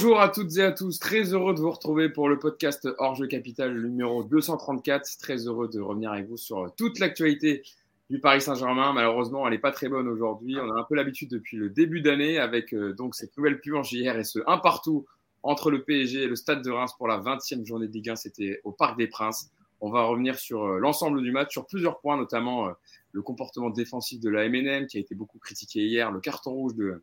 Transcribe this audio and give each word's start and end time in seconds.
Bonjour 0.00 0.20
à 0.20 0.28
toutes 0.28 0.56
et 0.58 0.62
à 0.62 0.70
tous, 0.70 1.00
très 1.00 1.32
heureux 1.32 1.54
de 1.54 1.58
vous 1.58 1.72
retrouver 1.72 2.08
pour 2.08 2.28
le 2.28 2.38
podcast 2.38 2.86
Hors 2.98 3.18
Capital 3.28 3.76
numéro 3.82 4.22
234. 4.22 5.18
Très 5.18 5.48
heureux 5.48 5.68
de 5.68 5.80
revenir 5.80 6.12
avec 6.12 6.28
vous 6.28 6.36
sur 6.36 6.72
toute 6.76 7.00
l'actualité 7.00 7.64
du 8.08 8.20
Paris 8.20 8.40
Saint-Germain. 8.40 8.92
Malheureusement, 8.92 9.44
elle 9.44 9.54
n'est 9.54 9.58
pas 9.58 9.72
très 9.72 9.88
bonne 9.88 10.06
aujourd'hui. 10.06 10.56
On 10.56 10.70
a 10.70 10.78
un 10.78 10.84
peu 10.84 10.94
l'habitude 10.94 11.30
depuis 11.30 11.56
le 11.56 11.68
début 11.68 12.00
d'année 12.00 12.38
avec 12.38 12.72
euh, 12.74 12.92
donc 12.92 13.16
cette 13.16 13.36
nouvelle 13.36 13.58
purge 13.58 13.92
hier 13.92 14.16
et 14.16 14.22
ce 14.22 14.38
un 14.46 14.58
partout 14.58 15.04
entre 15.42 15.68
le 15.68 15.82
PSG 15.82 16.22
et 16.22 16.26
le 16.28 16.36
Stade 16.36 16.62
de 16.62 16.70
Reims 16.70 16.92
pour 16.96 17.08
la 17.08 17.18
20e 17.18 17.66
journée 17.66 17.88
de 17.88 17.92
Ligue 17.92 18.10
1. 18.10 18.14
C'était 18.14 18.60
au 18.62 18.70
Parc 18.70 18.96
des 18.96 19.08
Princes. 19.08 19.50
On 19.80 19.90
va 19.90 20.04
revenir 20.04 20.38
sur 20.38 20.64
euh, 20.64 20.78
l'ensemble 20.78 21.20
du 21.20 21.32
match, 21.32 21.50
sur 21.50 21.66
plusieurs 21.66 21.98
points, 21.98 22.16
notamment 22.16 22.68
euh, 22.68 22.72
le 23.10 23.22
comportement 23.22 23.70
défensif 23.70 24.20
de 24.20 24.30
la 24.30 24.48
MNM 24.48 24.86
qui 24.86 24.98
a 24.98 25.00
été 25.00 25.16
beaucoup 25.16 25.40
critiqué 25.40 25.84
hier, 25.84 26.12
le 26.12 26.20
carton 26.20 26.52
rouge 26.52 26.76
de 26.76 27.02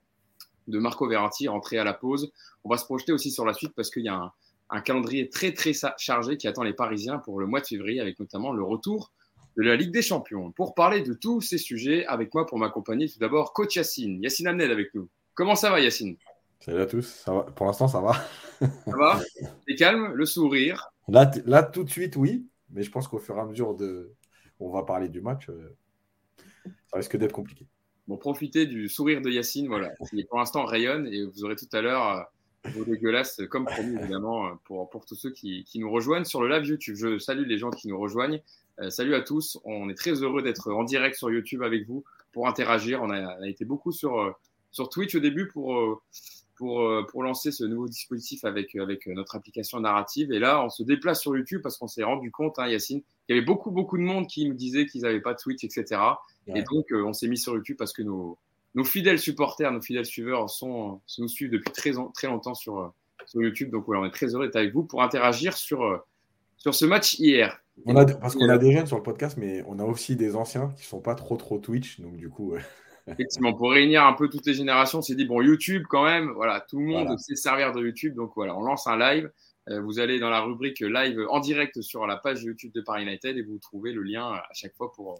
de 0.67 0.79
Marco 0.79 1.07
Verratti 1.07 1.47
rentré 1.47 1.77
à 1.77 1.83
la 1.83 1.93
pause. 1.93 2.31
On 2.63 2.69
va 2.69 2.77
se 2.77 2.85
projeter 2.85 3.11
aussi 3.11 3.31
sur 3.31 3.45
la 3.45 3.53
suite 3.53 3.73
parce 3.75 3.89
qu'il 3.89 4.03
y 4.03 4.09
a 4.09 4.33
un, 4.69 4.81
calendrier 4.81 5.29
très 5.29 5.53
très 5.53 5.71
chargé 5.97 6.37
qui 6.37 6.47
attend 6.47 6.63
les 6.63 6.73
Parisiens 6.73 7.19
pour 7.19 7.39
le 7.39 7.45
mois 7.45 7.61
de 7.61 7.65
février 7.65 8.01
avec 8.01 8.19
notamment 8.19 8.51
le 8.51 8.63
retour 8.63 9.11
de 9.57 9.63
la 9.63 9.75
Ligue 9.75 9.91
des 9.91 10.01
Champions. 10.01 10.51
Pour 10.51 10.75
parler 10.75 11.01
de 11.01 11.13
tous 11.13 11.41
ces 11.41 11.57
sujets, 11.57 12.05
avec 12.07 12.33
moi 12.33 12.45
pour 12.45 12.57
m'accompagner, 12.57 13.07
tout 13.07 13.19
d'abord 13.19 13.53
coach 13.53 13.75
Yacine. 13.75 14.21
Yacine 14.21 14.47
Amned 14.47 14.69
avec 14.69 14.93
nous. 14.93 15.09
Comment 15.33 15.55
ça 15.55 15.69
va 15.69 15.79
Yacine? 15.79 16.17
Salut 16.59 16.81
à 16.81 16.85
tous, 16.85 17.05
ça 17.05 17.33
va. 17.33 17.43
pour 17.43 17.65
l'instant 17.67 17.87
ça 17.87 18.01
va. 18.01 18.13
Ça 18.59 18.97
va? 18.97 19.21
T'es 19.67 19.75
calme, 19.75 20.13
le 20.13 20.25
sourire? 20.25 20.89
Là, 21.07 21.29
là 21.45 21.63
tout 21.63 21.83
de 21.83 21.89
suite 21.89 22.15
oui, 22.15 22.47
mais 22.69 22.81
je 22.83 22.91
pense 22.91 23.07
qu'au 23.07 23.19
fur 23.19 23.37
et 23.37 23.39
à 23.39 23.45
mesure 23.45 23.75
de... 23.75 24.13
on 24.59 24.71
va 24.71 24.83
parler 24.83 25.09
du 25.09 25.21
match, 25.21 25.49
euh, 25.49 25.77
ça 26.87 26.97
risque 26.97 27.17
d'être 27.17 27.33
compliqué. 27.33 27.67
Bon, 28.07 28.17
profitez 28.17 28.67
du 28.67 28.87
sourire 28.87 29.21
de 29.21 29.31
Yacine, 29.31 29.67
voilà, 29.67 29.89
qui 30.09 30.23
pour 30.25 30.37
l'instant 30.37 30.65
rayonne 30.65 31.07
et 31.07 31.23
vous 31.25 31.43
aurez 31.43 31.55
tout 31.55 31.67
à 31.73 31.81
l'heure 31.81 32.27
euh, 32.65 32.69
vos 32.71 32.85
dégueulasses, 32.85 33.41
comme 33.49 33.65
promis 33.65 33.95
évidemment, 33.95 34.47
euh, 34.47 34.51
pour, 34.65 34.89
pour 34.89 35.05
tous 35.05 35.15
ceux 35.15 35.31
qui, 35.31 35.63
qui, 35.63 35.79
nous 35.79 35.89
rejoignent 35.89 36.25
sur 36.25 36.43
le 36.43 36.49
live 36.49 36.67
YouTube. 36.67 36.95
Je 36.95 37.17
salue 37.17 37.47
les 37.47 37.57
gens 37.57 37.71
qui 37.71 37.87
nous 37.87 37.99
rejoignent. 37.99 38.41
Euh, 38.79 38.91
salut 38.91 39.15
à 39.15 39.21
tous, 39.21 39.59
on 39.63 39.89
est 39.89 39.95
très 39.95 40.21
heureux 40.21 40.43
d'être 40.43 40.71
en 40.71 40.83
direct 40.83 41.15
sur 41.15 41.31
YouTube 41.31 41.63
avec 41.63 41.87
vous 41.87 42.03
pour 42.31 42.47
interagir. 42.47 43.01
On 43.01 43.09
a, 43.09 43.37
on 43.39 43.41
a 43.41 43.47
été 43.47 43.65
beaucoup 43.65 43.91
sur, 43.91 44.37
sur 44.71 44.89
Twitch 44.89 45.15
au 45.15 45.19
début 45.19 45.47
pour, 45.47 46.03
pour, 46.57 46.89
pour 47.09 47.23
lancer 47.23 47.51
ce 47.51 47.63
nouveau 47.63 47.87
dispositif 47.87 48.45
avec, 48.45 48.75
avec 48.75 49.07
notre 49.07 49.35
application 49.35 49.79
narrative. 49.79 50.31
Et 50.31 50.39
là, 50.39 50.63
on 50.63 50.69
se 50.69 50.83
déplace 50.83 51.21
sur 51.21 51.35
YouTube 51.35 51.61
parce 51.61 51.77
qu'on 51.77 51.87
s'est 51.87 52.03
rendu 52.03 52.31
compte, 52.31 52.59
hein, 52.59 52.67
Yacine, 52.67 53.01
qu'il 53.25 53.35
y 53.35 53.37
avait 53.37 53.45
beaucoup, 53.45 53.71
beaucoup 53.71 53.97
de 53.97 54.03
monde 54.03 54.27
qui 54.27 54.47
nous 54.47 54.53
disait 54.53 54.85
qu'ils 54.85 55.01
n'avaient 55.01 55.21
pas 55.21 55.33
de 55.33 55.39
Twitch, 55.39 55.63
etc. 55.63 55.99
Et 56.47 56.61
donc, 56.63 56.91
euh, 56.91 57.03
on 57.03 57.13
s'est 57.13 57.27
mis 57.27 57.37
sur 57.37 57.55
YouTube 57.55 57.77
parce 57.77 57.93
que 57.93 58.03
nos, 58.03 58.37
nos, 58.75 58.83
fidèles 58.83 59.19
supporters, 59.19 59.71
nos 59.71 59.81
fidèles 59.81 60.05
suiveurs 60.05 60.49
sont, 60.49 61.01
nous 61.17 61.27
suivent 61.27 61.51
depuis 61.51 61.71
très, 61.71 61.91
très 62.13 62.27
longtemps 62.27 62.53
sur, 62.53 62.79
euh, 62.79 62.87
sur 63.25 63.41
YouTube. 63.41 63.71
Donc, 63.71 63.85
voilà, 63.85 64.01
on 64.01 64.05
est 64.05 64.11
très 64.11 64.27
heureux 64.27 64.45
d'être 64.45 64.55
avec 64.55 64.73
vous 64.73 64.83
pour 64.83 65.01
interagir 65.01 65.57
sur, 65.57 65.83
euh, 65.83 65.97
sur 66.57 66.75
ce 66.75 66.85
match 66.85 67.17
hier. 67.19 67.59
On 67.85 67.95
a, 67.95 68.05
parce 68.05 68.35
qu'on 68.35 68.49
a 68.49 68.57
des 68.57 68.71
jeunes 68.71 68.87
sur 68.87 68.97
le 68.97 69.03
podcast, 69.03 69.37
mais 69.37 69.63
on 69.67 69.79
a 69.79 69.83
aussi 69.83 70.15
des 70.15 70.35
anciens 70.35 70.73
qui 70.77 70.85
sont 70.85 71.01
pas 71.01 71.15
trop 71.15 71.35
trop 71.35 71.57
Twitch. 71.57 71.99
Donc, 71.99 72.15
du 72.15 72.29
coup. 72.29 72.55
Effectivement, 73.07 73.53
pour 73.53 73.71
réunir 73.71 74.03
un 74.03 74.13
peu 74.13 74.29
toutes 74.29 74.45
les 74.45 74.53
générations, 74.53 74.99
on 74.99 75.01
s'est 75.01 75.15
dit, 75.15 75.25
bon, 75.25 75.41
YouTube 75.41 75.83
quand 75.89 76.05
même, 76.05 76.31
voilà, 76.31 76.59
tout 76.61 76.79
le 76.79 76.85
monde 76.85 77.19
sait 77.19 77.35
servir 77.35 77.71
de 77.71 77.81
YouTube. 77.81 78.15
Donc, 78.15 78.31
voilà, 78.35 78.57
on 78.57 78.63
lance 78.63 78.87
un 78.87 78.97
live. 78.97 79.31
vous 79.67 79.99
allez 79.99 80.19
dans 80.19 80.29
la 80.29 80.41
rubrique 80.41 80.79
live 80.79 81.19
en 81.29 81.39
direct 81.39 81.81
sur 81.81 82.07
la 82.07 82.17
page 82.17 82.43
YouTube 82.43 82.71
de 82.73 82.81
Paris 82.81 83.03
United 83.03 83.37
et 83.37 83.43
vous 83.43 83.59
trouvez 83.59 83.91
le 83.91 84.01
lien 84.01 84.33
à 84.33 84.53
chaque 84.53 84.75
fois 84.75 84.91
pour. 84.91 85.17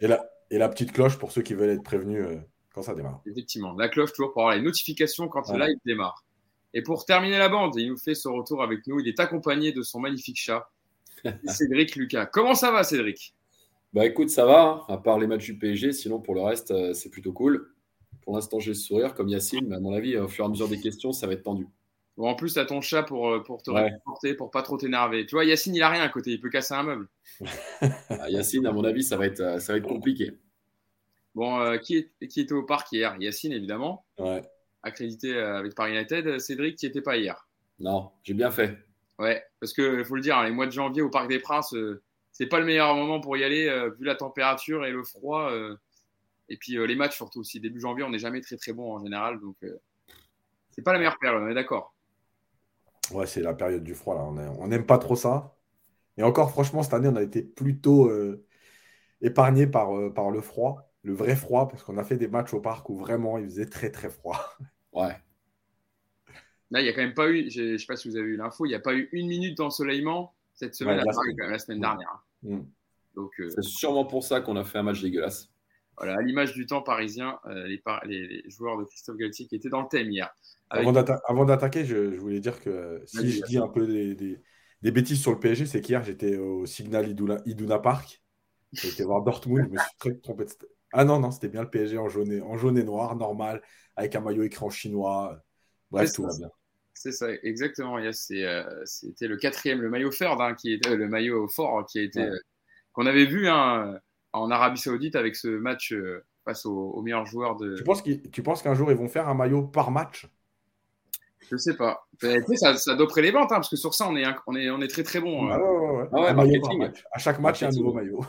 Et 0.51 0.57
la 0.57 0.69
petite 0.69 0.91
cloche 0.91 1.17
pour 1.17 1.31
ceux 1.31 1.41
qui 1.41 1.53
veulent 1.53 1.71
être 1.71 1.83
prévenus 1.83 2.23
euh, 2.23 2.37
quand 2.73 2.83
ça 2.83 2.93
démarre. 2.93 3.21
Effectivement, 3.25 3.73
la 3.73 3.89
cloche 3.89 4.13
toujours 4.13 4.33
pour 4.33 4.43
avoir 4.43 4.55
les 4.55 4.61
notifications 4.61 5.27
quand 5.27 5.51
le 5.51 5.59
live 5.59 5.77
démarre. 5.85 6.23
Et 6.73 6.81
pour 6.81 7.05
terminer 7.05 7.37
la 7.37 7.49
bande, 7.49 7.73
il 7.77 7.89
nous 7.89 7.97
fait 7.97 8.15
son 8.15 8.33
retour 8.33 8.61
avec 8.61 8.85
nous. 8.85 8.99
Il 8.99 9.07
est 9.07 9.19
accompagné 9.19 9.71
de 9.71 9.81
son 9.81 9.99
magnifique 9.99 10.37
chat, 10.37 10.69
Cédric 11.47 11.95
Lucas. 11.95 12.25
Comment 12.25 12.53
ça 12.53 12.71
va, 12.71 12.83
Cédric? 12.83 13.33
Bah 13.93 14.05
écoute, 14.05 14.29
ça 14.29 14.45
va, 14.45 14.83
à 14.89 14.97
part 14.97 15.17
les 15.17 15.25
matchs 15.25 15.45
du 15.45 15.57
PSG. 15.57 15.93
Sinon, 15.93 16.19
pour 16.19 16.35
le 16.35 16.41
reste, 16.41 16.71
euh, 16.71 16.93
c'est 16.93 17.09
plutôt 17.09 17.31
cool. 17.31 17.71
Pour 18.25 18.35
l'instant, 18.35 18.59
j'ai 18.59 18.71
le 18.71 18.75
sourire 18.75 19.13
comme 19.13 19.29
Yacine, 19.29 19.67
mais 19.67 19.75
à 19.75 19.79
mon 19.79 19.93
avis, 19.93 20.17
au 20.17 20.27
fur 20.27 20.43
et 20.43 20.47
à 20.47 20.49
mesure 20.49 20.67
des 20.67 20.79
questions, 20.79 21.13
ça 21.13 21.27
va 21.27 21.33
être 21.33 21.43
tendu. 21.43 21.67
Bon, 22.17 22.27
en 22.27 22.35
plus, 22.35 22.53
tu 22.53 22.59
as 22.59 22.65
ton 22.65 22.81
chat 22.81 23.03
pour, 23.03 23.29
euh, 23.29 23.43
pour 23.43 23.61
te 23.61 23.69
ouais. 23.69 23.83
réconforter, 23.83 24.33
pour 24.33 24.49
pas 24.49 24.63
trop 24.63 24.77
t'énerver. 24.77 25.25
Tu 25.25 25.35
vois, 25.35 25.45
Yacine, 25.45 25.75
il 25.75 25.83
a 25.83 25.89
rien 25.89 26.01
à 26.01 26.09
côté, 26.09 26.31
il 26.31 26.41
peut 26.41 26.49
casser 26.49 26.73
un 26.73 26.83
meuble. 26.83 27.07
Ah, 28.09 28.29
Yacine, 28.29 28.65
à 28.65 28.71
mon 28.71 28.83
avis, 28.83 29.03
ça 29.03 29.17
va 29.17 29.25
être, 29.25 29.61
ça 29.61 29.73
va 29.73 29.77
être 29.77 29.87
compliqué. 29.87 30.31
Bon, 31.35 31.59
euh, 31.59 31.77
qui, 31.77 32.09
qui, 32.29 32.39
était 32.39 32.53
au 32.53 32.63
parc 32.63 32.91
hier? 32.93 33.15
Yacine, 33.19 33.51
évidemment. 33.51 34.05
Ouais. 34.17 34.41
Accrédité 34.83 35.35
euh, 35.35 35.59
avec 35.59 35.75
Paris 35.75 35.91
United. 35.91 36.39
Cédric, 36.39 36.77
qui 36.77 36.85
n'étais 36.85 37.01
pas 37.01 37.17
hier? 37.17 37.47
Non, 37.79 38.11
j'ai 38.23 38.33
bien 38.33 38.49
fait. 38.49 38.77
Ouais, 39.19 39.43
parce 39.59 39.73
qu'il 39.73 40.03
faut 40.05 40.15
le 40.15 40.21
dire, 40.21 40.37
hein, 40.37 40.45
les 40.45 40.51
mois 40.51 40.65
de 40.65 40.71
janvier 40.71 41.01
au 41.01 41.09
Parc 41.09 41.27
des 41.27 41.39
Princes, 41.39 41.73
euh, 41.73 42.01
c'est 42.31 42.47
pas 42.47 42.59
le 42.59 42.65
meilleur 42.65 42.95
moment 42.95 43.19
pour 43.19 43.35
y 43.37 43.43
aller, 43.43 43.65
vu 43.97 44.05
la 44.05 44.15
température 44.15 44.85
et 44.85 44.91
le 44.91 45.03
froid. 45.03 45.49
Et 46.49 46.57
puis 46.57 46.77
les 46.85 46.95
matchs, 46.95 47.15
surtout 47.15 47.39
aussi. 47.39 47.59
Début 47.59 47.79
janvier, 47.79 48.03
on 48.03 48.09
n'est 48.09 48.19
jamais 48.19 48.41
très 48.41 48.57
très 48.57 48.73
bon 48.73 48.93
en 48.93 49.03
général. 49.03 49.39
Donc, 49.39 49.57
c'est 50.71 50.81
pas 50.81 50.93
la 50.93 50.99
meilleure 50.99 51.19
période, 51.19 51.43
on 51.43 51.49
est 51.49 51.55
d'accord. 51.55 51.93
Ouais, 53.11 53.27
c'est 53.27 53.41
la 53.41 53.53
période 53.53 53.83
du 53.83 53.93
froid, 53.93 54.15
là. 54.15 54.23
On 54.59 54.67
n'aime 54.67 54.85
pas 54.85 54.97
trop 54.97 55.15
ça. 55.15 55.55
Et 56.17 56.23
encore, 56.23 56.51
franchement, 56.51 56.83
cette 56.83 56.93
année, 56.93 57.07
on 57.07 57.15
a 57.15 57.23
été 57.23 57.41
plutôt 57.41 58.11
épargné 59.21 59.67
par, 59.67 59.89
par 60.13 60.31
le 60.31 60.41
froid 60.41 60.85
le 61.05 61.13
vrai 61.13 61.35
froid, 61.35 61.67
parce 61.67 61.83
qu'on 61.83 61.97
a 61.97 62.03
fait 62.03 62.17
des 62.17 62.27
matchs 62.27 62.53
au 62.53 62.59
parc 62.59 62.89
où 62.89 62.97
vraiment 62.97 63.37
il 63.37 63.45
faisait 63.45 63.67
très 63.67 63.91
très 63.91 64.09
froid. 64.09 64.39
Ouais. 64.91 65.13
Là, 66.71 66.79
il 66.79 66.83
n'y 66.83 66.89
a 66.89 66.93
quand 66.93 67.01
même 67.01 67.13
pas 67.13 67.27
eu, 67.29 67.49
je 67.51 67.73
ne 67.73 67.77
sais 67.77 67.85
pas 67.85 67.97
si 67.97 68.07
vous 68.07 68.15
avez 68.15 68.29
eu 68.29 68.37
l'info, 68.37 68.65
il 68.65 68.69
n'y 68.69 68.75
a 68.75 68.79
pas 68.79 68.93
eu 68.93 69.09
une 69.11 69.27
minute 69.27 69.57
d'ensoleillement 69.57 70.33
cette 70.53 70.73
semaine 70.73 71.01
à 71.01 71.03
Paris, 71.03 71.35
la 71.37 71.59
semaine 71.59 71.81
dernière. 71.81 72.25
Mm. 72.43 72.61
Donc, 73.13 73.31
euh, 73.41 73.49
c'est 73.49 73.61
sûrement 73.61 74.05
pour 74.05 74.23
ça 74.23 74.39
qu'on 74.39 74.55
a 74.55 74.63
fait 74.63 74.77
un 74.77 74.83
match 74.83 75.01
dégueulasse. 75.01 75.51
Voilà, 75.97 76.17
à 76.17 76.21
l'image 76.21 76.53
du 76.53 76.65
temps 76.65 76.81
parisien, 76.81 77.39
euh, 77.45 77.67
les, 77.67 77.81
les, 78.05 78.49
joueurs 78.49 78.77
de 78.77 78.83
Christophe 78.83 79.17
Galtier 79.17 79.47
qui 79.47 79.55
étaient 79.55 79.69
dans 79.69 79.81
le 79.81 79.87
thème 79.87 80.11
hier. 80.11 80.33
Avant 80.69 81.45
d'attaquer, 81.45 81.85
je, 81.85 82.11
je, 82.11 82.19
voulais 82.19 82.39
dire 82.39 82.59
que 82.59 83.01
si 83.05 83.31
je 83.31 83.43
dis 83.43 83.57
un 83.57 83.67
peu 83.67 83.87
des, 83.87 84.15
des, 84.81 84.91
bêtises 84.91 85.21
sur 85.21 85.31
le 85.31 85.39
PSG, 85.39 85.65
c'est 85.65 85.81
qu'hier 85.81 86.03
j'étais 86.03 86.37
au 86.37 86.65
Signal 86.65 87.09
Iduna, 87.09 87.37
Iduna 87.45 87.79
Park. 87.79 88.21
J'étais 88.73 89.03
voir 89.03 89.23
Dortmund, 89.23 89.67
je 89.67 89.73
me 89.73 89.77
suis 89.77 89.97
très 89.97 90.15
trompé. 90.15 90.45
Ah 90.91 91.05
non, 91.05 91.19
non, 91.19 91.31
c'était 91.31 91.47
bien 91.47 91.61
le 91.61 91.69
PSG 91.69 91.97
en 91.97 92.09
jaune, 92.09 92.31
et, 92.31 92.41
en 92.41 92.57
jaune 92.57 92.77
et 92.77 92.83
noir, 92.83 93.15
normal, 93.15 93.61
avec 93.95 94.15
un 94.15 94.21
maillot 94.21 94.43
écran 94.43 94.69
chinois. 94.69 95.39
Bref, 95.91 96.11
tout 96.13 96.23
va 96.23 96.35
bien. 96.37 96.49
C'est 96.93 97.11
ça, 97.11 97.27
exactement. 97.43 97.97
Euh, 97.97 98.11
c'était 98.85 99.27
le 99.27 99.37
quatrième, 99.37 99.81
le 99.81 99.89
maillot 99.89 100.11
fort, 100.11 100.41
hein, 100.41 100.55
qui 100.55 100.73
était 100.73 100.89
euh, 100.89 100.95
le 100.97 101.07
maillot 101.07 101.47
fort 101.47 101.85
qui 101.85 101.99
a 101.99 102.01
été 102.01 102.27
qu'on 102.95 103.05
avait 103.05 103.25
vu 103.25 103.47
hein, 103.49 103.99
en 104.37 104.51
Arabie 104.51 104.79
Saoudite 104.79 105.15
avec 105.15 105.35
ce 105.35 105.47
match 105.47 105.93
face 106.43 106.65
aux, 106.65 107.01
meilleurs 107.01 107.25
joueurs 107.25 107.55
de. 107.55 107.75
Tu 108.31 108.43
penses 108.43 108.61
qu'un 108.61 108.75
jour 108.75 108.91
ils 108.91 108.97
vont 108.97 109.07
faire 109.07 109.27
un 109.27 109.33
maillot 109.33 109.63
par 109.63 109.91
match? 109.91 110.27
Je 111.51 111.57
sais 111.57 111.75
pas. 111.75 112.07
ça, 112.55 112.75
ça 112.75 112.95
doperait 112.95 113.21
les 113.21 113.31
ventes, 113.31 113.51
hein, 113.51 113.55
parce 113.55 113.69
que 113.69 113.75
sur 113.75 113.93
ça 113.93 114.07
on 114.09 114.15
est, 114.15 114.25
on 114.47 114.55
est, 114.55 114.69
on 114.69 114.81
est 114.81 114.87
très 114.87 115.03
très 115.03 115.19
bon. 115.19 115.49
Ah 115.49 115.59
ouais, 115.59 116.33
ouais, 116.33 116.59
ouais. 116.77 116.93
À 117.11 117.19
chaque 117.19 117.39
match, 117.39 117.61
il 117.61 117.63
y 117.63 117.67
a 117.67 117.69
un 117.69 117.73
nouveau 117.73 117.93
maillot. 117.93 118.25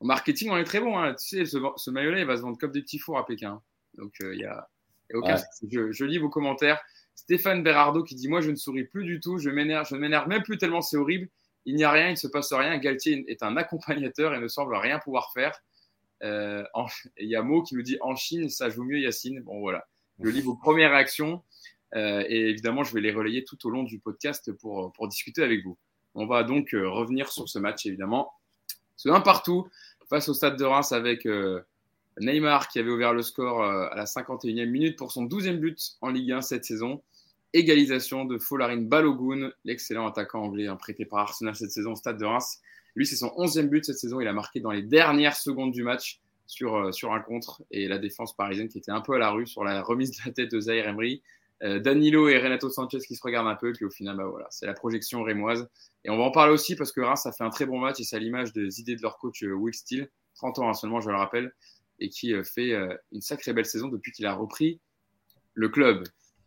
En 0.00 0.06
marketing, 0.06 0.50
on 0.50 0.56
est 0.56 0.64
très 0.64 0.80
bon. 0.80 0.98
Hein. 0.98 1.14
Tu 1.14 1.44
sais, 1.44 1.44
ce, 1.44 1.90
maillot-là, 1.90 2.20
il 2.20 2.26
va 2.26 2.36
se 2.36 2.42
vendre 2.42 2.58
comme 2.58 2.72
des 2.72 2.82
petits 2.82 2.98
fours 2.98 3.18
à 3.18 3.24
Pékin. 3.24 3.60
Donc, 3.96 4.12
euh, 4.22 4.34
il 4.34 4.40
y 4.40 4.44
a, 4.44 4.68
aucun 5.14 5.36
je, 5.70 5.92
je, 5.92 6.04
lis 6.04 6.18
vos 6.18 6.28
commentaires. 6.28 6.80
Stéphane 7.14 7.62
Berardo 7.62 8.02
qui 8.02 8.14
dit 8.14 8.28
Moi, 8.28 8.40
je 8.40 8.50
ne 8.50 8.56
souris 8.56 8.84
plus 8.84 9.04
du 9.04 9.20
tout. 9.20 9.38
Je 9.38 9.50
m'énerve, 9.50 9.86
je 9.88 9.94
m'énerve 9.94 10.28
même 10.28 10.42
plus 10.42 10.58
tellement 10.58 10.82
c'est 10.82 10.96
horrible. 10.96 11.28
Il 11.66 11.76
n'y 11.76 11.84
a 11.84 11.90
rien, 11.90 12.08
il 12.08 12.12
ne 12.12 12.16
se 12.16 12.26
passe 12.26 12.52
rien. 12.52 12.76
Galtier 12.78 13.24
est 13.28 13.42
un 13.42 13.56
accompagnateur 13.56 14.34
et 14.34 14.40
ne 14.40 14.48
semble 14.48 14.74
rien 14.76 14.98
pouvoir 14.98 15.32
faire. 15.32 15.58
Euh, 16.22 16.64
il 17.18 17.28
y 17.28 17.36
a 17.36 17.42
Mo 17.42 17.62
qui 17.62 17.74
nous 17.74 17.82
dit 17.82 17.98
En 18.00 18.16
Chine, 18.16 18.48
ça 18.48 18.70
joue 18.70 18.84
mieux, 18.84 18.98
Yacine. 18.98 19.40
Bon, 19.40 19.60
voilà. 19.60 19.86
Je 20.20 20.28
lis 20.28 20.42
vos 20.42 20.54
premières 20.54 20.90
réactions. 20.90 21.42
Euh, 21.96 22.24
et 22.28 22.48
évidemment, 22.50 22.82
je 22.82 22.92
vais 22.92 23.00
les 23.00 23.12
relayer 23.12 23.44
tout 23.44 23.66
au 23.66 23.70
long 23.70 23.84
du 23.84 23.98
podcast 23.98 24.50
pour, 24.52 24.92
discuter 25.08 25.42
avec 25.42 25.64
vous. 25.64 25.78
On 26.14 26.26
va 26.26 26.44
donc 26.44 26.70
revenir 26.72 27.30
sur 27.30 27.48
ce 27.48 27.58
match, 27.58 27.86
évidemment. 27.86 28.32
C'est 28.96 29.10
un 29.10 29.20
partout 29.20 29.68
face 30.08 30.28
au 30.28 30.34
Stade 30.34 30.56
de 30.56 30.64
Reims 30.64 30.92
avec 30.92 31.26
euh, 31.26 31.60
Neymar 32.20 32.68
qui 32.68 32.78
avait 32.78 32.90
ouvert 32.90 33.12
le 33.12 33.22
score 33.22 33.62
euh, 33.62 33.88
à 33.90 33.96
la 33.96 34.04
51e 34.04 34.66
minute 34.66 34.96
pour 34.96 35.12
son 35.12 35.26
12e 35.26 35.56
but 35.56 35.96
en 36.00 36.10
Ligue 36.10 36.32
1 36.32 36.42
cette 36.42 36.64
saison. 36.64 37.02
Égalisation 37.54 38.26
de 38.26 38.36
Folarin 38.38 38.82
Balogun, 38.82 39.50
l'excellent 39.64 40.06
attaquant 40.06 40.42
anglais 40.42 40.66
hein, 40.66 40.76
prêté 40.76 41.06
par 41.06 41.20
Arsenal 41.20 41.56
cette 41.56 41.70
saison 41.70 41.92
au 41.92 41.96
Stade 41.96 42.18
de 42.18 42.26
Reims. 42.26 42.60
Lui, 42.94 43.06
c'est 43.06 43.16
son 43.16 43.28
11e 43.28 43.68
but 43.68 43.84
cette 43.84 43.98
saison. 43.98 44.20
Il 44.20 44.28
a 44.28 44.32
marqué 44.34 44.60
dans 44.60 44.70
les 44.70 44.82
dernières 44.82 45.36
secondes 45.36 45.72
du 45.72 45.82
match 45.82 46.20
sur, 46.46 46.76
euh, 46.76 46.92
sur 46.92 47.12
un 47.12 47.20
contre 47.20 47.62
et 47.70 47.88
la 47.88 47.98
défense 47.98 48.36
parisienne 48.36 48.68
qui 48.68 48.78
était 48.78 48.92
un 48.92 49.00
peu 49.00 49.14
à 49.14 49.18
la 49.18 49.30
rue 49.30 49.46
sur 49.46 49.64
la 49.64 49.82
remise 49.82 50.10
de 50.10 50.16
la 50.26 50.32
tête 50.32 50.50
de 50.50 50.60
Zaire 50.60 50.86
Emery. 50.86 51.22
Danilo 51.62 52.28
et 52.28 52.36
Renato 52.36 52.68
Sanchez 52.68 52.98
qui 52.98 53.14
se 53.16 53.22
regardent 53.22 53.48
un 53.48 53.54
peu, 53.54 53.72
puis 53.72 53.86
au 53.86 53.90
final, 53.90 54.18
bah 54.18 54.26
voilà, 54.26 54.46
c'est 54.50 54.66
la 54.66 54.74
projection 54.74 55.22
rémoise. 55.22 55.66
Et 56.04 56.10
on 56.10 56.18
va 56.18 56.24
en 56.24 56.30
parler 56.30 56.52
aussi 56.52 56.76
parce 56.76 56.92
que 56.92 57.00
Reims 57.00 57.24
a 57.26 57.32
fait 57.32 57.44
un 57.44 57.50
très 57.50 57.64
bon 57.64 57.78
match 57.78 57.98
et 57.98 58.04
c'est 58.04 58.16
à 58.16 58.18
l'image 58.18 58.52
des 58.52 58.80
idées 58.80 58.96
de 58.96 59.02
leur 59.02 59.18
coach 59.18 59.42
euh, 59.42 59.52
Will 59.52 59.74
Steele, 59.74 60.10
30 60.34 60.58
ans 60.58 60.68
hein, 60.68 60.74
seulement, 60.74 61.00
je 61.00 61.08
le 61.08 61.16
rappelle, 61.16 61.52
et 61.98 62.10
qui 62.10 62.34
euh, 62.34 62.44
fait 62.44 62.72
euh, 62.72 62.94
une 63.12 63.22
sacrée 63.22 63.52
belle 63.54 63.64
saison 63.64 63.88
depuis 63.88 64.12
qu'il 64.12 64.26
a 64.26 64.34
repris 64.34 64.80
le 65.54 65.68
club. 65.68 66.04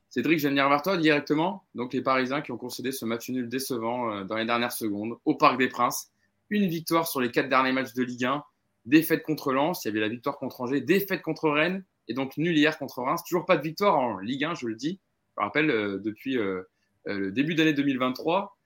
Cédric, 0.10 0.40
je 0.40 0.48
venir 0.48 0.70
vers 0.70 0.82
toi 0.82 0.98
directement. 0.98 1.66
Donc, 1.76 1.94
les 1.94 2.02
Parisiens 2.02 2.42
qui 2.42 2.52
ont 2.52 2.58
concédé 2.58 2.92
ce 2.92 3.06
match 3.06 3.30
nul 3.30 3.50
décevant 3.50 4.12
euh, 4.12 4.24
dans 4.24 4.36
les 4.36 4.46
dernières 4.46 4.72
secondes 4.72 5.18
au 5.26 5.36
Parc 5.36 5.58
des 5.58 5.68
Princes. 5.68 6.12
Une 6.50 6.68
victoire 6.68 7.08
sur 7.08 7.20
les 7.20 7.30
quatre 7.30 7.50
derniers 7.50 7.74
matchs 7.74 7.94
de 7.94 8.04
Ligue 8.04 8.26
1. 8.26 8.44
Défaite 8.86 9.24
contre 9.24 9.52
Lens, 9.52 9.84
il 9.84 9.90
y 9.90 9.92
avait 9.92 10.00
la 10.00 10.08
victoire 10.08 10.38
contre 10.38 10.62
Angers, 10.62 10.80
défaite 10.80 11.22
contre 11.22 11.50
Rennes 11.50 11.84
et 12.08 12.14
donc 12.14 12.38
nul 12.38 12.58
hier 12.58 12.78
contre 12.78 13.02
Reims. 13.02 13.22
Toujours 13.28 13.46
pas 13.46 13.58
de 13.58 13.62
victoire 13.62 14.00
en 14.00 14.20
Ligue 14.20 14.46
1, 14.46 14.56
je 14.56 14.68
le 14.68 14.76
dis. 14.76 15.02
Je 15.36 15.44
rappelle, 15.44 15.70
euh, 15.70 16.00
depuis 16.00 16.38
euh, 16.38 16.62
le 17.06 17.32
début 17.34 17.54
d'année 17.54 17.74
2023, 17.74 18.58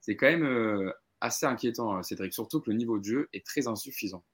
c'est 0.00 0.16
quand 0.16 0.26
même 0.26 0.92
assez 1.20 1.46
inquiétant, 1.46 2.02
Cédric. 2.02 2.32
Surtout 2.32 2.60
que 2.60 2.70
le 2.70 2.76
niveau 2.76 2.98
de 2.98 3.04
jeu 3.04 3.28
est 3.32 3.44
très 3.44 3.66
insuffisant. 3.68 4.24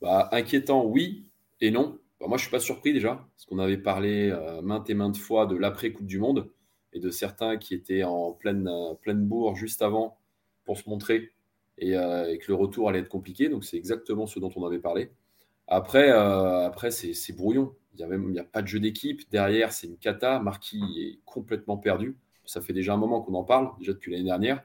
Bah, 0.00 0.28
inquiétant, 0.32 0.84
oui 0.84 1.24
et 1.60 1.70
non. 1.70 1.98
Bah, 2.20 2.26
moi, 2.28 2.36
je 2.38 2.42
ne 2.42 2.48
suis 2.48 2.50
pas 2.50 2.60
surpris 2.60 2.92
déjà, 2.92 3.26
parce 3.34 3.46
qu'on 3.46 3.58
avait 3.58 3.78
parlé 3.78 4.30
euh, 4.30 4.62
maintes 4.62 4.88
et 4.90 4.94
maintes 4.94 5.16
fois 5.16 5.46
de 5.46 5.56
l'après-Coupe 5.56 6.06
du 6.06 6.18
Monde 6.18 6.50
et 6.92 7.00
de 7.00 7.10
certains 7.10 7.56
qui 7.56 7.74
étaient 7.74 8.04
en 8.04 8.32
pleine, 8.32 8.68
euh, 8.68 8.94
pleine 8.94 9.26
bourre 9.26 9.56
juste 9.56 9.82
avant 9.82 10.18
pour 10.64 10.78
se 10.78 10.88
montrer 10.88 11.32
euh, 11.82 12.26
et, 12.26 12.38
que 12.38 12.46
le 12.48 12.54
retour 12.54 12.88
allait 12.88 13.00
être 13.00 13.08
compliqué. 13.08 13.48
Donc, 13.48 13.64
c'est 13.64 13.76
exactement 13.76 14.26
ce 14.26 14.38
dont 14.38 14.50
on 14.56 14.64
avait 14.64 14.78
parlé. 14.78 15.10
Après, 15.66 16.10
après 16.10 16.90
c'est 16.90 17.32
brouillon. 17.32 17.74
Il 17.96 18.06
n'y 18.06 18.38
a, 18.38 18.42
a 18.42 18.44
pas 18.44 18.60
de 18.60 18.66
jeu 18.66 18.80
d'équipe. 18.80 19.22
Derrière, 19.30 19.72
c'est 19.72 19.86
une 19.86 19.96
cata. 19.96 20.38
Marquis 20.38 20.82
est 20.98 21.20
complètement 21.24 21.78
perdu. 21.78 22.18
Ça 22.44 22.60
fait 22.60 22.74
déjà 22.74 22.92
un 22.92 22.98
moment 22.98 23.22
qu'on 23.22 23.32
en 23.32 23.44
parle, 23.44 23.70
déjà 23.78 23.94
depuis 23.94 24.12
l'année 24.12 24.24
dernière. 24.24 24.62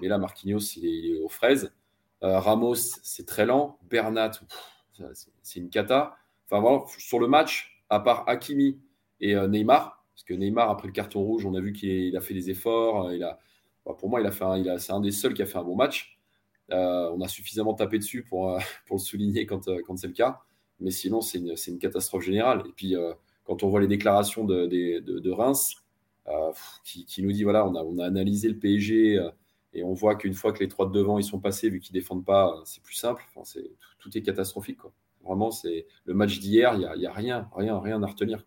Mais 0.00 0.08
là, 0.08 0.18
Marquinhos, 0.18 0.58
il 0.76 0.86
est, 0.86 1.20
aux 1.20 1.28
fraises. 1.28 1.72
Ramos, 2.20 2.74
c'est 2.74 3.26
très 3.26 3.46
lent. 3.46 3.78
Bernat, 3.88 4.32
c'est 5.42 5.60
une 5.60 5.70
cata. 5.70 6.16
Sur 6.98 7.20
le 7.20 7.28
match, 7.28 7.84
à 7.88 8.00
part 8.00 8.28
Hakimi 8.28 8.80
et 9.20 9.36
euh, 9.36 9.46
Neymar, 9.46 10.04
parce 10.14 10.24
que 10.24 10.34
Neymar, 10.34 10.70
après 10.70 10.88
le 10.88 10.92
carton 10.92 11.22
rouge, 11.22 11.46
on 11.46 11.54
a 11.54 11.60
vu 11.60 11.72
qu'il 11.72 12.16
a 12.16 12.20
fait 12.20 12.34
des 12.34 12.50
efforts. 12.50 13.06
Euh, 13.06 13.18
bah, 13.18 13.94
pour 13.98 14.08
moi, 14.08 14.20
il 14.20 14.26
a 14.26 14.32
fait 14.32 14.44
c'est 14.78 14.92
un 14.92 15.00
des 15.00 15.12
seuls 15.12 15.34
qui 15.34 15.42
a 15.42 15.46
fait 15.46 15.58
un 15.58 15.64
bon 15.64 15.76
match. 15.76 16.18
Euh, 16.72 17.10
on 17.12 17.20
a 17.20 17.28
suffisamment 17.28 17.74
tapé 17.74 17.98
dessus 17.98 18.24
pour, 18.24 18.58
le 18.90 18.98
souligner 18.98 19.46
quand, 19.46 19.62
c'est 19.96 20.06
le 20.06 20.12
cas. 20.12 20.40
Mais 20.80 20.90
sinon, 20.90 21.20
c'est 21.20 21.38
une, 21.38 21.78
catastrophe 21.78 22.24
générale. 22.24 22.64
Et 22.66 22.72
puis, 22.72 22.94
quand 23.44 23.62
on 23.62 23.68
voit 23.68 23.80
les 23.80 23.88
déclarations 23.88 24.44
de, 24.44 25.30
Reims, 25.30 25.76
qui, 26.84 27.22
nous 27.22 27.32
dit 27.32 27.44
voilà, 27.44 27.66
on 27.66 27.98
a, 27.98 28.06
analysé 28.06 28.48
le 28.48 28.58
PSG 28.58 29.20
et 29.72 29.84
on 29.84 29.92
voit 29.92 30.16
qu'une 30.16 30.34
fois 30.34 30.52
que 30.52 30.60
les 30.60 30.68
trois 30.68 30.86
de 30.86 30.92
devant 30.92 31.18
ils 31.18 31.24
sont 31.24 31.38
passés, 31.38 31.68
vu 31.70 31.80
qu'ils 31.80 31.92
défendent 31.92 32.24
pas, 32.24 32.60
c'est 32.64 32.82
plus 32.82 32.94
simple. 32.94 33.22
Tout, 33.98 34.16
est 34.16 34.22
catastrophique. 34.22 34.78
Vraiment, 35.24 35.50
c'est 35.50 35.86
le 36.04 36.14
match 36.14 36.38
d'hier, 36.38 36.74
il 36.74 36.98
n'y 36.98 37.06
a, 37.06 37.10
a, 37.10 37.14
rien, 37.14 37.48
rien, 37.54 37.78
rien 37.78 38.02
à 38.02 38.06
retenir. 38.06 38.44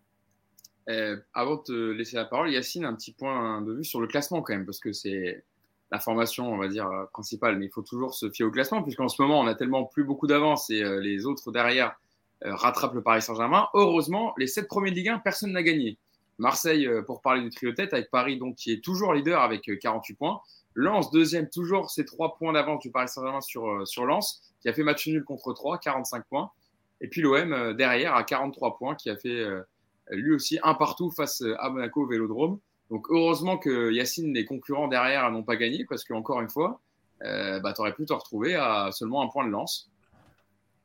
Euh, 0.90 1.18
avant 1.34 1.56
de 1.56 1.62
te 1.62 1.92
laisser 1.92 2.16
la 2.16 2.26
parole, 2.26 2.52
Yacine, 2.52 2.86
un 2.86 2.94
petit 2.94 3.14
point 3.14 3.62
de 3.62 3.74
vue 3.74 3.86
sur 3.86 4.02
le 4.02 4.08
classement 4.08 4.42
quand 4.42 4.54
même, 4.54 4.66
parce 4.66 4.80
que 4.80 4.92
c'est 4.92 5.44
la 5.92 6.00
formation, 6.00 6.52
on 6.52 6.58
va 6.58 6.68
dire, 6.68 6.88
euh, 6.88 7.06
principale, 7.14 7.58
mais 7.58 7.66
il 7.66 7.72
faut 7.72 7.84
toujours 7.84 8.14
se 8.14 8.30
fier 8.30 8.46
au 8.46 8.52
classement, 8.52 8.84
puisqu'en 8.84 9.08
ce 9.08 9.22
moment, 9.22 9.40
on 9.40 9.48
a 9.48 9.56
tellement 9.56 9.86
plus 9.86 10.04
beaucoup 10.04 10.28
d'avance 10.28 10.70
et 10.70 10.84
euh, 10.84 11.00
les 11.00 11.26
autres 11.26 11.52
derrière 11.52 11.96
rattrapent 12.46 12.96
le 12.96 13.02
Paris 13.02 13.22
Saint-Germain. 13.22 13.70
Heureusement, 13.74 14.34
les 14.38 14.48
sept 14.48 14.68
premiers 14.68 14.92
de 14.92 14.96
Ligue 14.98 15.08
1, 15.08 15.20
personne 15.20 15.54
n'a 15.54 15.64
gagné. 15.64 15.98
Marseille, 16.40 16.90
pour 17.06 17.22
parler 17.22 17.42
du 17.42 17.50
trio 17.50 17.72
tête, 17.72 17.94
avec 17.94 18.12
Paris, 18.12 18.38
donc, 18.38 18.58
qui 18.58 18.74
est 18.74 18.84
toujours 18.84 19.14
leader 19.14 19.40
avec 19.40 19.72
48 19.80 20.16
points. 20.16 20.42
Lens, 20.76 21.10
deuxième, 21.10 21.50
toujours 21.50 21.90
ces 21.90 22.04
trois 22.04 22.36
points 22.36 22.52
d'avance 22.52 22.82
du 22.82 22.92
Paris 22.92 23.08
Saint-Germain 23.08 23.40
sur, 23.40 23.88
sur 23.88 24.06
Lens, 24.06 24.42
qui 24.60 24.68
a 24.68 24.74
fait 24.74 24.84
match 24.84 25.08
nul 25.08 25.24
contre 25.24 25.54
3, 25.54 25.78
45 25.78 26.26
points. 26.26 26.52
Et 27.04 27.10
puis 27.10 27.22
l'OM 27.22 27.52
euh, 27.54 27.74
derrière 27.74 28.16
à 28.16 28.24
43 28.24 28.78
points 28.78 28.96
qui 28.96 29.10
a 29.10 29.18
fait 29.18 29.42
euh, 29.42 29.62
lui 30.10 30.34
aussi 30.34 30.58
un 30.64 30.74
partout 30.74 31.12
face 31.12 31.42
euh, 31.42 31.54
à 31.60 31.70
Monaco 31.70 32.04
au 32.04 32.08
Vélodrome. 32.08 32.60
Donc 32.90 33.08
heureusement 33.10 33.58
que 33.58 33.92
Yacine, 33.92 34.34
les 34.34 34.46
concurrents 34.46 34.88
derrière 34.88 35.30
n'ont 35.30 35.44
pas 35.44 35.58
gagné 35.58 35.86
parce 35.86 36.06
qu'encore 36.06 36.42
une 36.42 36.50
fois, 36.50 36.80
bah, 37.22 37.74
tu 37.74 37.82
aurais 37.82 37.94
pu 37.94 38.06
te 38.06 38.14
retrouver 38.14 38.56
à 38.56 38.90
seulement 38.92 39.24
un 39.24 39.28
point 39.28 39.46
de 39.46 39.52
lance. 39.52 39.90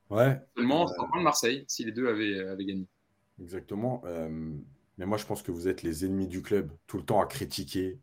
Ouais. 0.09 0.41
Seulement 0.57 0.89
un 0.89 1.07
point 1.09 1.19
de 1.19 1.25
Marseille 1.25 1.65
si 1.67 1.85
les 1.85 1.93
deux 1.93 2.09
avaient, 2.09 2.39
avaient 2.39 2.65
gagné. 2.65 2.87
Exactement. 3.41 4.03
mais 4.97 5.07
moi, 5.07 5.19
je 5.19 5.27
pense 5.27 5.43
que 5.43 5.51
vous 5.51 5.67
êtes 5.69 5.83
les 5.83 6.07
ennemis 6.07 6.29
du 6.29 6.41
club, 6.41 6.71
tout 6.87 6.97
le 6.97 7.03
temps 7.03 7.21
à 7.21 7.27
critiquer. 7.27 7.99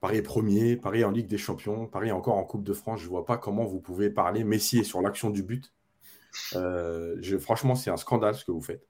Paris 0.00 0.18
est 0.18 0.22
premier, 0.22 0.76
Paris 0.76 1.04
en 1.04 1.10
Ligue 1.10 1.28
des 1.28 1.38
Champions, 1.38 1.86
Paris 1.86 2.12
encore 2.12 2.36
en 2.36 2.44
Coupe 2.44 2.64
de 2.64 2.74
France. 2.74 3.00
Je 3.00 3.04
ne 3.04 3.10
vois 3.10 3.24
pas 3.24 3.38
comment 3.38 3.64
vous 3.64 3.80
pouvez 3.80 4.10
parler. 4.10 4.44
Messi 4.44 4.80
est 4.80 4.84
sur 4.84 5.00
l'action 5.00 5.30
du 5.30 5.44
but. 5.44 5.72
Euh, 6.54 7.38
franchement, 7.38 7.74
c'est 7.74 7.90
un 7.90 7.96
scandale 7.96 8.34
ce 8.34 8.44
que 8.44 8.52
vous 8.52 8.62
faites. 8.62 8.86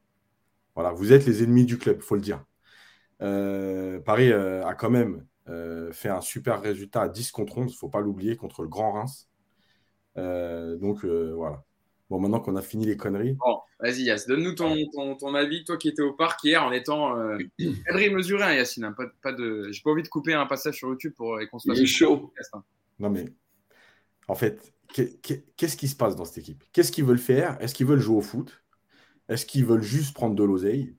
Voilà, 0.74 0.92
vous 0.92 1.12
êtes 1.12 1.26
les 1.26 1.42
ennemis 1.42 1.64
du 1.64 1.78
club, 1.78 1.96
il 1.98 2.02
faut 2.02 2.14
le 2.14 2.20
dire. 2.20 2.44
Euh, 3.22 3.98
Paris 4.00 4.30
euh, 4.30 4.64
a 4.66 4.74
quand 4.74 4.90
même 4.90 5.26
fait 5.92 6.08
un 6.08 6.20
super 6.20 6.60
résultat 6.60 7.02
à 7.02 7.08
10 7.08 7.30
contre 7.30 7.58
11, 7.58 7.70
il 7.70 7.74
ne 7.74 7.78
faut 7.78 7.88
pas 7.88 8.00
l'oublier, 8.00 8.36
contre 8.36 8.62
le 8.62 8.68
Grand 8.68 8.92
Reims. 8.92 9.28
donc 10.16 11.04
voilà. 11.04 11.62
Bon, 12.08 12.20
maintenant 12.20 12.40
qu'on 12.40 12.54
a 12.54 12.62
fini 12.62 12.86
les 12.86 12.96
conneries. 12.96 13.32
Bon, 13.32 13.58
vas-y, 13.80 14.02
Yass, 14.02 14.26
donne-nous 14.26 14.54
ton, 14.54 15.16
ton, 15.16 15.34
avis, 15.34 15.64
toi 15.64 15.76
qui 15.76 15.88
étais 15.88 16.02
au 16.02 16.12
parc 16.12 16.42
hier 16.44 16.62
en 16.62 16.70
étant 16.70 17.18
euh, 17.18 17.38
mesuré, 18.12 18.44
hein, 18.44 18.54
Yacine. 18.54 18.84
Hein, 18.84 18.92
pas, 18.92 19.06
pas 19.22 19.32
de... 19.32 19.68
J'ai 19.72 19.82
pas 19.82 19.90
envie 19.90 20.04
de 20.04 20.08
couper 20.08 20.32
un 20.34 20.46
passage 20.46 20.76
sur 20.76 20.88
YouTube 20.88 21.14
pour 21.16 21.38
qu'on 21.50 21.58
se 21.58 21.84
chaud. 21.84 22.32
Hein. 22.52 22.62
Non, 23.00 23.10
mais 23.10 23.24
en 24.28 24.36
fait, 24.36 24.72
qu'est-ce 25.56 25.76
qui 25.76 25.88
se 25.88 25.96
passe 25.96 26.16
dans 26.16 26.24
cette 26.24 26.38
équipe? 26.38 26.64
Qu'est-ce 26.72 26.92
qu'ils 26.92 27.04
veulent 27.04 27.18
faire? 27.18 27.60
Est-ce 27.60 27.74
qu'ils 27.74 27.86
veulent 27.86 28.00
jouer 28.00 28.16
au 28.16 28.22
foot? 28.22 28.62
Est-ce 29.28 29.46
qu'ils 29.46 29.64
veulent 29.64 29.82
juste 29.82 30.14
prendre 30.14 30.34
de 30.34 30.44
l'oseille? 30.44 30.96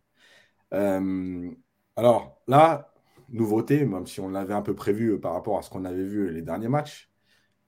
Euh, 0.73 1.49
Alors 1.95 2.41
là, 2.47 2.93
nouveauté, 3.29 3.85
même 3.85 4.07
si 4.07 4.19
on 4.19 4.29
l'avait 4.29 4.53
un 4.53 4.61
peu 4.61 4.75
prévu 4.75 5.13
euh, 5.13 5.19
par 5.19 5.33
rapport 5.33 5.57
à 5.57 5.61
ce 5.61 5.69
qu'on 5.69 5.85
avait 5.85 6.03
vu 6.03 6.31
les 6.31 6.41
derniers 6.41 6.67
matchs, 6.67 7.09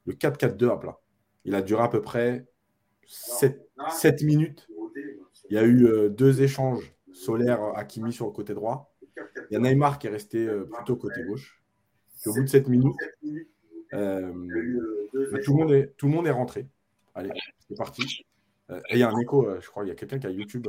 le 0.06 0.14
4-4-2 0.14 0.70
à 0.72 0.78
plat. 0.78 1.00
Il 1.46 1.56
a 1.56 1.62
duré 1.62 1.84
à 1.84 1.88
peu 1.88 2.02
près 2.02 2.48
7, 3.08 3.62
minutes. 4.22 4.68
Il 5.50 5.56
y 5.56 5.58
a 5.58 5.64
eu 5.64 5.86
euh, 5.86 6.10
deux 6.10 6.42
échanges 6.42 6.94
solaires 7.12 7.62
Hakimi 7.76 8.14
sur 8.14 8.26
le 8.26 8.32
côté 8.32 8.54
droit. 8.54 8.96
Il 9.50 9.54
y 9.54 9.56
a 9.56 9.60
Neymar 9.60 10.00
qui 10.00 10.08
est 10.08 10.12
resté 10.12 10.48
plutôt 10.72 10.96
côté 10.96 11.24
gauche. 11.24 11.64
au 12.26 12.34
bout 12.34 12.44
de 12.44 12.48
7 12.48 12.68
minutes, 12.68 12.96
euh, 13.94 14.32
bah, 15.32 15.40
tout, 15.44 15.54
le 15.54 15.58
monde 15.58 15.74
est, 15.74 15.94
tout 15.98 16.08
le 16.08 16.14
monde 16.14 16.28
est 16.28 16.32
rentré. 16.32 16.68
Allez, 17.16 17.32
c'est 17.68 17.76
parti. 17.76 18.26
Euh, 18.70 18.80
et 18.90 18.96
il 18.96 19.00
y 19.00 19.04
a 19.04 19.10
un 19.10 19.20
écho, 19.20 19.48
euh, 19.48 19.60
je 19.62 19.68
crois, 19.68 19.84
il 19.84 19.88
y 19.88 19.92
a 19.92 19.96
quelqu'un 19.96 20.20
qui 20.20 20.28
a 20.28 20.30
YouTube 20.30 20.68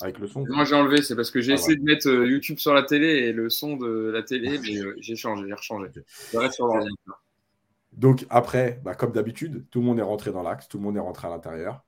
avec 0.00 0.18
le 0.18 0.26
son. 0.26 0.44
Moi 0.48 0.64
j'ai 0.64 0.74
enlevé, 0.74 1.02
c'est 1.02 1.16
parce 1.16 1.30
que 1.30 1.40
j'ai 1.40 1.52
ah, 1.52 1.56
essayé 1.56 1.76
de 1.76 1.82
mettre 1.82 2.08
YouTube 2.08 2.58
sur 2.58 2.72
la 2.72 2.82
télé 2.82 3.06
et 3.06 3.32
le 3.32 3.50
son 3.50 3.76
de 3.76 4.10
la 4.10 4.22
télé, 4.22 4.58
mais 4.58 5.00
j'ai 5.00 5.16
changé, 5.16 5.44
j'ai 5.46 5.54
rechangé. 5.54 5.88
Je 6.32 6.38
reste 6.38 6.54
sur 6.54 6.66
l'ordinateur. 6.66 7.22
Donc 7.92 8.26
après, 8.30 8.80
bah, 8.84 8.94
comme 8.94 9.12
d'habitude, 9.12 9.66
tout 9.70 9.80
le 9.80 9.86
monde 9.86 9.98
est 9.98 10.02
rentré 10.02 10.30
dans 10.30 10.42
l'axe, 10.42 10.68
tout 10.68 10.78
le 10.78 10.84
monde 10.84 10.96
est 10.96 11.00
rentré 11.00 11.26
à 11.26 11.30
l'intérieur. 11.30 11.84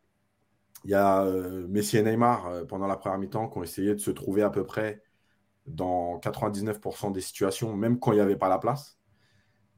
Il 0.84 0.90
y 0.90 0.94
a 0.94 1.24
Messi 1.68 1.98
et 1.98 2.02
Neymar 2.02 2.66
pendant 2.66 2.86
la 2.86 2.96
première 2.96 3.18
mi-temps 3.18 3.48
qui 3.48 3.58
ont 3.58 3.62
essayé 3.62 3.94
de 3.94 4.00
se 4.00 4.10
trouver 4.10 4.42
à 4.42 4.50
peu 4.50 4.64
près 4.64 5.02
dans 5.66 6.18
99% 6.18 7.12
des 7.12 7.20
situations, 7.20 7.76
même 7.76 7.98
quand 7.98 8.12
il 8.12 8.16
n'y 8.16 8.22
avait 8.22 8.36
pas 8.36 8.48
la 8.48 8.58
place. 8.58 8.99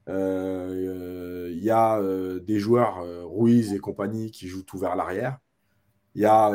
Euh, 0.08 1.50
il 1.52 1.62
y 1.62 1.70
a 1.70 1.98
euh, 1.98 2.40
des 2.40 2.58
joueurs, 2.58 2.98
euh, 3.00 3.24
Ruiz 3.24 3.72
et 3.72 3.78
compagnie, 3.78 4.30
qui 4.30 4.48
jouent 4.48 4.64
tout 4.64 4.78
vers 4.78 4.96
l'arrière. 4.96 5.38
Il 6.14 6.22
y 6.22 6.26
a 6.26 6.52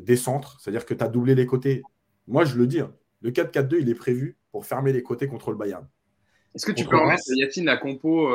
des 0.00 0.16
centres, 0.16 0.58
c'est-à-dire 0.60 0.84
que 0.84 0.94
tu 0.94 1.04
as 1.04 1.08
doublé 1.08 1.36
les 1.36 1.46
côtés. 1.46 1.84
Moi, 2.26 2.44
je 2.44 2.56
le 2.56 2.66
dis, 2.66 2.80
hein, 2.80 2.92
le 3.22 3.30
4-4-2, 3.30 3.80
il 3.80 3.88
est 3.88 3.94
prévu 3.94 4.36
pour 4.50 4.66
fermer 4.66 4.92
les 4.92 5.04
côtés 5.04 5.28
contre 5.28 5.52
le 5.52 5.56
Bayern. 5.56 5.86
Est-ce 6.56 6.66
que 6.66 6.72
tu 6.72 6.84
peux 6.84 6.96
remettre, 6.96 7.22
Yacine, 7.28 7.66
la 7.66 7.76
compo 7.76 8.28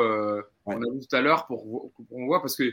qu'on 0.64 0.72
a 0.72 0.92
vu 0.94 1.00
tout 1.06 1.14
à 1.14 1.20
l'heure 1.20 1.46
pour 1.46 1.92
qu'on 2.08 2.24
voit 2.24 2.40
Parce 2.40 2.56
que 2.56 2.72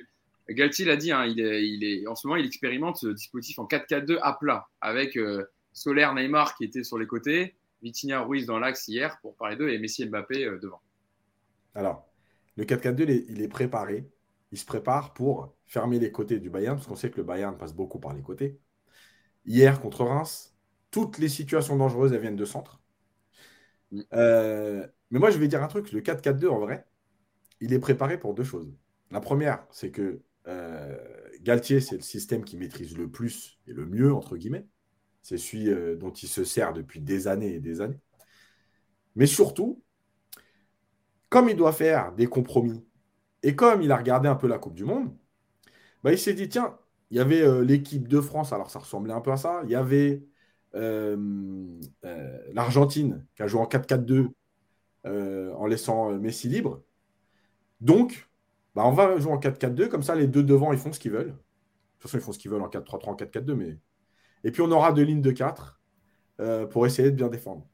Galtier 0.50 0.86
l'a 0.86 0.96
dit, 0.96 1.12
hein, 1.12 1.26
il, 1.26 1.42
est, 1.42 1.68
il 1.68 1.84
est, 1.84 2.08
en 2.08 2.16
ce 2.16 2.26
moment, 2.26 2.38
il 2.38 2.46
expérimente 2.46 2.96
ce 2.96 3.08
dispositif 3.08 3.60
en 3.60 3.66
4-4-2 3.66 4.18
à 4.22 4.32
plat, 4.40 4.70
avec 4.80 5.20
Solaire, 5.74 6.14
Neymar 6.14 6.56
qui 6.56 6.64
était 6.64 6.84
sur 6.84 6.98
les 6.98 7.08
côtés, 7.08 7.54
Vitinha, 7.82 8.22
Ruiz 8.22 8.46
dans 8.46 8.60
l'axe 8.60 8.88
hier, 8.88 9.18
pour 9.22 9.36
parler 9.36 9.58
d'eux, 9.58 9.68
et 9.68 9.78
Messi 9.78 10.04
et 10.04 10.06
Mbappé 10.06 10.46
devant. 10.62 10.80
Alors, 11.76 12.08
le 12.56 12.66
4-4-2, 12.66 13.26
il 13.30 13.42
est 13.42 13.48
préparé. 13.48 14.10
Il 14.52 14.58
se 14.58 14.66
prépare 14.66 15.14
pour 15.14 15.56
fermer 15.66 16.00
les 16.00 16.12
côtés 16.12 16.40
du 16.40 16.50
Bayern, 16.50 16.76
parce 16.78 16.88
qu'on 16.88 16.96
sait 16.96 17.10
que 17.10 17.18
le 17.18 17.24
Bayern 17.24 17.58
passe 17.58 17.74
beaucoup 17.74 18.00
par 18.00 18.14
les 18.14 18.22
côtés. 18.22 18.60
Hier, 19.46 19.82
contre 19.82 20.04
Reims, 20.04 20.56
toutes 20.92 21.18
les 21.18 21.30
situations 21.30 21.76
dangereuses, 21.76 22.14
elles 22.14 22.22
viennent 22.22 22.36
de 22.36 22.46
centre. 22.46 22.82
Euh, 24.14 24.88
mais 25.12 25.20
moi, 25.20 25.32
je 25.32 25.38
vais 25.38 25.48
dire 25.48 25.64
un 25.64 25.68
truc. 25.68 25.92
Le 25.92 26.02
4-4-2, 26.02 26.48
en 26.48 26.60
vrai, 26.60 26.86
il 27.60 27.74
est 27.74 27.80
préparé 27.80 28.20
pour 28.20 28.34
deux 28.34 28.44
choses. 28.44 28.72
La 29.12 29.20
première, 29.20 29.66
c'est 29.72 29.92
que 29.92 30.22
euh, 30.48 30.98
Galtier, 31.42 31.80
c'est 31.80 31.96
le 31.96 32.02
système 32.02 32.44
qui 32.44 32.58
maîtrise 32.58 32.98
le 32.98 33.10
plus 33.10 33.60
et 33.68 33.74
le 33.74 33.86
mieux, 33.86 34.14
entre 34.14 34.38
guillemets. 34.38 34.68
C'est 35.22 35.38
celui 35.38 35.70
euh, 35.70 35.96
dont 35.96 36.12
il 36.12 36.28
se 36.28 36.44
sert 36.44 36.74
depuis 36.74 37.02
des 37.02 37.28
années 37.28 37.56
et 37.56 37.60
des 37.60 37.82
années. 37.82 38.00
Mais 39.16 39.26
surtout, 39.26 39.83
comme 41.34 41.50
il 41.50 41.56
doit 41.56 41.72
faire 41.74 42.14
des 42.14 42.28
compromis, 42.28 42.86
et 43.42 43.56
comme 43.56 43.82
il 43.82 43.92
a 43.92 43.98
regardé 43.98 44.30
un 44.30 44.36
peu 44.36 44.46
la 44.48 44.60
Coupe 44.60 44.76
du 44.76 44.86
Monde, 44.86 45.12
bah, 46.04 46.12
il 46.12 46.20
s'est 46.20 46.36
dit, 46.36 46.48
tiens, 46.48 46.78
il 47.10 47.18
y 47.18 47.20
avait 47.20 47.42
euh, 47.42 47.64
l'équipe 47.64 48.08
de 48.08 48.22
France, 48.22 48.54
alors 48.54 48.70
ça 48.70 48.78
ressemblait 48.78 49.14
un 49.14 49.22
peu 49.22 49.32
à 49.32 49.38
ça, 49.38 49.62
il 49.64 49.72
y 49.72 49.76
avait 49.76 50.22
l'Argentine 52.54 53.26
qui 53.36 53.42
a 53.42 53.48
joué 53.48 53.62
en 53.62 53.66
4-4-2 53.66 54.30
en 55.06 55.66
laissant 55.66 56.12
Messi 56.20 56.50
libre. 56.50 56.84
Donc, 57.82 58.30
bah, 58.76 58.84
on 58.86 58.92
va 58.92 59.18
jouer 59.18 59.32
en 59.34 59.40
4-4-2, 59.40 59.88
comme 59.88 60.04
ça 60.04 60.14
les 60.14 60.28
deux 60.28 60.44
devant 60.44 60.72
ils 60.72 60.78
font 60.78 60.94
ce 60.94 61.00
qu'ils 61.00 61.14
veulent. 61.14 61.32
De 61.32 61.34
toute 62.00 62.12
façon, 62.12 62.18
ils 62.20 62.22
font 62.22 62.32
ce 62.32 62.38
qu'ils 62.38 62.52
veulent 62.52 62.62
en 62.62 62.70
4-3-3, 62.70 63.10
en 63.10 63.16
4-4-2, 63.16 63.56
mais. 63.56 63.80
Et 64.44 64.52
puis 64.52 64.62
on 64.62 64.72
aura 64.72 64.94
deux 64.94 65.04
lignes 65.04 65.24
de 65.24 65.32
4 65.32 65.82
pour 66.70 66.86
essayer 66.86 67.10
de 67.10 67.16
bien 67.16 67.30
défendre. 67.30 67.68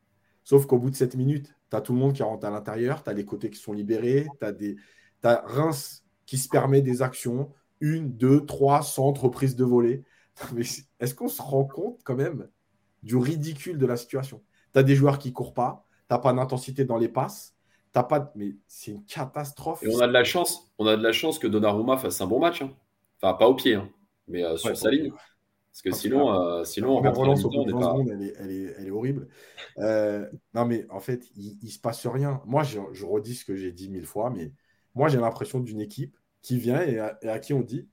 Sauf 0.46 0.66
qu'au 0.66 0.80
bout 0.80 0.92
de 0.92 0.96
7 0.96 1.16
minutes, 1.16 1.59
tu 1.70 1.76
as 1.76 1.82
tout 1.82 1.94
le 1.94 2.00
monde 2.00 2.14
qui 2.14 2.24
rentre 2.24 2.46
à 2.46 2.50
l'intérieur, 2.50 3.04
tu 3.04 3.10
as 3.10 3.14
les 3.14 3.26
côtés 3.26 3.50
qui 3.50 3.60
sont 3.60 3.74
libérés, 3.74 4.28
tu 4.40 4.46
as, 4.46 4.52
des... 4.52 4.78
as 5.24 5.44
Reims 5.46 6.06
qui 6.26 6.38
se 6.38 6.50
permet 6.50 6.82
des 6.82 7.02
actions, 7.02 7.52
une, 7.82 8.12
deux, 8.12 8.46
trois 8.46 8.82
centres, 8.82 9.26
reprises 9.26 9.56
de 9.56 9.64
volée. 9.64 10.04
Est-ce 11.00 11.16
qu'on 11.16 11.28
se 11.28 11.42
rend 11.42 11.66
compte 11.66 12.00
quand 12.04 12.16
même 12.16 12.48
du 13.04 13.16
ridicule 13.16 13.78
de 13.78 13.86
la 13.86 13.98
situation? 13.98 14.42
Tu 14.74 14.80
as 14.80 14.84
des 14.84 14.96
joueurs 14.96 15.18
qui 15.18 15.34
courent 15.34 15.54
pas, 15.54 15.86
tu 16.08 16.14
n'as 16.14 16.20
pas 16.20 16.34
d'intensité 16.34 16.86
dans 16.86 16.98
les 16.98 17.10
passes, 17.10 17.56
t'as 17.92 18.04
pas 18.04 18.32
mais 18.36 18.56
c'est 18.68 18.92
une 18.92 19.06
catastrophe. 19.06 19.84
Et 19.84 19.96
on 19.96 20.00
a 20.00 20.08
de 20.08 20.14
la 20.14 20.24
chance, 20.24 20.72
on 20.78 20.88
a 20.88 20.96
de 20.96 21.04
la 21.04 21.12
chance 21.12 21.40
que 21.40 21.48
Donnarumma 21.48 21.98
fasse 21.98 22.22
un 22.22 22.28
bon 22.28 22.40
match. 22.40 22.62
Hein. 22.62 22.72
Enfin, 23.22 23.34
pas 23.34 23.48
au 23.48 23.56
pied, 23.56 23.76
hein, 23.76 23.90
mais 24.28 24.44
euh, 24.44 24.56
sur 24.58 24.76
sa 24.76 24.92
ligne. 24.92 25.12
Parce 25.72 25.82
que 25.82 25.92
sinon, 25.92 26.34
euh, 26.34 26.64
sinon 26.64 27.02
la 27.02 27.12
relance 27.12 27.46
au 27.46 27.50
bout 27.50 27.64
de 27.64 27.72
20 27.72 27.82
secondes, 27.82 28.10
elle 28.10 28.24
est, 28.24 28.34
elle, 28.40 28.52
est, 28.52 28.76
elle 28.78 28.88
est, 28.88 28.92
horrible. 28.92 29.28
Euh, 29.78 30.28
non, 30.54 30.66
mais 30.66 30.86
en 30.90 31.00
fait, 31.00 31.30
il 31.36 31.58
ne 31.62 31.70
se 31.70 31.80
passe 31.80 32.06
rien. 32.08 32.42
Moi, 32.46 32.64
je, 32.64 32.80
je 32.92 33.06
redis 33.06 33.36
ce 33.36 33.46
que 33.46 33.56
j'ai 33.56 33.72
dit 33.72 33.90
mille 33.90 34.06
fois, 34.06 34.30
mais 34.30 34.52
moi, 34.96 35.08
j'ai 35.08 35.20
l'impression 35.20 35.60
d'une 35.60 35.80
équipe 35.80 36.18
qui 36.42 36.58
vient 36.58 36.82
et 36.82 37.00
à, 37.00 37.40
qui 37.40 37.54
on 37.54 37.62
dit 37.62 37.88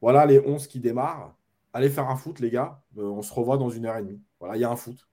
voilà 0.00 0.26
les 0.26 0.40
11 0.40 0.66
qui 0.66 0.80
démarrent, 0.80 1.36
allez 1.72 1.88
faire 1.88 2.08
un 2.08 2.16
foot, 2.16 2.40
les 2.40 2.50
gars, 2.50 2.82
on 2.96 3.22
se 3.22 3.32
revoit 3.32 3.56
dans 3.56 3.70
une 3.70 3.86
heure 3.86 3.96
et 3.96 4.02
demie. 4.02 4.20
Voilà, 4.40 4.56
il 4.56 4.60
y 4.60 4.64
a 4.64 4.70
un 4.70 4.76
foot. 4.76 5.08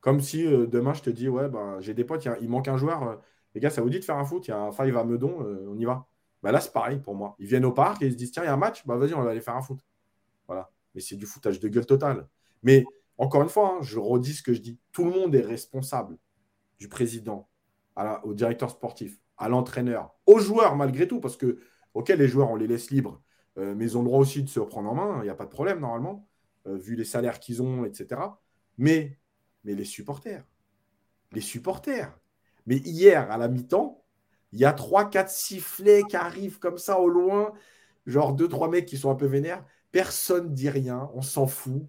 Comme 0.00 0.20
si 0.20 0.44
demain, 0.44 0.94
je 0.94 1.02
te 1.02 1.10
dis 1.10 1.28
ouais, 1.28 1.48
ben, 1.48 1.80
j'ai 1.80 1.94
des 1.94 2.04
potes, 2.04 2.28
il 2.40 2.48
manque 2.48 2.68
un 2.68 2.76
joueur 2.76 3.18
les 3.56 3.60
gars, 3.60 3.70
ça 3.70 3.80
vous 3.80 3.88
dit 3.88 3.98
de 3.98 4.04
faire 4.04 4.18
un 4.18 4.24
foot? 4.26 4.46
Il 4.46 4.50
y 4.50 4.54
a 4.54 4.60
un 4.60 4.70
five 4.70 4.94
à 4.98 5.02
Meudon, 5.02 5.38
euh, 5.40 5.66
on 5.70 5.78
y 5.78 5.86
va. 5.86 6.06
Bah 6.42 6.52
là, 6.52 6.60
c'est 6.60 6.74
pareil 6.74 6.98
pour 6.98 7.14
moi. 7.14 7.34
Ils 7.38 7.46
viennent 7.46 7.64
au 7.64 7.72
parc 7.72 8.02
et 8.02 8.06
ils 8.06 8.12
se 8.12 8.16
disent 8.16 8.30
tiens, 8.30 8.42
il 8.42 8.46
y 8.46 8.50
a 8.50 8.52
un 8.52 8.58
match, 8.58 8.86
bah 8.86 8.96
vas-y, 8.96 9.14
on 9.14 9.22
va 9.22 9.30
aller 9.30 9.40
faire 9.40 9.56
un 9.56 9.62
foot. 9.62 9.80
Voilà. 10.46 10.70
Mais 10.96 11.00
c'est 11.00 11.14
du 11.14 11.26
foutage 11.26 11.60
de 11.60 11.68
gueule 11.68 11.86
total. 11.86 12.26
Mais 12.64 12.84
encore 13.18 13.42
une 13.42 13.48
fois, 13.48 13.76
hein, 13.76 13.82
je 13.82 13.98
redis 13.98 14.34
ce 14.34 14.42
que 14.42 14.52
je 14.52 14.60
dis. 14.60 14.80
Tout 14.90 15.04
le 15.04 15.10
monde 15.12 15.34
est 15.34 15.42
responsable 15.42 16.18
du 16.80 16.88
président, 16.88 17.48
au 18.24 18.34
directeur 18.34 18.70
sportif, 18.70 19.20
à 19.38 19.48
l'entraîneur, 19.48 20.14
aux 20.26 20.38
joueurs 20.38 20.76
malgré 20.76 21.06
tout, 21.06 21.20
parce 21.20 21.36
que, 21.36 21.60
ok, 21.94 22.08
les 22.08 22.28
joueurs, 22.28 22.50
on 22.50 22.56
les 22.56 22.66
laisse 22.66 22.90
libres, 22.90 23.22
euh, 23.58 23.74
mais 23.74 23.84
ils 23.84 23.98
ont 23.98 24.02
le 24.02 24.06
droit 24.06 24.18
aussi 24.18 24.42
de 24.42 24.48
se 24.48 24.60
reprendre 24.60 24.90
en 24.90 24.94
main. 24.94 25.18
Il 25.20 25.24
n'y 25.24 25.30
a 25.30 25.34
pas 25.34 25.44
de 25.44 25.50
problème 25.50 25.80
normalement, 25.80 26.28
euh, 26.66 26.76
vu 26.76 26.96
les 26.96 27.04
salaires 27.04 27.40
qu'ils 27.40 27.62
ont, 27.62 27.84
etc. 27.84 28.20
Mais, 28.76 29.18
mais 29.64 29.74
les 29.74 29.84
supporters, 29.84 30.44
les 31.32 31.40
supporters, 31.40 32.18
mais 32.66 32.76
hier, 32.78 33.30
à 33.30 33.38
la 33.38 33.48
mi-temps, 33.48 34.02
il 34.52 34.58
y 34.58 34.64
a 34.64 34.72
3-4 34.72 35.28
sifflets 35.28 36.02
qui 36.08 36.16
arrivent 36.16 36.58
comme 36.58 36.78
ça 36.78 37.00
au 37.00 37.08
loin, 37.08 37.52
genre 38.06 38.34
2-3 38.34 38.70
mecs 38.70 38.86
qui 38.86 38.96
sont 38.98 39.10
un 39.10 39.14
peu 39.14 39.26
vénères. 39.26 39.64
Personne 39.92 40.50
ne 40.50 40.54
dit 40.54 40.70
rien, 40.70 41.10
on 41.14 41.22
s'en 41.22 41.46
fout. 41.46 41.82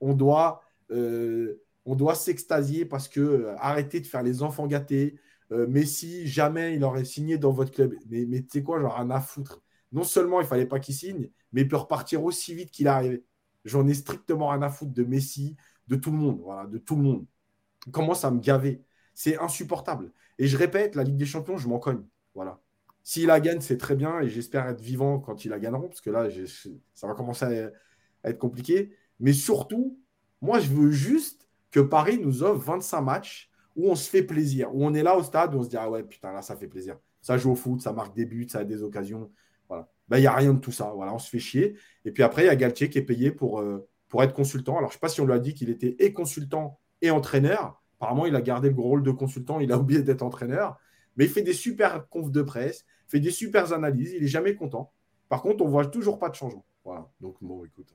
On 0.00 0.14
doit, 0.14 0.62
euh, 0.90 1.62
on 1.84 1.94
doit 1.96 2.14
s'extasier 2.14 2.84
parce 2.84 3.08
que 3.08 3.20
euh, 3.20 3.56
arrêtez 3.58 4.00
de 4.00 4.06
faire 4.06 4.22
les 4.22 4.42
enfants 4.42 4.66
gâtés. 4.66 5.18
Euh, 5.52 5.66
Messi, 5.66 6.26
jamais 6.26 6.74
il 6.76 6.84
aurait 6.84 7.04
signé 7.04 7.38
dans 7.38 7.52
votre 7.52 7.72
club. 7.72 7.94
Mais, 8.08 8.24
mais 8.26 8.42
tu 8.42 8.48
sais 8.50 8.62
quoi, 8.62 8.80
genre 8.80 8.98
un 8.98 9.10
à 9.10 9.20
foutre. 9.20 9.62
Non 9.92 10.04
seulement 10.04 10.40
il 10.40 10.46
fallait 10.46 10.66
pas 10.66 10.80
qu'il 10.80 10.94
signe, 10.94 11.30
mais 11.52 11.62
il 11.62 11.68
peut 11.68 11.76
repartir 11.76 12.24
aussi 12.24 12.54
vite 12.54 12.70
qu'il 12.70 12.86
est 12.86 12.90
arrivé. 12.90 13.24
J'en 13.64 13.86
ai 13.86 13.94
strictement 13.94 14.52
un 14.52 14.62
à 14.62 14.68
foutre 14.70 14.92
de 14.92 15.04
Messi, 15.04 15.56
de 15.88 15.96
tout 15.96 16.10
le 16.10 16.18
monde. 16.18 16.40
Voilà, 16.42 16.66
de 16.68 16.78
tout 16.78 16.96
le 16.96 17.02
monde. 17.02 17.26
Il 17.86 17.92
commence 17.92 18.24
à 18.24 18.30
me 18.30 18.40
gaver. 18.40 18.82
C'est 19.14 19.38
insupportable. 19.38 20.12
Et 20.38 20.46
je 20.48 20.56
répète, 20.56 20.96
la 20.96 21.04
Ligue 21.04 21.16
des 21.16 21.26
Champions, 21.26 21.56
je 21.58 21.68
m'en 21.68 21.78
cogne. 21.78 22.04
Voilà. 22.34 22.60
S'il 23.06 23.26
la 23.26 23.38
gagne, 23.38 23.60
c'est 23.60 23.76
très 23.76 23.94
bien 23.94 24.20
et 24.20 24.30
j'espère 24.30 24.66
être 24.66 24.80
vivant 24.80 25.20
quand 25.20 25.44
ils 25.44 25.50
la 25.50 25.58
gagneront, 25.58 25.88
parce 25.88 26.00
que 26.00 26.08
là, 26.08 26.28
ça 26.94 27.06
va 27.06 27.14
commencer 27.14 27.44
à, 28.24 28.30
être 28.30 28.38
compliqué. 28.38 28.96
Mais 29.20 29.34
surtout, 29.34 30.00
moi, 30.40 30.58
je 30.58 30.70
veux 30.70 30.90
juste 30.90 31.46
que 31.70 31.80
Paris 31.80 32.18
nous 32.18 32.42
offre 32.42 32.64
25 32.64 33.02
matchs 33.02 33.50
où 33.76 33.90
on 33.90 33.94
se 33.94 34.08
fait 34.08 34.22
plaisir, 34.22 34.74
où 34.74 34.86
on 34.86 34.94
est 34.94 35.02
là 35.02 35.16
au 35.16 35.22
stade, 35.22 35.54
où 35.54 35.58
on 35.58 35.62
se 35.62 35.68
dit 35.68 35.76
Ah 35.76 35.90
ouais, 35.90 36.02
putain, 36.02 36.32
là, 36.32 36.40
ça 36.40 36.56
fait 36.56 36.66
plaisir. 36.66 36.96
Ça 37.20 37.36
joue 37.36 37.52
au 37.52 37.54
foot, 37.54 37.82
ça 37.82 37.92
marque 37.92 38.16
des 38.16 38.24
buts, 38.24 38.48
ça 38.48 38.60
a 38.60 38.64
des 38.64 38.82
occasions. 38.82 39.30
Voilà. 39.68 39.88
Ben, 40.08 40.16
il 40.16 40.22
n'y 40.22 40.26
a 40.26 40.34
rien 40.34 40.54
de 40.54 40.60
tout 40.60 40.72
ça. 40.72 40.92
Voilà, 40.94 41.12
on 41.12 41.18
se 41.18 41.28
fait 41.28 41.38
chier. 41.38 41.76
Et 42.06 42.10
puis 42.10 42.22
après, 42.22 42.44
il 42.44 42.46
y 42.46 42.50
a 42.50 42.56
Galtier 42.56 42.88
qui 42.88 42.98
est 42.98 43.02
payé 43.02 43.30
pour, 43.30 43.60
euh, 43.60 43.86
pour 44.08 44.22
être 44.22 44.32
consultant. 44.32 44.78
Alors, 44.78 44.90
je 44.90 44.94
ne 44.94 44.98
sais 44.98 45.00
pas 45.00 45.08
si 45.08 45.20
on 45.20 45.26
lui 45.26 45.34
a 45.34 45.38
dit 45.38 45.52
qu'il 45.52 45.68
était 45.68 45.96
et 45.98 46.14
consultant 46.14 46.78
et 47.02 47.10
entraîneur. 47.10 47.82
Apparemment, 47.98 48.24
il 48.24 48.34
a 48.34 48.40
gardé 48.40 48.70
le 48.70 48.80
rôle 48.80 49.02
de 49.02 49.10
consultant, 49.10 49.60
il 49.60 49.72
a 49.72 49.78
oublié 49.80 50.02
d'être 50.02 50.22
entraîneur. 50.22 50.78
Mais 51.16 51.24
il 51.24 51.30
fait 51.30 51.42
des 51.42 51.52
super 51.52 52.08
confs 52.08 52.30
de 52.30 52.42
presse, 52.42 52.84
fait 53.06 53.20
des 53.20 53.30
super 53.30 53.72
analyses, 53.72 54.12
il 54.12 54.24
est 54.24 54.28
jamais 54.28 54.54
content. 54.54 54.92
Par 55.28 55.42
contre, 55.42 55.64
on 55.64 55.68
voit 55.68 55.86
toujours 55.86 56.18
pas 56.18 56.28
de 56.28 56.34
changement. 56.34 56.66
Voilà. 56.84 57.08
Donc, 57.20 57.36
bon, 57.40 57.64
écoute, 57.64 57.94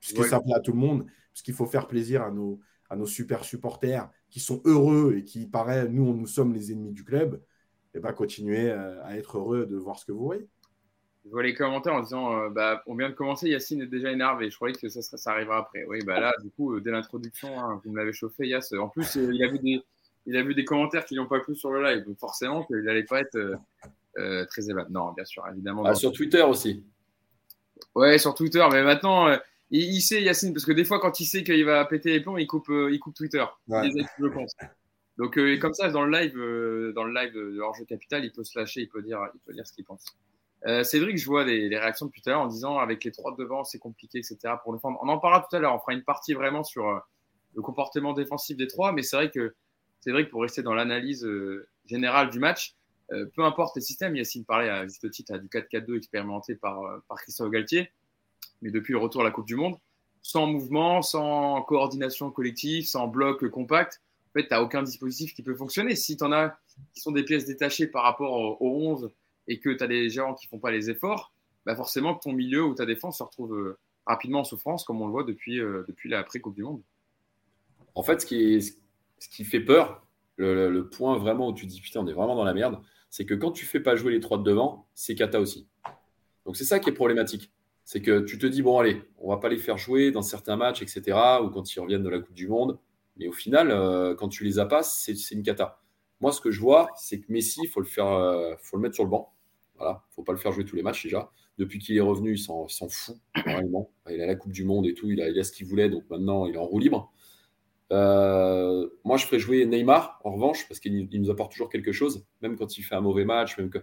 puisque 0.00 0.24
ça 0.24 0.40
plaît 0.40 0.54
à 0.54 0.60
tout 0.60 0.72
le 0.72 0.78
monde, 0.78 1.06
puisqu'il 1.32 1.54
faut 1.54 1.66
faire 1.66 1.86
plaisir 1.86 2.22
à 2.22 2.30
nos, 2.30 2.60
à 2.88 2.96
nos 2.96 3.06
super 3.06 3.44
supporters 3.44 4.08
qui 4.30 4.40
sont 4.40 4.60
heureux 4.64 5.14
et 5.16 5.24
qui, 5.24 5.46
paraît, 5.46 5.88
nous, 5.88 6.14
nous 6.14 6.26
sommes 6.26 6.52
les 6.52 6.72
ennemis 6.72 6.92
du 6.92 7.04
club, 7.04 7.42
et 7.94 7.98
eh 7.98 8.00
ben, 8.00 8.12
continuez 8.12 8.70
euh, 8.70 9.02
à 9.04 9.16
être 9.16 9.38
heureux 9.38 9.66
de 9.66 9.76
voir 9.76 9.98
ce 9.98 10.04
que 10.04 10.12
vous 10.12 10.24
voyez 10.24 10.46
je 11.28 11.32
vois 11.32 11.42
les 11.42 11.54
commentaires 11.54 11.94
en 11.94 12.00
disant 12.00 12.34
euh, 12.36 12.48
bah, 12.48 12.82
on 12.86 12.94
vient 12.94 13.10
de 13.10 13.14
commencer, 13.14 13.50
Yacine 13.50 13.82
est 13.82 13.86
déjà 13.86 14.10
énervé. 14.10 14.50
Je 14.50 14.56
croyais 14.56 14.74
que 14.74 14.88
ça, 14.88 15.02
ça 15.02 15.30
arrivera 15.30 15.58
après. 15.58 15.84
Oui, 15.86 15.98
bah 16.04 16.20
là, 16.20 16.32
du 16.42 16.50
coup, 16.50 16.74
euh, 16.74 16.80
dès 16.80 16.90
l'introduction, 16.90 17.60
hein, 17.60 17.80
vous 17.84 17.92
me 17.92 17.98
l'avez 17.98 18.12
chauffé, 18.12 18.48
Yass. 18.48 18.72
En 18.72 18.88
plus, 18.88 19.16
euh, 19.16 19.30
il, 19.32 19.44
a 19.44 19.48
vu 19.48 19.58
des, 19.58 19.82
il 20.28 20.36
a 20.36 20.42
vu 20.42 20.54
des 20.54 20.64
commentaires 20.64 21.04
qui 21.04 21.14
n'ont 21.14 21.26
pas 21.26 21.40
plu 21.40 21.56
sur 21.56 21.70
le 21.70 21.82
live. 21.82 22.04
Donc, 22.04 22.18
forcément, 22.18 22.64
qu'il 22.64 22.76
n'allait 22.82 23.04
pas 23.04 23.20
être 23.20 23.38
très 24.14 24.70
évalué. 24.70 24.88
Non, 24.90 25.12
bien 25.12 25.24
sûr, 25.24 25.44
évidemment. 25.50 25.84
Ah, 25.84 25.94
sur 25.94 26.12
Twitter 26.12 26.42
aussi. 26.42 26.84
Ouais, 27.94 28.18
sur 28.18 28.34
Twitter. 28.34 28.64
Mais 28.70 28.82
maintenant, 28.82 29.36
il, 29.70 30.00
sait, 30.00 30.22
Yacine, 30.22 30.52
parce 30.52 30.64
que 30.64 30.72
des 30.72 30.84
fois, 30.84 31.00
quand 31.00 31.20
il 31.20 31.26
sait 31.26 31.42
qu'il 31.44 31.64
va 31.64 31.84
péter 31.84 32.10
les 32.10 32.20
plombs, 32.20 32.38
il 32.38 32.46
coupe, 32.46 32.68
il 32.68 32.98
coupe 32.98 33.14
Twitter. 33.14 33.44
je 33.68 34.28
pense. 34.28 34.54
Donc, 35.16 35.38
comme 35.60 35.74
ça, 35.74 35.88
dans 35.90 36.04
le 36.04 36.10
live, 36.10 36.34
dans 36.94 37.04
le 37.04 37.12
live 37.14 37.32
de, 37.32 37.50
de 37.50 37.84
Capital, 37.86 38.24
il 38.24 38.32
peut 38.32 38.44
se 38.44 38.58
lâcher, 38.58 38.82
il 38.82 38.88
peut 38.88 39.02
dire, 39.02 39.20
il 39.34 39.40
peut 39.40 39.52
dire 39.52 39.66
ce 39.66 39.72
qu'il 39.72 39.84
pense. 39.84 40.04
Euh, 40.66 40.82
Cédric, 40.82 41.18
je 41.18 41.26
vois 41.26 41.44
les, 41.44 41.68
réactions 41.78 42.06
depuis 42.06 42.20
tout 42.20 42.30
à 42.30 42.32
l'heure 42.32 42.42
en 42.42 42.48
disant 42.48 42.78
avec 42.78 43.04
les 43.04 43.12
trois 43.12 43.34
devant, 43.36 43.64
c'est 43.64 43.78
compliqué, 43.78 44.18
etc. 44.18 44.54
pour 44.62 44.72
le 44.72 44.78
On 44.82 45.08
en 45.08 45.18
parlera 45.18 45.46
tout 45.48 45.54
à 45.54 45.60
l'heure. 45.60 45.74
On 45.74 45.78
fera 45.78 45.92
une 45.92 46.02
partie 46.02 46.34
vraiment 46.34 46.64
sur 46.64 46.88
euh, 46.88 46.98
le 47.54 47.62
comportement 47.62 48.12
défensif 48.12 48.56
des 48.56 48.66
trois. 48.66 48.92
Mais 48.92 49.02
c'est 49.02 49.16
vrai 49.16 49.30
que 49.30 49.54
Cédric, 50.00 50.30
pour 50.30 50.42
rester 50.42 50.62
dans 50.62 50.74
l'analyse 50.74 51.24
euh, 51.24 51.68
générale 51.86 52.30
du 52.30 52.38
match, 52.38 52.74
peu 53.34 53.42
importe 53.42 53.74
les 53.74 53.80
systèmes, 53.80 54.14
Yacine 54.16 54.44
parlait 54.44 54.68
à 54.68 54.86
juste 54.86 55.10
titre 55.10 55.38
du 55.38 55.48
4-4-2 55.48 55.96
expérimenté 55.96 56.54
par, 56.54 56.78
par 57.08 57.16
Christophe 57.16 57.50
Galtier, 57.50 57.90
mais 58.60 58.70
depuis 58.70 58.92
le 58.92 58.98
retour 58.98 59.22
à 59.22 59.24
la 59.24 59.30
Coupe 59.30 59.46
du 59.46 59.56
Monde, 59.56 59.78
sans 60.20 60.46
mouvement, 60.46 61.00
sans 61.00 61.62
coordination 61.62 62.30
collective, 62.30 62.86
sans 62.86 63.08
bloc 63.08 63.48
compact, 63.48 64.02
en 64.28 64.32
fait, 64.38 64.42
tu 64.42 64.48
n'as 64.50 64.60
aucun 64.60 64.82
dispositif 64.82 65.32
qui 65.32 65.42
peut 65.42 65.54
fonctionner. 65.54 65.96
Si 65.96 66.16
tu 66.16 66.24
en 66.24 66.32
as 66.32 66.58
qui 66.94 67.00
sont 67.00 67.12
des 67.12 67.24
pièces 67.24 67.46
détachées 67.46 67.86
par 67.86 68.02
rapport 68.04 68.60
aux 68.60 68.90
11 68.90 69.10
et 69.46 69.58
que 69.58 69.70
tu 69.70 69.82
as 69.82 69.86
des 69.86 70.10
gérants 70.10 70.34
qui 70.34 70.46
font 70.46 70.58
pas 70.58 70.70
les 70.70 70.90
efforts, 70.90 71.32
bah 71.64 71.74
forcément 71.74 72.14
ton 72.14 72.32
milieu 72.32 72.64
ou 72.64 72.74
ta 72.74 72.86
défense 72.86 73.18
se 73.18 73.22
retrouve 73.22 73.54
euh, 73.54 73.78
rapidement 74.06 74.40
en 74.40 74.44
souffrance, 74.44 74.84
comme 74.84 75.00
on 75.00 75.06
le 75.06 75.12
voit 75.12 75.24
depuis, 75.24 75.60
euh, 75.60 75.84
depuis 75.88 76.08
l'après-Coupe 76.08 76.54
du 76.54 76.62
Monde. 76.62 76.82
En 77.94 78.02
fait, 78.02 78.20
ce 78.20 78.26
qui, 78.26 78.76
ce 79.18 79.28
qui 79.28 79.44
fait 79.44 79.60
peur, 79.60 80.06
le, 80.36 80.80
point 80.88 81.16
vraiment 81.18 81.48
où 81.48 81.52
tu 81.52 81.66
dis 81.66 81.80
putain, 81.80 82.00
on 82.00 82.06
est 82.06 82.12
vraiment 82.12 82.36
dans 82.36 82.44
la 82.44 82.54
merde, 82.54 82.80
c'est 83.10 83.24
que 83.24 83.34
quand 83.34 83.50
tu 83.50 83.66
fais 83.66 83.80
pas 83.80 83.96
jouer 83.96 84.12
les 84.12 84.20
trois 84.20 84.38
de 84.38 84.42
devant, 84.42 84.86
c'est 84.94 85.14
cata 85.14 85.40
aussi. 85.40 85.66
Donc 86.44 86.56
c'est 86.56 86.64
ça 86.64 86.78
qui 86.78 86.90
est 86.90 86.94
problématique. 86.94 87.52
C'est 87.84 88.02
que 88.02 88.20
tu 88.20 88.38
te 88.38 88.46
dis, 88.46 88.60
bon, 88.60 88.78
allez, 88.78 89.02
on 89.18 89.30
va 89.30 89.38
pas 89.38 89.48
les 89.48 89.56
faire 89.56 89.78
jouer 89.78 90.10
dans 90.10 90.20
certains 90.20 90.56
matchs, 90.56 90.82
etc., 90.82 91.18
ou 91.42 91.48
quand 91.48 91.74
ils 91.74 91.80
reviennent 91.80 92.02
de 92.02 92.10
la 92.10 92.20
Coupe 92.20 92.34
du 92.34 92.46
Monde. 92.46 92.78
Mais 93.16 93.28
au 93.28 93.32
final, 93.32 93.70
euh, 93.70 94.14
quand 94.14 94.28
tu 94.28 94.44
les 94.44 94.58
as 94.58 94.66
pas, 94.66 94.82
c'est 94.82 95.14
une 95.30 95.42
cata. 95.42 95.80
Moi, 96.20 96.32
ce 96.32 96.40
que 96.40 96.50
je 96.50 96.60
vois, 96.60 96.90
c'est 96.96 97.20
que 97.20 97.32
Messi, 97.32 97.60
il 97.64 97.68
faut 97.68 97.80
le, 97.80 97.86
faire, 97.86 98.56
faut 98.60 98.76
le 98.76 98.82
mettre 98.82 98.94
sur 98.94 99.04
le 99.04 99.10
banc. 99.10 99.32
Voilà, 99.76 100.04
faut 100.10 100.22
pas 100.22 100.32
le 100.32 100.38
faire 100.38 100.52
jouer 100.52 100.64
tous 100.64 100.76
les 100.76 100.82
matchs 100.82 101.04
déjà. 101.04 101.30
Depuis 101.56 101.78
qu'il 101.78 101.96
est 101.96 102.00
revenu, 102.00 102.32
il 102.32 102.38
s'en 102.38 102.66
fout. 102.68 103.16
Il 103.36 104.20
a 104.20 104.26
la 104.26 104.34
Coupe 104.34 104.52
du 104.52 104.64
Monde 104.64 104.86
et 104.86 104.94
tout, 104.94 105.10
il 105.10 105.20
a, 105.20 105.44
ce 105.44 105.52
qu'il 105.52 105.66
voulait, 105.66 105.88
donc 105.88 106.04
maintenant 106.10 106.46
il 106.46 106.54
est 106.54 106.58
en 106.58 106.64
roue 106.64 106.78
libre. 106.78 107.12
Euh, 107.92 108.88
moi, 109.04 109.16
je 109.16 109.26
ferais 109.26 109.38
jouer 109.38 109.64
Neymar 109.66 110.20
en 110.24 110.32
revanche, 110.32 110.68
parce 110.68 110.80
qu'il 110.80 111.08
nous 111.10 111.30
apporte 111.30 111.52
toujours 111.52 111.70
quelque 111.70 111.92
chose, 111.92 112.26
même 112.42 112.56
quand 112.56 112.76
il 112.76 112.82
fait 112.82 112.94
un 112.94 113.00
mauvais 113.00 113.24
match, 113.24 113.56
même 113.58 113.70
que 113.70 113.78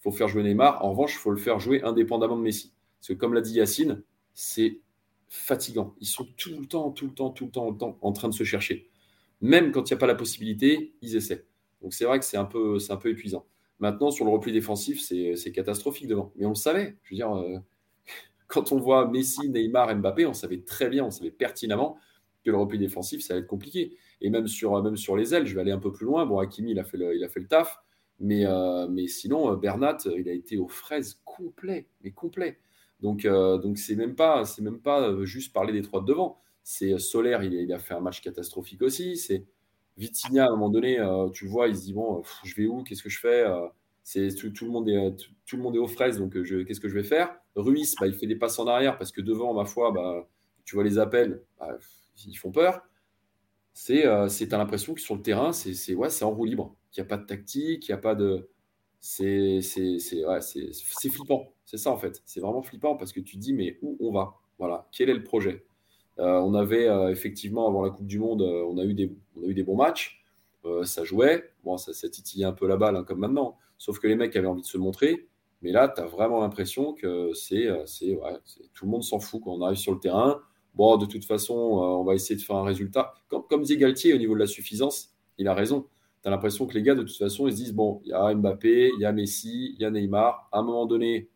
faut 0.00 0.12
faire 0.12 0.28
jouer 0.28 0.42
Neymar. 0.42 0.84
En 0.84 0.90
revanche, 0.90 1.14
il 1.14 1.18
faut 1.18 1.30
le 1.30 1.38
faire 1.38 1.58
jouer 1.58 1.82
indépendamment 1.82 2.36
de 2.36 2.42
Messi. 2.42 2.72
Parce 3.00 3.08
que 3.08 3.12
comme 3.14 3.34
l'a 3.34 3.40
dit 3.40 3.54
Yacine, 3.54 4.02
c'est 4.32 4.80
fatigant. 5.28 5.94
Ils 6.00 6.06
sont 6.06 6.26
tout 6.36 6.50
le 6.58 6.66
temps, 6.66 6.90
tout 6.90 7.06
le 7.06 7.14
temps, 7.14 7.30
tout 7.30 7.46
le 7.46 7.50
temps, 7.50 7.66
tout 7.66 7.72
le 7.72 7.78
temps 7.78 7.98
en 8.00 8.12
train 8.12 8.28
de 8.28 8.34
se 8.34 8.44
chercher. 8.44 8.88
Même 9.40 9.72
quand 9.72 9.88
il 9.88 9.92
n'y 9.92 9.96
a 9.96 9.98
pas 9.98 10.06
la 10.06 10.14
possibilité, 10.14 10.94
ils 11.02 11.16
essaient. 11.16 11.46
Donc 11.82 11.94
c'est 11.94 12.04
vrai 12.04 12.18
que 12.18 12.24
c'est 12.24 12.36
un 12.36 12.44
peu, 12.44 12.78
un 12.88 12.96
peu 12.96 13.10
épuisant. 13.10 13.46
Maintenant, 13.78 14.10
sur 14.10 14.24
le 14.24 14.32
repli 14.32 14.52
défensif, 14.52 15.00
c'est 15.00 15.52
catastrophique 15.52 16.08
devant. 16.08 16.32
Mais 16.36 16.46
on 16.46 16.50
le 16.50 16.54
savait. 16.54 16.96
Je 17.04 17.14
veux 17.14 17.16
dire, 17.16 17.32
euh, 17.34 17.58
quand 18.48 18.72
on 18.72 18.78
voit 18.78 19.08
Messi, 19.08 19.48
Neymar, 19.48 19.94
Mbappé, 19.96 20.26
on 20.26 20.32
savait 20.32 20.60
très 20.60 20.88
bien, 20.88 21.04
on 21.04 21.10
savait 21.10 21.30
pertinemment 21.30 21.98
que 22.44 22.50
le 22.50 22.56
repli 22.56 22.78
défensif, 22.78 23.22
ça 23.22 23.34
va 23.34 23.40
être 23.40 23.46
compliqué. 23.46 23.96
Et 24.20 24.30
même 24.30 24.46
sur, 24.46 24.82
même 24.82 24.96
sur 24.96 25.16
les 25.16 25.34
ailes, 25.34 25.46
je 25.46 25.54
vais 25.54 25.60
aller 25.60 25.72
un 25.72 25.78
peu 25.78 25.92
plus 25.92 26.06
loin. 26.06 26.26
Bon, 26.26 26.38
Hakimi, 26.38 26.72
il 26.72 26.78
a 26.78 26.84
fait 26.84 26.96
le, 26.96 27.14
il 27.16 27.24
a 27.24 27.28
fait 27.28 27.40
le 27.40 27.46
taf. 27.46 27.80
Mais, 28.20 28.44
euh, 28.46 28.88
mais 28.88 29.06
sinon, 29.06 29.54
Bernat, 29.54 29.98
il 30.16 30.28
a 30.28 30.32
été 30.32 30.58
aux 30.58 30.66
fraises 30.66 31.20
complet, 31.24 31.86
mais 32.02 32.10
complet. 32.10 32.58
Donc, 33.00 33.24
donc 33.24 33.78
c'est 33.78 33.94
même 33.94 34.16
pas, 34.16 34.44
c'est 34.44 34.62
même 34.62 34.80
pas 34.80 35.14
juste 35.24 35.52
parler 35.52 35.72
des 35.72 35.82
trois 35.82 36.00
de 36.00 36.06
devant. 36.06 36.40
C'est 36.64 36.98
Solaire, 36.98 37.44
il, 37.44 37.72
a 37.72 37.78
fait 37.78 37.94
un 37.94 38.00
match 38.00 38.20
catastrophique 38.20 38.82
aussi. 38.82 39.16
C'est 39.16 39.46
Vitinha, 39.96 40.44
à 40.44 40.48
un 40.48 40.50
moment 40.50 40.68
donné, 40.68 40.98
tu 41.32 41.46
vois, 41.46 41.68
il 41.68 41.76
se 41.76 41.82
dit 41.82 41.92
bon, 41.92 42.22
je 42.44 42.54
vais 42.56 42.66
où? 42.66 42.82
Qu'est-ce 42.82 43.04
que 43.04 43.08
je 43.08 43.20
fais 43.20 43.44
c'est 44.08 44.34
tout, 44.34 44.64
le 44.64 44.70
monde 44.70 44.88
est 44.88 45.16
tout, 45.44 45.58
le 45.58 45.62
monde 45.62 45.76
est 45.76 45.78
aux 45.78 45.86
fraises, 45.86 46.18
donc 46.18 46.32
qu'est-ce 46.32 46.80
que 46.80 46.88
je 46.88 46.94
vais 46.94 47.02
faire? 47.02 47.36
Ruiz, 47.56 47.94
bah, 48.00 48.06
il 48.06 48.14
fait 48.14 48.26
des 48.26 48.36
passes 48.36 48.58
en 48.58 48.66
arrière 48.66 48.96
parce 48.96 49.12
que 49.12 49.20
devant, 49.20 49.52
ma 49.52 49.66
foi, 49.66 49.92
bah, 49.92 50.26
tu 50.64 50.76
vois 50.76 50.84
les 50.84 50.98
appels, 50.98 51.42
bah, 51.60 51.76
ils 52.26 52.34
font 52.36 52.50
peur. 52.50 52.82
C'est, 53.72 54.06
euh, 54.06 54.28
c'est 54.28 54.50
l'impression 54.50 54.94
que 54.94 55.00
sur 55.00 55.14
le 55.14 55.22
terrain, 55.22 55.52
c'est, 55.52 55.94
ouais, 55.94 56.22
en 56.22 56.30
roue 56.30 56.44
libre, 56.44 56.76
qu'il 56.90 57.02
n'y 57.02 57.06
a 57.06 57.08
pas 57.08 57.16
de 57.18 57.26
tactique, 57.26 57.88
il 57.88 57.92
n'y 57.92 57.94
a 57.94 57.98
pas 57.98 58.14
de, 58.14 58.50
c'est, 59.00 59.60
ouais, 60.26 60.40
flippant. 61.10 61.52
C'est 61.64 61.76
ça 61.78 61.90
en 61.90 61.98
fait. 61.98 62.22
C'est 62.26 62.40
vraiment 62.40 62.62
flippant 62.62 62.96
parce 62.96 63.12
que 63.12 63.20
tu 63.20 63.36
te 63.36 63.40
dis 63.40 63.52
mais 63.54 63.78
où 63.82 63.96
on 64.00 64.12
va? 64.12 64.34
Voilà, 64.58 64.88
quel 64.92 65.10
est 65.10 65.14
le 65.14 65.22
projet? 65.22 65.64
Euh, 66.18 66.40
On 66.40 66.54
avait 66.54 66.88
euh, 66.88 67.10
effectivement 67.10 67.68
avant 67.68 67.82
la 67.82 67.90
Coupe 67.90 68.06
du 68.06 68.18
Monde, 68.18 68.42
on 68.42 68.78
a 68.78 68.84
eu 68.84 68.94
des, 68.94 69.14
on 69.36 69.44
a 69.44 69.46
eu 69.46 69.54
des 69.54 69.62
bons 69.62 69.76
matchs. 69.76 70.24
ça 70.84 71.04
jouait, 71.04 71.52
bon, 71.64 71.76
ça, 71.78 71.92
ça 71.92 72.08
titillait 72.08 72.44
un 72.46 72.52
peu 72.52 72.66
la 72.66 72.76
balle 72.76 72.96
hein, 72.96 73.04
comme 73.04 73.20
maintenant. 73.20 73.56
Sauf 73.78 74.00
que 74.00 74.08
les 74.08 74.16
mecs 74.16 74.34
avaient 74.36 74.48
envie 74.48 74.62
de 74.62 74.66
se 74.66 74.78
montrer. 74.78 75.28
Mais 75.62 75.72
là, 75.72 75.88
tu 75.88 76.00
as 76.00 76.06
vraiment 76.06 76.40
l'impression 76.40 76.92
que 76.94 77.32
c'est, 77.34 77.66
euh, 77.66 77.84
c'est, 77.86 78.18
tout 78.74 78.84
le 78.84 78.90
monde 78.90 79.02
s'en 79.02 79.18
fout 79.20 79.42
quand 79.42 79.52
on 79.52 79.62
arrive 79.62 79.78
sur 79.78 79.92
le 79.92 80.00
terrain. 80.00 80.40
Bon, 80.74 80.96
de 80.96 81.06
toute 81.06 81.24
façon, 81.24 81.54
euh, 81.54 81.98
on 81.98 82.04
va 82.04 82.14
essayer 82.14 82.36
de 82.36 82.42
faire 82.42 82.56
un 82.56 82.64
résultat. 82.64 83.14
Comme, 83.28 83.42
comme 83.48 83.62
Galtier 83.64 84.14
au 84.14 84.18
niveau 84.18 84.34
de 84.34 84.40
la 84.40 84.46
suffisance, 84.46 85.14
il 85.38 85.48
a 85.48 85.54
raison. 85.54 85.86
Tu 86.22 86.30
l'impression 86.30 86.66
que 86.66 86.74
les 86.74 86.82
gars, 86.82 86.94
de 86.94 87.02
toute 87.02 87.16
façon, 87.16 87.46
ils 87.46 87.52
se 87.52 87.56
disent 87.56 87.74
bon, 87.74 88.00
il 88.04 88.10
y 88.10 88.12
a 88.12 88.34
Mbappé, 88.34 88.90
il 88.94 89.00
y 89.00 89.04
a 89.04 89.12
Messi, 89.12 89.74
il 89.74 89.80
y 89.80 89.84
a 89.84 89.90
Neymar. 89.90 90.48
À 90.52 90.58
un 90.58 90.62
moment 90.62 90.86
donné, 90.86 91.28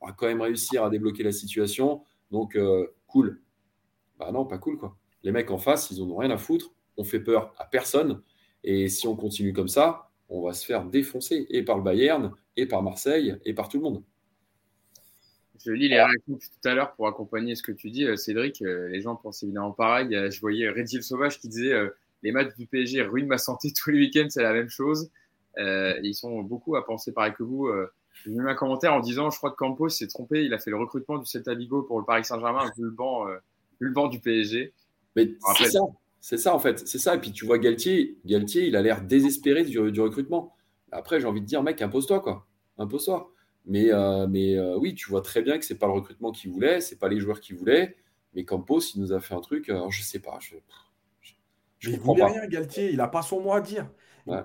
on 0.00 0.06
va 0.06 0.12
quand 0.12 0.26
même 0.26 0.40
réussir 0.40 0.84
à 0.84 0.90
débloquer 0.90 1.22
la 1.22 1.32
situation. 1.32 2.02
Donc, 2.30 2.56
euh, 2.56 2.86
cool. 3.06 3.42
Bah 4.18 4.30
non, 4.32 4.46
pas 4.46 4.58
cool, 4.58 4.78
quoi. 4.78 4.96
Les 5.22 5.32
mecs 5.32 5.50
en 5.50 5.58
face, 5.58 5.90
ils 5.90 6.00
n'en 6.00 6.10
ont 6.10 6.16
rien 6.16 6.30
à 6.30 6.38
foutre. 6.38 6.72
On 6.96 7.04
fait 7.04 7.20
peur 7.20 7.54
à 7.58 7.66
personne. 7.66 8.22
Et 8.64 8.88
si 8.88 9.06
on 9.06 9.16
continue 9.16 9.52
comme 9.52 9.68
ça, 9.68 10.10
on 10.28 10.42
va 10.42 10.52
se 10.52 10.64
faire 10.64 10.84
défoncer 10.84 11.46
et 11.50 11.62
par 11.62 11.76
le 11.76 11.82
Bayern, 11.82 12.32
et 12.56 12.66
par 12.66 12.82
Marseille, 12.82 13.36
et 13.44 13.54
par 13.54 13.68
tout 13.68 13.78
le 13.78 13.82
monde. 13.84 14.02
Je 15.64 15.72
lis 15.72 15.88
les 15.88 16.00
réactions 16.02 16.38
tout 16.38 16.68
à 16.68 16.74
l'heure 16.74 16.94
pour 16.94 17.08
accompagner 17.08 17.54
ce 17.54 17.62
que 17.62 17.72
tu 17.72 17.90
dis, 17.90 18.04
euh, 18.04 18.16
Cédric. 18.16 18.62
Euh, 18.62 18.88
les 18.88 19.00
gens 19.00 19.16
pensent 19.16 19.42
évidemment 19.42 19.72
pareil. 19.72 20.08
Je 20.10 20.40
voyais 20.40 20.68
Redil 20.68 21.02
Sauvage 21.02 21.38
qui 21.40 21.48
disait 21.48 21.72
euh, 21.72 21.90
les 22.22 22.32
matchs 22.32 22.54
du 22.56 22.66
PSG 22.66 23.02
ruinent 23.02 23.26
ma 23.26 23.38
santé 23.38 23.72
tous 23.76 23.90
les 23.90 23.98
week-ends, 23.98 24.28
c'est 24.28 24.42
la 24.42 24.52
même 24.52 24.68
chose. 24.68 25.10
ils 25.56 26.14
sont 26.14 26.42
beaucoup 26.42 26.76
à 26.76 26.84
penser 26.84 27.12
pareil 27.12 27.32
que 27.36 27.42
vous. 27.42 27.70
J'ai 28.24 28.30
mis 28.30 28.40
un 28.40 28.54
commentaire 28.54 28.94
en 28.94 29.00
disant 29.00 29.30
Je 29.30 29.38
crois 29.38 29.50
que 29.50 29.56
Campos 29.56 29.88
s'est 29.90 30.08
trompé. 30.08 30.44
Il 30.44 30.54
a 30.54 30.58
fait 30.58 30.70
le 30.70 30.78
recrutement 30.78 31.18
du 31.18 31.26
Celta 31.26 31.54
Vigo 31.54 31.82
pour 31.82 31.98
le 31.98 32.04
Paris 32.04 32.24
Saint-Germain, 32.24 32.70
vu 32.76 32.84
le 32.84 32.90
banc, 32.90 33.26
le 33.78 33.90
banc 33.90 34.08
du 34.08 34.20
PSG. 34.20 34.72
Mais 35.14 35.32
c'est 35.56 35.70
ça. 35.70 35.80
C'est 36.28 36.38
ça, 36.38 36.52
en 36.56 36.58
fait. 36.58 36.88
C'est 36.88 36.98
ça. 36.98 37.14
Et 37.14 37.20
puis, 37.20 37.30
tu 37.30 37.46
vois, 37.46 37.56
Galtier, 37.56 38.18
Galtier 38.24 38.66
il 38.66 38.74
a 38.74 38.82
l'air 38.82 39.00
désespéré 39.00 39.62
du, 39.62 39.78
recrutement. 39.78 40.56
Après, 40.90 41.20
j'ai 41.20 41.26
envie 41.26 41.40
de 41.40 41.46
dire, 41.46 41.62
mec, 41.62 41.80
impose-toi, 41.80 42.18
quoi. 42.18 42.48
Impose-toi. 42.78 43.32
Mais, 43.66 43.92
euh, 43.92 44.26
mais 44.28 44.56
euh, 44.56 44.76
oui, 44.78 44.94
tu 44.94 45.10
vois 45.10 45.22
très 45.22 45.42
bien 45.42 45.58
que 45.58 45.64
c'est 45.64 45.78
pas 45.78 45.86
le 45.86 45.92
recrutement 45.92 46.30
qu'il 46.30 46.50
voulait, 46.50 46.80
c'est 46.80 46.98
pas 46.98 47.08
les 47.08 47.18
joueurs 47.18 47.40
qu'il 47.40 47.56
voulait. 47.56 47.96
Mais 48.34 48.44
Campos, 48.44 48.80
il 48.94 49.00
nous 49.00 49.12
a 49.12 49.20
fait 49.20 49.34
un 49.34 49.40
truc, 49.40 49.68
alors 49.68 49.90
je 49.90 50.02
sais 50.02 50.20
pas. 50.20 50.38
Je, 50.40 50.56
je, 51.78 51.90
il 51.90 51.98
voulait 51.98 52.24
rien, 52.24 52.46
Galtier. 52.46 52.92
Il 52.92 53.00
a 53.00 53.08
pas 53.08 53.22
son 53.22 53.40
mot 53.40 53.52
à 53.52 53.60
dire. 53.60 53.90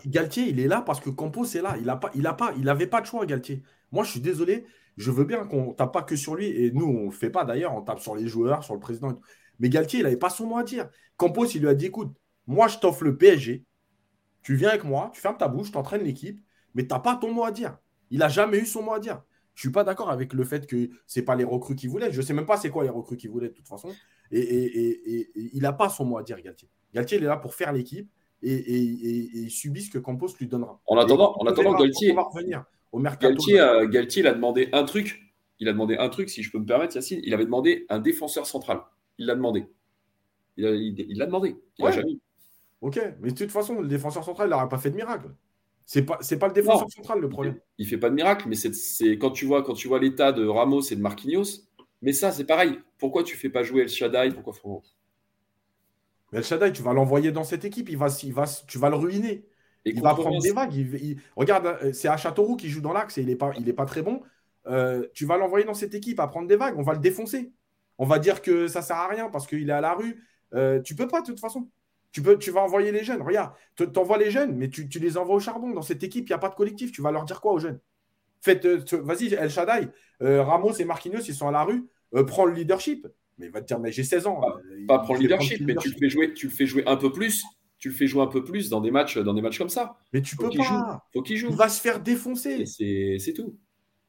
Galtier, 0.06 0.48
il 0.48 0.60
est 0.60 0.68
là 0.68 0.82
parce 0.82 1.00
que 1.00 1.10
Campos 1.10 1.46
est 1.46 1.62
là. 1.62 1.76
Il 1.80 1.90
a 1.90 1.96
pas, 1.96 2.12
il 2.14 2.26
a 2.28 2.34
pas, 2.34 2.54
il 2.58 2.70
avait 2.70 2.88
pas 2.88 3.02
de 3.02 3.06
choix, 3.06 3.26
Galtier. 3.26 3.64
Moi, 3.92 4.04
je 4.04 4.12
suis 4.12 4.20
désolé. 4.20 4.66
Je 4.98 5.10
veux 5.12 5.24
bien 5.24 5.46
qu'on 5.46 5.74
tape 5.74 5.94
pas 5.94 6.04
que 6.04 6.16
sur 6.16 6.36
lui. 6.36 6.48
Et 6.48 6.72
nous, 6.72 6.86
on 6.86 7.06
le 7.06 7.12
fait 7.12 7.30
pas 7.30 7.46
d'ailleurs. 7.46 7.74
On 7.74 7.82
tape 7.82 8.00
sur 8.00 8.16
les 8.16 8.28
joueurs, 8.28 8.64
sur 8.64 8.74
le 8.74 8.80
président. 8.80 9.20
Mais 9.60 9.70
Galtier, 9.70 10.00
il 10.00 10.04
n'avait 10.04 10.18
pas 10.18 10.30
son 10.30 10.48
mot 10.48 10.58
à 10.58 10.64
dire. 10.64 10.90
Campos, 11.18 11.46
il 11.46 11.62
lui 11.62 11.68
a 11.68 11.74
dit 11.74 11.88
écoute, 11.88 12.16
moi, 12.48 12.68
je 12.68 12.78
t'offre 12.78 13.04
le 13.04 13.18
PSG. 13.18 13.66
Tu 14.44 14.56
viens 14.56 14.70
avec 14.70 14.84
moi, 14.84 15.12
tu 15.14 15.22
fermes 15.22 15.38
ta 15.38 15.48
bouche, 15.48 15.72
tu 15.72 15.78
entraînes 15.78 16.04
l'équipe, 16.04 16.40
mais 16.74 16.84
tu 16.84 16.90
n'as 16.90 17.00
pas 17.00 17.16
ton 17.16 17.32
mot 17.32 17.44
à 17.44 17.52
dire. 17.52 17.78
Il 18.12 18.20
n'a 18.20 18.30
jamais 18.30 18.60
eu 18.60 18.66
son 18.66 18.84
mot 18.84 18.94
à 18.94 19.00
dire. 19.00 19.24
Je 19.56 19.68
ne 19.68 19.70
suis 19.70 19.74
pas 19.74 19.84
d'accord 19.84 20.10
avec 20.10 20.34
le 20.34 20.44
fait 20.44 20.68
que 20.68 20.90
ce 21.08 21.20
n'est 21.20 21.26
pas 21.26 21.36
les 21.36 21.44
recrues 21.44 21.76
qu'il 21.76 21.90
voulait. 21.90 22.12
Je 22.12 22.18
ne 22.18 22.26
sais 22.26 22.34
même 22.34 22.46
pas 22.46 22.58
c'est 22.58 22.70
quoi 22.70 22.84
les 22.84 22.90
recrues 22.90 23.18
qu'il 23.18 23.30
voulait 23.30 23.50
de 23.50 23.54
toute 23.54 23.68
façon. 23.68 23.90
Et, 24.32 25.30
il 25.54 25.62
n'a 25.62 25.74
pas 25.74 25.90
son 25.90 26.06
mot 26.06 26.18
à 26.18 26.24
dire, 26.24 26.40
Galtier. 26.42 26.70
Galtier, 26.94 27.18
il 27.18 27.24
est 27.24 27.28
là 27.28 27.38
pour 27.38 27.56
faire 27.56 27.74
l'équipe 27.74 28.10
et, 28.44 28.74
il 28.74 29.50
subit 29.50 29.82
ce 29.82 29.90
que 29.92 29.98
Campos 29.98 30.30
lui 30.40 30.48
donnera. 30.48 30.80
En 30.86 30.98
attendant, 30.98 31.36
en 31.40 31.46
attendant 31.46 31.74
Galtier, 31.74 32.16
au 32.92 33.00
Galtier, 33.00 33.60
euh, 33.60 33.88
Galtier, 33.88 34.22
il 34.22 34.28
a 34.28 34.34
demandé 34.34 34.70
un 34.74 34.84
truc. 34.84 35.34
Il 35.60 35.68
a 35.70 35.74
demandé 35.74 35.96
un 35.98 36.10
truc, 36.10 36.30
si 36.30 36.42
je 36.42 36.52
peux 36.52 36.58
me 36.60 36.66
permettre, 36.66 36.96
Yacine. 36.96 37.22
Il 37.24 37.34
avait 37.34 37.46
demandé 37.46 37.86
un 37.90 38.00
défenseur 38.00 38.48
central. 38.48 38.82
Il 39.18 39.28
l'a 39.28 39.36
demandé. 39.36 39.68
Il 40.58 41.18
l'a 41.18 41.26
demandé. 41.26 41.56
Il 41.78 41.86
l'a 41.86 41.92
jamais. 41.92 42.18
Ok, 42.82 43.00
mais 43.22 43.30
de 43.30 43.36
toute 43.36 43.52
façon, 43.52 43.80
le 43.80 43.88
défenseur 43.88 44.24
central, 44.24 44.48
il 44.48 44.52
n'aura 44.52 44.68
pas 44.68 44.80
fait 44.80 44.90
de 44.90 44.96
miracle. 44.96 45.30
C'est 45.94 46.04
pas, 46.04 46.18
c'est 46.22 46.40
pas 46.40 46.48
le 46.48 46.54
défenseur 46.54 46.90
central 46.90 47.20
le 47.20 47.28
problème. 47.28 47.60
Il 47.78 47.86
fait 47.86 47.98
pas 47.98 48.10
de 48.10 48.16
miracle, 48.16 48.48
mais 48.48 48.56
c'est, 48.56 49.18
quand 49.18 49.32
tu 49.32 49.46
vois, 49.46 49.62
quand 49.62 49.74
tu 49.74 49.90
vois 49.90 50.00
l'état 50.00 50.32
de 50.32 50.48
Ramos 50.48 50.84
et 50.84 50.96
de 50.96 51.02
Marquinhos. 51.02 51.68
Mais 52.02 52.14
ça, 52.14 52.32
c'est 52.32 52.46
pareil. 52.46 52.80
Pourquoi 52.98 53.24
tu 53.26 53.36
fais 53.36 53.50
pas 53.50 53.62
jouer 53.62 53.82
El 53.82 53.90
Shaddai? 53.90 54.32
Pourquoi 54.34 54.54
El 56.32 56.46
Shaddai, 56.46 56.72
tu 56.72 56.82
vas 56.82 56.94
l'envoyer 56.94 57.34
dans 57.34 57.44
cette 57.44 57.66
équipe, 57.66 57.90
il 57.90 57.98
va, 57.98 58.08
il 58.24 58.34
va, 58.34 58.46
tu 58.66 58.78
vas 58.78 58.90
le 58.90 58.96
ruiner. 58.96 59.46
il 59.84 60.02
va 60.02 60.14
prendre 60.14 60.42
des 60.42 60.54
vagues. 60.54 60.72
regarde, 61.36 61.66
euh, 61.84 61.92
c'est 61.92 62.08
à 62.08 62.16
Châteauroux 62.16 62.56
qui 62.56 62.70
joue 62.70 62.80
dans 62.80 62.94
l'axe 62.94 63.18
et 63.18 63.22
il 63.24 63.28
n'est 63.28 63.36
pas, 63.36 63.52
il 63.60 63.68
est 63.68 63.74
pas 63.74 63.86
très 63.86 64.02
bon. 64.02 64.22
Euh, 64.68 65.06
tu 65.14 65.26
vas 65.26 65.36
l'envoyer 65.36 65.66
dans 65.66 65.74
cette 65.74 65.94
équipe 65.94 66.22
à 66.22 66.28
prendre 66.30 66.48
des 66.48 66.56
vagues, 66.56 66.76
on 66.78 66.84
va 66.84 66.94
le 66.94 67.00
défoncer. 67.00 67.52
On 67.98 68.06
va 68.06 68.18
dire 68.18 68.42
que 68.42 68.68
ça 68.68 68.82
sert 68.82 68.96
à 68.96 69.10
rien 69.10 69.30
parce 69.30 69.46
qu'il 69.46 69.70
est 69.70 69.74
à 69.74 69.82
la 69.82 69.94
rue. 69.94 70.26
Euh, 70.54 70.80
tu 70.80 70.96
peux 70.96 71.10
pas 71.10 71.20
de 71.20 71.26
toute 71.26 71.42
façon. 71.42 71.68
Tu, 72.12 72.22
peux, 72.22 72.38
tu 72.38 72.52
vas 72.52 72.62
envoyer 72.62 72.92
les 72.92 73.04
jeunes. 73.04 73.22
Regarde, 73.22 73.54
tu 73.76 73.86
envoies 73.98 74.18
les 74.18 74.32
jeunes, 74.32 74.56
mais 74.56 74.70
tu, 74.70 74.88
les 74.88 75.18
envoies 75.18 75.36
au 75.36 75.40
charbon. 75.40 75.70
Dans 75.72 75.82
cette 75.82 76.04
équipe, 76.04 76.28
il 76.28 76.32
n'y 76.32 76.36
a 76.36 76.40
pas 76.40 76.50
de 76.50 76.56
collectif. 76.56 76.92
Tu 76.92 77.02
vas 77.02 77.12
leur 77.12 77.26
dire 77.26 77.42
quoi 77.42 77.54
aux 77.54 77.60
jeunes? 77.60 77.80
Faites, 78.42 78.66
euh, 78.66 78.84
vas-y, 79.04 79.34
El 79.34 79.50
Shaddai, 79.50 79.88
euh, 80.22 80.44
Ramos 80.44 80.74
et 80.74 80.86
Marquinhos, 80.86 81.22
ils 81.28 81.36
sont 81.36 81.48
à 81.48 81.52
la 81.52 81.64
rue. 81.64 81.88
prends 82.28 82.46
le 82.46 82.54
leadership. 82.54 83.08
Mais 83.38 83.48
il 83.48 83.52
va 83.52 83.62
te 83.62 83.68
dire, 83.68 83.80
mais 83.80 83.92
j'ai 83.92 84.04
16 84.04 84.28
ans. 84.28 84.42
Pas, 84.88 85.00
prendre 85.00 85.20
le 85.20 85.28
leadership, 85.28 85.62
mais 85.66 85.76
tu 85.76 85.90
le, 85.90 85.96
fais 85.98 86.10
jouer, 86.10 86.34
tu 86.34 86.48
le 86.48 86.52
fais 86.52 86.66
jouer 86.66 86.84
un 86.86 86.98
peu 86.98 87.12
plus. 87.12 87.44
Tu 87.78 87.90
le 87.90 87.96
fais 87.96 88.06
jouer 88.06 88.22
un 88.22 88.28
peu 88.28 88.44
plus 88.44 88.70
dans 88.70 88.82
des 88.82 88.92
matchs, 88.92 89.18
dans 89.18 89.34
des 89.34 89.42
matchs 89.42 89.58
comme 89.58 89.70
ça. 89.70 89.98
Mais 90.14 90.22
tu 90.22 90.36
peux 90.36 90.50
pas. 90.50 91.08
Faut 91.14 91.22
qu'il 91.22 91.38
joue. 91.38 91.50
Il 91.50 91.56
va 91.56 91.70
se 91.70 91.82
faire 91.82 92.00
défoncer. 92.00 92.66
C'est 92.66 93.34
tout. 93.34 93.58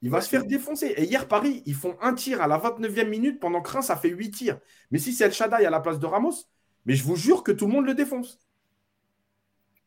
Il 0.03 0.11
va 0.11 0.21
se 0.21 0.29
faire 0.29 0.45
défoncer. 0.45 0.95
Et 0.97 1.05
hier, 1.05 1.29
Paris, 1.29 1.63
ils 1.65 1.75
font 1.75 1.97
un 2.03 2.13
tir 2.13 2.43
à 2.43 2.49
la 2.49 2.59
29e 2.59 3.09
minute 3.09 3.39
pendant 3.39 3.63
que 3.63 3.71
Reims 3.71 3.89
a 3.89 3.97
fait 3.97 4.09
8 4.09 4.31
tirs. 4.33 4.59
Mais 4.91 4.99
si 4.99 5.13
c'est 5.13 5.25
El 5.25 5.33
Shaddai 5.33 5.65
à 5.65 5.71
la 5.71 5.79
place 5.79 6.01
de 6.01 6.07
Ramos, 6.07 6.35
mais 6.87 6.95
je 6.95 7.05
vous 7.05 7.17
jure 7.17 7.43
que 7.43 7.53
tout 7.53 7.67
le 7.67 7.73
monde 7.73 7.87
le 7.87 7.95
défonce. 7.95 8.39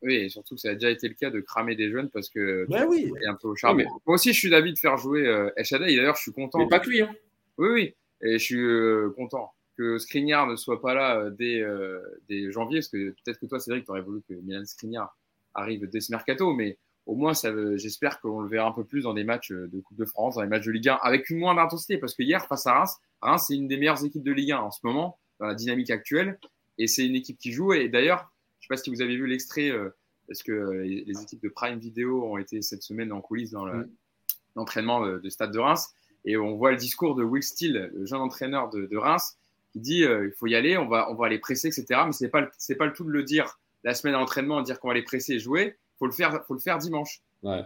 Oui, 0.01 0.15
et 0.15 0.29
surtout 0.29 0.55
que 0.55 0.61
ça 0.61 0.69
a 0.69 0.73
déjà 0.73 0.91
été 0.91 1.07
le 1.07 1.15
cas 1.15 1.31
de 1.31 1.39
cramer 1.39 1.75
des 1.75 1.89
jeunes 1.89 2.09
parce 2.09 2.29
que 2.29 2.65
ben 2.69 2.85
oui. 2.87 3.11
est 3.23 3.27
un 3.27 3.35
peu 3.35 3.47
au 3.47 3.55
charme. 3.55 3.81
Moi 4.05 4.15
aussi, 4.15 4.33
je 4.33 4.39
suis 4.39 4.49
d'avis 4.49 4.73
de 4.73 4.77
faire 4.77 4.97
jouer 4.97 5.25
euh, 5.25 5.49
Shaddai. 5.63 5.95
D'ailleurs, 5.95 6.15
je 6.15 6.21
suis 6.21 6.31
content. 6.31 6.59
Mais 6.59 6.67
pas 6.67 6.79
que 6.79 6.89
lui. 6.89 7.01
Hein. 7.01 7.15
Oui, 7.57 7.69
oui. 7.69 7.95
Et 8.21 8.33
je 8.39 8.43
suis 8.43 8.59
euh, 8.59 9.13
content 9.15 9.53
que 9.77 9.97
Skriniar 9.97 10.47
ne 10.47 10.55
soit 10.55 10.81
pas 10.81 10.93
là 10.93 11.17
euh, 11.17 11.29
dès, 11.29 11.61
euh, 11.61 11.99
dès 12.29 12.51
janvier. 12.51 12.79
Parce 12.79 12.89
que 12.89 13.11
peut-être 13.23 13.39
que 13.39 13.45
toi, 13.45 13.59
Cédric, 13.59 13.85
tu 13.85 13.91
aurais 13.91 14.01
voulu 14.01 14.21
que 14.27 14.33
Milan 14.33 14.65
Skriniar 14.65 15.17
arrive 15.53 15.87
dès 15.89 16.01
ce 16.01 16.11
mercato. 16.11 16.53
Mais 16.53 16.77
au 17.05 17.15
moins, 17.15 17.33
j'espère 17.75 18.19
qu'on 18.19 18.41
le 18.41 18.49
verra 18.49 18.69
un 18.69 18.71
peu 18.71 18.83
plus 18.83 19.03
dans 19.03 19.13
des 19.13 19.23
matchs 19.23 19.51
de 19.51 19.79
Coupe 19.81 19.97
de 19.97 20.05
France, 20.05 20.35
dans 20.35 20.41
les 20.41 20.47
matchs 20.47 20.65
de 20.65 20.71
Ligue 20.71 20.89
1, 20.89 20.95
avec 21.01 21.29
une 21.29 21.37
moins 21.37 21.55
d'intensité. 21.55 21.97
Parce 21.97 22.15
que 22.15 22.23
hier, 22.23 22.45
face 22.47 22.65
à 22.65 22.73
Reims, 22.73 22.97
Reims, 23.21 23.45
c'est 23.47 23.55
une 23.55 23.67
des 23.67 23.77
meilleures 23.77 24.03
équipes 24.03 24.23
de 24.23 24.31
Ligue 24.31 24.51
1 24.53 24.57
en 24.59 24.71
ce 24.71 24.79
moment, 24.83 25.19
dans 25.39 25.45
la 25.45 25.55
dynamique 25.55 25.91
actuelle. 25.91 26.39
Et 26.77 26.87
c'est 26.87 27.05
une 27.05 27.15
équipe 27.15 27.37
qui 27.37 27.51
joue. 27.51 27.73
Et 27.73 27.89
d'ailleurs, 27.89 28.31
je 28.59 28.65
ne 28.65 28.77
sais 28.77 28.81
pas 28.81 28.83
si 28.83 28.89
vous 28.89 29.01
avez 29.01 29.15
vu 29.15 29.27
l'extrait, 29.27 29.69
euh, 29.69 29.89
parce 30.27 30.43
que 30.43 30.51
euh, 30.51 30.83
les, 30.83 31.21
équipes 31.21 31.41
de 31.41 31.49
Prime 31.49 31.79
Video 31.79 32.23
ont 32.23 32.37
été 32.37 32.61
cette 32.61 32.83
semaine 32.83 33.11
en 33.11 33.21
coulisses 33.21 33.51
dans 33.51 33.65
l'entraînement 34.55 35.05
de, 35.05 35.29
Stade 35.29 35.51
de 35.51 35.59
Reims. 35.59 35.89
Et 36.25 36.37
on 36.37 36.55
voit 36.55 36.71
le 36.71 36.77
discours 36.77 37.15
de 37.15 37.23
Will 37.23 37.43
Steele, 37.43 37.91
le 37.93 38.05
jeune 38.05 38.21
entraîneur 38.21 38.69
de, 38.69 38.97
Reims, 38.97 39.37
qui 39.71 39.79
dit 39.79 40.03
euh, 40.03 40.25
il 40.25 40.31
faut 40.31 40.47
y 40.47 40.55
aller, 40.55 40.77
on 40.77 40.87
va, 40.87 41.11
on 41.11 41.15
va 41.15 41.29
les 41.29 41.39
presser, 41.39 41.67
etc. 41.67 42.01
Mais 42.05 42.11
ce 42.11 42.23
n'est 42.23 42.29
pas, 42.29 42.43
pas 42.43 42.85
le 42.85 42.93
tout 42.93 43.03
de 43.03 43.11
le 43.11 43.23
dire 43.23 43.59
la 43.83 43.93
semaine 43.93 44.13
d'entraînement, 44.13 44.61
dire 44.61 44.79
qu'on 44.79 44.87
va 44.87 44.95
les 44.95 45.03
presser 45.03 45.33
et 45.33 45.39
jouer 45.39 45.77
faut 45.97 46.05
le 46.05 46.11
faire, 46.11 46.43
faut 46.45 46.53
le 46.53 46.59
faire 46.59 46.77
dimanche. 46.77 47.21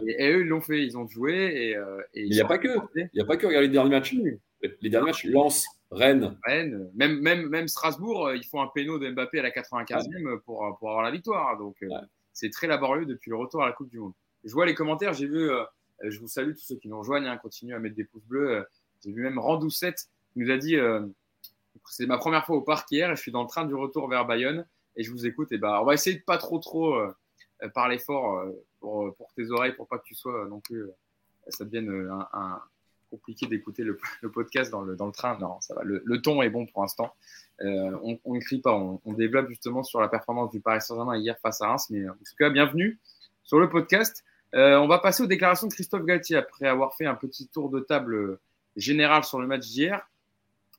Et, 0.06 0.30
eux, 0.30 0.42
ils 0.42 0.46
l'ont 0.46 0.60
fait, 0.60 0.84
ils 0.84 0.96
ont 0.98 1.08
joué. 1.08 1.32
Et, 1.34 1.76
euh, 1.76 2.02
il 2.14 2.30
n'y 2.30 2.40
a 2.40 2.44
pas 2.44 2.58
que. 2.58 2.68
Il 2.96 3.08
n'y 3.14 3.20
a 3.20 3.24
pas 3.24 3.36
que. 3.36 3.46
Regarde 3.46 3.64
les 3.64 3.70
derniers 3.70 3.90
matchs. 3.90 4.14
Les 4.62 4.90
derniers 4.90 5.06
matchs, 5.06 5.24
Lens, 5.24 5.64
Rennes. 5.90 6.36
Rennes. 6.44 6.90
Même, 6.94 7.20
même, 7.20 7.48
même 7.48 7.68
Strasbourg, 7.68 8.28
euh, 8.28 8.36
ils 8.36 8.44
font 8.44 8.60
un 8.60 8.68
péno 8.68 8.98
de 8.98 9.10
Mbappé 9.10 9.40
à 9.40 9.42
la 9.42 9.50
95e 9.50 10.38
pour, 10.40 10.76
pour 10.78 10.88
avoir 10.88 11.02
la 11.02 11.10
victoire. 11.10 11.58
Donc, 11.58 11.82
euh, 11.82 11.88
c'est 12.32 12.50
très 12.50 12.66
laborieux 12.66 13.06
depuis 13.06 13.30
le 13.30 13.36
retour 13.36 13.62
à 13.62 13.66
la 13.66 13.72
Coupe 13.72 13.90
du 13.90 13.98
Monde. 13.98 14.12
Je 14.44 14.52
vois 14.52 14.66
les 14.66 14.74
commentaires, 14.74 15.12
j'ai 15.12 15.26
vu, 15.26 15.50
je 16.02 16.18
vous 16.18 16.28
salue 16.28 16.52
tous 16.52 16.64
ceux 16.64 16.76
qui 16.76 16.88
nous 16.88 16.98
rejoignent, 16.98 17.26
hein, 17.26 17.36
continuez 17.36 17.74
à 17.74 17.78
mettre 17.78 17.96
des 17.96 18.04
pouces 18.04 18.24
bleus. 18.24 18.64
j'ai 19.04 19.12
vu 19.12 19.22
même 19.22 19.38
Randoucette 19.38 20.08
qui 20.32 20.38
nous 20.38 20.50
a 20.50 20.56
dit 20.56 20.78
C'est 21.90 22.06
ma 22.06 22.16
première 22.16 22.46
fois 22.46 22.56
au 22.56 22.62
parc 22.62 22.90
hier 22.90 23.10
et 23.10 23.16
je 23.16 23.20
suis 23.20 23.32
dans 23.32 23.42
le 23.42 23.48
train 23.48 23.66
du 23.66 23.74
retour 23.74 24.08
vers 24.08 24.24
Bayonne 24.24 24.66
et 24.96 25.02
je 25.02 25.10
vous 25.10 25.26
écoute. 25.26 25.52
Et 25.52 25.58
bah, 25.58 25.82
on 25.82 25.84
va 25.84 25.92
essayer 25.92 26.16
de 26.16 26.22
pas 26.22 26.38
trop 26.38 26.58
trop 26.58 26.98
euh, 27.62 27.68
parler 27.68 27.98
fort 27.98 28.38
euh, 28.38 28.52
pour, 28.80 29.14
pour, 29.16 29.32
tes 29.34 29.50
oreilles 29.50 29.74
pour 29.74 29.86
pas 29.86 29.98
que 29.98 30.04
tu 30.04 30.14
sois 30.14 30.46
non 30.48 30.60
plus 30.60 30.86
ça 31.48 31.64
devienne 31.64 32.08
un, 32.32 32.62
compliqué 33.10 33.46
d'écouter 33.46 33.82
le, 33.82 33.98
podcast 34.32 34.70
dans 34.70 34.82
le, 34.82 34.96
train. 35.12 35.38
Non, 35.38 35.60
ça 35.60 35.74
va. 35.74 35.82
Le, 35.84 36.22
ton 36.22 36.42
est 36.42 36.50
bon 36.50 36.66
pour 36.66 36.82
l'instant. 36.82 37.14
on, 37.60 38.18
on, 38.24 38.34
ne 38.34 38.40
crie 38.40 38.60
pas, 38.60 38.74
on, 38.74 39.12
développe 39.12 39.48
justement 39.48 39.82
sur 39.82 40.00
la 40.00 40.08
performance 40.08 40.50
du 40.50 40.60
Paris 40.60 40.80
Saint-Germain 40.80 41.16
hier 41.16 41.38
face 41.40 41.60
à 41.60 41.68
Reims. 41.68 41.88
Mais 41.90 42.08
en 42.08 42.14
tout 42.14 42.36
cas, 42.38 42.50
bienvenue 42.50 42.98
sur 43.42 43.58
le 43.58 43.68
podcast. 43.68 44.24
on 44.52 44.86
va 44.86 44.98
passer 44.98 45.22
aux 45.22 45.26
déclarations 45.26 45.66
de 45.66 45.72
Christophe 45.72 46.04
Galtier 46.04 46.36
après 46.36 46.66
avoir 46.66 46.94
fait 46.94 47.06
un 47.06 47.14
petit 47.14 47.48
tour 47.48 47.68
de 47.68 47.80
table 47.80 48.38
général 48.76 49.24
sur 49.24 49.40
le 49.40 49.46
match 49.46 49.66
d'hier. 49.66 50.06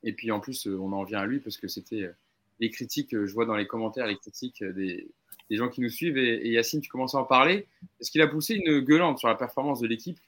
Et 0.02 0.12
puis 0.12 0.30
en 0.30 0.40
plus, 0.40 0.66
euh, 0.66 0.78
on 0.78 0.92
en 0.92 1.04
vient 1.04 1.20
à 1.20 1.26
lui 1.26 1.40
parce 1.40 1.56
que 1.56 1.68
c'était 1.68 2.02
euh, 2.02 2.14
les 2.60 2.70
critiques, 2.70 3.14
euh, 3.14 3.26
je 3.26 3.34
vois 3.34 3.46
dans 3.46 3.56
les 3.56 3.66
commentaires 3.66 4.06
les 4.06 4.16
critiques 4.16 4.62
des, 4.62 5.08
gens 5.50 5.68
qui 5.68 5.80
nous 5.80 5.90
suivent. 5.90 6.16
Et, 6.16 6.50
Yacine, 6.50 6.80
tu 6.80 6.88
commences 6.88 7.14
à 7.14 7.18
en 7.18 7.24
parler. 7.24 7.66
Est-ce 8.00 8.10
qu'il 8.10 8.22
a 8.22 8.26
poussé 8.26 8.54
une 8.54 8.80
gueulante 8.80 9.18
sur 9.18 9.28
la 9.28 9.34
performance 9.34 9.80
de 9.80 9.86
l'équipe 9.86 10.18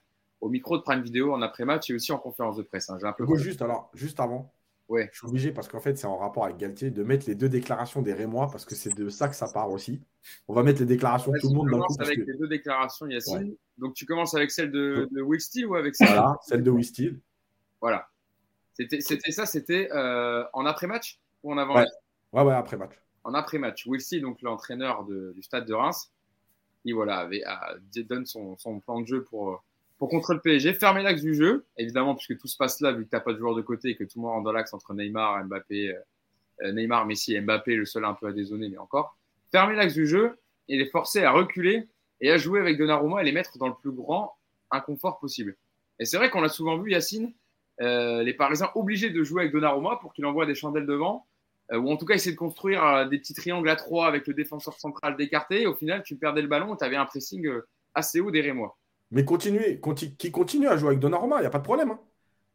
au 0.44 0.50
micro 0.50 0.76
de 0.76 0.82
Prime 0.82 1.00
Vidéo 1.00 1.32
en 1.32 1.40
après-match 1.40 1.88
et 1.88 1.94
aussi 1.94 2.12
en 2.12 2.18
conférence 2.18 2.56
de 2.56 2.62
presse 2.62 2.90
hein. 2.90 2.98
J'ai 3.00 3.06
un 3.06 3.14
peu. 3.14 3.24
juste 3.36 3.62
alors, 3.62 3.90
juste 3.94 4.20
avant. 4.20 4.52
Ouais. 4.88 5.08
Je 5.10 5.18
suis 5.18 5.26
obligé 5.26 5.50
parce 5.50 5.68
qu'en 5.68 5.80
fait, 5.80 5.96
c'est 5.96 6.06
en 6.06 6.18
rapport 6.18 6.44
avec 6.44 6.58
Galtier 6.58 6.90
de 6.90 7.02
mettre 7.02 7.26
les 7.26 7.34
deux 7.34 7.48
déclarations 7.48 8.02
des 8.02 8.12
Rémois 8.12 8.48
parce 8.52 8.66
que 8.66 8.74
c'est 8.74 8.94
de 8.94 9.08
ça 9.08 9.28
que 9.28 9.34
ça 9.34 9.48
part 9.48 9.70
aussi. 9.70 10.02
On 10.46 10.52
va 10.52 10.62
mettre 10.62 10.80
les 10.80 10.86
déclarations 10.86 11.32
de 11.32 11.38
tout 11.38 11.48
le 11.48 11.54
monde 11.54 11.70
dans 11.70 11.78
le 11.78 11.84
coup. 11.84 11.96
avec 11.98 12.18
les 12.18 12.36
deux 12.36 12.46
déclarations, 12.46 13.06
Yacine. 13.06 13.56
Donc 13.78 13.94
tu 13.94 14.04
commences 14.04 14.34
avec 14.34 14.50
celle 14.50 14.70
de, 14.70 15.08
de 15.10 15.22
Will 15.22 15.40
Steele 15.40 15.66
ou 15.66 15.76
avec 15.76 15.96
celle 15.96 16.08
Voilà, 16.08 16.36
celle 16.42 16.62
de 16.62 16.70
Will 16.70 16.84
Steele. 16.84 17.18
Voilà. 17.80 18.06
C'était 18.74 19.00
ça, 19.00 19.46
c'était 19.46 19.88
euh, 19.92 20.44
en 20.52 20.66
après-match 20.66 21.18
ou 21.42 21.52
en 21.54 21.56
avant 21.56 21.76
Ouais, 21.76 22.42
ouais, 22.42 22.52
après-match. 22.52 22.92
En 23.22 23.32
après-match. 23.32 23.86
Will 23.86 24.02
donc 24.20 24.42
l'entraîneur 24.42 25.04
du 25.06 25.42
stade 25.42 25.64
de 25.64 25.72
Reims, 25.72 26.12
il 26.84 26.94
voilà, 26.94 27.20
avait, 27.20 27.42
donne 28.04 28.26
son, 28.26 28.56
plan 28.84 29.00
de 29.00 29.06
jeu 29.06 29.24
pour, 29.24 29.64
pour 30.08 30.32
le 30.32 30.40
PSG, 30.40 30.74
fermer 30.74 31.02
l'axe 31.02 31.22
du 31.22 31.34
jeu, 31.34 31.66
évidemment, 31.76 32.14
puisque 32.14 32.38
tout 32.38 32.48
se 32.48 32.56
passe 32.56 32.80
là, 32.80 32.92
vu 32.92 33.04
que 33.04 33.10
tu 33.10 33.16
n'as 33.16 33.20
pas 33.20 33.32
de 33.32 33.38
joueur 33.38 33.54
de 33.54 33.62
côté 33.62 33.90
et 33.90 33.96
que 33.96 34.04
tout 34.04 34.18
le 34.18 34.22
monde 34.22 34.32
rentre 34.32 34.44
dans 34.44 34.52
l'axe 34.52 34.74
entre 34.74 34.94
Neymar, 34.94 35.44
Mbappé, 35.44 35.94
euh, 36.62 36.72
Neymar, 36.72 37.06
Messi 37.06 37.34
et 37.34 37.40
Mbappé, 37.40 37.76
le 37.76 37.86
seul 37.86 38.04
un 38.04 38.14
peu 38.14 38.26
à 38.26 38.32
dézonner, 38.32 38.68
mais 38.68 38.78
encore. 38.78 39.16
Fermer 39.52 39.76
l'axe 39.76 39.94
du 39.94 40.06
jeu 40.06 40.36
et 40.68 40.76
les 40.76 40.86
forcer 40.86 41.22
à 41.22 41.32
reculer 41.32 41.88
et 42.20 42.30
à 42.30 42.38
jouer 42.38 42.60
avec 42.60 42.78
Donnarumma 42.78 43.22
et 43.22 43.24
les 43.24 43.32
mettre 43.32 43.58
dans 43.58 43.68
le 43.68 43.74
plus 43.74 43.92
grand 43.92 44.36
inconfort 44.70 45.18
possible. 45.18 45.56
Et 45.98 46.04
c'est 46.04 46.16
vrai 46.16 46.30
qu'on 46.30 46.40
l'a 46.40 46.48
souvent 46.48 46.78
vu, 46.78 46.90
Yacine, 46.90 47.32
euh, 47.80 48.22
les 48.22 48.34
Parisiens 48.34 48.70
obligés 48.74 49.10
de 49.10 49.22
jouer 49.22 49.42
avec 49.42 49.52
Donnarumma 49.52 49.96
pour 50.00 50.12
qu'il 50.12 50.26
envoie 50.26 50.46
des 50.46 50.54
chandelles 50.54 50.86
devant, 50.86 51.26
euh, 51.72 51.78
ou 51.78 51.90
en 51.90 51.96
tout 51.96 52.06
cas 52.06 52.14
essayer 52.14 52.32
de 52.32 52.38
construire 52.38 52.84
euh, 52.84 53.04
des 53.06 53.18
petits 53.18 53.34
triangles 53.34 53.68
à 53.68 53.76
trois 53.76 54.06
avec 54.06 54.26
le 54.26 54.34
défenseur 54.34 54.74
central 54.74 55.16
décarté. 55.16 55.66
Au 55.66 55.74
final, 55.74 56.02
tu 56.02 56.16
perdais 56.16 56.42
le 56.42 56.48
ballon, 56.48 56.76
tu 56.76 56.84
avais 56.84 56.96
un 56.96 57.06
pressing 57.06 57.48
assez 57.94 58.20
haut 58.20 58.30
des 58.30 58.40
Rémois. 58.40 58.76
Mais 59.10 59.24
continuez, 59.24 59.80
qui 60.18 60.30
continue 60.30 60.68
à 60.68 60.76
jouer 60.76 60.88
avec 60.88 61.00
Donnarumma, 61.00 61.36
il 61.36 61.40
n'y 61.40 61.46
a 61.46 61.50
pas 61.50 61.58
de 61.58 61.64
problème. 61.64 61.90
Hein. 61.90 62.00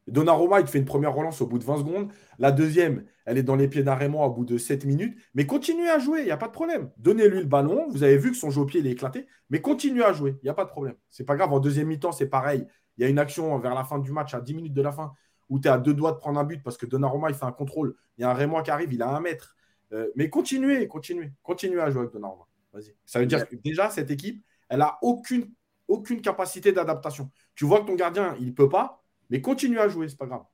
Donnarumma, 0.08 0.60
il 0.60 0.66
te 0.66 0.72
fait 0.72 0.80
une 0.80 0.86
première 0.86 1.14
relance 1.14 1.42
au 1.42 1.48
bout 1.48 1.60
de 1.60 1.64
20 1.64 1.78
secondes. 1.78 2.12
La 2.38 2.52
deuxième, 2.52 3.06
elle 3.26 3.38
est 3.38 3.44
dans 3.44 3.56
les 3.56 3.68
pieds 3.68 3.84
d'un 3.84 3.96
Rémois 3.96 4.26
au 4.26 4.32
bout 4.32 4.46
de 4.46 4.58
7 4.58 4.86
minutes. 4.86 5.18
Mais 5.34 5.46
continuez 5.46 5.90
à 5.90 6.00
jouer, 6.00 6.22
il 6.22 6.26
n'y 6.26 6.32
a 6.32 6.38
pas 6.38 6.48
de 6.48 6.52
problème. 6.52 6.90
Donnez-lui 6.98 7.40
le 7.40 7.46
ballon. 7.46 7.88
Vous 7.90 8.04
avez 8.04 8.18
vu 8.18 8.32
que 8.32 8.38
son 8.38 8.50
jeu 8.50 8.62
au 8.62 8.66
pied, 8.66 8.80
il 8.80 8.88
est 8.88 8.92
éclaté. 8.92 9.28
Mais 9.50 9.62
continuez 9.62 10.04
à 10.04 10.14
jouer, 10.14 10.36
il 10.42 10.46
n'y 10.46 10.50
a 10.50 10.54
pas 10.54 10.66
de 10.66 10.70
problème. 10.70 10.96
C'est 11.10 11.26
pas 11.26 11.36
grave. 11.36 11.54
En 11.54 11.60
deuxième 11.60 11.88
mi-temps, 11.88 12.12
c'est 12.12 12.28
pareil. 12.28 12.66
Il 12.98 13.04
y 13.04 13.06
a 13.06 13.10
une 13.10 13.20
action 13.20 13.58
vers 13.60 13.76
la 13.76 13.84
fin 13.84 14.00
du 14.00 14.12
match, 14.12 14.34
à 14.34 14.42
10 14.42 14.54
minutes 14.54 14.74
de 14.74 14.82
la 14.82 14.92
fin, 14.92 15.14
où 15.48 15.60
tu 15.60 15.68
es 15.68 15.72
à 15.72 15.78
deux 15.78 15.94
doigts 15.94 16.12
de 16.12 16.18
prendre 16.18 16.40
un 16.40 16.44
but 16.44 16.62
parce 16.64 16.78
que 16.78 16.86
Donnarumma, 16.86 17.30
il 17.30 17.36
fait 17.36 17.46
un 17.46 17.52
contrôle. 17.52 17.96
Il 18.18 18.22
y 18.22 18.24
a 18.24 18.30
un 18.30 18.34
Raymond 18.34 18.62
qui 18.64 18.72
arrive, 18.72 18.92
il 18.92 19.02
a 19.02 19.10
un 19.10 19.20
mètre. 19.22 19.56
Euh, 19.94 20.08
mais 20.16 20.30
continuez, 20.30 20.88
continuez, 20.88 21.32
continuez 21.42 21.82
à 21.82 21.90
jouer 21.90 22.02
avec 22.02 22.14
Donnarumma. 22.14 22.44
Vas-y. 22.74 22.96
Ça 23.06 23.20
veut 23.20 23.26
dire 23.26 23.48
que 23.48 23.56
déjà, 23.56 23.90
cette 23.90 24.12
équipe, 24.12 24.44
elle 24.70 24.80
n'a 24.80 24.98
aucune, 25.02 25.50
aucune 25.90 26.22
capacité 26.22 26.72
d'adaptation. 26.72 27.30
Tu 27.56 27.66
vois 27.66 27.82
que 27.82 27.88
ton 27.88 27.96
gardien, 27.96 28.36
il 28.40 28.48
ne 28.48 28.52
peut 28.52 28.70
pas, 28.70 29.04
mais 29.30 29.42
continue 29.42 29.80
à 29.80 29.90
jouer, 29.90 30.08
c'est 30.08 30.18
pas 30.18 30.28
grave. 30.28 30.46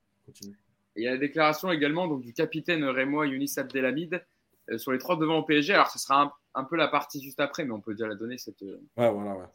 Il 0.96 1.04
y 1.04 1.08
a 1.08 1.12
la 1.12 1.18
déclaration 1.18 1.72
également 1.72 2.08
donc, 2.08 2.22
du 2.22 2.34
capitaine 2.34 2.84
Rémois 2.84 3.28
Younis 3.28 3.54
Abdelhamid 3.58 4.26
euh, 4.72 4.78
sur 4.78 4.92
les 4.92 4.98
trois 4.98 5.18
devant 5.18 5.40
au 5.40 5.44
PSG. 5.44 5.74
Alors, 5.74 5.90
ce 5.90 6.00
sera 6.00 6.34
un, 6.56 6.64
peu 6.64 6.78
la 6.78 6.88
partie 6.88 7.22
juste 7.22 7.40
après, 7.40 7.66
mais 7.66 7.74
on 7.74 7.82
peut 7.82 7.94
déjà 7.94 8.08
la 8.08 8.16
donner 8.16 8.38
cette, 8.38 8.64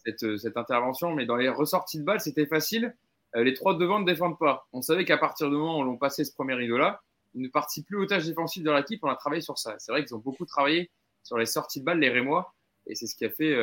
cette, 0.05 0.39
cette, 0.39 0.57
intervention. 0.57 1.15
Mais 1.15 1.27
dans 1.27 1.37
les 1.37 1.49
ressorties 1.49 1.99
de 1.99 2.05
balles, 2.05 2.21
c'était 2.21 2.47
facile. 2.47 2.95
Euh, 3.37 3.43
les 3.43 3.55
trois 3.55 3.77
devant 3.77 3.99
ne 4.01 4.05
défendent 4.05 4.39
pas. 4.39 4.69
On 4.73 4.83
savait 4.83 5.05
qu'à 5.05 5.19
partir 5.19 5.49
du 5.49 5.57
moment 5.57 5.79
où 5.79 5.83
l'on 5.83 5.97
passait 5.97 6.25
ce 6.25 6.33
premier 6.33 6.55
rideau-là, 6.55 7.03
ils 7.35 7.43
ne 7.43 7.49
participent 7.49 7.87
plus 7.87 7.97
aux 7.97 8.07
tâches 8.07 8.27
défensives 8.27 8.63
de 8.63 8.71
l'équipe. 8.71 9.03
On 9.03 9.09
a 9.09 9.17
travaillé 9.17 9.41
sur 9.41 9.57
ça. 9.59 9.77
C'est 9.79 9.93
vrai 9.93 10.05
qu'ils 10.05 10.15
ont 10.15 10.21
beaucoup 10.21 10.45
travaillé 10.45 10.91
sur 11.23 11.39
les 11.39 11.47
sorties 11.47 11.81
de 11.81 11.85
balles, 11.85 12.01
les 12.01 12.11
Rémois. 12.11 12.55
Et 12.87 12.95
c'est 12.95 13.07
ce 13.07 13.17
qui 13.17 13.25
a 13.25 13.31
fait. 13.31 13.55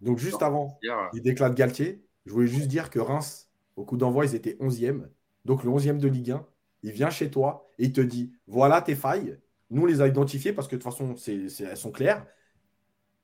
Donc, 0.00 0.18
juste 0.18 0.42
avant, 0.42 0.78
il 1.12 1.22
déclare 1.22 1.54
Galtier. 1.54 2.04
Je 2.24 2.32
voulais 2.32 2.46
juste 2.46 2.68
dire 2.68 2.90
que 2.90 2.98
Reims, 2.98 3.50
au 3.76 3.84
coup 3.84 3.96
d'envoi, 3.96 4.26
ils 4.26 4.34
étaient 4.34 4.56
11e. 4.60 5.08
Donc, 5.44 5.64
le 5.64 5.70
11e 5.70 5.98
de 5.98 6.08
Ligue 6.08 6.32
1. 6.32 6.46
Il 6.82 6.92
vient 6.92 7.10
chez 7.10 7.30
toi 7.30 7.68
et 7.78 7.84
il 7.84 7.92
te 7.92 8.00
dit 8.00 8.32
voilà 8.46 8.82
tes 8.82 8.94
failles. 8.94 9.38
Nous, 9.70 9.82
on 9.82 9.86
les 9.86 10.00
a 10.00 10.06
identifiées 10.06 10.52
parce 10.52 10.68
que 10.68 10.76
de 10.76 10.82
toute 10.82 10.92
façon, 10.92 11.14
elles 11.26 11.76
sont 11.76 11.90
claires. 11.90 12.26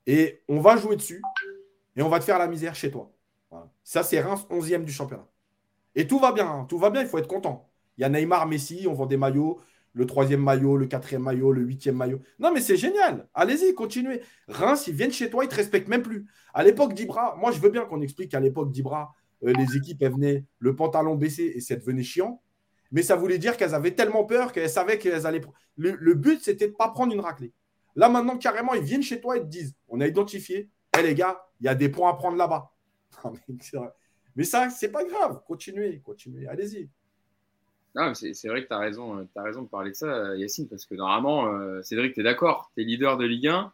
Et 0.06 0.42
on 0.48 0.61
va 0.61 0.76
jouer 0.76 0.96
dessus 0.96 1.22
et 1.94 2.02
on 2.02 2.08
va 2.08 2.18
te 2.18 2.24
faire 2.24 2.38
la 2.38 2.48
misère 2.48 2.74
chez 2.74 2.90
toi. 2.90 3.12
Ça, 3.85 4.02
c'est 4.02 4.20
Reims 4.20 4.46
11e 4.50 4.85
du 4.85 4.92
championnat. 4.92 5.28
Et 5.94 6.06
tout 6.06 6.18
va 6.18 6.32
bien, 6.32 6.50
hein. 6.50 6.64
tout 6.68 6.78
va 6.78 6.90
bien, 6.90 7.02
il 7.02 7.06
faut 7.06 7.18
être 7.18 7.28
content. 7.28 7.70
Il 7.98 8.00
y 8.00 8.04
a 8.04 8.08
Neymar, 8.08 8.46
Messi, 8.46 8.87
on 8.88 8.94
vend 8.94 9.06
des 9.06 9.18
maillots, 9.18 9.61
le 9.94 10.07
troisième 10.07 10.42
maillot, 10.42 10.76
le 10.76 10.87
quatrième 10.87 11.22
maillot, 11.22 11.52
le 11.52 11.62
huitième 11.62 11.96
maillot. 11.96 12.20
Non, 12.38 12.52
mais 12.52 12.61
c'est 12.61 12.76
génial. 12.76 13.28
Allez-y, 13.35 13.74
continuez. 13.74 14.22
Reims, 14.48 14.87
ils 14.87 14.94
viennent 14.94 15.12
chez 15.12 15.28
toi, 15.28 15.44
ils 15.44 15.48
te 15.48 15.55
respectent 15.55 15.88
même 15.88 16.02
plus. 16.02 16.26
À 16.55 16.64
l'époque 16.64 16.94
d'Ibra, 16.94 17.37
moi, 17.38 17.52
je 17.52 17.61
veux 17.61 17.70
bien 17.70 17.85
qu'on 17.85 18.00
explique 18.00 18.31
qu'à 18.31 18.40
l'époque 18.40 18.70
d'Ibra, 18.70 19.14
euh, 19.44 19.52
les 19.52 19.76
équipes, 19.76 20.02
elles 20.02 20.12
venaient 20.12 20.44
le 20.59 20.74
pantalon 20.74 21.14
baissé 21.16 21.52
et 21.55 21.61
ça 21.61 21.76
devenait 21.76 22.02
chiant 22.02 22.40
mais 22.92 23.02
ça 23.02 23.16
voulait 23.16 23.38
dire 23.38 23.57
qu'elles 23.57 23.74
avaient 23.74 23.94
tellement 23.94 24.24
peur 24.24 24.52
qu'elles 24.52 24.70
savaient 24.70 24.98
qu'elles 24.98 25.26
allaient. 25.26 25.40
Le, 25.76 26.14
but, 26.14 26.40
c'était 26.42 26.66
de 26.66 26.72
ne 26.72 26.76
pas 26.76 26.90
prendre 26.90 27.12
une 27.12 27.20
raclée. 27.20 27.52
Là, 27.96 28.09
maintenant, 28.09 28.37
carrément, 28.37 28.74
ils 28.74 28.83
viennent 28.83 29.02
chez 29.02 29.20
toi 29.20 29.38
et 29.38 29.40
te 29.40 29.46
disent 29.46 29.74
on 29.88 30.00
a 30.00 30.07
identifié, 30.07 30.70
hé 30.96 31.02
les 31.02 31.14
gars, 31.14 31.42
il 31.61 31.66
y 31.66 31.68
a 31.68 31.74
des 31.74 31.88
points 31.88 32.11
à 32.11 32.14
prendre 32.14 32.37
là-bas. 32.37 32.70
mais 34.37 34.44
ça, 34.44 34.68
c'est 34.70 34.90
pas 34.90 35.05
grave. 35.05 35.42
Continuez, 35.46 36.00
continuez, 36.00 36.46
allez-y. 36.46 36.88
C'est 38.14 38.48
vrai 38.48 38.62
que 38.62 38.68
tu 38.68 38.74
as 38.74 38.78
raison, 38.78 39.18
euh, 39.18 39.26
raison 39.37 39.62
de 39.62 39.68
parler 39.68 39.90
de 39.90 39.96
ça, 39.96 40.37
Yacine, 40.37 40.68
parce 40.68 40.87
que 40.87 40.94
normalement, 40.94 41.46
euh, 41.46 41.83
Cédric, 41.83 42.14
tu 42.14 42.20
es 42.20 42.22
d'accord, 42.22 42.70
tu 42.74 42.83
es 42.83 42.85
leader 42.85 43.16
de 43.16 43.24
Ligue 43.24 43.48
1. 43.48 43.72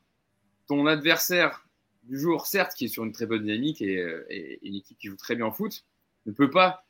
Ton 0.67 0.87
adversaire 0.87 1.65
du 2.03 2.19
jour, 2.19 2.47
certes, 2.47 2.75
qui 2.75 2.87
est 2.87 2.89
sur 2.89 3.05
une 3.05 3.13
très 3.13 3.27
bonne 3.27 3.43
dynamique 3.43 3.81
et, 3.81 3.99
euh, 3.99 4.27
une 4.63 4.75
équipe 4.75 4.99
qui 4.99 5.09
joue 5.09 5.17
très 5.17 5.37
bien 5.37 5.47
en 5.47 5.53
foot, 5.53 5.85
ne 6.27 6.33
peut 6.33 6.51
pas 6.51 6.85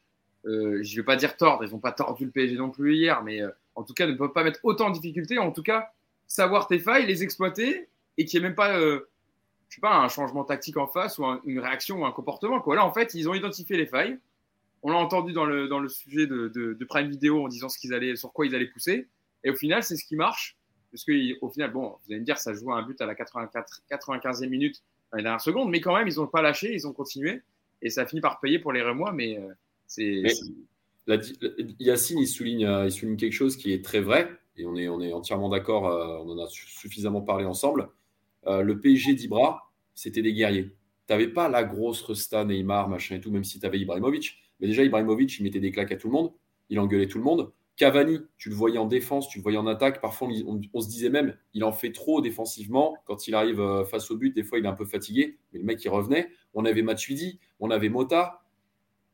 euh, 0.46 0.82
je 0.82 0.92
ne 0.92 0.96
vais 0.96 1.04
pas 1.04 1.16
dire 1.16 1.36
tordre, 1.36 1.64
ils 1.64 1.70
n'ont 1.70 1.78
pas 1.78 1.92
tordu 1.92 2.24
le 2.24 2.30
PSG 2.30 2.56
non 2.56 2.70
plus 2.70 2.96
hier, 2.96 3.22
mais 3.22 3.42
euh, 3.42 3.50
en 3.74 3.82
tout 3.82 3.94
cas, 3.94 4.06
ne 4.06 4.14
peuvent 4.14 4.32
pas 4.32 4.44
mettre 4.44 4.60
autant 4.62 4.90
de 4.90 4.94
difficultés. 4.94 5.38
En 5.38 5.52
tout 5.52 5.62
cas, 5.62 5.90
savoir 6.26 6.66
tes 6.68 6.78
failles, 6.78 7.06
les 7.06 7.22
exploiter 7.22 7.88
et 8.16 8.24
qu'il 8.24 8.40
n'y 8.40 8.46
ait 8.46 8.48
même 8.48 8.56
pas, 8.56 8.78
euh, 8.78 9.08
sais 9.68 9.80
pas, 9.80 9.96
un 9.96 10.08
changement 10.08 10.44
tactique 10.44 10.76
en 10.76 10.86
face 10.86 11.18
ou 11.18 11.24
une 11.44 11.60
réaction 11.60 12.02
ou 12.02 12.06
un 12.06 12.12
comportement. 12.12 12.62
Là, 12.72 12.84
en 12.84 12.92
fait, 12.92 13.14
ils 13.14 13.28
ont 13.28 13.34
identifié 13.34 13.76
les 13.76 13.86
failles. 13.86 14.18
On 14.82 14.90
l'a 14.90 14.98
entendu 14.98 15.32
dans 15.32 15.44
le, 15.44 15.68
dans 15.68 15.80
le 15.80 15.88
sujet 15.88 16.26
de, 16.26 16.48
de, 16.48 16.84
Prime 16.84 17.08
Video 17.10 17.44
en 17.44 17.48
disant 17.48 17.68
ce 17.68 17.78
qu'ils 17.78 17.94
allaient, 17.94 18.16
sur 18.16 18.32
quoi 18.32 18.46
ils 18.46 18.54
allaient 18.54 18.68
pousser. 18.68 19.08
Et 19.44 19.50
au 19.50 19.56
final, 19.56 19.82
c'est 19.82 19.96
ce 19.96 20.04
qui 20.04 20.16
marche. 20.16 20.56
Parce 20.92 21.04
qu'au 21.04 21.48
final, 21.50 21.72
bon, 21.72 21.88
vous 21.88 22.12
allez 22.12 22.20
me 22.20 22.24
dire, 22.24 22.38
ça 22.38 22.54
joue 22.54 22.72
un 22.72 22.82
but 22.82 23.00
à 23.00 23.06
la 23.06 23.14
84, 23.14 23.82
95e 23.90 24.48
minute 24.48 24.82
dans 25.10 25.16
les 25.16 25.22
dernières 25.22 25.40
secondes, 25.40 25.70
mais 25.70 25.80
quand 25.80 25.96
même, 25.96 26.08
ils 26.08 26.16
n'ont 26.16 26.26
pas 26.26 26.42
lâché, 26.42 26.72
ils 26.72 26.86
ont 26.86 26.92
continué. 26.92 27.42
Et 27.82 27.90
ça 27.90 28.02
a 28.02 28.06
fini 28.06 28.20
par 28.20 28.40
payer 28.40 28.58
pour 28.58 28.72
les 28.72 28.82
Rémois, 28.82 29.12
mais 29.12 29.38
c'est. 29.86 30.22
Yacine, 31.78 32.18
il 32.18 32.26
souligne, 32.26 32.66
euh, 32.66 32.86
il 32.86 32.92
souligne 32.92 33.16
quelque 33.16 33.32
chose 33.32 33.56
qui 33.56 33.72
est 33.72 33.84
très 33.84 34.00
vrai, 34.00 34.30
et 34.56 34.66
on 34.66 34.76
est, 34.76 34.88
on 34.88 35.00
est 35.00 35.12
entièrement 35.12 35.48
d'accord, 35.48 35.88
euh, 35.88 36.18
on 36.22 36.30
en 36.30 36.44
a 36.44 36.48
suffisamment 36.48 37.22
parlé 37.22 37.44
ensemble. 37.44 37.88
Euh, 38.46 38.62
le 38.62 38.78
PSG 38.78 39.14
d'Ibra, 39.14 39.70
c'était 39.94 40.22
des 40.22 40.32
guerriers. 40.32 40.76
Tu 41.06 41.14
n'avais 41.14 41.28
pas 41.28 41.48
la 41.48 41.64
grosse 41.64 42.02
resta 42.02 42.44
Neymar, 42.44 42.88
machin 42.88 43.16
et 43.16 43.20
tout, 43.20 43.30
même 43.30 43.44
si 43.44 43.58
tu 43.58 43.66
avais 43.66 43.78
Ibrahimovic. 43.78 44.36
Mais 44.60 44.66
déjà, 44.66 44.82
Ibrahimovic, 44.82 45.38
il 45.38 45.42
mettait 45.42 45.60
des 45.60 45.70
claques 45.70 45.92
à 45.92 45.96
tout 45.96 46.08
le 46.08 46.12
monde, 46.12 46.32
il 46.68 46.78
engueulait 46.80 47.08
tout 47.08 47.18
le 47.18 47.24
monde. 47.24 47.52
Cavani, 47.76 48.18
tu 48.36 48.48
le 48.48 48.56
voyais 48.56 48.78
en 48.78 48.86
défense, 48.86 49.28
tu 49.28 49.38
le 49.38 49.42
voyais 49.42 49.58
en 49.58 49.66
attaque. 49.68 50.00
Parfois, 50.00 50.28
on, 50.74 50.80
se 50.80 50.88
disait 50.88 51.10
même, 51.10 51.36
il 51.54 51.62
en 51.62 51.70
fait 51.70 51.92
trop 51.92 52.20
défensivement. 52.20 52.96
Quand 53.04 53.28
il 53.28 53.36
arrive 53.36 53.84
face 53.88 54.10
au 54.10 54.16
but, 54.16 54.34
des 54.34 54.42
fois, 54.42 54.58
il 54.58 54.64
est 54.64 54.68
un 54.68 54.74
peu 54.74 54.84
fatigué. 54.84 55.38
Mais 55.52 55.60
le 55.60 55.64
mec, 55.64 55.84
il 55.84 55.88
revenait. 55.88 56.28
On 56.54 56.64
avait 56.64 56.82
Matuidi, 56.82 57.38
on 57.60 57.70
avait 57.70 57.88
Mota. 57.88 58.42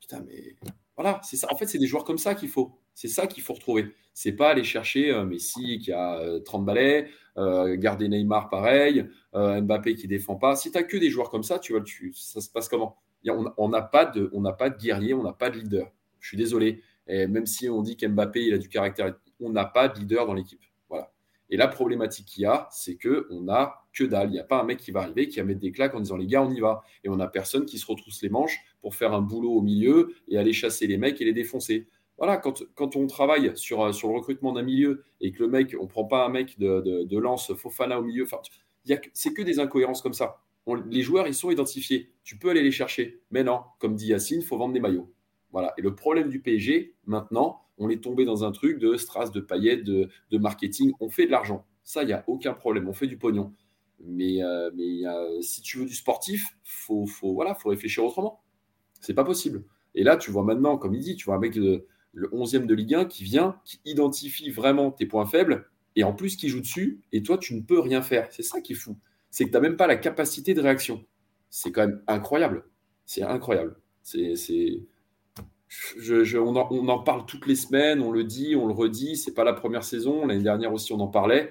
Putain, 0.00 0.24
mais 0.26 0.56
voilà, 0.96 1.20
c'est 1.22 1.36
ça. 1.36 1.48
En 1.50 1.56
fait, 1.56 1.66
c'est 1.66 1.78
des 1.78 1.86
joueurs 1.86 2.04
comme 2.04 2.18
ça 2.18 2.34
qu'il 2.34 2.48
faut. 2.48 2.78
C'est 2.94 3.08
ça 3.08 3.26
qu'il 3.26 3.42
faut 3.42 3.54
retrouver. 3.54 3.92
C'est 4.12 4.32
pas 4.32 4.50
aller 4.50 4.62
chercher 4.62 5.10
euh, 5.10 5.24
Messi 5.24 5.78
qui 5.80 5.92
a 5.92 6.40
30 6.44 6.62
euh, 6.62 6.64
balais, 6.64 7.08
euh, 7.36 7.76
garder 7.76 8.08
Neymar 8.08 8.48
pareil, 8.48 9.06
Mbappé 9.34 9.96
qui 9.96 10.06
défend 10.06 10.36
pas. 10.36 10.54
Si 10.54 10.70
tu 10.70 10.78
n'as 10.78 10.84
que 10.84 10.96
des 10.96 11.10
joueurs 11.10 11.30
comme 11.30 11.42
ça, 11.42 11.58
tu 11.58 11.72
vois, 11.72 11.82
ça 12.14 12.40
se 12.40 12.48
passe 12.48 12.68
comment? 12.68 12.96
On 13.28 13.68
n'a 13.68 13.82
pas 13.82 14.04
de, 14.04 14.30
on 14.32 14.42
guerrier, 14.78 15.14
on 15.14 15.22
n'a 15.22 15.32
pas 15.32 15.50
de 15.50 15.58
leader. 15.58 15.90
Je 16.20 16.28
suis 16.28 16.36
désolé. 16.36 16.82
Même 17.08 17.46
si 17.46 17.68
on 17.68 17.82
dit 17.82 17.96
qu'Mbappé 17.96 18.52
a 18.52 18.58
du 18.58 18.68
caractère, 18.68 19.14
on 19.40 19.50
n'a 19.50 19.64
pas 19.64 19.88
de 19.88 19.98
leader 19.98 20.26
dans 20.26 20.34
l'équipe. 20.34 20.62
Voilà. 20.88 21.10
Et 21.50 21.56
la 21.56 21.68
problématique 21.68 22.26
qu'il 22.26 22.42
y 22.42 22.46
a, 22.46 22.68
c'est 22.70 22.96
qu'on 22.96 23.42
n'a 23.42 23.84
que 23.92 24.04
dalle. 24.04 24.28
Il 24.28 24.32
n'y 24.32 24.40
a 24.40 24.44
pas 24.44 24.60
un 24.60 24.64
mec 24.64 24.78
qui 24.78 24.90
va 24.90 25.02
arriver, 25.02 25.28
qui 25.28 25.38
va 25.38 25.44
mettre 25.44 25.60
des 25.60 25.72
claques 25.72 25.94
en 25.94 26.00
disant 26.00 26.16
les 26.16 26.26
gars, 26.26 26.42
on 26.42 26.50
y 26.50 26.60
va. 26.60 26.82
Et 27.04 27.08
on 27.08 27.16
n'a 27.16 27.28
personne 27.28 27.66
qui 27.66 27.78
se 27.78 27.86
retrousse 27.86 28.22
les 28.22 28.28
manches 28.28 28.58
pour 28.80 28.94
faire 28.94 29.12
un 29.12 29.20
boulot 29.20 29.52
au 29.52 29.62
milieu 29.62 30.14
et 30.28 30.38
aller 30.38 30.52
chasser 30.52 30.86
les 30.86 30.96
mecs 30.96 31.20
et 31.20 31.24
les 31.24 31.32
défoncer. 31.32 31.86
Voilà, 32.16 32.36
quand, 32.36 32.96
on 32.96 33.06
travaille 33.06 33.52
sur, 33.56 33.92
sur 33.92 34.08
le 34.08 34.14
recrutement 34.14 34.52
d'un 34.52 34.62
milieu 34.62 35.02
et 35.20 35.32
que 35.32 35.42
le 35.42 35.48
mec, 35.48 35.74
on 35.80 35.88
prend 35.88 36.04
pas 36.04 36.24
un 36.24 36.28
mec 36.28 36.58
de, 36.60 36.80
de, 36.80 37.18
lance 37.18 37.52
Fofana 37.54 37.98
au 37.98 38.04
milieu, 38.04 38.24
c'est 39.12 39.32
que 39.32 39.42
des 39.42 39.58
incohérences 39.58 40.00
comme 40.00 40.12
ça. 40.12 40.40
Les 40.66 41.02
joueurs, 41.02 41.26
ils 41.26 41.34
sont 41.34 41.50
identifiés. 41.50 42.12
Tu 42.22 42.38
peux 42.38 42.50
aller 42.50 42.62
les 42.62 42.70
chercher. 42.70 43.20
Mais 43.30 43.44
non, 43.44 43.60
comme 43.78 43.94
dit 43.94 44.08
Yacine, 44.08 44.40
il 44.40 44.46
faut 44.46 44.56
vendre 44.56 44.72
des 44.72 44.80
maillots. 44.80 45.12
Voilà. 45.52 45.74
Et 45.78 45.82
le 45.82 45.94
problème 45.94 46.30
du 46.30 46.40
PSG, 46.40 46.94
maintenant, 47.06 47.62
on 47.78 47.88
est 47.90 48.02
tombé 48.02 48.24
dans 48.24 48.44
un 48.44 48.52
truc 48.52 48.78
de 48.78 48.96
strass, 48.96 49.30
de 49.30 49.40
paillettes, 49.40 49.84
de, 49.84 50.08
marketing. 50.32 50.92
On 51.00 51.10
fait 51.10 51.26
de 51.26 51.30
l'argent. 51.30 51.66
Ça, 51.82 52.02
il 52.02 52.06
n'y 52.06 52.12
a 52.12 52.24
aucun 52.26 52.54
problème. 52.54 52.88
On 52.88 52.94
fait 52.94 53.06
du 53.06 53.18
pognon. 53.18 53.52
Mais, 54.00 54.42
euh, 54.42 54.70
mais 54.74 55.02
si 55.42 55.60
tu 55.60 55.78
veux 55.78 55.86
du 55.86 55.94
sportif, 55.94 56.56
faut, 56.62 57.06
faut, 57.06 57.34
voilà, 57.34 57.54
faut 57.54 57.68
réfléchir 57.68 58.04
autrement. 58.04 58.42
C'est 59.00 59.14
pas 59.14 59.24
possible. 59.24 59.64
Et 59.94 60.02
là, 60.02 60.16
tu 60.16 60.30
vois 60.30 60.42
maintenant, 60.42 60.76
comme 60.76 60.94
il 60.94 61.00
dit, 61.00 61.16
tu 61.16 61.26
vois 61.26 61.36
un 61.36 61.40
mec 61.40 61.54
le 61.56 61.88
11e 62.28 62.66
de 62.66 62.74
Ligue 62.74 62.94
1 62.94 63.04
qui 63.04 63.24
vient, 63.24 63.60
qui 63.64 63.80
identifie 63.84 64.50
vraiment 64.50 64.90
tes 64.90 65.06
points 65.06 65.26
faibles 65.26 65.68
et 65.96 66.04
en 66.04 66.12
plus 66.12 66.36
qui 66.36 66.48
joue 66.48 66.60
dessus. 66.60 67.02
Et 67.12 67.22
toi, 67.22 67.38
tu 67.38 67.54
ne 67.54 67.60
peux 67.60 67.80
rien 67.80 68.02
faire. 68.02 68.28
C'est 68.32 68.42
ça 68.42 68.60
qui 68.60 68.72
est 68.72 68.76
fou. 68.76 68.96
C'est 69.34 69.46
que 69.46 69.50
tu 69.50 69.54
n'as 69.54 69.60
même 69.60 69.76
pas 69.76 69.88
la 69.88 69.96
capacité 69.96 70.54
de 70.54 70.60
réaction. 70.60 71.04
C'est 71.50 71.72
quand 71.72 71.88
même 71.88 72.00
incroyable. 72.06 72.66
C'est 73.04 73.22
incroyable. 73.22 73.74
C'est 74.00 74.36
on, 76.38 76.54
en, 76.54 76.98
parle 77.00 77.26
toutes 77.26 77.48
les 77.48 77.56
semaines, 77.56 78.00
on 78.00 78.12
le 78.12 78.22
dit, 78.22 78.54
on 78.54 78.68
le 78.68 78.72
redit. 78.72 79.16
C'est 79.16 79.34
pas 79.34 79.42
la 79.42 79.52
première 79.52 79.82
saison. 79.82 80.24
L'année 80.24 80.44
dernière 80.44 80.72
aussi, 80.72 80.92
on 80.92 81.00
en 81.00 81.08
parlait. 81.08 81.50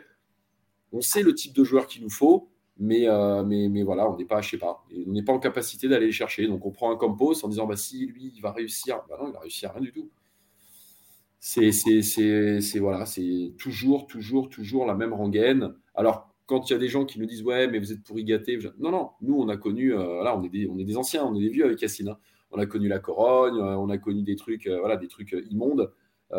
On 0.94 1.02
sait 1.02 1.24
le 1.24 1.36
type 1.36 1.54
de 1.54 1.66
joueur 1.66 1.88
qu'il 1.88 2.04
nous 2.04 2.10
faut, 2.10 2.50
mais, 2.78 3.10
euh, 3.10 3.44
mais, 3.44 3.68
mais, 3.68 3.84
voilà, 3.84 4.10
on 4.10 4.16
n'est 4.16 4.24
pas, 4.24 4.40
je 4.40 4.52
sais 4.52 4.58
pas, 4.58 4.86
on 5.06 5.12
n'est 5.12 5.24
pas 5.24 5.34
en 5.34 5.40
capacité 5.40 5.90
d'aller 5.90 6.06
les 6.06 6.14
chercher. 6.14 6.48
Donc 6.48 6.66
on 6.66 6.72
prend 6.72 6.90
un 6.90 6.96
Campos 6.96 7.44
en 7.44 7.50
disant, 7.50 7.68
bah 7.68 7.76
si 7.76 8.06
lui, 8.06 8.32
il 8.34 8.40
va 8.40 8.54
réussir. 8.54 9.02
Bah 9.10 9.18
non, 9.20 9.28
il 9.28 9.34
va 9.34 9.42
réussir 9.42 9.74
rien 9.74 9.82
du 9.82 9.92
tout. 9.92 10.10
C'est 11.42 11.72
voilà, 12.80 13.06
c'est 13.06 13.52
toujours, 13.58 14.08
toujours, 14.08 14.48
toujours 14.48 14.86
la 14.86 14.96
même 14.96 15.12
rengaine. 15.12 15.76
Alors 15.96 16.33
quand 16.46 16.70
il 16.70 16.74
y 16.74 16.76
a 16.76 16.80
des 16.80 16.90
gens 16.90 17.06
qui 17.06 17.20
nous 17.20 17.26
disent 17.26 17.44
ouais, 17.44 17.68
mais 17.68 17.80
vous 17.80 17.92
êtes 17.92 18.04
pourri 18.04 18.24
gâté, 18.24 18.58
non, 18.80 18.92
non, 18.92 19.12
nous 19.22 19.36
on 19.36 19.48
a 19.50 19.58
connu, 19.58 19.94
euh, 19.94 20.24
là 20.24 20.38
on 20.38 20.44
est 20.44 20.50
des, 20.50 20.68
on 20.68 20.78
est 20.78 20.84
des 20.84 20.98
anciens, 20.98 21.26
on 21.26 21.36
est 21.36 21.42
des 21.42 21.50
vieux 21.50 21.66
avec 21.66 21.82
Yacine. 21.82 22.10
Hein 22.10 22.18
on 22.56 22.60
a 22.60 22.68
connu 22.68 22.88
la 22.88 23.00
Corogne, 23.00 23.58
euh, 23.58 23.76
on 23.78 23.90
a 23.90 23.98
connu 23.98 24.22
des 24.22 24.36
trucs, 24.36 24.68
euh, 24.68 24.78
voilà, 24.78 24.96
des 24.96 25.08
trucs 25.08 25.36
immondes, 25.50 25.92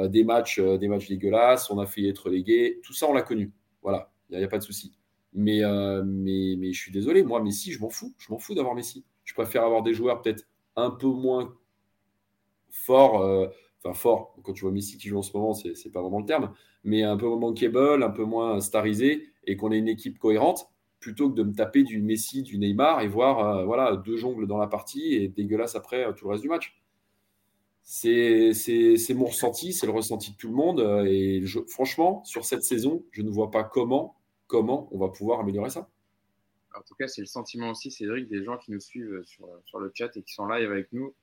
des 0.09 0.25
matchs, 0.25 0.59
des 0.61 0.89
matchs 0.89 1.09
dégueulasses, 1.09 1.71
on 1.71 1.79
a 1.79 1.87
failli 1.87 2.09
être 2.09 2.25
relégué, 2.25 2.81
tout 2.83 2.93
ça 2.93 3.07
on 3.09 3.13
l'a 3.13 3.23
connu. 3.23 3.53
Voilà, 3.81 4.11
il 4.31 4.39
n'y 4.39 4.43
a, 4.43 4.49
pas 4.49 4.59
de 4.59 4.65
souci. 4.65 4.93
Mais, 5.33 5.61
mais, 6.05 6.57
mais 6.59 6.73
je 6.73 6.81
suis 6.81 6.91
désolé, 6.91 7.23
moi, 7.23 7.41
Messi, 7.41 7.71
je 7.71 7.81
m'en 7.81 7.91
fous. 7.91 8.13
Je 8.19 8.33
m'en 8.33 8.41
fous 8.41 8.57
d'avoir 8.57 8.75
Messi. 8.75 9.05
Je 9.23 9.35
préfère 9.35 9.63
avoir 9.63 9.85
des 9.85 9.95
joueurs 9.95 10.21
peut-être 10.21 10.49
un 10.75 10.91
peu 10.91 11.07
moins 11.07 11.55
forts. 12.71 13.51
enfin, 13.85 13.95
forts, 13.95 14.37
quand 14.43 14.53
tu 14.53 14.63
vois 14.63 14.73
Messi 14.73 14.99
qui 14.99 15.07
joue 15.09 15.19
en 15.19 15.23
ce 15.23 15.37
moment, 15.37 15.55
c'est 15.55 15.93
pas 15.93 16.03
vraiment 16.03 16.19
le 16.19 16.27
terme. 16.27 16.53
Mais 16.83 17.05
un 17.05 17.17
peu 17.17 17.29
moins 17.29 17.39
bankable, 17.39 18.03
un 18.03 18.11
peu 18.11 18.25
moins 18.25 18.61
starisé 18.61 19.33
et 19.47 19.57
qu'on 19.57 19.73
ait 19.73 19.79
une 19.79 19.89
équipe 19.89 20.19
cohérente 20.19 20.69
plutôt 21.05 21.29
que 21.29 21.35
de 21.35 21.43
me 21.43 21.53
taper 21.53 21.83
du 21.83 22.01
Messi, 22.01 22.43
du 22.43 22.57
Neymar 22.57 23.03
et 23.03 23.09
voir 23.09 23.39
euh, 23.41 23.65
voilà, 23.67 23.95
deux 23.97 24.17
jongles 24.17 24.47
dans 24.47 24.57
la 24.57 24.67
partie 24.67 25.13
et 25.13 25.29
dégueulasse 25.29 25.75
après 25.75 26.03
euh, 26.03 26.13
tout 26.13 26.25
le 26.25 26.31
reste 26.31 26.43
du 26.43 26.49
match. 26.49 26.75
C'est 27.83 28.55
mon 29.11 29.27
ressenti, 29.27 29.75
c'est 29.75 29.85
le 29.85 29.93
ressenti 29.93 30.33
de 30.33 30.37
tout 30.39 30.49
le 30.49 30.55
monde. 30.55 30.81
Euh, 30.81 31.05
et 31.07 31.45
franchement, 31.69 32.25
sur 32.25 32.47
cette 32.47 32.63
saison, 32.63 33.05
je 33.11 33.21
ne 33.21 33.29
vois 33.29 33.51
pas 33.51 33.65
comment, 33.65 34.17
comment 34.47 34.89
on 34.93 34.99
va 34.99 35.11
pouvoir 35.11 35.41
améliorer 35.41 35.69
ça. 35.69 35.91
En 36.75 36.81
tout 36.81 36.95
cas, 36.95 37.07
c'est 37.07 37.21
le 37.21 37.27
sentiment 37.27 37.73
aussi, 37.73 37.91
Cédric, 37.91 38.27
des 38.27 38.43
gens 38.43 38.57
qui 38.57 38.73
nous 38.73 38.81
suivent 38.81 39.23
sur, 39.25 39.47
sur 39.67 39.79
le 39.81 39.93
chat 39.95 40.17
et 40.17 40.23
qui 40.23 40.33
sont 40.33 40.47
live 40.47 40.73
avec 40.73 40.91
nous. 40.95 41.15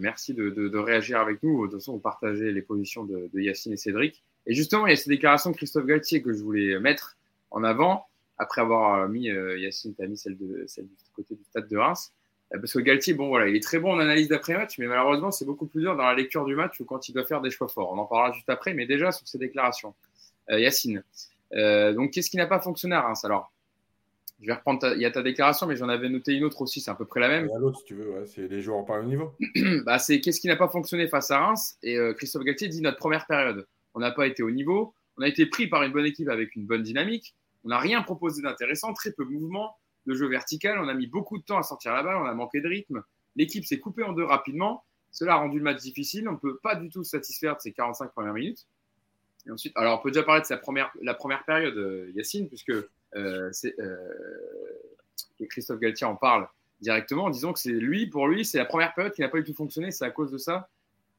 merci 0.00 0.34
de, 0.34 0.50
de, 0.50 0.78
réagir 0.78 1.20
avec 1.20 1.44
nous. 1.44 1.68
De 1.68 1.70
toute 1.70 1.80
façon, 1.80 1.92
vous 1.92 2.00
partagez 2.00 2.50
les 2.50 2.60
positions 2.60 3.04
de, 3.04 3.30
Yacine 3.34 3.72
et 3.72 3.76
Cédric. 3.76 4.24
Et 4.46 4.54
justement, 4.54 4.88
il 4.88 4.90
y 4.90 4.92
a 4.94 4.96
ces 4.96 5.08
déclarations 5.08 5.52
de 5.52 5.56
Christophe 5.56 5.86
Galtier 5.86 6.22
que 6.22 6.32
je 6.32 6.42
voulais 6.42 6.80
mettre 6.80 7.16
en 7.50 7.64
avant 7.64 8.06
après 8.38 8.60
avoir 8.60 9.00
euh, 9.00 9.08
mis 9.08 9.30
euh, 9.30 9.58
Yacine, 9.58 9.94
tu 9.94 10.02
as 10.02 10.06
mis 10.06 10.16
celle, 10.16 10.36
de, 10.36 10.64
celle 10.66 10.86
du 10.86 11.10
côté 11.14 11.34
du 11.34 11.44
stade 11.44 11.68
de 11.68 11.76
Reims. 11.76 12.12
Euh, 12.54 12.58
parce 12.58 12.72
que 12.72 12.78
Galtier, 12.78 13.14
bon, 13.14 13.28
voilà, 13.28 13.48
il 13.48 13.56
est 13.56 13.62
très 13.62 13.78
bon 13.78 13.92
en 13.92 13.98
analyse 13.98 14.28
d'après-match, 14.28 14.78
mais 14.78 14.86
malheureusement, 14.86 15.30
c'est 15.30 15.44
beaucoup 15.44 15.66
plus 15.66 15.80
dur 15.80 15.96
dans 15.96 16.04
la 16.04 16.14
lecture 16.14 16.44
du 16.44 16.54
match 16.54 16.78
ou 16.80 16.84
quand 16.84 17.08
il 17.08 17.12
doit 17.12 17.24
faire 17.24 17.40
des 17.40 17.50
choix 17.50 17.68
forts. 17.68 17.92
On 17.92 17.98
en 17.98 18.04
parlera 18.04 18.32
juste 18.32 18.48
après, 18.50 18.74
mais 18.74 18.86
déjà 18.86 19.12
sur 19.12 19.26
ses 19.26 19.38
déclarations. 19.38 19.94
Yacine. 20.48 21.02
donc, 21.50 22.12
qu'est-ce 22.12 22.30
qui 22.30 22.36
n'a 22.36 22.46
pas 22.46 22.60
fonctionné 22.60 22.94
à 22.94 23.00
Reims 23.00 23.24
Alors, 23.24 23.52
je 24.40 24.46
vais 24.46 24.52
reprendre, 24.52 24.92
il 24.94 25.00
y 25.00 25.04
a 25.04 25.10
ta 25.10 25.22
déclaration, 25.22 25.66
mais 25.66 25.74
j'en 25.74 25.88
avais 25.88 26.08
noté 26.08 26.34
une 26.34 26.44
autre 26.44 26.62
aussi, 26.62 26.80
c'est 26.80 26.90
à 26.90 26.94
peu 26.94 27.04
près 27.04 27.18
la 27.18 27.28
même. 27.28 27.50
l'autre, 27.58 27.80
si 27.80 27.84
tu 27.84 27.94
veux, 27.94 28.10
ouais, 28.10 28.26
c'est 28.26 28.46
les 28.46 28.60
joueurs 28.60 28.84
pas 28.84 29.00
au 29.00 29.02
niveau. 29.02 29.32
bah, 29.84 29.98
c'est 29.98 30.20
qu'est-ce 30.20 30.40
qui 30.40 30.46
n'a 30.46 30.54
pas 30.54 30.68
fonctionné 30.68 31.08
face 31.08 31.32
à 31.32 31.40
Reims? 31.40 31.78
Et 31.82 31.98
Christophe 32.16 32.44
Galtier 32.44 32.68
dit 32.68 32.80
notre 32.80 32.98
première 32.98 33.26
période. 33.26 33.66
On 33.94 33.98
n'a 33.98 34.12
pas 34.12 34.28
été 34.28 34.44
au 34.44 34.52
niveau, 34.52 34.94
on 35.18 35.22
a 35.22 35.28
été 35.28 35.46
pris 35.46 35.66
par 35.66 35.82
une 35.82 35.92
bonne 35.92 36.06
équipe 36.06 36.28
avec 36.28 36.54
une 36.56 36.66
bonne 36.66 36.82
dynamique, 36.82 37.34
on 37.66 37.70
n'a 37.70 37.78
rien 37.78 38.00
proposé 38.02 38.42
d'intéressant, 38.42 38.92
très 38.92 39.10
peu 39.10 39.24
de 39.24 39.30
mouvement, 39.30 39.76
de 40.06 40.14
jeu 40.14 40.28
vertical. 40.28 40.78
On 40.78 40.86
a 40.86 40.94
mis 40.94 41.08
beaucoup 41.08 41.36
de 41.36 41.42
temps 41.42 41.58
à 41.58 41.64
sortir 41.64 41.92
la 41.92 42.04
balle, 42.04 42.16
on 42.16 42.24
a 42.24 42.32
manqué 42.32 42.60
de 42.60 42.68
rythme. 42.68 43.02
L'équipe 43.34 43.64
s'est 43.64 43.80
coupée 43.80 44.04
en 44.04 44.12
deux 44.12 44.24
rapidement. 44.24 44.84
Cela 45.10 45.34
a 45.34 45.36
rendu 45.36 45.58
le 45.58 45.64
match 45.64 45.80
difficile. 45.82 46.28
On 46.28 46.32
ne 46.32 46.36
peut 46.36 46.58
pas 46.62 46.76
du 46.76 46.90
tout 46.90 47.02
se 47.02 47.10
satisfaire 47.10 47.56
de 47.56 47.60
ces 47.60 47.72
45 47.72 48.12
premières 48.12 48.34
minutes. 48.34 48.66
Et 49.46 49.50
ensuite, 49.50 49.72
alors 49.76 49.98
on 49.98 50.02
peut 50.02 50.10
déjà 50.10 50.22
parler 50.22 50.42
de 50.42 51.04
la 51.04 51.14
première 51.14 51.44
période, 51.44 51.76
euh, 51.76 52.12
Yacine, 52.14 52.48
puisque 52.48 52.70
euh, 52.70 52.84
euh, 53.14 53.96
Christophe 55.48 55.80
Galtier 55.80 56.06
en 56.06 56.16
parle 56.16 56.48
directement 56.80 57.24
en 57.24 57.30
disant 57.30 57.52
que 57.52 57.58
c'est 57.58 57.70
lui, 57.70 58.06
pour 58.06 58.28
lui, 58.28 58.44
c'est 58.44 58.58
la 58.58 58.64
première 58.64 58.94
période 58.94 59.12
qui 59.12 59.22
n'a 59.22 59.28
pas 59.28 59.38
du 59.38 59.44
tout 59.44 59.54
fonctionné. 59.54 59.90
C'est 59.90 60.04
à 60.04 60.10
cause 60.10 60.30
de 60.30 60.38
ça 60.38 60.68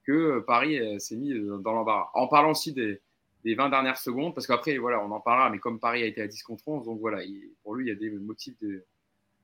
que 0.05 0.39
Paris 0.39 0.79
s'est 1.01 1.17
mis 1.17 1.33
dans 1.33 1.73
l'embarras. 1.73 2.09
En 2.13 2.27
parlant 2.27 2.51
aussi 2.51 2.71
des, 2.71 3.01
les 3.47 3.55
20 3.55 3.69
dernières 3.69 3.97
secondes, 3.97 4.35
parce 4.35 4.45
qu'après, 4.45 4.77
voilà, 4.77 5.01
on 5.01 5.09
en 5.09 5.21
parlera, 5.21 5.49
mais 5.49 5.59
comme 5.59 5.79
Paris 5.79 6.03
a 6.03 6.05
été 6.05 6.21
à 6.21 6.27
10 6.27 6.43
contre 6.43 6.67
11, 6.67 6.83
donc 6.85 6.99
voilà, 6.99 7.23
pour 7.63 7.75
lui, 7.75 7.85
il 7.85 7.87
y 7.87 7.91
a 7.91 7.95
des 7.95 8.09
motifs 8.09 8.55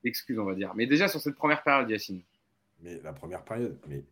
d'excuses, 0.04 0.38
on 0.38 0.44
va 0.44 0.54
dire. 0.54 0.74
Mais 0.74 0.86
déjà, 0.86 1.08
sur 1.08 1.22
cette 1.22 1.36
première 1.36 1.62
période, 1.62 1.88
Yacine. 1.88 2.22
Mais 2.82 3.00
la 3.02 3.14
première 3.14 3.42
période, 3.44 3.78
mais 3.88 4.04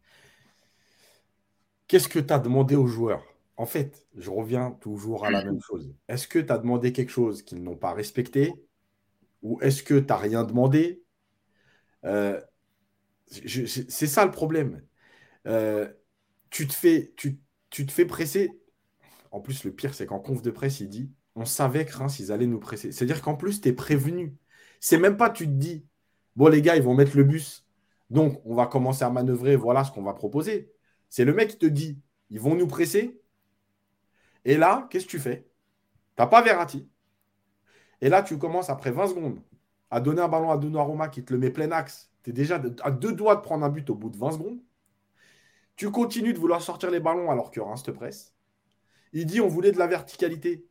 qu'est-ce 1.88 2.09
que 2.09 2.18
tu 2.18 2.33
as 2.33 2.38
demandé 2.38 2.74
aux 2.74 2.87
joueurs? 2.87 3.22
En 3.59 3.66
fait, 3.66 4.07
je 4.16 4.31
reviens 4.31 4.70
toujours 4.81 5.26
à 5.26 5.31
la 5.31 5.44
même 5.44 5.61
chose. 5.66 5.94
Est-ce 6.09 6.26
que 6.26 6.38
tu 6.38 6.50
as 6.50 6.57
demandé 6.57 6.94
quelque 6.94 7.12
chose 7.12 7.42
qu'ils 7.42 7.62
n'ont 7.62 7.76
pas 7.76 7.92
respecté? 7.92 8.50
Ou 9.42 9.61
est-ce 9.61 9.83
que 9.83 9.98
tu 9.98 10.07
n'as 10.07 10.16
rien 10.16 10.44
demandé? 10.44 11.02
Euh, 12.07 12.40
C'est 13.26 14.07
ça 14.07 14.24
le 14.24 14.31
problème. 14.31 14.83
Euh, 15.46 15.87
tu, 16.48 16.66
te 16.66 16.72
fais, 16.72 17.12
tu, 17.18 17.40
tu 17.68 17.85
te 17.85 17.92
fais 17.92 18.07
presser 18.07 18.62
en 19.33 19.40
plus, 19.40 19.64
le 19.64 19.73
pire, 19.73 19.95
c'est 19.95 20.07
qu'en 20.07 20.21
conf 20.21 20.42
de 20.42 20.51
presse, 20.51 20.81
il 20.81 20.88
dit 20.88 21.12
on 21.35 21.45
savait 21.45 21.87
que 21.87 21.97
Reims, 21.97 22.18
ils 22.18 22.31
allaient 22.33 22.47
nous 22.47 22.61
presser. 22.61 22.92
C'est-à-dire 22.92 23.23
qu'en 23.23 23.37
plus, 23.37 23.61
tu 23.61 23.68
es 23.68 23.73
prévenu. 23.73 24.37
C'est 24.81 24.99
même 24.99 25.16
pas, 25.16 25.31
tu 25.31 25.47
te 25.47 25.53
dis 25.53 25.87
bon, 26.37 26.49
les 26.49 26.62
gars, 26.62 26.77
ils 26.77 26.83
vont 26.83 26.95
mettre 26.95 27.16
le 27.16 27.25
bus. 27.25 27.66
Donc, 28.11 28.40
on 28.45 28.55
va 28.55 28.66
commencer 28.66 29.05
à 29.05 29.11
manœuvrer. 29.11 29.57
Voilà 29.57 29.85
ce 29.85 29.92
qu'on 29.92 30.03
va 30.03 30.14
proposer. 30.14 30.71
C'est 31.09 31.25
le 31.25 31.33
mec 31.35 31.51
qui 31.51 31.59
te 31.59 31.66
dit 31.66 32.01
ils 32.31 32.40
vont 32.40 32.55
nous 32.55 32.66
presser. 32.66 33.21
Et 34.45 34.57
là, 34.57 34.88
qu'est-ce 34.90 35.07
que 35.07 35.11
tu 35.11 35.18
fais? 35.18 35.49
Tu 36.16 36.23
n'as 36.23 36.27
pas 36.27 36.42
Verratti. 36.42 36.88
Et 38.01 38.09
là, 38.09 38.23
tu 38.23 38.38
commences 38.38 38.68
après 38.71 38.90
20 38.90 39.09
secondes 39.09 39.40
à 39.90 40.01
donner 40.01 40.23
un 40.23 40.29
ballon 40.29 40.51
à 40.51 40.59
Donnarumma 40.59 41.09
qui 41.09 41.25
te 41.25 41.33
le 41.33 41.38
met 41.38 41.51
plein 41.51 41.71
axe. 41.71 42.11
Tu 42.23 42.31
es 42.31 42.33
déjà 42.33 42.61
à 42.83 42.90
deux 42.90 43.12
doigts 43.12 43.37
de 43.37 43.40
prendre 43.40 43.64
un 43.64 43.68
but 43.71 43.88
au 43.90 43.95
bout 43.95 44.11
de 44.11 44.16
20 44.18 44.33
secondes. 44.33 44.61
Tu 45.77 45.90
continues 45.90 46.33
de 46.33 46.38
vouloir 46.38 46.62
sortir 46.62 46.90
les 46.90 47.01
ballons 47.01 47.31
alors 47.31 47.51
que 47.51 47.61
Reims 47.61 47.83
te 47.83 47.90
presse. 47.90 48.35
Il 49.12 49.27
dit 49.27 49.40
on 49.40 49.48
voulait 49.48 49.72
de 49.72 49.79
la 49.79 49.87
verticalité. 49.87 50.66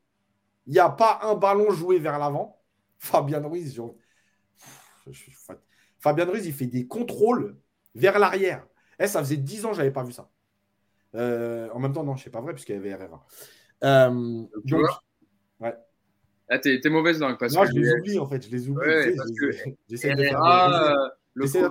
Il 0.68 0.74
n'y 0.74 0.80
a 0.80 0.90
pas 0.90 1.20
un 1.24 1.36
ballon 1.36 1.72
joué 1.72 2.00
vers 2.00 2.20
l'avant. 2.20 2.62
Fabien 2.98 3.42
Ruiz, 3.42 3.82
Fabien 6.00 6.26
Ruiz, 6.26 6.46
il 6.46 6.54
fait 6.54 6.68
des 6.68 6.88
contrôles 6.88 7.58
vers 7.96 8.20
l'arrière. 8.20 8.66
Eh, 9.00 9.08
ça 9.08 9.20
faisait 9.20 9.38
10 9.38 9.66
ans 9.66 9.70
que 9.70 9.76
je 9.76 9.80
n'avais 9.80 9.92
pas 9.92 10.04
vu 10.04 10.12
ça. 10.12 10.30
Euh, 11.16 11.70
en 11.74 11.80
même 11.80 11.94
temps, 11.94 12.04
non, 12.04 12.16
je 12.16 12.24
sais 12.24 12.30
pas 12.30 12.42
vrai, 12.42 12.54
puisqu'il 12.54 12.76
y 12.76 12.78
avait 12.78 12.94
RR1. 12.94 13.20
Euh, 13.84 14.44
donc, 14.64 14.88
ouais. 15.60 15.74
Ah, 16.50 16.60
t'es, 16.60 16.80
mauvaise 16.90 17.20
langue. 17.20 17.38
Parce 17.40 17.54
non, 17.54 17.66
je 17.66 17.72
les 17.72 17.94
oublie 17.94 18.20
en 18.20 18.28
fait. 18.28 18.46
Je 18.46 18.52
les 18.52 18.70
oublie. 18.70 18.86
J'essaie 19.90 20.14
de, 20.14 20.24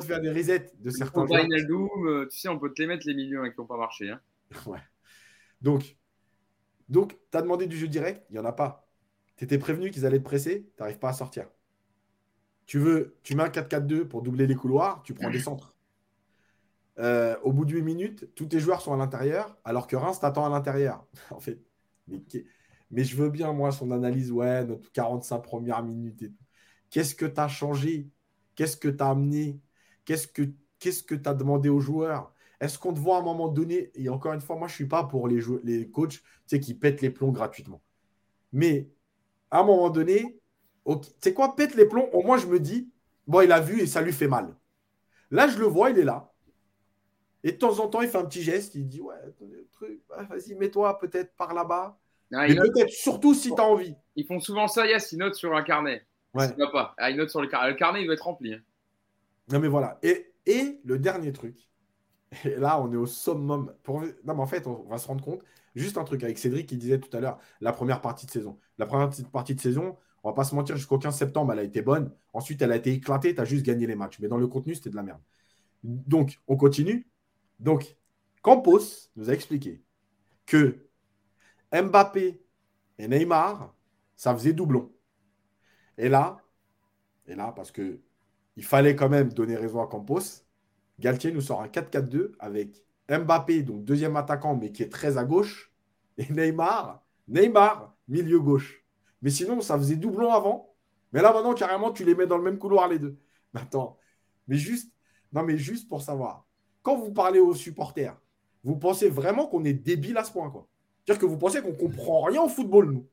faire 0.02 0.20
des 0.20 0.30
resets 0.30 0.72
de 0.78 0.90
certains 0.90 1.26
joueurs. 1.26 1.44
Euh, 2.06 2.26
tu 2.30 2.38
sais, 2.38 2.48
on 2.48 2.59
peut 2.59 2.72
te 2.72 2.83
les 2.83 2.88
mettre 2.88 3.06
les 3.06 3.14
millions 3.14 3.42
qui 3.44 3.54
n'ont 3.59 3.66
pas 3.66 3.76
marché. 3.76 4.11
Hein. 4.11 4.20
ouais. 4.66 4.80
Donc, 5.61 5.96
donc, 6.90 7.16
tu 7.31 7.38
as 7.38 7.42
demandé 7.42 7.66
du 7.66 7.79
jeu 7.79 7.88
direct, 7.88 8.26
il 8.29 8.35
n'y 8.35 8.38
en 8.40 8.44
a 8.44 8.53
pas. 8.53 8.88
Tu 9.37 9.44
étais 9.44 9.59
prévenu 9.59 9.90
qu'ils 9.90 10.05
allaient 10.05 10.18
te 10.18 10.24
presser, 10.24 10.70
tu 10.76 10.83
n'arrives 10.83 10.98
pas 10.98 11.11
à 11.11 11.12
sortir. 11.12 11.46
Tu 12.66 12.79
veux, 12.79 13.16
tu 13.22 13.37
mets 13.37 13.44
un 13.44 13.48
4-4-2 13.48 14.07
pour 14.07 14.22
doubler 14.22 14.46
les 14.46 14.57
couloirs, 14.57 15.03
tu 15.05 15.14
prends 15.14 15.31
des 15.31 15.40
centres. 15.40 15.74
Euh, 16.98 17.37
au 17.42 17.53
bout 17.53 17.64
de 17.64 17.72
8 17.72 17.83
minutes, 17.83 18.35
tous 18.35 18.46
tes 18.46 18.61
joueurs 18.61 18.83
sont 18.83 18.92
à 18.92 18.96
l'intérieur, 18.96 19.57
alors 19.64 19.87
que 19.87 19.96
Reims 19.96 20.20
t'attend 20.20 20.44
à 20.44 20.50
l'intérieur. 20.50 21.07
en 21.31 21.40
fait. 21.40 21.61
Mais, 22.90 23.05
je 23.05 23.16
veux 23.16 23.31
bien, 23.31 23.53
moi, 23.53 23.70
son 23.70 23.92
analyse, 23.92 24.33
ouais, 24.33 24.64
notre 24.64 24.90
45 24.90 25.38
premières 25.38 25.85
minutes 25.85 26.22
et 26.22 26.31
tout. 26.31 26.44
Qu'est-ce 26.90 27.14
que 27.14 27.26
tu 27.26 27.40
as 27.40 27.46
changé? 27.46 28.11
Qu'est-ce 28.57 28.76
que 28.76 28.88
tu 28.88 29.03
as 29.03 29.11
amené? 29.11 29.61
Qu'est-ce 30.05 30.26
que 30.26 30.42
qu'est-ce 30.81 31.05
que 31.05 31.14
tu 31.14 31.29
as 31.29 31.35
demandé 31.35 31.68
aux 31.68 31.79
joueurs? 31.79 32.35
Est-ce 32.61 32.79
qu'on 32.79 32.92
te 32.92 32.99
voit 32.99 33.16
à 33.16 33.20
un 33.20 33.25
moment 33.25 33.49
donné 33.49 33.90
Et 33.94 34.09
encore 34.09 34.33
une 34.33 34.40
fois, 34.40 34.57
moi, 34.57 34.68
je 34.68 34.75
ne 34.75 34.77
suis 34.77 34.88
pas 34.88 35.05
pour 35.05 35.29
les, 35.29 35.40
les 35.64 35.88
coachs 35.88 36.11
tu 36.11 36.20
sais, 36.46 36.61
qui 36.61 36.75
pètent 36.75 37.01
les 37.01 37.11
plombs 37.11 37.33
gratuitement. 37.33 37.81
Mais 38.53 38.90
à 39.51 39.61
un 39.61 39.64
moment 39.64 39.90
donné, 39.90 40.38
tu 40.87 41.09
sais 41.20 41.33
quoi, 41.33 41.57
pète 41.57 41.75
les 41.75 41.87
plombs, 41.87 42.09
au 42.12 42.23
moins 42.23 42.37
je 42.37 42.46
me 42.46 42.61
dis, 42.61 42.90
bon, 43.27 43.40
il 43.40 43.53
a 43.53 43.61
vu 43.61 43.81
et 43.81 43.87
ça 43.87 44.03
lui 44.03 44.12
fait 44.12 44.29
mal. 44.29 44.55
Là, 45.31 45.49
je 45.49 45.59
le 45.59 45.66
vois, 45.66 45.90
il 45.90 45.99
est 45.99 46.05
là. 46.05 46.33
Et 47.42 47.53
de 47.53 47.57
temps 47.57 47.79
en 47.79 47.88
temps, 47.88 48.03
il 48.03 48.09
fait 48.09 48.18
un 48.18 48.25
petit 48.25 48.42
geste, 48.42 48.75
il 48.75 48.87
dit, 48.87 49.01
ouais, 49.01 49.14
truc, 49.73 50.03
vas-y, 50.29 50.55
mets-toi 50.55 50.99
peut-être 50.99 51.35
par 51.37 51.55
là-bas. 51.55 51.99
Mais 52.31 52.55
peut-être 52.55 52.90
surtout 52.90 53.35
si 53.35 53.55
tu 53.55 53.61
as 53.61 53.64
envie. 53.64 53.94
Ils 54.14 54.27
font 54.27 54.38
souvent 54.40 54.68
ça, 54.68 54.87
Yass, 54.87 55.11
ils 55.12 55.18
notent 55.18 55.35
sur 55.35 55.55
un 55.57 55.62
carnet. 55.62 56.07
Ouais. 56.35 56.49
pas. 56.73 56.94
Ah, 56.99 57.11
ils 57.11 57.16
notent 57.16 57.31
sur 57.31 57.40
le 57.40 57.49
carnet. 57.49 57.70
Le 57.70 57.77
carnet, 57.77 58.03
il 58.03 58.05
doit 58.05 58.14
être 58.14 58.25
rempli. 58.25 58.55
Hein. 58.55 58.61
Non, 59.51 59.59
mais 59.59 59.68
voilà. 59.68 59.99
Et, 60.03 60.33
et 60.46 60.79
le 60.85 60.99
dernier 60.99 61.33
truc, 61.33 61.69
et 62.45 62.57
là, 62.57 62.81
on 62.81 62.93
est 62.93 62.97
au 62.97 63.07
summum. 63.07 63.75
Non, 63.88 64.03
mais 64.25 64.33
en 64.35 64.47
fait, 64.47 64.66
on 64.66 64.85
va 64.85 64.99
se 64.99 65.07
rendre 65.07 65.25
compte. 65.25 65.43
Juste 65.75 65.99
un 65.99 66.05
truc 66.05 66.23
avec 66.25 66.38
Cédric 66.38 66.69
qui 66.69 66.77
disait 66.77 66.99
tout 66.99 67.14
à 67.16 67.21
l'heure, 67.21 67.38
la 67.61 67.73
première 67.73 68.01
partie 68.01 68.27
de 68.27 68.31
saison. 68.31 68.59
La 68.79 68.87
première 68.87 69.11
partie 69.33 69.55
de 69.55 69.61
saison, 69.61 69.97
on 70.23 70.31
va 70.31 70.35
pas 70.35 70.45
se 70.45 70.55
mentir, 70.55 70.77
jusqu'au 70.77 70.99
15 70.99 71.16
septembre, 71.16 71.53
elle 71.53 71.61
a 71.61 71.62
été 71.62 71.83
bonne. 71.83 72.12
Ensuite, 72.33 72.61
elle 72.62 72.73
a 72.73 72.77
été 72.77 72.93
éclatée, 72.93 73.35
tu 73.35 73.40
as 73.40 73.45
juste 73.45 73.64
gagné 73.64 73.87
les 73.87 73.97
matchs. 73.97 74.19
Mais 74.21 74.29
dans 74.29 74.37
le 74.38 74.47
contenu, 74.47 74.75
c'était 74.75 74.90
de 74.90 74.97
la 74.97 75.03
merde. 75.03 75.21
Donc, 75.83 76.38
on 76.47 76.57
continue. 76.57 77.09
Donc, 77.59 77.97
Campos 78.43 79.09
nous 79.16 79.31
a 79.31 79.33
expliqué 79.33 79.83
que 80.47 80.87
Mbappé 81.73 82.43
et 82.99 83.09
Neymar, 83.09 83.75
ça 84.16 84.35
faisait 84.35 84.53
doublon. 84.53 84.93
Et 85.97 86.09
là, 86.09 86.40
et 87.27 87.35
là, 87.35 87.53
parce 87.55 87.71
que 87.71 88.01
il 88.57 88.64
fallait 88.64 88.97
quand 88.97 89.09
même 89.09 89.33
donner 89.33 89.57
raison 89.57 89.81
à 89.83 89.87
Campos, 89.87 90.45
Galtier 91.00 91.32
nous 91.32 91.40
sort 91.40 91.62
un 91.62 91.68
4-4-2 91.68 92.32
avec 92.38 92.84
Mbappé, 93.08 93.62
donc 93.62 93.84
deuxième 93.84 94.16
attaquant, 94.16 94.54
mais 94.54 94.70
qui 94.70 94.82
est 94.82 94.88
très 94.88 95.16
à 95.16 95.24
gauche, 95.24 95.72
et 96.18 96.30
Neymar, 96.32 97.02
Neymar, 97.28 97.96
milieu 98.06 98.38
gauche. 98.38 98.84
Mais 99.22 99.30
sinon, 99.30 99.60
ça 99.60 99.76
faisait 99.78 99.96
doublon 99.96 100.32
avant. 100.32 100.74
Mais 101.12 101.22
là, 101.22 101.32
maintenant, 101.32 101.54
carrément, 101.54 101.90
tu 101.90 102.04
les 102.04 102.14
mets 102.14 102.26
dans 102.26 102.36
le 102.36 102.44
même 102.44 102.58
couloir, 102.58 102.88
les 102.88 102.98
deux. 102.98 103.18
Mais 103.54 103.62
attends, 103.62 103.98
mais 104.46 104.56
juste, 104.56 104.92
non, 105.32 105.42
mais 105.42 105.56
juste 105.58 105.88
pour 105.88 106.02
savoir, 106.02 106.46
quand 106.82 106.96
vous 106.96 107.12
parlez 107.12 107.40
aux 107.40 107.54
supporters, 107.54 108.16
vous 108.62 108.76
pensez 108.76 109.08
vraiment 109.08 109.48
qu'on 109.48 109.64
est 109.64 109.72
débile 109.72 110.16
à 110.18 110.24
ce 110.24 110.30
point. 110.30 110.52
C'est-à-dire 111.04 111.20
que 111.20 111.26
vous 111.26 111.36
pensez 111.36 111.62
qu'on 111.62 111.72
comprend 111.72 112.22
rien 112.22 112.42
au 112.42 112.48
football, 112.48 112.92
nous. 112.92 113.08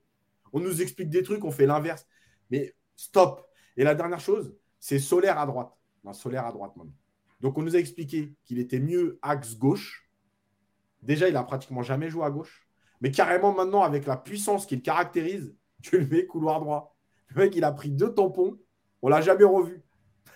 On 0.54 0.60
nous 0.60 0.82
explique 0.82 1.10
des 1.10 1.24
trucs, 1.24 1.44
on 1.44 1.50
fait 1.50 1.66
l'inverse. 1.66 2.06
Mais 2.52 2.76
stop. 2.96 3.48
Et 3.76 3.84
la 3.84 3.96
dernière 3.96 4.20
chose, 4.20 4.56
c'est 4.80 5.00
Solaire 5.00 5.40
à 5.40 5.46
droite. 5.46 5.72
Non, 6.04 6.14
Solaire 6.14 6.46
à 6.46 6.52
droite, 6.52 6.76
maintenant. 6.76 6.94
Donc, 7.42 7.58
on 7.58 7.62
nous 7.62 7.76
a 7.76 7.80
expliqué 7.80 8.34
qu'il 8.46 8.60
était 8.60 8.80
mieux 8.80 9.20
axe 9.22 9.58
gauche. 9.58 10.10
Déjà, 11.02 11.30
il 11.30 11.36
a 11.36 11.44
pratiquement 11.44 11.84
jamais 11.84 12.10
joué 12.10 12.26
à 12.26 12.32
gauche. 12.32 12.68
Mais 13.02 13.12
carrément, 13.12 13.54
maintenant, 13.54 13.84
avec 13.84 14.06
la 14.06 14.18
puissance 14.18 14.66
qu'il 14.66 14.82
caractérise, 14.82 15.56
tu 15.84 16.00
le 16.00 16.08
mets 16.08 16.26
couloir 16.26 16.60
droit. 16.60 16.96
Le 17.30 17.44
mec, 17.44 17.56
il 17.56 17.64
a 17.64 17.72
pris 17.72 17.92
deux 17.92 18.14
tampons. 18.14 18.58
On 19.02 19.10
l'a 19.10 19.22
jamais 19.22 19.44
revu. 19.44 19.84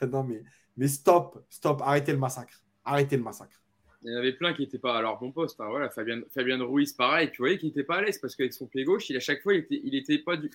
non, 0.12 0.24
mais, 0.24 0.44
mais 0.78 0.88
stop, 0.88 1.44
stop. 1.50 1.82
Arrêtez 1.84 2.12
le 2.12 2.20
massacre. 2.20 2.64
Arrêtez 2.84 3.18
le 3.18 3.24
massacre. 3.24 3.62
Il 4.04 4.12
y 4.12 4.16
en 4.16 4.18
avait 4.18 4.34
plein 4.34 4.54
qui 4.54 4.64
n'étaient 4.64 4.80
pas 4.80 4.98
à 4.98 5.02
leur 5.02 5.20
bon 5.20 5.32
poste. 5.32 5.62
Hein. 5.62 5.68
Voilà, 5.70 5.90
Fabien, 5.90 6.22
Fabien 6.34 6.64
Ruiz, 6.64 6.94
pareil. 6.94 7.30
Tu 7.32 7.38
voyais 7.38 7.58
qu'il 7.58 7.70
n'était 7.70 7.84
pas 7.84 7.98
à 7.98 8.02
l'aise 8.02 8.18
parce 8.18 8.36
qu'avec 8.36 8.54
son 8.54 8.68
pied 8.68 8.84
gauche, 8.84 9.10
il, 9.10 9.18
à 9.18 9.20
chaque 9.20 9.42
fois, 9.42 9.54
il 9.54 9.60
était, 9.60 9.80
il 9.84 9.96
était 9.96 10.18
pas, 10.18 10.38
du, 10.38 10.50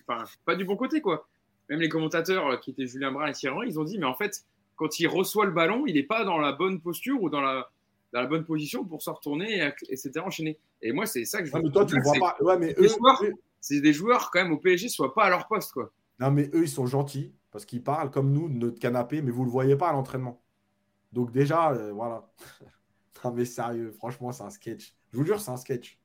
pas 0.45 0.55
du 0.55 0.65
bon 0.65 0.75
côté. 0.75 1.01
quoi. 1.01 1.27
Même 1.69 1.79
les 1.79 1.89
commentateurs 1.89 2.47
euh, 2.47 2.57
qui 2.57 2.71
étaient 2.71 2.85
Julien 2.85 3.11
Brun 3.11 3.27
et 3.27 3.33
Thierry 3.33 3.67
ils 3.67 3.79
ont 3.79 3.83
dit 3.83 3.97
mais 3.97 4.05
en 4.05 4.15
fait, 4.15 4.45
quand 4.77 4.99
il 4.99 5.07
reçoit 5.07 5.45
le 5.45 5.51
ballon, 5.51 5.85
il 5.85 5.95
n'est 5.95 6.03
pas 6.03 6.23
dans 6.23 6.37
la 6.37 6.53
bonne 6.53 6.79
posture 6.79 7.21
ou 7.21 7.29
dans 7.29 7.41
la, 7.41 7.69
dans 8.13 8.21
la 8.21 8.27
bonne 8.27 8.45
position 8.45 8.85
pour 8.85 9.01
se 9.01 9.09
retourner, 9.09 9.57
et, 9.57 9.71
etc. 9.89 10.19
enchaîner. 10.19 10.57
Et 10.81 10.93
moi, 10.93 11.05
c'est 11.05 11.25
ça 11.25 11.39
que 11.39 11.45
je 11.45 11.51
veux. 11.51 11.61
mais 11.61 11.71
toi, 11.71 11.85
tu 11.85 11.95
ne 11.95 12.01
vois 12.01 12.13
pas. 12.13 12.37
Ouais, 12.41 12.57
mais 12.57 12.73
eux, 12.77 12.87
c'est 13.59 13.81
des 13.81 13.91
joueurs 13.91 14.31
quand 14.31 14.41
même 14.41 14.53
au 14.53 14.57
PSG, 14.57 14.87
soient 14.87 15.13
pas 15.13 15.25
à 15.25 15.29
leur 15.29 15.47
poste. 15.47 15.73
quoi. 15.73 15.91
Non, 16.19 16.31
mais 16.31 16.49
eux, 16.53 16.63
ils 16.63 16.69
sont 16.69 16.85
gentils 16.85 17.33
parce 17.51 17.65
qu'ils 17.65 17.83
parlent 17.83 18.11
comme 18.11 18.31
nous 18.31 18.47
de 18.47 18.53
notre 18.53 18.79
canapé, 18.79 19.21
mais 19.21 19.31
vous 19.31 19.41
ne 19.41 19.47
le 19.47 19.51
voyez 19.51 19.75
pas 19.75 19.89
à 19.89 19.93
l'entraînement. 19.93 20.41
Donc, 21.11 21.31
déjà, 21.31 21.71
euh, 21.71 21.91
voilà. 21.91 22.31
non, 23.25 23.31
mais 23.31 23.45
sérieux, 23.45 23.91
franchement, 23.91 24.31
c'est 24.31 24.43
un 24.43 24.51
sketch. 24.51 24.93
Je 25.11 25.17
vous 25.17 25.25
jure, 25.25 25.41
c'est 25.41 25.51
un 25.51 25.57
sketch. 25.57 25.99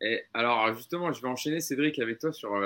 Et 0.00 0.22
alors, 0.32 0.74
justement, 0.74 1.12
je 1.12 1.20
vais 1.20 1.28
enchaîner, 1.28 1.60
Cédric, 1.60 1.98
avec 1.98 2.20
toi 2.20 2.32
sur 2.32 2.58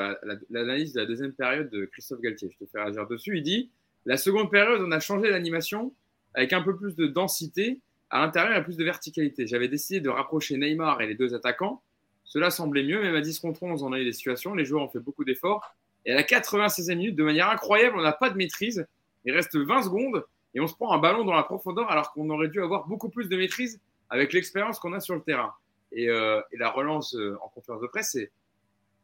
l'analyse 0.51 0.93
de 0.93 1.01
la 1.01 1.07
deuxième 1.07 1.33
période 1.33 1.71
de 1.71 1.87
Christophe 1.87 2.21
Galtier. 2.21 2.51
Je 2.51 2.65
te 2.65 2.71
fais 2.71 2.79
réagir 2.79 3.07
dessus. 3.07 3.39
Il 3.39 3.43
dit 3.43 3.71
La 4.05 4.17
seconde 4.17 4.51
période, 4.51 4.83
on 4.83 4.91
a 4.91 5.01
changé 5.01 5.31
l'animation 5.31 5.93
avec 6.35 6.53
un 6.53 6.63
peu 6.63 6.77
plus 6.77 6.97
de 6.97 7.07
densité. 7.07 7.81
À 8.11 8.21
l'intérieur, 8.21 8.57
a 8.57 8.61
plus 8.61 8.77
de 8.77 8.85
verticalité. 8.85 9.47
J'avais 9.47 9.69
décidé 9.69 10.01
de 10.01 10.09
rapprocher 10.09 10.57
Neymar 10.57 11.01
et 11.01 11.07
les 11.07 11.15
deux 11.15 11.35
attaquants. 11.35 11.83
Cela 12.25 12.51
semblait 12.51 12.83
mieux, 12.83 13.03
même 13.03 13.15
à 13.15 13.21
10 13.21 13.41
contre 13.41 13.63
11, 13.63 13.83
on 13.83 13.93
a 13.93 13.99
eu 13.99 14.05
des 14.05 14.13
situations. 14.13 14.55
Les 14.55 14.65
joueurs 14.65 14.85
ont 14.85 14.89
fait 14.89 15.01
beaucoup 15.01 15.25
d'efforts. 15.25 15.75
Et 16.05 16.13
à 16.13 16.15
la 16.15 16.23
96e 16.23 16.97
minute, 16.97 17.17
de 17.17 17.23
manière 17.23 17.51
incroyable, 17.51 17.97
on 17.99 18.03
n'a 18.03 18.13
pas 18.13 18.31
de 18.31 18.37
maîtrise. 18.37 18.87
Il 19.25 19.33
reste 19.33 19.57
20 19.57 19.83
secondes 19.83 20.25
et 20.55 20.61
on 20.61 20.67
se 20.67 20.75
prend 20.75 20.93
un 20.93 20.99
ballon 20.99 21.25
dans 21.25 21.35
la 21.35 21.43
profondeur 21.43 21.91
alors 21.91 22.13
qu'on 22.13 22.29
aurait 22.31 22.49
dû 22.49 22.63
avoir 22.63 22.87
beaucoup 22.87 23.09
plus 23.09 23.29
de 23.29 23.37
maîtrise 23.37 23.81
avec 24.11 24.33
l'expérience 24.33 24.79
qu'on 24.79 24.93
a 24.93 25.01
sur 25.01 25.15
le 25.15 25.23
terrain. 25.23 25.53
Euh, 25.97 26.43
et, 26.53 26.57
la 26.57 26.71
relance 26.71 27.15
euh, 27.15 27.37
en 27.43 27.49
conférence 27.49 27.83
de 27.83 27.87
presse, 27.87 28.17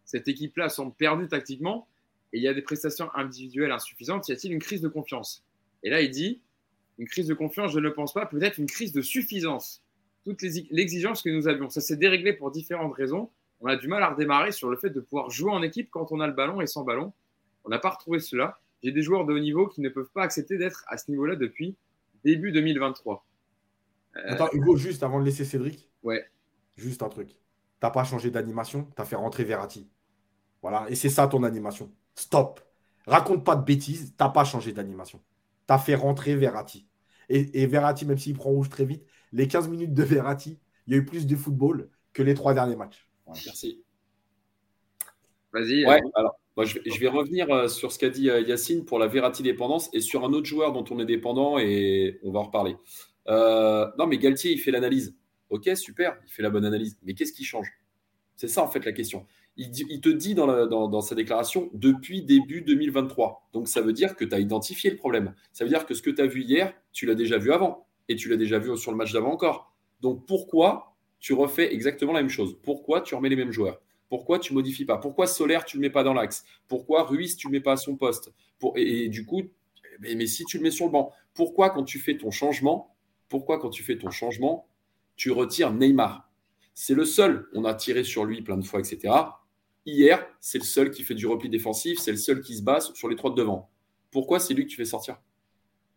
cette 0.04 0.26
équipe-là 0.26 0.68
semble 0.68 0.94
perdue 0.94 1.28
tactiquement 1.28 1.86
et 2.32 2.38
il 2.38 2.42
y 2.42 2.48
a 2.48 2.54
des 2.54 2.62
prestations 2.62 3.08
individuelles 3.14 3.72
insuffisantes. 3.72 4.28
Y 4.28 4.32
a-t-il 4.32 4.52
une 4.52 4.58
crise 4.58 4.80
de 4.80 4.88
confiance? 4.88 5.44
Et 5.82 5.90
là, 5.90 6.00
il 6.00 6.10
dit 6.10 6.42
une 6.98 7.06
crise 7.06 7.26
de 7.26 7.34
confiance, 7.34 7.72
je 7.72 7.78
ne 7.78 7.88
pense 7.88 8.12
pas, 8.12 8.26
peut-être 8.26 8.58
une 8.58 8.66
crise 8.66 8.92
de 8.92 9.02
suffisance. 9.02 9.84
Toute 10.24 10.42
l'exigence 10.42 11.22
que 11.22 11.30
nous 11.30 11.48
avions, 11.48 11.70
ça 11.70 11.80
s'est 11.80 11.96
déréglé 11.96 12.32
pour 12.32 12.50
différentes 12.50 12.94
raisons. 12.94 13.30
On 13.60 13.66
a 13.66 13.76
du 13.76 13.88
mal 13.88 14.02
à 14.02 14.10
redémarrer 14.10 14.52
sur 14.52 14.68
le 14.68 14.76
fait 14.76 14.90
de 14.90 15.00
pouvoir 15.00 15.30
jouer 15.30 15.52
en 15.52 15.62
équipe 15.62 15.90
quand 15.90 16.12
on 16.12 16.20
a 16.20 16.26
le 16.26 16.32
ballon 16.32 16.60
et 16.60 16.66
sans 16.66 16.84
ballon. 16.84 17.12
On 17.64 17.70
n'a 17.70 17.78
pas 17.78 17.90
retrouvé 17.90 18.18
cela. 18.18 18.58
J'ai 18.82 18.92
des 18.92 19.02
joueurs 19.02 19.24
de 19.24 19.32
haut 19.32 19.38
niveau 19.38 19.66
qui 19.66 19.80
ne 19.80 19.88
peuvent 19.88 20.10
pas 20.12 20.22
accepter 20.22 20.58
d'être 20.58 20.84
à 20.88 20.98
ce 20.98 21.10
niveau-là 21.10 21.36
depuis 21.36 21.76
début 22.24 22.52
2023. 22.52 23.26
Euh, 24.16 24.20
Attends, 24.26 24.48
Hugo, 24.52 24.76
juste 24.76 25.02
avant 25.02 25.20
de 25.20 25.24
laisser 25.24 25.44
Cédric. 25.44 25.88
Ouais. 26.02 26.24
Juste 26.76 27.02
un 27.02 27.08
truc. 27.08 27.36
T'as 27.80 27.90
pas 27.90 28.04
changé 28.04 28.30
d'animation, 28.30 28.88
tu 28.94 29.02
as 29.02 29.04
fait 29.04 29.16
rentrer 29.16 29.44
Verratti. 29.44 29.88
Voilà, 30.62 30.86
et 30.88 30.96
c'est 30.96 31.08
ça 31.08 31.28
ton 31.28 31.44
animation. 31.44 31.92
Stop. 32.18 32.60
Raconte 33.06 33.44
pas 33.44 33.54
de 33.54 33.64
bêtises, 33.64 34.12
t'as 34.16 34.28
pas 34.28 34.44
changé 34.44 34.72
d'animation. 34.72 35.20
Tu 35.68 35.72
as 35.72 35.78
fait 35.78 35.94
rentrer 35.94 36.34
Verratti. 36.34 36.88
Et, 37.28 37.66
Verratti, 37.66 38.06
même 38.06 38.18
s'il 38.18 38.34
prend 38.34 38.50
rouge 38.50 38.68
très 38.68 38.84
vite, 38.84 39.04
les 39.32 39.46
15 39.46 39.68
minutes 39.68 39.94
de 39.94 40.02
Verratti, 40.02 40.58
il 40.86 40.94
y 40.94 40.96
a 40.96 40.98
eu 40.98 41.04
plus 41.04 41.26
de 41.26 41.36
football 41.36 41.90
que 42.12 42.22
les 42.22 42.34
trois 42.34 42.54
derniers 42.54 42.74
matchs. 42.74 43.08
Merci. 43.26 43.84
Vas-y. 45.52 45.86
Ouais, 45.86 46.00
euh, 46.02 46.08
alors, 46.14 46.40
je, 46.64 46.98
vais, 46.98 47.08
revenir 47.08 47.48
euh, 47.50 47.68
sur 47.68 47.92
ce 47.92 47.98
qu'a 48.00 48.08
dit 48.08 48.30
euh, 48.30 48.40
Yacine 48.40 48.84
pour 48.84 48.98
la 48.98 49.06
Verratti 49.06 49.44
dépendance 49.44 49.88
et 49.92 50.00
sur 50.00 50.24
un 50.24 50.32
autre 50.32 50.46
joueur 50.46 50.72
dont 50.72 50.84
on 50.90 50.98
est 50.98 51.06
dépendant 51.06 51.58
et 51.58 52.18
on 52.24 52.32
va 52.32 52.40
en 52.40 52.44
reparler. 52.44 52.76
non, 53.28 54.06
mais 54.08 54.18
Galtier, 54.18 54.50
il 54.50 54.58
fait 54.58 54.72
l'analyse. 54.72 55.14
Ok, 55.50 55.70
super, 55.76 56.18
il 56.26 56.32
fait 56.32 56.42
la 56.42 56.50
bonne 56.50 56.64
analyse. 56.64 56.98
Mais 57.04 57.14
qu'est-ce 57.14 57.32
qui 57.32 57.44
change? 57.44 57.68
C'est 58.36 58.48
ça 58.48 58.62
en 58.62 58.68
fait 58.68 58.84
la 58.84 58.92
question. 58.92 59.24
Il, 59.60 60.00
te 60.00 60.08
dit 60.08 60.36
dans, 60.36 61.00
sa 61.00 61.16
déclaration 61.16 61.68
depuis 61.74 62.22
début 62.22 62.62
2023. 62.62 63.48
Donc 63.52 63.68
ça 63.68 63.80
veut 63.80 63.92
dire 63.92 64.14
que 64.14 64.24
tu 64.24 64.32
as 64.32 64.38
identifié 64.38 64.88
le 64.88 64.96
problème. 64.96 65.34
Ça 65.52 65.64
veut 65.64 65.70
dire 65.70 65.84
que 65.84 65.94
ce 65.94 66.02
que 66.02 66.10
tu 66.10 66.22
as 66.22 66.26
vu 66.26 66.42
hier, 66.42 66.72
tu 66.92 67.06
l'as 67.06 67.16
déjà 67.16 67.38
vu 67.38 67.52
avant. 67.52 67.86
Et 68.08 68.14
tu 68.14 68.28
l'as 68.28 68.36
déjà 68.36 68.60
vu 68.60 68.76
sur 68.76 68.92
le 68.92 68.96
match 68.96 69.12
d'avant 69.12 69.32
encore. 69.32 69.74
Donc 70.00 70.26
pourquoi 70.26 70.94
tu 71.18 71.32
refais 71.32 71.74
exactement 71.74 72.12
la 72.12 72.20
même 72.20 72.30
chose? 72.30 72.56
Pourquoi 72.62 73.00
tu 73.00 73.16
remets 73.16 73.28
les 73.28 73.36
mêmes 73.36 73.50
joueurs? 73.50 73.80
Pourquoi 74.08 74.38
tu 74.38 74.54
modifies 74.54 74.84
pas? 74.84 74.96
Pourquoi 74.96 75.26
Solaire, 75.26 75.64
tu 75.64 75.76
ne 75.76 75.82
le 75.82 75.88
mets 75.88 75.92
pas 75.92 76.04
dans 76.04 76.14
l'axe? 76.14 76.44
Pourquoi 76.68 77.02
Ruiz, 77.02 77.36
tu 77.36 77.48
ne 77.48 77.52
le 77.52 77.58
mets 77.58 77.62
pas 77.62 77.72
à 77.72 77.76
son 77.76 77.96
poste? 77.96 78.32
Et, 78.76 79.08
du 79.08 79.26
coup, 79.26 79.42
mais 80.00 80.26
si 80.26 80.44
tu 80.44 80.58
le 80.58 80.62
mets 80.62 80.70
sur 80.70 80.86
le 80.86 80.92
banc, 80.92 81.12
pourquoi 81.34 81.70
quand 81.70 81.84
tu 81.84 81.98
fais 81.98 82.16
ton 82.16 82.30
changement, 82.30 82.94
pourquoi 83.28 83.58
quand 83.58 83.70
tu 83.70 83.82
fais 83.82 83.98
ton 83.98 84.10
changement, 84.10 84.68
tu 85.16 85.30
retires 85.30 85.72
Neymar? 85.72 86.30
C'est 86.74 86.94
le 86.94 87.04
seul, 87.04 87.48
on 87.54 87.64
a 87.64 87.74
tiré 87.74 88.04
sur 88.04 88.24
lui 88.24 88.40
plein 88.40 88.56
de 88.56 88.64
fois, 88.64 88.78
etc. 88.78 89.12
Hier, 89.86 90.26
c'est 90.40 90.58
le 90.58 90.64
seul 90.64 90.90
qui 90.90 91.02
fait 91.02 91.14
du 91.14 91.26
repli 91.26 91.48
défensif, 91.48 91.98
c'est 91.98 92.10
le 92.10 92.18
seul 92.18 92.40
qui 92.40 92.56
se 92.56 92.62
base 92.62 92.92
sur 92.94 93.08
les 93.08 93.16
trois 93.16 93.30
de 93.30 93.36
devant. 93.36 93.70
Pourquoi 94.10 94.38
c'est 94.40 94.54
lui 94.54 94.64
que 94.64 94.70
tu 94.70 94.76
fais 94.76 94.84
sortir? 94.84 95.18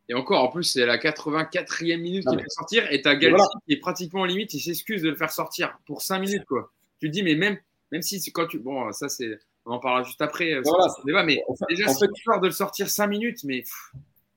Et 0.10 0.14
encore, 0.14 0.44
en 0.44 0.50
plus, 0.50 0.64
c'est 0.64 0.86
la 0.86 0.98
84e 0.98 1.98
minute 1.98 2.26
qu'il 2.28 2.40
fait 2.40 2.50
sortir 2.50 2.92
et 2.92 3.02
tu 3.02 3.08
as 3.08 3.16
Galtier 3.16 3.46
qui 3.66 3.74
est 3.74 3.80
pratiquement 3.80 4.22
en 4.22 4.26
limite, 4.26 4.54
il 4.54 4.60
s'excuse 4.60 5.02
de 5.02 5.10
le 5.10 5.16
faire 5.16 5.32
sortir 5.32 5.78
pour 5.86 6.02
5 6.02 6.20
minutes. 6.20 6.46
Quoi. 6.46 6.72
Tu 7.00 7.08
te 7.08 7.14
dis, 7.14 7.24
mais 7.24 7.36
même, 7.36 7.58
même 7.92 8.02
si 8.02 8.22
quand 8.32 8.48
tu. 8.48 8.60
Bon, 8.60 8.92
ça, 8.92 9.10
c'est. 9.10 9.40
On 9.66 9.72
en 9.72 9.80
parlera 9.80 10.04
juste 10.04 10.22
après. 10.22 10.54
Euh, 10.54 10.62
débat, 11.06 11.24
mais 11.24 11.42
déjà, 11.70 11.88
c'est 11.88 12.08
fait... 12.08 12.40
de 12.40 12.46
le 12.46 12.52
sortir 12.52 12.90
5 12.90 13.08
minutes, 13.08 13.44
mais 13.44 13.64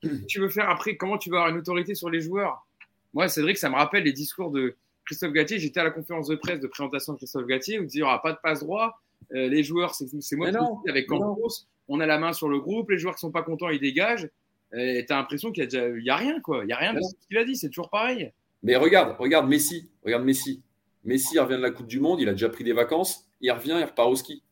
tu 0.29 0.39
veux 0.39 0.49
faire 0.49 0.69
après 0.69 0.97
Comment 0.97 1.19
tu 1.19 1.31
vas 1.31 1.39
avoir 1.39 1.51
une 1.51 1.59
autorité 1.59 1.95
sur 1.95 2.11
les 2.11 2.21
joueurs? 2.21 2.67
Moi, 3.13 3.29
Cédric, 3.29 3.59
ça 3.59 3.71
me 3.71 3.75
rappelle 3.75 4.05
les 4.05 4.13
discours 4.13 4.51
de 4.51 4.77
Christophe 5.07 5.33
Gatier. 5.33 5.59
J'étais 5.59 5.81
à 5.81 5.85
la 5.85 5.91
conférence 5.91 6.29
de 6.29 6.37
presse 6.37 6.61
de 6.61 6.67
présentation 6.67 7.15
de 7.15 7.19
Christophe 7.19 7.47
Gatier 7.47 7.79
où 7.79 7.83
il 7.83 7.89
dit 7.89 7.99
il 7.99 8.01
n'y 8.01 8.05
aura 8.05 8.23
pas 8.23 8.33
de 8.33 8.39
passe 8.43 8.61
droit. 8.61 9.01
Euh, 9.33 9.49
les 9.49 9.63
joueurs, 9.63 9.95
c'est 9.95 10.37
moi 10.37 10.51
qui 10.51 10.91
avec 10.91 11.07
Campos, 11.07 11.67
on 11.89 12.01
a 12.01 12.07
la 12.07 12.19
main 12.19 12.33
sur 12.33 12.49
le 12.49 12.61
groupe, 12.61 12.91
les 12.91 12.99
joueurs 12.99 13.15
qui 13.15 13.21
sont 13.21 13.33
pas 13.33 13.43
contents, 13.43 13.69
ils 13.69 13.81
dégagent. 13.81 14.29
Et 14.77 15.05
t'as 15.07 15.17
l'impression 15.17 15.53
qu'il 15.53 15.73
y 15.73 15.77
a 15.77 15.89
y 15.89 16.11
a 16.11 16.17
rien 16.17 16.41
quoi, 16.41 16.65
il 16.65 16.71
y 16.71 16.73
a 16.73 16.77
rien 16.77 16.95
de 16.95 17.01
ce 17.01 17.15
qu'il 17.29 17.39
a 17.39 17.45
dit, 17.45 17.57
c'est 17.57 17.69
toujours 17.69 17.91
pareil. 17.91 18.33
Mais 18.63 18.77
regarde, 18.77 19.17
regarde 19.19 19.49
Messi, 19.49 19.91
regarde 20.05 20.25
Messi. 20.25 20.63
Messi 21.05 21.39
revient 21.39 21.57
de 21.57 21.63
la 21.63 21.71
Coupe 21.71 21.87
du 21.87 22.01
Monde, 22.01 22.21
il 22.21 22.29
a 22.29 22.33
déjà 22.33 22.49
pris 22.49 22.65
des 22.65 22.73
vacances, 22.73 23.27
il 23.41 23.51
revient, 23.53 23.77
il 23.79 23.85
repart 23.85 24.11
au 24.11 24.17
ski. 24.17 24.43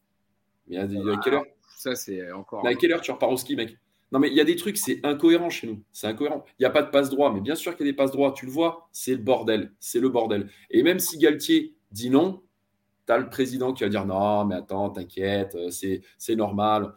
Mais 0.68 0.76
à, 0.76 0.86
quelle 1.24 1.34
heure? 1.34 1.44
Ça 1.76 1.94
c'est 1.94 2.30
encore. 2.30 2.64
à 2.66 2.74
quelle 2.74 2.92
heure 2.92 3.00
tu 3.00 3.10
repars 3.10 3.30
au 3.30 3.36
ski, 3.36 3.56
mec? 3.56 3.76
Non 4.12 4.18
mais 4.18 4.28
il 4.28 4.34
y 4.34 4.40
a 4.40 4.44
des 4.44 4.56
trucs, 4.56 4.76
c'est 4.76 5.00
incohérent 5.04 5.48
chez 5.48 5.66
nous, 5.66 5.82
c'est 5.90 6.06
incohérent. 6.06 6.44
Il 6.58 6.62
n'y 6.62 6.66
a 6.66 6.70
pas 6.70 6.82
de 6.82 6.90
passe 6.90 7.08
droit, 7.08 7.32
mais 7.32 7.40
bien 7.40 7.54
sûr 7.54 7.74
qu'il 7.74 7.86
y 7.86 7.88
a 7.88 7.92
des 7.92 7.96
passes 7.96 8.12
droits, 8.12 8.32
tu 8.32 8.44
le 8.44 8.52
vois, 8.52 8.88
c'est 8.92 9.12
le 9.12 9.22
bordel, 9.22 9.72
c'est 9.80 9.98
le 9.98 10.10
bordel. 10.10 10.50
Et 10.70 10.82
même 10.82 10.98
si 10.98 11.18
Galtier 11.18 11.74
dit 11.90 12.10
non, 12.10 12.42
le 13.18 13.28
président 13.28 13.72
qui 13.72 13.84
va 13.84 13.88
dire 13.88 14.04
non, 14.04 14.44
mais 14.44 14.56
attends, 14.56 14.90
t'inquiète, 14.90 15.54
euh, 15.54 15.70
c'est 15.70 16.36
normal. 16.36 16.94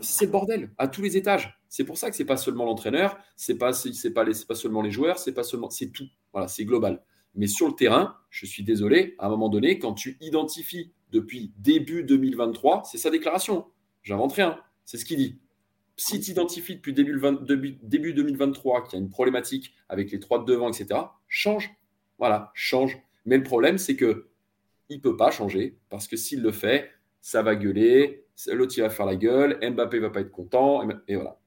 C'est 0.00 0.26
le 0.26 0.30
bordel 0.30 0.70
à 0.78 0.86
tous 0.86 1.02
les 1.02 1.16
étages. 1.16 1.58
C'est 1.68 1.84
pour 1.84 1.98
ça 1.98 2.08
que 2.08 2.16
c'est 2.16 2.24
pas 2.24 2.36
seulement 2.36 2.64
l'entraîneur, 2.64 3.18
c'est 3.34 3.58
pas 3.58 3.72
c'est 3.72 4.12
pas 4.12 4.24
pas 4.24 4.54
seulement 4.54 4.82
les 4.82 4.92
joueurs, 4.92 5.18
c'est 5.18 5.34
pas 5.34 5.42
seulement 5.42 5.70
c'est 5.70 5.90
tout. 5.90 6.06
Voilà, 6.32 6.46
c'est 6.46 6.64
global. 6.64 7.02
Mais 7.34 7.48
sur 7.48 7.66
le 7.66 7.74
terrain, 7.74 8.16
je 8.30 8.46
suis 8.46 8.62
désolé, 8.62 9.16
à 9.18 9.26
un 9.26 9.28
moment 9.28 9.48
donné, 9.48 9.78
quand 9.80 9.94
tu 9.94 10.16
identifies 10.20 10.92
depuis 11.10 11.52
début 11.58 12.04
2023, 12.04 12.84
c'est 12.84 12.98
sa 12.98 13.10
déclaration. 13.10 13.66
J'invente 14.02 14.34
rien. 14.34 14.60
C'est 14.84 14.98
ce 14.98 15.04
qu'il 15.04 15.16
dit. 15.16 15.40
Si 15.96 16.20
tu 16.20 16.30
identifies 16.30 16.76
depuis 16.76 16.92
début, 16.92 17.78
début 17.82 18.14
2023 18.14 18.84
qu'il 18.84 18.98
y 18.98 19.02
a 19.02 19.04
une 19.04 19.10
problématique 19.10 19.72
avec 19.88 20.10
les 20.10 20.20
trois 20.20 20.38
de 20.38 20.44
devant, 20.44 20.68
etc., 20.68 21.00
change. 21.28 21.70
Voilà, 22.18 22.52
change. 22.54 22.98
Mais 23.24 23.36
le 23.36 23.42
problème, 23.42 23.78
c'est 23.78 23.96
que 23.96 24.28
il 24.88 25.00
peut 25.00 25.16
pas 25.16 25.30
changer 25.30 25.76
parce 25.90 26.08
que 26.08 26.16
s'il 26.16 26.42
le 26.42 26.52
fait, 26.52 26.90
ça 27.20 27.42
va 27.42 27.56
gueuler, 27.56 28.26
l'autre 28.48 28.74
il 28.76 28.82
va 28.82 28.90
faire 28.90 29.06
la 29.06 29.16
gueule, 29.16 29.58
Mbappé 29.62 29.98
va 29.98 30.10
pas 30.10 30.20
être 30.20 30.30
content, 30.30 30.86
et 31.08 31.16
voilà. 31.16 31.38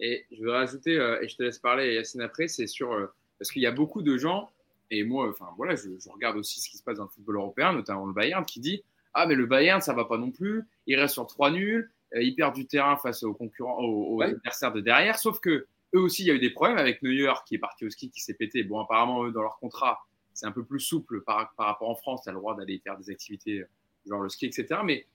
Et 0.00 0.26
je 0.30 0.42
veux 0.42 0.50
rajouter, 0.50 0.98
euh, 0.98 1.20
et 1.20 1.28
je 1.28 1.36
te 1.36 1.42
laisse 1.42 1.58
parler, 1.58 1.94
Yacine, 1.94 2.22
après, 2.22 2.48
c'est 2.48 2.66
sur. 2.66 2.92
Euh, 2.92 3.06
parce 3.38 3.50
qu'il 3.50 3.62
y 3.62 3.66
a 3.66 3.72
beaucoup 3.72 4.02
de 4.02 4.16
gens, 4.16 4.50
et 4.90 5.04
moi, 5.04 5.28
enfin 5.28 5.48
voilà, 5.56 5.74
je, 5.74 5.88
regarde 6.10 6.36
aussi 6.36 6.60
ce 6.60 6.68
qui 6.68 6.78
se 6.78 6.82
passe 6.82 6.98
dans 6.98 7.04
le 7.04 7.10
football 7.10 7.36
européen, 7.36 7.72
notamment 7.72 8.06
le 8.06 8.12
Bayern, 8.12 8.44
qui 8.44 8.60
dit 8.60 8.82
Ah, 9.14 9.26
mais 9.26 9.34
le 9.34 9.46
Bayern, 9.46 9.80
ça 9.80 9.92
va 9.92 10.04
pas 10.04 10.18
non 10.18 10.30
plus, 10.30 10.64
il 10.86 10.98
reste 10.98 11.14
sur 11.14 11.26
trois 11.26 11.50
nuls, 11.50 11.90
euh, 12.14 12.22
il 12.22 12.34
perd 12.34 12.54
du 12.54 12.66
terrain 12.66 12.96
face 12.96 13.22
aux 13.22 13.34
concurrents, 13.34 13.78
aux, 13.80 14.20
adversaires 14.22 14.72
de 14.72 14.80
derrière, 14.80 15.18
sauf 15.18 15.40
que 15.40 15.66
eux 15.94 16.00
aussi, 16.00 16.22
il 16.22 16.26
y 16.28 16.30
a 16.30 16.34
eu 16.34 16.38
des 16.38 16.50
problèmes 16.50 16.78
avec 16.78 17.02
Neuer 17.02 17.32
qui 17.46 17.56
est 17.56 17.58
parti 17.58 17.84
au 17.84 17.90
ski, 17.90 18.10
qui 18.10 18.20
s'est 18.20 18.34
pété. 18.34 18.62
Bon, 18.62 18.80
apparemment, 18.80 19.24
eux, 19.24 19.32
dans 19.32 19.42
leur 19.42 19.58
contrat, 19.58 19.98
c'est 20.34 20.46
un 20.46 20.52
peu 20.52 20.64
plus 20.64 20.80
souple 20.80 21.22
par, 21.22 21.52
par 21.56 21.66
rapport 21.66 21.90
en 21.90 21.94
France, 21.94 22.22
tu 22.22 22.28
as 22.28 22.32
le 22.32 22.38
droit 22.38 22.56
d'aller 22.56 22.78
faire 22.78 22.96
des 22.96 23.10
activités 23.10 23.64
genre 24.06 24.20
le 24.20 24.28
ski, 24.28 24.46
etc. 24.46 24.80
Mais 24.84 25.06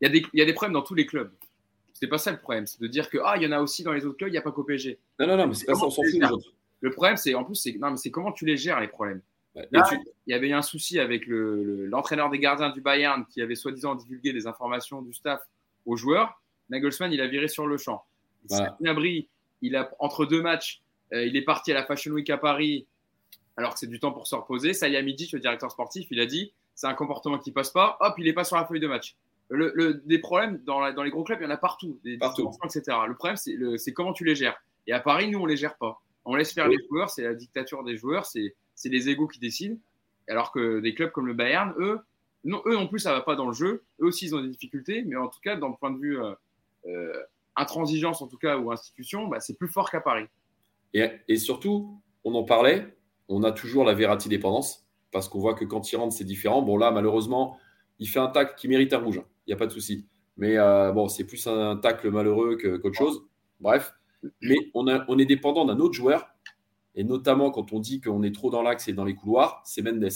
il 0.00 0.06
y, 0.06 0.10
a 0.10 0.12
des, 0.12 0.26
il 0.32 0.38
y 0.38 0.42
a 0.42 0.44
des 0.44 0.52
problèmes 0.52 0.72
dans 0.72 0.82
tous 0.82 0.94
les 0.94 1.06
clubs. 1.06 1.32
C'est 1.92 2.08
pas 2.08 2.18
ça 2.18 2.32
le 2.32 2.38
problème, 2.38 2.66
c'est 2.66 2.80
de 2.80 2.86
dire 2.88 3.08
que 3.08 3.18
ah 3.24 3.36
il 3.36 3.44
y 3.44 3.46
en 3.46 3.52
a 3.52 3.60
aussi 3.60 3.84
dans 3.84 3.92
les 3.92 4.04
autres 4.04 4.16
clubs, 4.16 4.30
il 4.30 4.32
n'y 4.32 4.38
a 4.38 4.42
pas 4.42 4.50
qu'au 4.50 4.64
PSG. 4.64 4.98
Non 5.20 5.26
non 5.26 5.36
non, 5.36 5.46
mais 5.46 5.54
c'est 5.54 5.66
pas 5.66 5.74
ça, 5.74 5.86
on 5.86 5.90
s'en 5.90 6.02
fout 6.02 6.20
Le 6.80 6.90
problème 6.90 7.16
c'est 7.16 7.34
en 7.34 7.44
plus 7.44 7.54
c'est 7.54 7.72
non 7.74 7.92
mais 7.92 7.96
c'est 7.96 8.10
comment 8.10 8.32
tu 8.32 8.44
les 8.44 8.56
gères 8.56 8.80
les 8.80 8.88
problèmes. 8.88 9.20
Là, 9.54 9.86
il 10.26 10.30
y 10.30 10.34
avait 10.34 10.48
eu 10.48 10.54
un 10.54 10.62
souci 10.62 10.98
avec 10.98 11.24
l'entraîneur 11.26 12.28
le, 12.28 12.32
des 12.32 12.38
gardiens 12.38 12.70
du 12.70 12.80
Bayern 12.80 13.26
qui 13.26 13.42
avait 13.42 13.54
soi-disant 13.54 13.94
divulgué 13.94 14.32
des 14.32 14.46
informations 14.46 15.02
du 15.02 15.12
staff 15.12 15.42
aux 15.84 15.94
joueurs. 15.94 16.40
Nagelsmann 16.70 17.12
il 17.12 17.20
a 17.20 17.26
viré 17.26 17.48
sur 17.48 17.66
le 17.66 17.76
champ. 17.76 18.04
Voilà. 18.48 18.76
il 19.60 19.76
a 19.76 19.94
entre 19.98 20.24
deux 20.24 20.42
matchs, 20.42 20.82
euh, 21.12 21.24
il 21.24 21.36
est 21.36 21.42
parti 21.42 21.70
à 21.70 21.74
la 21.74 21.84
Fashion 21.84 22.12
Week 22.12 22.28
à 22.30 22.38
Paris 22.38 22.86
alors 23.56 23.74
que 23.74 23.78
c'est 23.78 23.86
du 23.86 24.00
temps 24.00 24.12
pour 24.12 24.26
se 24.26 24.34
reposer. 24.34 24.72
Midi, 25.02 25.28
le 25.32 25.40
directeur 25.40 25.70
sportif, 25.70 26.06
il 26.10 26.20
a 26.20 26.26
dit 26.26 26.52
c'est 26.74 26.86
un 26.86 26.94
comportement 26.94 27.38
qui 27.38 27.52
passe 27.52 27.70
pas. 27.70 27.96
Hop, 28.00 28.14
il 28.18 28.28
est 28.28 28.32
pas 28.32 28.44
sur 28.44 28.56
la 28.56 28.64
feuille 28.64 28.80
de 28.80 28.88
match 28.88 29.16
le, 29.52 30.02
des 30.06 30.18
problèmes 30.18 30.60
dans, 30.64 30.92
dans, 30.92 31.02
les 31.02 31.10
gros 31.10 31.24
clubs, 31.24 31.38
il 31.40 31.44
y 31.44 31.46
en 31.46 31.50
a 31.50 31.56
partout, 31.56 31.98
des 32.04 32.16
partout. 32.16 32.50
etc. 32.64 32.96
Le 33.06 33.14
problème, 33.14 33.36
c'est 33.36 33.92
comment 33.92 34.12
tu 34.12 34.24
les 34.24 34.34
gères. 34.34 34.60
Et 34.86 34.92
à 34.92 35.00
Paris, 35.00 35.30
nous, 35.30 35.38
on 35.38 35.46
les 35.46 35.56
gère 35.56 35.76
pas. 35.76 36.00
On 36.24 36.34
laisse 36.34 36.52
faire 36.52 36.68
les 36.68 36.78
joueurs, 36.88 37.10
c'est 37.10 37.22
la 37.22 37.34
dictature 37.34 37.84
des 37.84 37.96
joueurs, 37.96 38.26
c'est 38.26 38.54
les 38.84 39.08
égaux 39.08 39.28
qui 39.28 39.38
décident. 39.38 39.76
Alors 40.28 40.52
que 40.52 40.80
des 40.80 40.94
clubs 40.94 41.10
comme 41.10 41.26
le 41.26 41.34
Bayern, 41.34 41.74
eux, 41.78 42.00
non, 42.44 42.62
eux 42.66 42.74
non 42.74 42.88
plus, 42.88 43.00
ça 43.00 43.12
va 43.12 43.20
pas 43.20 43.34
dans 43.34 43.48
le 43.48 43.52
jeu. 43.52 43.82
Eux 44.00 44.06
aussi, 44.06 44.26
ils 44.26 44.34
ont 44.34 44.40
des 44.40 44.48
difficultés, 44.48 45.02
mais 45.02 45.16
en 45.16 45.28
tout 45.28 45.40
cas, 45.42 45.56
dans 45.56 45.68
le 45.68 45.74
point 45.74 45.90
de 45.90 45.98
vue 45.98 46.20
euh, 46.20 46.32
euh, 46.86 47.12
intransigeance, 47.56 48.22
en 48.22 48.28
tout 48.28 48.38
cas, 48.38 48.56
ou 48.56 48.70
institution, 48.72 49.26
bah, 49.26 49.40
c'est 49.40 49.58
plus 49.58 49.68
fort 49.68 49.90
qu'à 49.90 50.00
Paris. 50.00 50.26
Et, 50.94 51.08
et, 51.28 51.36
surtout, 51.36 52.00
on 52.24 52.34
en 52.34 52.44
parlait, 52.44 52.96
on 53.32 53.42
a 53.42 53.52
toujours 53.52 53.84
la 53.84 53.94
Verratti 53.94 54.28
dépendance, 54.28 54.86
parce 55.10 55.28
qu'on 55.28 55.40
voit 55.40 55.54
que 55.54 55.64
quand 55.64 55.92
ils 55.92 55.96
rentrent, 55.96 56.14
c'est 56.14 56.24
différent. 56.24 56.62
Bon, 56.62 56.76
là, 56.76 56.90
malheureusement, 56.90 57.56
il 57.98 58.08
fait 58.08 58.20
un 58.20 58.28
tac 58.28 58.56
qui 58.56 58.68
mérite 58.68 58.92
un 58.92 58.98
rouge. 58.98 59.18
Hein 59.18 59.26
il 59.46 59.50
n'y 59.50 59.54
a 59.54 59.56
pas 59.56 59.66
de 59.66 59.72
souci. 59.72 60.06
Mais 60.36 60.56
euh, 60.56 60.92
bon, 60.92 61.08
c'est 61.08 61.24
plus 61.24 61.46
un 61.46 61.76
tacle 61.76 62.10
malheureux 62.10 62.56
qu'autre 62.56 62.96
chose. 62.96 63.22
Bref, 63.60 63.94
mais 64.40 64.56
on, 64.74 64.86
on 64.86 65.18
est 65.18 65.26
dépendant 65.26 65.64
d'un 65.64 65.78
autre 65.78 65.94
joueur, 65.94 66.28
et 66.94 67.04
notamment 67.04 67.50
quand 67.50 67.72
on 67.72 67.80
dit 67.80 68.00
qu'on 68.00 68.22
est 68.22 68.34
trop 68.34 68.50
dans 68.50 68.62
l'axe 68.62 68.88
et 68.88 68.92
dans 68.92 69.04
les 69.04 69.14
couloirs, 69.14 69.62
c'est 69.64 69.82
Mendes. 69.82 70.08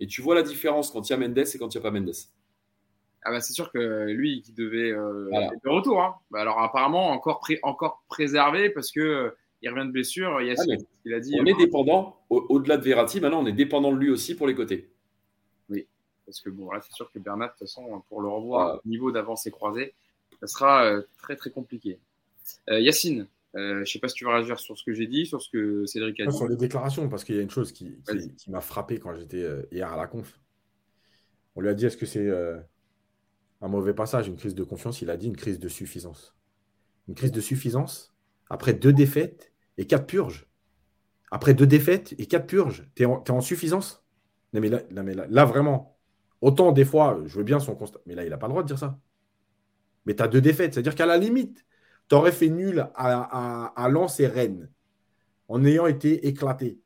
Et 0.00 0.06
tu 0.06 0.22
vois 0.22 0.34
la 0.34 0.42
différence 0.42 0.90
quand 0.90 1.08
il 1.08 1.12
y 1.12 1.14
a 1.14 1.18
Mendes 1.18 1.38
et 1.38 1.58
quand 1.58 1.74
il 1.74 1.78
n'y 1.78 1.86
a 1.86 1.90
pas 1.90 1.90
Mendes. 1.90 2.12
Ah 3.24 3.30
bah 3.30 3.40
c'est 3.40 3.52
sûr 3.52 3.70
que 3.70 4.06
lui 4.10 4.42
qui 4.42 4.52
devait 4.52 4.90
euh, 4.90 5.30
être 5.32 5.52
de 5.64 5.70
retour. 5.70 6.02
Hein. 6.02 6.14
Bah 6.30 6.40
alors 6.40 6.60
apparemment 6.60 7.10
encore, 7.10 7.40
encore 7.62 8.02
préservé 8.08 8.68
parce 8.70 8.90
que 8.90 9.34
il 9.62 9.70
revient 9.70 9.86
de 9.86 9.92
blessure. 9.92 10.40
Il, 10.42 10.50
ah, 10.50 11.16
a 11.16 11.20
dit, 11.20 11.36
on 11.40 11.46
est 11.46 11.56
dépendant, 11.56 12.20
au-delà 12.28 12.76
de 12.76 12.82
Verratti, 12.82 13.20
maintenant 13.20 13.42
on 13.42 13.46
est 13.46 13.52
dépendant 13.52 13.92
de 13.92 13.98
lui 13.98 14.10
aussi 14.10 14.34
pour 14.34 14.46
les 14.46 14.54
côtés. 14.54 14.92
Parce 16.24 16.40
que 16.40 16.50
bon, 16.50 16.70
là, 16.70 16.80
c'est 16.80 16.92
sûr 16.92 17.10
que 17.10 17.18
Bernat, 17.18 17.46
de 17.46 17.50
toute 17.50 17.58
façon, 17.60 18.02
pour 18.08 18.22
le 18.22 18.28
revoir 18.28 18.80
au 18.84 18.88
niveau 18.88 19.10
d'avancée 19.12 19.50
croisée, 19.50 19.94
ça 20.40 20.46
sera 20.46 20.84
euh, 20.84 21.02
très 21.18 21.36
très 21.36 21.50
compliqué. 21.50 21.98
Euh, 22.70 22.80
Yacine, 22.80 23.26
euh, 23.54 23.74
je 23.74 23.80
ne 23.80 23.84
sais 23.84 23.98
pas 23.98 24.08
si 24.08 24.14
tu 24.14 24.24
veux 24.24 24.30
réagir 24.30 24.58
sur 24.58 24.78
ce 24.78 24.84
que 24.84 24.92
j'ai 24.92 25.06
dit, 25.06 25.26
sur 25.26 25.42
ce 25.42 25.50
que 25.50 25.84
Cédric 25.84 26.20
a 26.20 26.26
dit. 26.26 26.36
Sur 26.36 26.48
les 26.48 26.56
déclarations, 26.56 27.08
parce 27.08 27.24
qu'il 27.24 27.36
y 27.36 27.38
a 27.38 27.42
une 27.42 27.50
chose 27.50 27.72
qui, 27.72 27.98
qui, 28.38 28.50
m'a 28.50 28.60
frappé 28.60 28.98
quand 28.98 29.14
j'étais 29.14 29.46
hier 29.70 29.92
à 29.92 29.96
la 29.96 30.06
conf. 30.06 30.40
On 31.54 31.60
lui 31.60 31.68
a 31.68 31.74
dit 31.74 31.86
est-ce 31.86 31.96
que 31.96 32.06
c'est 32.06 32.30
un 33.60 33.68
mauvais 33.68 33.94
passage, 33.94 34.28
une 34.28 34.36
crise 34.36 34.54
de 34.54 34.64
confiance? 34.64 35.02
Il 35.02 35.10
a 35.10 35.16
dit 35.16 35.26
une 35.26 35.36
crise 35.36 35.58
de 35.58 35.68
suffisance. 35.68 36.34
Une 37.08 37.14
crise 37.14 37.32
de 37.32 37.40
suffisance 37.40 38.14
après 38.48 38.74
deux 38.74 38.92
défaites 38.92 39.51
et 39.78 39.86
quatre 39.86 40.06
purges. 40.06 40.46
Après 41.30 41.54
deux 41.54 41.66
défaites 41.66 42.14
et 42.18 42.26
quatre 42.26 42.46
purges, 42.46 42.88
tu 42.94 43.04
es, 43.04 43.06
en 43.06 43.40
suffisance? 43.40 44.04
Non 44.52 44.60
mais, 44.60 44.68
là, 44.68 44.82
mais 44.90 45.14
là, 45.14 45.44
vraiment, 45.44 45.92
Autant 46.42 46.72
des 46.72 46.84
fois, 46.84 47.20
je 47.24 47.38
veux 47.38 47.44
bien 47.44 47.60
son 47.60 47.76
constat, 47.76 48.00
mais 48.04 48.16
là, 48.16 48.24
il 48.24 48.30
n'a 48.30 48.36
pas 48.36 48.48
le 48.48 48.50
droit 48.50 48.64
de 48.64 48.66
dire 48.66 48.78
ça. 48.78 48.98
Mais 50.04 50.16
tu 50.16 50.22
as 50.24 50.28
deux 50.28 50.40
défaites, 50.40 50.74
c'est-à-dire 50.74 50.96
qu'à 50.96 51.06
la 51.06 51.16
limite, 51.16 51.64
tu 52.08 52.16
aurais 52.16 52.32
fait 52.32 52.48
nul 52.48 52.80
à, 52.96 53.72
à, 53.76 53.88
et 54.18 54.26
Rennes 54.26 54.68
en 55.48 55.64
ayant 55.64 55.86
été 55.86 56.26
éclaté. 56.26 56.80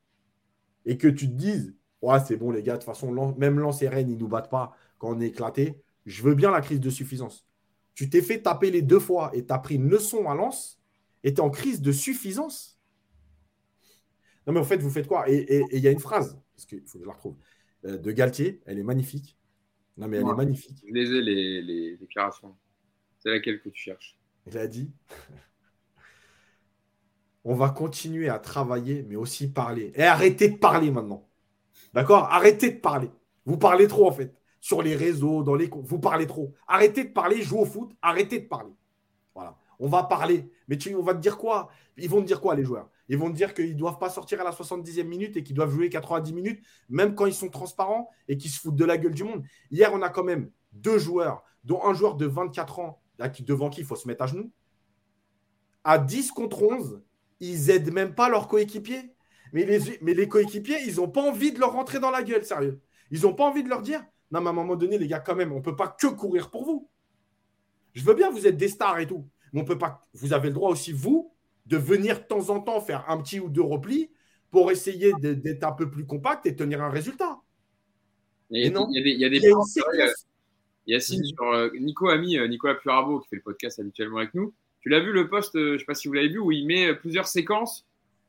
Et 0.84 0.99
que 0.99 1.09
tu 1.09 1.26
te 1.28 1.32
dises, 1.32 1.74
ouais, 2.03 2.18
c'est 2.20 2.37
bon, 2.37 2.51
les 2.51 2.62
gars, 2.62 2.74
de 2.74 2.78
toute 2.78 2.84
façon, 2.84 3.34
même 3.39 3.59
Lens 3.59 3.80
et 3.80 3.89
Rennes, 3.89 4.11
ils 4.11 4.16
ne 4.16 4.20
nous 4.20 4.28
battent 4.28 4.51
pas 4.51 4.76
quand 4.99 5.16
on 5.16 5.20
est 5.20 5.28
éclaté. 5.28 5.80
Je 6.05 6.22
veux 6.22 6.34
bien 6.34 6.51
la 6.51 6.61
crise 6.61 6.78
de 6.78 6.91
suffisance. 6.91 7.47
Tu 7.95 8.11
t'es 8.11 8.20
fait 8.20 8.43
taper 8.43 8.70
les 8.70 8.82
deux 8.82 9.01
fois 9.01 9.30
et 9.32 9.47
tu 9.47 9.55
as 9.55 9.59
pris 9.59 9.76
une 9.76 9.89
leçon 9.89 10.28
à 10.28 10.34
Lens 10.34 10.78
et 11.24 11.32
tu 11.32 11.41
es 11.41 11.41
en 11.41 11.51
crise 11.51 11.80
de 11.80 11.93
suffisance. 11.93 12.76
Non, 14.47 14.53
mais 14.53 14.61
en 14.61 14.64
fait, 14.64 14.78
vous 14.78 14.90
faites 14.90 15.07
quoi? 15.07 15.28
Et 15.28 15.62
il 15.72 15.80
y 15.80 15.88
a 15.88 15.90
une 15.90 16.01
phrase, 16.01 16.38
parce 16.55 16.66
qu'il 16.66 16.82
faut 16.86 16.99
que 16.99 17.05
je 17.05 17.09
la 17.09 17.14
retrouve, 17.14 17.36
euh, 17.84 17.99
de 17.99 18.12
Galtier, 18.12 18.61
elle 18.66 18.78
est 18.78 18.84
magnifique. 18.84 19.36
Non, 19.97 20.09
mais 20.09 20.18
elle 20.18 20.28
est 20.28 20.34
magnifique. 20.34 20.78
Les 20.88 21.05
les, 21.22 21.62
les 21.62 21.97
déclarations. 21.97 22.55
C'est 23.18 23.30
laquelle 23.30 23.61
que 23.61 23.70
tu 23.70 23.80
cherches? 23.80 24.18
Il 24.47 24.59
a 24.59 24.66
dit 24.66 24.90
on 27.44 27.55
va 27.55 27.70
continuer 27.70 28.28
à 28.28 28.38
travailler, 28.38 29.05
mais 29.09 29.16
aussi 29.16 29.49
parler. 29.49 29.92
Et 29.94 30.03
arrêtez 30.03 30.49
de 30.49 30.57
parler 30.57 30.90
maintenant. 30.90 31.28
D'accord? 31.94 32.24
Arrêtez 32.24 32.72
de 32.72 32.80
parler. 32.80 33.11
Vous 33.44 33.57
parlez 33.57 33.86
trop, 33.86 34.09
en 34.09 34.12
fait. 34.12 34.34
Sur 34.61 34.82
les 34.82 34.97
réseaux, 34.97 35.44
dans 35.44 35.55
les. 35.55 35.70
Vous 35.72 36.01
parlez 36.01 36.26
trop. 36.26 36.53
Arrêtez 36.66 37.05
de 37.05 37.11
parler, 37.11 37.42
jouez 37.42 37.61
au 37.61 37.64
foot, 37.64 37.92
arrêtez 38.03 38.40
de 38.40 38.47
parler. 38.47 38.72
Voilà. 39.34 39.57
On 39.78 39.88
va 39.88 40.03
parler. 40.03 40.51
Mais 40.68 40.76
tu, 40.76 40.94
on 40.97 41.03
va 41.03 41.14
te 41.14 41.20
dire 41.20 41.38
quoi? 41.38 41.70
Ils 41.97 42.11
vont 42.11 42.20
te 42.20 42.26
dire 42.26 42.40
quoi, 42.40 42.57
les 42.57 42.64
joueurs? 42.64 42.90
Ils 43.09 43.18
vont 43.18 43.30
te 43.30 43.36
dire 43.36 43.54
qu'ils 43.54 43.72
ne 43.72 43.78
doivent 43.78 43.98
pas 43.98 44.11
sortir 44.11 44.40
à 44.40 44.44
la 44.44 44.50
70e 44.50 45.04
minute 45.04 45.36
et 45.36 45.42
qu'ils 45.42 45.54
doivent 45.54 45.70
jouer 45.70 45.88
90 45.88 46.32
minutes, 46.32 46.64
même 46.88 47.14
quand 47.14 47.26
ils 47.26 47.34
sont 47.34 47.48
transparents 47.48 48.11
et 48.28 48.36
qu'ils 48.36 48.50
se 48.50 48.61
foutent 48.61 48.76
de 48.76 48.84
la 48.84 48.98
gueule 48.98 49.14
du 49.14 49.24
monde. 49.24 49.44
Hier, 49.70 49.90
on 49.92 50.02
a 50.02 50.09
quand 50.09 50.24
même 50.24 50.50
deux 50.72 50.98
joueurs, 50.98 51.44
dont 51.64 51.84
un 51.84 51.94
joueur 51.94 52.16
de 52.16 52.26
24 52.26 52.78
ans, 52.80 53.00
devant 53.40 53.70
qui 53.70 53.80
il 53.80 53.86
faut 53.86 53.96
se 53.96 54.09
mettre 54.09 54.24
à 54.24 54.26
genoux. 54.26 54.50
À 55.84 55.98
10 55.98 56.32
contre 56.32 56.62
11, 56.62 57.02
ils 57.40 57.66
n'aident 57.66 57.92
même 57.92 58.14
pas 58.14 58.28
leurs 58.28 58.48
coéquipiers. 58.48 59.12
Mais 59.52 59.64
les, 59.64 59.98
mais 60.02 60.14
les 60.14 60.28
coéquipiers, 60.28 60.82
ils 60.86 60.96
n'ont 60.96 61.09
pas 61.09 61.22
envie 61.22 61.52
de 61.52 61.61
leur 61.61 61.72
rentrer 61.72 62.00
dans 62.00 62.11
la 62.11 62.22
gueule, 62.22 62.44
sérieux. 62.44 62.80
Ils 63.11 63.22
n'ont 63.22 63.34
pas 63.34 63.44
envie 63.44 63.62
de 63.62 63.68
leur 63.68 63.82
dire 63.82 64.04
Non, 64.32 64.40
mais 64.40 64.48
à 64.48 64.50
un 64.50 64.54
moment 64.54 64.74
donné, 64.74 64.98
les 64.98 65.07
gars, 65.07 65.20
quand 65.20 65.36
même, 65.36 65.52
on 65.52 65.57
ne 65.57 65.62
peut 65.62 65.76
pas 65.76 65.88
que 65.88 66.09
courir 66.09 66.50
pour 66.50 66.64
vous. 66.64 66.90
Je 67.94 68.04
veux 68.04 68.14
bien, 68.14 68.30
vous 68.30 68.46
êtes 68.46 68.57
des 68.57 68.68
stars 68.68 68.98
et 68.98 69.07
tout. 69.07 69.28
Mais 69.52 69.61
on 69.61 69.64
peut 69.64 69.78
pas. 69.78 70.02
Vous 70.12 70.32
avez 70.32 70.48
le 70.48 70.54
droit 70.54 70.70
aussi, 70.70 70.92
vous, 70.92 71.32
de 71.66 71.76
venir 71.76 72.20
de 72.20 72.24
temps 72.24 72.50
en 72.50 72.60
temps 72.60 72.80
faire 72.80 73.08
un 73.08 73.20
petit 73.20 73.40
ou 73.40 73.48
deux 73.48 73.62
replis 73.62 74.10
pour 74.50 74.70
essayer 74.70 75.12
d'être 75.20 75.64
un 75.64 75.72
peu 75.72 75.90
plus 75.90 76.06
compact 76.06 76.46
et 76.46 76.56
tenir 76.56 76.82
un 76.82 76.90
résultat. 76.90 77.38
Il 78.50 78.64
y 78.64 78.66
a, 78.66 78.70
non, 78.70 78.88
il 78.90 78.96
y 78.96 79.00
a 79.00 79.02
des, 79.02 79.10
il 79.10 79.20
y 79.20 79.24
a 79.24 79.28
des 79.28 79.52
Yacine, 80.86 81.24
sur 81.24 81.42
euh, 81.52 81.68
Nico 81.80 82.08
Ami, 82.08 82.38
euh, 82.38 82.46
Nicolas 82.46 82.76
Purabo, 82.76 83.18
qui 83.18 83.28
fait 83.28 83.36
le 83.36 83.42
podcast 83.42 83.80
habituellement 83.80 84.18
avec 84.18 84.34
nous. 84.34 84.54
Tu 84.80 84.88
l'as 84.88 85.00
vu 85.00 85.12
le 85.12 85.28
post, 85.28 85.50
je 85.54 85.72
ne 85.72 85.78
sais 85.78 85.84
pas 85.84 85.94
si 85.94 86.06
vous 86.06 86.14
l'avez 86.14 86.28
vu, 86.28 86.38
où 86.38 86.52
il 86.52 86.64
met 86.64 86.94
plusieurs 86.94 87.26
séquences 87.26 87.84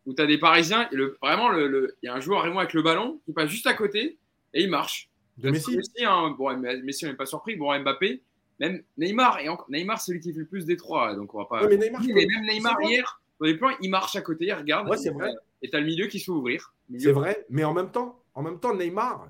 où 0.08 0.14
tu 0.14 0.22
as 0.22 0.26
des 0.26 0.40
Parisiens 0.40 0.90
et 0.92 0.96
le, 0.96 1.18
vraiment, 1.22 1.52
il 1.54 1.66
le, 1.66 1.98
y 2.02 2.08
a 2.08 2.16
un 2.16 2.20
joueur 2.20 2.40
vraiment 2.40 2.60
avec 2.60 2.74
le 2.74 2.82
ballon 2.82 3.20
qui 3.26 3.34
passe 3.34 3.50
juste 3.50 3.68
à 3.68 3.74
côté 3.74 4.18
et 4.54 4.64
il 4.64 4.70
marche. 4.70 5.10
De 5.38 5.52
Messi, 5.52 5.78
hein, 6.04 6.34
bon, 6.36 6.58
Messi, 6.58 7.06
on 7.06 7.10
n'est 7.10 7.16
pas 7.16 7.28
surpris. 7.28 7.56
Bon, 7.58 7.78
Mbappé, 7.80 8.24
même 8.60 8.82
Neymar, 8.98 9.40
et 9.40 9.50
encore, 9.50 9.70
Neymar, 9.70 10.02
c'est 10.02 10.14
lui 10.14 10.20
qui 10.20 10.34
fait 10.34 10.40
le 10.40 10.48
plus 10.48 10.66
des 10.66 10.78
trois, 10.78 11.14
donc 11.14 11.36
on 11.36 11.40
va 11.40 11.46
pas. 11.46 11.68
mais, 11.68 11.78
Neymar, 11.78 12.02
même 12.02 12.46
Neymar 12.48 12.82
hier, 12.82 13.22
plans, 13.40 13.72
il 13.82 13.90
marche 13.90 14.16
à 14.16 14.22
côté, 14.22 14.46
il 14.46 14.54
regarde. 14.54 14.90
Ouais, 14.90 14.98
c'est 14.98 15.12
vrai. 15.12 15.32
Et 15.62 15.70
tu 15.70 15.76
as 15.76 15.80
le 15.80 15.86
milieu 15.86 16.08
qui 16.08 16.20
se 16.20 16.26
fait 16.26 16.32
ouvrir. 16.32 16.74
C'est 16.98 17.12
vrai, 17.12 17.46
mais 17.50 17.64
en 17.64 17.74
même 17.74 17.92
temps, 17.92 18.22
en 18.34 18.44
même 18.44 18.60
temps, 18.60 18.76
Neymar, 18.76 19.30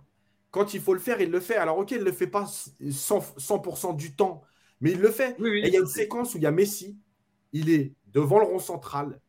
quand 0.52 0.74
il 0.74 0.82
faut 0.82 0.94
le 0.94 1.00
faire, 1.00 1.22
il 1.22 1.32
le 1.32 1.40
fait. 1.40 1.56
Alors, 1.56 1.78
ok, 1.78 1.92
il 1.92 2.00
ne 2.00 2.04
le 2.04 2.12
fait 2.12 2.28
pas 2.28 2.44
100%, 2.44 3.96
du 3.96 4.16
temps, 4.16 4.44
mais 4.82 4.92
il 4.92 5.00
le 5.00 5.12
fait. 5.12 5.36
et 5.40 5.68
il 5.68 5.74
y 5.74 5.78
a 5.78 5.80
une 5.80 5.88
séquence 5.88 6.34
où 6.34 6.38
il 6.38 6.44
y 6.44 6.48
a 6.48 6.52
Messi, 6.52 6.98
il 7.54 7.70
est 7.70 7.94
devant 8.08 8.40
le 8.40 8.46
rond 8.46 8.60
central 8.60 9.20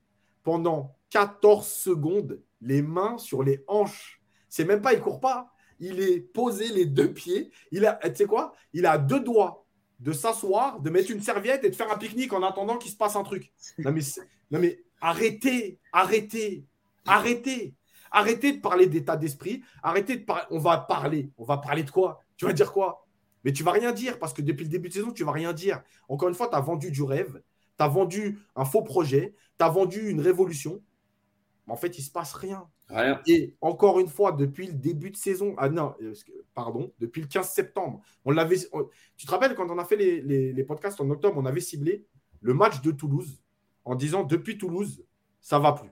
pendant 0.42 0.96
14 1.10 1.66
secondes, 1.66 2.40
les 2.60 2.82
mains 2.82 3.18
sur 3.18 3.42
les 3.42 3.62
hanches. 3.66 4.20
C'est 4.48 4.64
même 4.64 4.80
pas, 4.80 4.94
il 4.94 5.00
court 5.00 5.20
pas. 5.20 5.52
Il 5.80 6.00
est 6.00 6.20
posé 6.20 6.68
les 6.68 6.86
deux 6.86 7.12
pieds. 7.12 7.50
Il 7.70 7.86
a, 7.86 7.94
tu 7.94 8.16
sais 8.16 8.26
quoi? 8.26 8.54
Il 8.72 8.86
a 8.86 8.98
deux 8.98 9.20
doigts 9.20 9.64
de 10.00 10.12
s'asseoir, 10.12 10.80
de 10.80 10.90
mettre 10.90 11.10
une 11.10 11.20
serviette 11.20 11.64
et 11.64 11.70
de 11.70 11.76
faire 11.76 11.92
un 11.92 11.98
pique-nique 11.98 12.32
en 12.32 12.42
attendant 12.42 12.78
qu'il 12.78 12.90
se 12.90 12.96
passe 12.96 13.16
un 13.16 13.22
truc. 13.22 13.52
Non 13.78 13.92
mais, 13.92 14.00
non 14.50 14.58
mais 14.58 14.82
arrêtez, 15.00 15.78
arrêtez, 15.92 16.64
arrêtez. 17.06 17.74
Arrêtez 18.10 18.52
de 18.52 18.60
parler 18.60 18.86
d'état 18.86 19.16
d'esprit. 19.16 19.62
Arrêtez 19.82 20.16
de 20.16 20.24
parler. 20.24 20.44
On 20.50 20.58
va 20.58 20.78
parler. 20.78 21.30
On 21.36 21.44
va 21.44 21.58
parler 21.58 21.82
de 21.82 21.90
quoi? 21.90 22.22
Tu 22.36 22.46
vas 22.46 22.52
dire 22.52 22.72
quoi? 22.72 23.06
Mais 23.44 23.52
tu 23.52 23.62
vas 23.62 23.72
rien 23.72 23.92
dire 23.92 24.18
parce 24.18 24.32
que 24.32 24.42
depuis 24.42 24.64
le 24.64 24.70
début 24.70 24.88
de 24.88 24.94
saison, 24.94 25.12
tu 25.12 25.24
vas 25.24 25.32
rien 25.32 25.52
dire. 25.52 25.82
Encore 26.08 26.28
une 26.28 26.34
fois, 26.34 26.48
tu 26.48 26.56
as 26.56 26.60
vendu 26.60 26.90
du 26.90 27.02
rêve. 27.02 27.42
Tu 27.78 27.84
as 27.84 27.88
vendu 27.88 28.38
un 28.56 28.64
faux 28.64 28.82
projet. 28.82 29.34
Tu 29.58 29.64
as 29.64 29.68
vendu 29.68 30.08
une 30.08 30.20
révolution. 30.20 30.82
Mais 31.66 31.72
en 31.74 31.76
fait, 31.76 31.98
il 31.98 32.00
ne 32.00 32.06
se 32.06 32.10
passe 32.10 32.32
rien. 32.32 32.66
Rien. 32.88 33.20
Et 33.26 33.54
encore 33.60 34.00
une 34.00 34.08
fois, 34.08 34.32
depuis 34.32 34.66
le 34.66 34.72
début 34.72 35.10
de 35.10 35.16
saison, 35.16 35.54
ah 35.58 35.68
non, 35.68 35.94
euh, 36.00 36.14
pardon, 36.54 36.92
depuis 36.98 37.20
le 37.20 37.28
15 37.28 37.50
septembre, 37.50 38.00
on 38.24 38.30
l'avait. 38.30 38.56
Tu 39.16 39.26
te 39.26 39.30
rappelles 39.30 39.54
quand 39.54 39.70
on 39.70 39.78
a 39.78 39.84
fait 39.84 39.96
les, 39.96 40.22
les, 40.22 40.64
podcasts 40.64 40.98
en 41.00 41.10
octobre, 41.10 41.36
on 41.38 41.44
avait 41.44 41.60
ciblé 41.60 42.06
le 42.40 42.54
match 42.54 42.80
de 42.80 42.90
Toulouse? 42.90 43.42
En 43.88 43.94
disant 43.94 44.22
depuis 44.22 44.58
Toulouse, 44.58 45.02
ça 45.40 45.58
va 45.58 45.72
plus. 45.72 45.90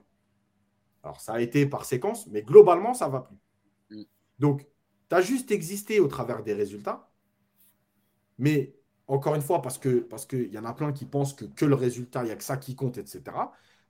Alors, 1.03 1.19
ça 1.19 1.33
a 1.33 1.41
été 1.41 1.65
par 1.65 1.83
séquence, 1.83 2.27
mais 2.27 2.43
globalement, 2.43 2.93
ça 2.93 3.07
va 3.07 3.21
plus. 3.21 3.37
Mm. 3.89 4.03
Donc, 4.37 4.67
tu 5.09 5.15
as 5.15 5.21
juste 5.21 5.49
existé 5.49 5.99
au 5.99 6.07
travers 6.07 6.43
des 6.43 6.53
résultats. 6.53 7.09
Mais 8.37 8.75
encore 9.07 9.33
une 9.33 9.41
fois, 9.41 9.63
parce 9.63 9.79
qu'il 9.79 10.03
parce 10.03 10.27
que 10.27 10.37
y 10.37 10.59
en 10.59 10.65
a 10.65 10.73
plein 10.73 10.91
qui 10.93 11.05
pensent 11.05 11.33
que, 11.33 11.45
que 11.45 11.65
le 11.65 11.73
résultat, 11.73 12.21
il 12.21 12.25
n'y 12.25 12.31
a 12.31 12.35
que 12.35 12.43
ça 12.43 12.57
qui 12.57 12.75
compte, 12.75 12.99
etc. 12.99 13.23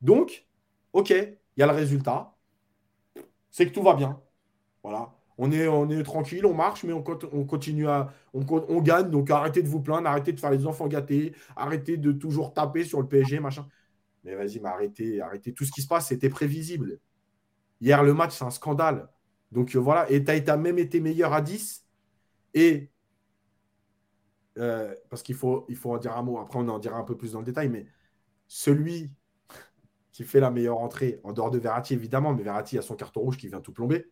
Donc, 0.01 0.47
OK, 0.93 1.09
il 1.09 1.37
y 1.57 1.63
a 1.63 1.67
le 1.67 1.73
résultat. 1.73 2.33
C'est 3.51 3.67
que 3.67 3.73
tout 3.73 3.83
va 3.83 3.93
bien. 3.93 4.21
Voilà. 4.83 5.13
On 5.37 5.51
est, 5.51 5.67
on 5.67 5.89
est 5.89 6.01
tranquille, 6.03 6.45
on 6.45 6.53
marche, 6.53 6.85
mais 6.85 6.93
on, 6.93 7.03
on 7.33 7.43
continue 7.43 7.89
à. 7.89 8.13
On, 8.33 8.45
on, 8.49 8.81
gagne. 8.81 9.09
Donc 9.09 9.29
arrêtez 9.29 9.61
de 9.61 9.67
vous 9.67 9.81
plaindre, 9.81 10.07
arrêtez 10.07 10.31
de 10.31 10.39
faire 10.39 10.51
les 10.51 10.65
enfants 10.65 10.87
gâtés, 10.87 11.35
arrêtez 11.57 11.97
de 11.97 12.13
toujours 12.13 12.53
taper 12.53 12.85
sur 12.85 13.01
le 13.01 13.07
PSG, 13.07 13.41
machin. 13.41 13.67
Mais 14.27 14.35
vas-y, 14.35 14.59
mais 14.59 14.67
arrêtez, 14.67 15.21
arrêtez. 15.21 15.53
Tout 15.53 15.63
ce 15.63 15.71
qui 15.71 15.81
se 15.81 15.87
passe, 15.87 16.09
c'était 16.09 16.29
prévisible. 16.29 16.99
Hier, 17.79 18.03
le 18.03 18.13
match, 18.13 18.37
c'est 18.37 18.43
un 18.43 18.49
scandale. 18.49 19.07
Donc 19.53 19.73
euh, 19.73 19.79
voilà, 19.79 20.11
et 20.11 20.21
tu 20.21 20.31
as 20.31 20.57
même 20.57 20.77
été 20.77 20.99
meilleur 20.99 21.31
à 21.31 21.41
10. 21.41 21.85
Et 22.53 22.91
euh, 24.57 24.93
parce 25.09 25.23
qu'il 25.23 25.35
faut, 25.35 25.65
il 25.69 25.77
faut 25.77 25.93
en 25.93 25.97
dire 25.97 26.17
un 26.17 26.23
mot, 26.23 26.39
après 26.39 26.59
on 26.59 26.67
en 26.67 26.77
dira 26.77 26.97
un 26.97 27.05
peu 27.05 27.15
plus 27.15 27.31
dans 27.31 27.39
le 27.39 27.45
détail, 27.45 27.69
mais 27.69 27.87
celui 28.47 29.13
qui 30.11 30.25
fait 30.25 30.41
la 30.41 30.51
meilleure 30.51 30.79
entrée, 30.79 31.21
en 31.23 31.31
dehors 31.31 31.49
de 31.49 31.59
Verratti 31.59 31.93
évidemment, 31.93 32.33
mais 32.33 32.43
Verratti 32.43 32.77
a 32.77 32.81
son 32.81 32.95
carton 32.95 33.21
rouge 33.21 33.37
qui 33.37 33.47
vient 33.47 33.61
tout 33.61 33.71
plomber, 33.71 34.09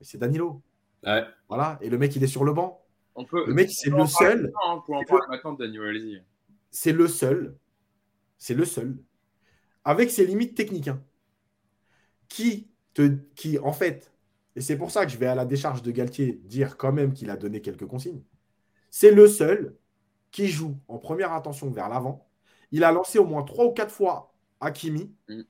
c'est 0.00 0.18
Danilo. 0.18 0.62
Voilà, 1.48 1.76
et 1.80 1.90
le 1.90 1.98
mec 1.98 2.14
il 2.14 2.22
est 2.22 2.28
sur 2.28 2.44
le 2.44 2.52
banc. 2.52 2.84
On 3.16 3.24
peut, 3.24 3.44
le 3.46 3.54
mec 3.54 3.70
c'est 3.70 3.90
le 3.90 4.06
seul. 4.06 4.52
C'est 6.70 6.92
le 6.92 7.08
seul. 7.08 7.56
C'est 8.38 8.54
le 8.54 8.64
seul. 8.64 8.96
Avec 9.84 10.10
ses 10.10 10.26
limites 10.26 10.56
techniques. 10.56 10.88
Hein, 10.88 11.02
qui 12.28 12.70
qui, 13.36 13.58
en 13.58 13.72
fait, 13.72 14.12
et 14.56 14.60
c'est 14.60 14.76
pour 14.76 14.90
ça 14.90 15.06
que 15.06 15.12
je 15.12 15.16
vais 15.16 15.26
à 15.26 15.34
la 15.34 15.44
décharge 15.44 15.82
de 15.82 15.90
Galtier 15.90 16.40
dire 16.44 16.76
quand 16.76 16.92
même 16.92 17.12
qu'il 17.12 17.30
a 17.30 17.36
donné 17.36 17.60
quelques 17.60 17.86
consignes, 17.86 18.22
c'est 18.90 19.12
le 19.12 19.28
seul 19.28 19.76
qui 20.30 20.48
joue 20.48 20.76
en 20.88 20.98
première 20.98 21.32
attention 21.32 21.70
vers 21.70 21.88
l'avant. 21.88 22.28
Il 22.72 22.84
a 22.84 22.92
lancé 22.92 23.18
au 23.18 23.26
moins 23.26 23.42
trois 23.42 23.66
ou 23.66 23.72
quatre 23.72 23.92
fois 23.92 24.34
Hakimi. 24.60 25.14
Mm. 25.28 25.42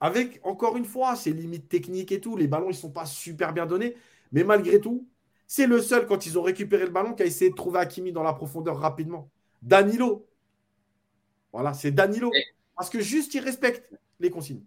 Avec, 0.00 0.40
encore 0.44 0.76
une 0.76 0.84
fois, 0.84 1.16
ses 1.16 1.32
limites 1.32 1.68
techniques 1.68 2.12
et 2.12 2.20
tout. 2.20 2.36
Les 2.36 2.46
ballons, 2.46 2.66
ils 2.66 2.74
ne 2.74 2.74
sont 2.74 2.90
pas 2.90 3.06
super 3.06 3.52
bien 3.52 3.66
donnés. 3.66 3.96
Mais 4.32 4.44
malgré 4.44 4.80
tout, 4.80 5.08
c'est 5.46 5.66
le 5.66 5.80
seul, 5.80 6.06
quand 6.06 6.26
ils 6.26 6.38
ont 6.38 6.42
récupéré 6.42 6.84
le 6.84 6.90
ballon, 6.90 7.14
qui 7.14 7.22
a 7.22 7.26
essayé 7.26 7.50
de 7.50 7.56
trouver 7.56 7.80
Hakimi 7.80 8.12
dans 8.12 8.22
la 8.22 8.32
profondeur 8.32 8.78
rapidement. 8.78 9.30
Danilo. 9.62 10.28
Voilà, 11.52 11.74
c'est 11.74 11.90
Danilo. 11.90 12.30
Parce 12.78 12.90
que 12.90 13.00
juste, 13.00 13.34
il 13.34 13.40
respecte 13.40 13.92
les 14.20 14.30
consignes. 14.30 14.62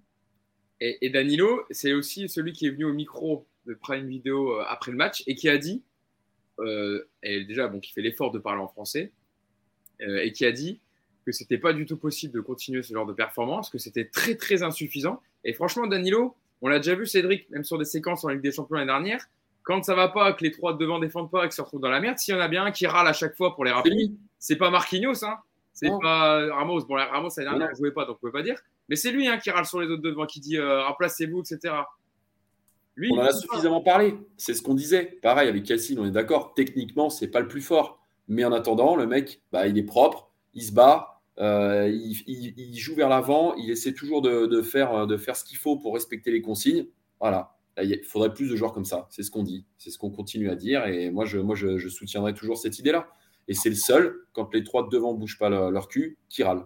Et, 0.82 1.10
Danilo, 1.10 1.64
c'est 1.70 1.94
aussi 1.94 2.28
celui 2.28 2.52
qui 2.52 2.66
est 2.66 2.72
venu 2.72 2.86
au 2.86 2.94
micro 2.94 3.48
de 3.66 3.74
Prime 3.74 4.08
Video 4.08 4.60
euh, 4.60 4.64
après 4.68 4.92
le 4.92 4.98
match 4.98 5.24
et 5.28 5.36
qui 5.36 5.48
a 5.48 5.58
dit, 5.58 5.84
euh, 6.60 7.08
et 7.24 7.46
déjà, 7.46 7.68
bon, 7.68 7.80
qui 7.80 7.94
fait 7.94 8.02
l'effort 8.02 8.32
de 8.32 8.40
parler 8.40 8.62
en 8.62 8.68
français, 8.68 9.14
euh, 10.02 10.24
et 10.24 10.32
qui 10.32 10.46
a 10.46 10.52
dit 10.52 10.82
que 11.26 11.32
c'était 11.32 11.60
pas 11.60 11.72
du 11.72 11.86
tout 11.86 11.98
possible 11.98 12.34
de 12.34 12.42
continuer 12.42 12.82
ce 12.82 12.94
genre 12.94 13.06
de 13.06 13.14
performance, 13.14 13.70
que 13.70 13.78
c'était 13.78 14.06
très 14.06 14.36
très 14.36 14.64
insuffisant. 14.64 15.22
Et 15.44 15.54
franchement, 15.54 15.88
Danilo, 15.88 16.36
on 16.62 16.68
l'a 16.68 16.80
déjà 16.80 16.96
vu, 16.96 17.06
Cédric, 17.06 17.50
même 17.52 17.64
sur 17.64 17.78
des 17.78 17.86
séquences 17.86 18.26
en 18.26 18.30
Ligue 18.30 18.42
des 18.42 18.52
Champions 18.52 18.76
l'année 18.76 18.88
dernière, 18.88 19.26
quand 19.64 19.84
ça 19.84 19.94
va 19.94 20.08
pas, 20.08 20.34
que 20.34 20.44
les 20.44 20.52
trois 20.52 20.76
devant 20.76 21.00
défendent 21.00 21.32
pas, 21.32 21.48
que 21.48 21.54
se 21.54 21.62
retrouvent 21.62 21.82
dans 21.82 21.90
la 21.90 22.02
merde, 22.02 22.18
s'il 22.18 22.34
y 22.34 22.38
en 22.38 22.42
a 22.42 22.48
bien 22.48 22.66
un 22.66 22.72
qui 22.72 22.88
râle 22.88 23.08
à 23.08 23.14
chaque 23.14 23.38
fois 23.38 23.56
pour 23.56 23.64
les 23.64 23.72
rappeler, 23.72 24.12
c'est 24.40 24.56
pas 24.56 24.72
Marquinhos, 24.72 25.24
hein, 25.24 25.38
c'est 25.82 26.00
pas 26.02 26.46
Ramos. 26.54 26.86
Bon, 26.86 26.96
Ramos 26.96 27.30
l'année 27.38 27.50
dernière, 27.50 27.70
ne 27.70 27.76
jouait 27.76 27.92
pas, 27.92 28.06
donc 28.06 28.18
on 28.22 28.28
peut 28.28 28.32
pas 28.32 28.44
dire. 28.44 28.60
Mais 28.90 28.96
c'est 28.96 29.12
lui 29.12 29.28
hein, 29.28 29.38
qui 29.38 29.50
râle 29.50 29.66
sur 29.66 29.80
les 29.82 29.88
autres 29.88 30.02
devant, 30.02 30.26
qui 30.26 30.40
dit 30.40 30.58
euh, 30.58 30.84
remplacez-vous, 30.84 31.42
etc. 31.42 31.74
Lui, 32.96 33.10
on 33.12 33.20
en 33.20 33.24
a 33.24 33.34
suffisamment 33.34 33.82
parlé. 33.82 34.16
C'est 34.38 34.54
ce 34.54 34.62
qu'on 34.62 34.76
disait. 34.76 35.18
Pareil 35.22 35.50
avec 35.50 35.64
Cassine, 35.64 36.00
on 36.00 36.06
est 36.06 36.12
d'accord. 36.12 36.54
Techniquement, 36.54 37.10
c'est 37.10 37.30
pas 37.30 37.40
le 37.40 37.48
plus 37.48 37.62
fort. 37.62 38.00
Mais 38.28 38.46
en 38.46 38.52
attendant, 38.52 38.96
le 38.96 39.08
mec, 39.08 39.42
bah, 39.52 39.68
il 39.68 39.78
est 39.78 39.84
propre, 39.84 40.30
il 40.54 40.64
se 40.64 40.72
bat, 40.72 41.22
euh, 41.40 41.90
il, 41.92 42.78
joue 42.78 42.96
vers 42.96 43.10
l'avant, 43.10 43.56
il 43.56 43.72
essaie 43.72 43.94
toujours 43.94 44.22
de, 44.22 44.62
faire, 44.62 45.08
de 45.08 45.18
faire 45.18 45.36
ce 45.36 45.44
qu'il 45.44 45.58
faut 45.58 45.78
pour 45.78 45.94
respecter 45.96 46.32
les 46.32 46.42
consignes. 46.42 46.86
Voilà. 47.20 47.56
Il 47.82 48.04
faudrait 48.04 48.34
plus 48.34 48.50
de 48.50 48.56
joueurs 48.56 48.74
comme 48.74 48.86
ça. 48.86 49.08
C'est 49.10 49.24
ce 49.24 49.32
qu'on 49.32 49.44
dit. 49.44 49.66
C'est 49.78 49.90
ce 49.90 49.98
qu'on 49.98 50.12
continue 50.12 50.50
à 50.50 50.56
dire. 50.56 50.86
Et 50.86 51.10
moi, 51.10 51.26
je, 51.26 51.40
moi, 51.40 51.56
je, 51.56 51.90
soutiendrai 51.90 52.34
toujours 52.34 52.58
cette 52.58 52.78
idée-là. 52.78 53.08
Et 53.48 53.54
c'est 53.54 53.70
le 53.70 53.76
seul, 53.76 54.20
quand 54.34 54.54
les 54.54 54.64
trois 54.64 54.84
de 54.84 54.90
devant 54.90 55.14
ne 55.14 55.20
bougent 55.20 55.38
pas 55.38 55.50
leur, 55.50 55.72
leur 55.72 55.88
cul, 55.88 56.18
qui 56.30 56.44
râle. 56.44 56.66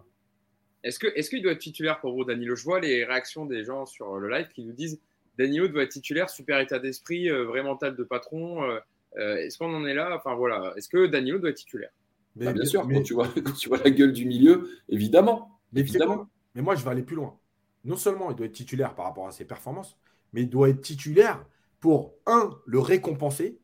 Est-ce 0.84 1.00
qu'il 1.00 1.40
est 1.40 1.42
doit 1.42 1.54
être 1.54 1.60
titulaire 1.60 2.00
pour 2.00 2.14
vous, 2.14 2.26
Danilo? 2.26 2.56
Je 2.56 2.64
vois 2.64 2.80
les 2.80 3.04
réactions 3.04 3.46
des 3.46 3.64
gens 3.64 3.88
sur 3.88 4.18
le 4.18 4.30
live 4.30 4.50
qui 4.54 4.64
nous 4.64 4.74
disent 4.74 5.02
Danilo 5.38 5.68
doit 5.68 5.84
être 5.84 5.92
titulaire, 5.92 6.30
super 6.30 6.60
état 6.60 6.78
d'esprit, 6.78 7.30
euh, 7.30 7.44
vrai 7.44 7.64
mental 7.64 7.96
de 7.96 8.04
patron. 8.04 8.64
Euh, 8.64 8.80
euh, 9.18 9.38
est-ce 9.38 9.58
qu'on 9.58 9.74
en 9.74 9.86
est 9.86 9.96
là? 9.96 10.16
Enfin 10.16 10.36
voilà, 10.36 10.74
est-ce 10.78 10.88
que 10.88 11.08
Danilo 11.08 11.40
doit 11.40 11.50
être 11.50 11.58
titulaire? 11.58 11.90
Bah, 12.36 12.54
Bien 12.54 12.66
sûr, 12.66 12.88
Quand, 12.88 13.02
tu 13.02 13.16
vois, 13.16 13.28
tu 13.60 13.70
vois 13.70 13.80
la 13.84 13.90
gueule 13.90 14.14
du 14.14 14.26
milieu, 14.26 14.70
évidemment. 14.88 15.60
Mais, 15.74 15.82
évidemment. 15.82 16.30
mais 16.54 16.62
moi, 16.62 16.76
je 16.76 16.84
vais 16.84 16.92
aller 16.92 17.04
plus 17.04 17.16
loin. 17.16 17.38
Non 17.84 17.98
seulement 17.98 18.30
il 18.30 18.36
doit 18.36 18.46
être 18.46 18.54
titulaire 18.54 18.96
par 18.96 19.06
rapport 19.06 19.28
à 19.28 19.32
ses 19.32 19.46
performances, 19.46 19.98
mais 20.34 20.42
il 20.42 20.50
doit 20.50 20.70
être 20.70 20.82
titulaire 20.82 21.46
pour, 21.80 22.16
un, 22.26 22.52
le 22.66 22.80
récompenser, 22.80 23.60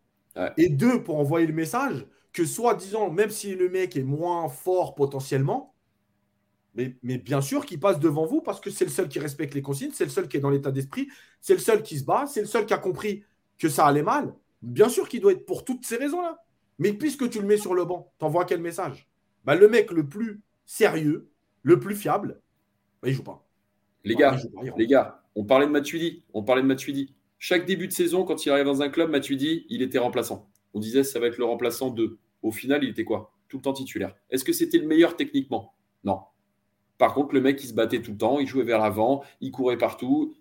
et 0.57 0.69
deux, 0.69 1.03
pour 1.03 1.17
envoyer 1.17 1.45
le 1.45 1.53
message 1.53 2.05
que, 2.33 2.45
soi-disant, 2.45 3.11
même 3.11 3.29
si 3.29 3.55
le 3.55 3.69
mec 3.69 3.95
est 3.95 4.03
moins 4.03 4.47
fort 4.49 4.95
potentiellement, 4.95 5.75
mais, 6.73 6.95
bien 7.03 7.41
sûr 7.41 7.65
qu'il 7.65 7.79
passe 7.79 7.99
devant 7.99 8.25
vous 8.25 8.41
parce 8.41 8.61
que 8.61 8.69
c'est 8.69 8.85
le 8.85 8.91
seul 8.91 9.09
qui 9.09 9.19
respecte 9.19 9.53
les 9.53 9.61
consignes, 9.61 9.91
c'est 9.93 10.05
le 10.05 10.09
seul 10.09 10.27
qui 10.29 10.37
est 10.37 10.39
dans 10.39 10.49
l'état 10.49 10.71
d'esprit, 10.71 11.09
c'est 11.41 11.53
le 11.53 11.59
seul 11.59 11.83
qui 11.83 11.99
se 11.99 12.05
bat, 12.05 12.25
c'est 12.27 12.41
le 12.41 12.47
seul 12.47 12.65
qui 12.65 12.73
a 12.73 12.77
compris 12.77 13.23
que 13.59 13.67
ça 13.67 13.85
allait 13.85 14.03
mal. 14.03 14.33
Bien 14.61 14.87
sûr 14.87 15.09
qu'il 15.09 15.19
doit 15.19 15.33
être 15.33 15.45
pour 15.45 15.65
toutes 15.65 15.85
ces 15.85 15.97
raisons-là. 15.97 16.41
Mais 16.79 16.93
puisque 16.93 17.29
tu 17.29 17.41
le 17.41 17.45
mets 17.45 17.57
sur 17.57 17.73
le 17.73 17.83
banc, 17.83 18.13
t'envoies 18.19 18.45
quel 18.45 18.61
message? 18.61 19.07
Bah, 19.43 19.55
Le 19.55 19.67
mec 19.67 19.91
le 19.91 20.07
plus 20.07 20.41
sérieux, 20.65 21.29
le 21.61 21.79
plus 21.79 21.95
fiable, 21.95 22.41
bah, 23.01 23.09
il 23.09 23.13
joue 23.13 23.23
pas. 23.23 23.45
Les 24.03 24.15
gars, 24.15 24.37
les 24.77 24.87
gars, 24.87 25.21
on 25.35 25.43
parlait 25.43 25.67
de 25.67 25.71
Matuidi. 25.71 26.23
On 26.33 26.43
parlait 26.43 26.61
de 26.61 26.67
Matuidi. 26.67 27.13
Chaque 27.37 27.65
début 27.65 27.87
de 27.87 27.93
saison, 27.93 28.23
quand 28.23 28.45
il 28.45 28.49
arrive 28.49 28.65
dans 28.65 28.81
un 28.81 28.89
club, 28.89 29.09
Matuidi, 29.09 29.65
il 29.69 29.81
était 29.81 29.99
remplaçant. 29.99 30.50
On 30.73 30.79
disait 30.79 31.03
ça 31.03 31.19
va 31.19 31.27
être 31.27 31.37
le 31.37 31.45
remplaçant 31.45 31.89
de. 31.89 32.17
Au 32.41 32.51
final, 32.51 32.83
il 32.83 32.89
était 32.89 33.03
quoi? 33.03 33.33
Tout 33.47 33.57
le 33.57 33.63
temps 33.63 33.73
titulaire. 33.73 34.15
Est-ce 34.29 34.43
que 34.43 34.53
c'était 34.53 34.77
le 34.77 34.87
meilleur 34.87 35.15
techniquement? 35.15 35.73
Non. 36.03 36.21
Par 36.97 37.13
contre, 37.13 37.33
le 37.33 37.41
mec, 37.41 37.63
il 37.63 37.67
se 37.67 37.73
battait 37.73 38.01
tout 38.01 38.11
le 38.11 38.17
temps, 38.17 38.39
il 38.39 38.47
jouait 38.47 38.63
vers 38.63 38.79
l'avant, 38.79 39.23
il 39.41 39.51
courait 39.51 39.77
partout. 39.77 40.35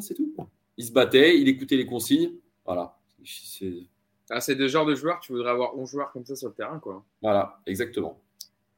c'est 0.00 0.14
tout. 0.14 0.34
Il 0.76 0.84
se 0.84 0.92
battait, 0.92 1.38
il 1.38 1.48
écoutait 1.48 1.76
les 1.76 1.86
consignes. 1.86 2.32
Voilà. 2.64 2.96
Ah, 4.30 4.40
c'est 4.40 4.54
deux 4.54 4.68
genres 4.68 4.86
de 4.86 4.94
joueurs, 4.94 5.20
tu 5.20 5.32
voudrais 5.32 5.50
avoir 5.50 5.76
11 5.76 5.90
joueurs 5.90 6.12
comme 6.12 6.24
ça 6.24 6.36
sur 6.36 6.48
le 6.48 6.54
terrain. 6.54 6.78
Quoi. 6.78 7.04
Voilà, 7.20 7.60
exactement. 7.66 8.20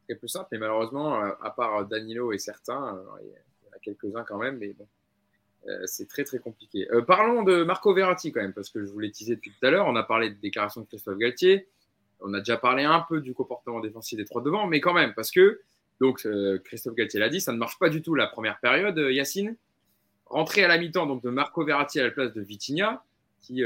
C'est 0.08 0.16
plus 0.16 0.28
simple, 0.28 0.48
mais 0.52 0.58
malheureusement, 0.58 1.14
à 1.14 1.50
part 1.50 1.86
Danilo 1.86 2.32
et 2.32 2.38
certains, 2.38 3.00
il 3.22 3.28
y 3.28 3.68
en 3.68 3.76
a 3.76 3.78
quelques-uns 3.78 4.24
quand 4.24 4.38
même, 4.38 4.58
mais 4.58 4.72
bon, 4.72 4.86
c'est 5.86 6.08
très 6.08 6.24
très 6.24 6.38
compliqué. 6.38 6.88
parlons 7.06 7.42
de 7.42 7.62
Marco 7.62 7.94
Verratti 7.94 8.32
quand 8.32 8.40
même, 8.40 8.52
parce 8.52 8.70
que 8.70 8.84
je 8.84 8.90
vous 8.90 8.98
l'ai 8.98 9.10
teasé 9.10 9.38
tout 9.38 9.50
à 9.62 9.70
l'heure. 9.70 9.86
On 9.86 9.96
a 9.96 10.02
parlé 10.02 10.30
de 10.30 10.34
déclaration 10.34 10.80
de 10.80 10.86
Christophe 10.86 11.18
Galtier. 11.18 11.68
On 12.20 12.34
a 12.34 12.38
déjà 12.38 12.56
parlé 12.56 12.84
un 12.84 13.04
peu 13.08 13.20
du 13.20 13.34
comportement 13.34 13.80
défensif 13.80 14.16
des 14.16 14.24
trois 14.24 14.42
devant, 14.42 14.66
mais 14.66 14.80
quand 14.80 14.94
même, 14.94 15.12
parce 15.14 15.30
que, 15.30 15.60
donc 16.00 16.26
Christophe 16.64 16.94
Galtier 16.94 17.20
l'a 17.20 17.28
dit, 17.28 17.40
ça 17.40 17.52
ne 17.52 17.58
marche 17.58 17.78
pas 17.78 17.88
du 17.88 18.02
tout 18.02 18.14
la 18.14 18.26
première 18.26 18.58
période, 18.60 18.98
Yacine. 18.98 19.56
Rentré 20.26 20.64
à 20.64 20.68
la 20.68 20.78
mi-temps 20.78 21.06
donc 21.06 21.22
de 21.22 21.30
Marco 21.30 21.64
Verratti 21.64 22.00
à 22.00 22.04
la 22.04 22.10
place 22.10 22.32
de 22.32 22.40
Vitinha, 22.40 23.04
qui 23.40 23.62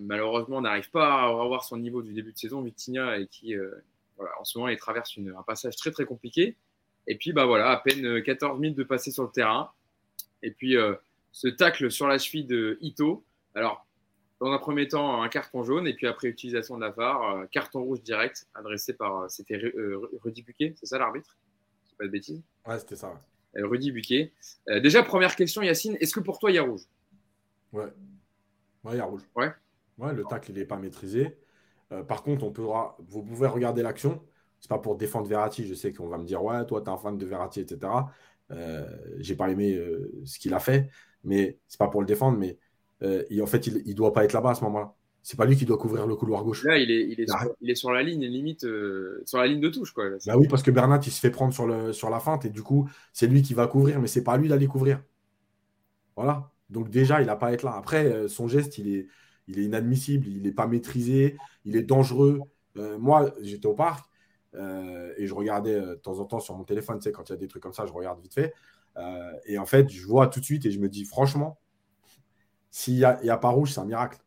malheureusement 0.00 0.60
n'arrive 0.60 0.90
pas 0.90 1.22
à 1.22 1.24
avoir 1.26 1.64
son 1.64 1.76
niveau 1.76 2.02
du 2.02 2.12
début 2.12 2.32
de 2.32 2.38
saison, 2.38 2.62
Vitinha, 2.62 3.18
et 3.18 3.26
qui, 3.26 3.54
en 3.56 4.44
ce 4.44 4.58
moment, 4.58 4.68
il 4.68 4.76
traverse 4.76 5.18
un 5.18 5.42
passage 5.42 5.76
très 5.76 5.90
très 5.90 6.04
compliqué. 6.04 6.56
Et 7.06 7.16
puis, 7.16 7.32
bah 7.32 7.46
voilà, 7.46 7.70
à 7.70 7.76
peine 7.76 8.22
14 8.22 8.58
minutes 8.58 8.78
de 8.78 8.84
passer 8.84 9.10
sur 9.10 9.22
le 9.22 9.30
terrain. 9.30 9.70
Et 10.42 10.50
puis, 10.50 10.76
euh, 10.76 10.94
ce 11.32 11.48
tacle 11.48 11.90
sur 11.90 12.06
la 12.06 12.18
cheville 12.18 12.46
de 12.46 12.78
Ito. 12.80 13.24
Alors, 13.54 13.86
dans 14.40 14.52
un 14.52 14.58
premier 14.58 14.86
temps, 14.86 15.22
un 15.22 15.28
carton 15.28 15.62
jaune, 15.62 15.86
et 15.86 15.94
puis 15.94 16.06
après 16.06 16.28
utilisation 16.28 16.76
de 16.76 16.82
la 16.82 16.90
VAR, 16.90 17.22
euh, 17.22 17.46
carton 17.46 17.82
rouge 17.82 18.02
direct, 18.02 18.46
adressé 18.54 18.94
par. 18.94 19.22
Euh, 19.22 19.28
c'était 19.28 19.60
Rudy 20.22 20.42
Buquet, 20.42 20.74
c'est 20.78 20.86
ça 20.86 20.98
l'arbitre? 20.98 21.36
C'est 21.84 21.96
pas 21.96 22.04
de 22.04 22.10
bêtises 22.10 22.42
Ouais, 22.66 22.78
c'était 22.78 22.96
ça. 22.96 23.20
Rudy 23.54 23.90
Buquet. 23.90 24.34
déjà, 24.82 25.02
première 25.02 25.34
question, 25.34 25.62
Yacine, 25.62 25.96
est-ce 26.00 26.12
que 26.14 26.20
pour 26.20 26.38
toi, 26.38 26.50
il 26.50 26.54
y 26.54 26.58
a 26.58 26.62
rouge? 26.62 26.82
Ouais. 27.72 27.86
Ouais, 28.84 28.92
il 28.92 28.96
y 28.98 29.00
a 29.00 29.04
rouge. 29.06 29.22
Ouais. 29.34 29.50
Ouais, 29.96 30.12
le 30.12 30.24
tacle, 30.24 30.50
il 30.50 30.58
n'est 30.58 30.66
pas 30.66 30.76
maîtrisé. 30.76 31.38
par 32.06 32.22
contre, 32.22 32.44
on 32.44 32.52
pourra, 32.52 32.98
vous 33.08 33.22
pouvez 33.22 33.46
regarder 33.46 33.82
l'action. 33.82 34.22
C'est 34.60 34.68
pas 34.68 34.78
pour 34.78 34.96
défendre 34.96 35.26
Verratti. 35.26 35.66
Je 35.66 35.74
sais 35.74 35.92
qu'on 35.92 36.08
va 36.08 36.18
me 36.18 36.24
dire, 36.24 36.42
ouais, 36.42 36.66
toi, 36.66 36.82
tu 36.82 36.88
es 36.88 36.92
un 36.92 36.98
fan 36.98 37.16
de 37.16 37.24
Verratti, 37.24 37.60
etc. 37.60 37.90
Euh, 38.50 38.86
j'ai 39.18 39.34
pas 39.34 39.50
aimé 39.50 39.74
euh, 39.74 40.10
ce 40.24 40.38
qu'il 40.38 40.54
a 40.54 40.60
fait, 40.60 40.88
mais 41.24 41.58
c'est 41.66 41.78
pas 41.78 41.88
pour 41.88 42.00
le 42.00 42.06
défendre, 42.06 42.38
mais 42.38 42.58
euh, 43.02 43.24
en 43.42 43.46
fait, 43.46 43.66
il, 43.66 43.82
il 43.86 43.94
doit 43.94 44.12
pas 44.12 44.24
être 44.24 44.32
là-bas 44.32 44.50
à 44.50 44.54
ce 44.54 44.64
moment-là. 44.64 44.94
C'est 45.22 45.36
pas 45.36 45.44
lui 45.44 45.56
qui 45.56 45.64
doit 45.64 45.76
couvrir 45.76 46.06
le 46.06 46.14
couloir 46.14 46.44
gauche. 46.44 46.62
Là, 46.62 46.78
il 46.78 46.88
est, 46.88 47.08
il 47.08 47.20
est, 47.20 47.26
sur, 47.26 47.56
il 47.60 47.70
est 47.70 47.74
sur, 47.74 47.90
la 47.90 48.04
ligne, 48.04 48.24
limite, 48.26 48.60
sur 49.24 49.38
la 49.38 49.48
ligne 49.48 49.60
de 49.60 49.68
touche. 49.68 49.90
Quoi. 49.90 50.10
Bah 50.24 50.36
oui, 50.36 50.46
parce 50.46 50.62
que 50.62 50.70
Bernat, 50.70 51.00
il 51.04 51.10
se 51.10 51.18
fait 51.18 51.32
prendre 51.32 51.52
sur, 51.52 51.66
le, 51.66 51.92
sur 51.92 52.10
la 52.10 52.20
feinte 52.20 52.44
et 52.44 52.50
du 52.50 52.62
coup, 52.62 52.88
c'est 53.12 53.26
lui 53.26 53.42
qui 53.42 53.52
va 53.52 53.66
couvrir, 53.66 54.00
mais 54.00 54.06
c'est 54.06 54.22
pas 54.22 54.36
lui 54.36 54.48
d'aller 54.48 54.68
couvrir. 54.68 55.02
Voilà. 56.14 56.52
Donc 56.70 56.90
déjà, 56.90 57.20
il 57.22 57.26
n'a 57.26 57.34
pas 57.34 57.48
à 57.48 57.52
être 57.52 57.64
là. 57.64 57.74
Après, 57.74 58.28
son 58.28 58.46
geste, 58.46 58.78
il 58.78 58.94
est, 58.94 59.08
il 59.48 59.58
est 59.58 59.64
inadmissible, 59.64 60.28
il 60.28 60.42
n'est 60.42 60.52
pas 60.52 60.68
maîtrisé, 60.68 61.36
il 61.64 61.74
est 61.74 61.82
dangereux. 61.82 62.42
moi, 62.76 63.34
j'étais 63.42 63.66
au 63.66 63.74
parc, 63.74 64.08
euh, 64.56 65.12
et 65.16 65.26
je 65.26 65.34
regardais 65.34 65.74
euh, 65.74 65.90
de 65.90 66.00
temps 66.00 66.18
en 66.18 66.24
temps 66.24 66.40
sur 66.40 66.54
mon 66.54 66.64
téléphone, 66.64 66.98
tu 66.98 67.04
sais, 67.04 67.12
quand 67.12 67.28
il 67.28 67.32
y 67.32 67.34
a 67.34 67.38
des 67.38 67.48
trucs 67.48 67.62
comme 67.62 67.72
ça, 67.72 67.86
je 67.86 67.92
regarde 67.92 68.20
vite 68.20 68.34
fait. 68.34 68.54
Euh, 68.96 69.32
et 69.44 69.58
en 69.58 69.66
fait, 69.66 69.88
je 69.90 70.06
vois 70.06 70.28
tout 70.28 70.40
de 70.40 70.44
suite 70.44 70.64
et 70.66 70.70
je 70.70 70.80
me 70.80 70.88
dis, 70.88 71.04
franchement, 71.04 71.58
s'il 72.70 72.94
n'y 72.94 73.04
a, 73.04 73.18
a, 73.22 73.36
pas 73.36 73.48
rouge, 73.48 73.72
c'est 73.72 73.80
un 73.80 73.84
miracle. 73.84 74.18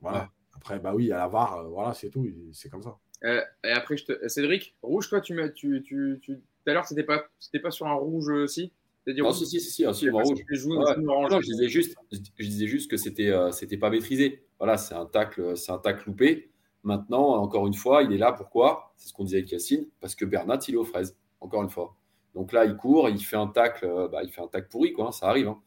Voilà. 0.00 0.30
Après, 0.54 0.78
bah 0.78 0.94
oui, 0.94 1.12
à 1.12 1.18
la 1.18 1.28
VAR, 1.28 1.68
voilà, 1.68 1.94
c'est 1.94 2.10
tout, 2.10 2.26
c'est 2.52 2.68
comme 2.68 2.82
ça. 2.82 2.98
et 3.22 3.70
après, 3.70 3.96
je 3.96 4.06
te... 4.06 4.28
Cédric, 4.28 4.76
rouge, 4.82 5.08
toi, 5.08 5.20
tu, 5.20 5.34
tu, 5.54 5.82
tu, 5.82 6.18
tu... 6.20 6.36
tout 6.36 6.70
à 6.70 6.72
l'heure, 6.72 6.86
c'était 6.86 7.04
pas, 7.04 7.24
pas 7.62 7.70
sur 7.70 7.86
un 7.86 7.94
rouge 7.94 8.28
aussi 8.28 8.72
non, 9.16 9.32
si, 9.32 9.46
si, 9.46 9.60
si, 9.60 9.70
si, 9.70 9.94
si 9.94 10.10
rouge. 10.10 10.38
je, 10.50 11.40
disais 11.40 11.68
juste, 11.68 11.96
je 12.12 12.44
disais 12.44 12.66
juste 12.66 12.90
que 12.90 12.96
c'était 12.96 13.32
c'était 13.52 13.76
pas 13.76 13.90
maîtrisé. 13.90 14.44
Voilà, 14.58 14.76
c'est 14.76 14.94
un 14.94 15.06
tacle, 15.06 15.56
c'est 15.56 15.72
un 15.72 15.78
tacle 15.78 16.08
loupé. 16.08 16.47
Maintenant, 16.84 17.36
encore 17.36 17.66
une 17.66 17.74
fois, 17.74 18.02
il 18.02 18.12
est 18.12 18.18
là. 18.18 18.32
Pourquoi? 18.32 18.92
C'est 18.96 19.08
ce 19.08 19.12
qu'on 19.12 19.24
disait 19.24 19.38
avec 19.38 19.50
Yacine, 19.50 19.86
parce 20.00 20.14
que 20.14 20.24
Bernat, 20.24 20.60
il 20.68 20.74
est 20.74 20.78
aux 20.78 20.84
fraises. 20.84 21.16
Encore 21.40 21.62
une 21.62 21.70
fois. 21.70 21.94
Donc 22.34 22.52
là, 22.52 22.64
il 22.64 22.76
court, 22.76 23.08
il 23.08 23.18
fait 23.18 23.36
un 23.36 23.48
tacle, 23.48 23.84
euh, 23.84 24.08
bah, 24.08 24.22
il 24.22 24.30
fait 24.30 24.40
un 24.40 24.48
tacle 24.48 24.68
pourri, 24.68 24.92
quoi. 24.92 25.08
Hein, 25.08 25.12
ça 25.12 25.26
arrive. 25.26 25.48
Hein. 25.48 25.58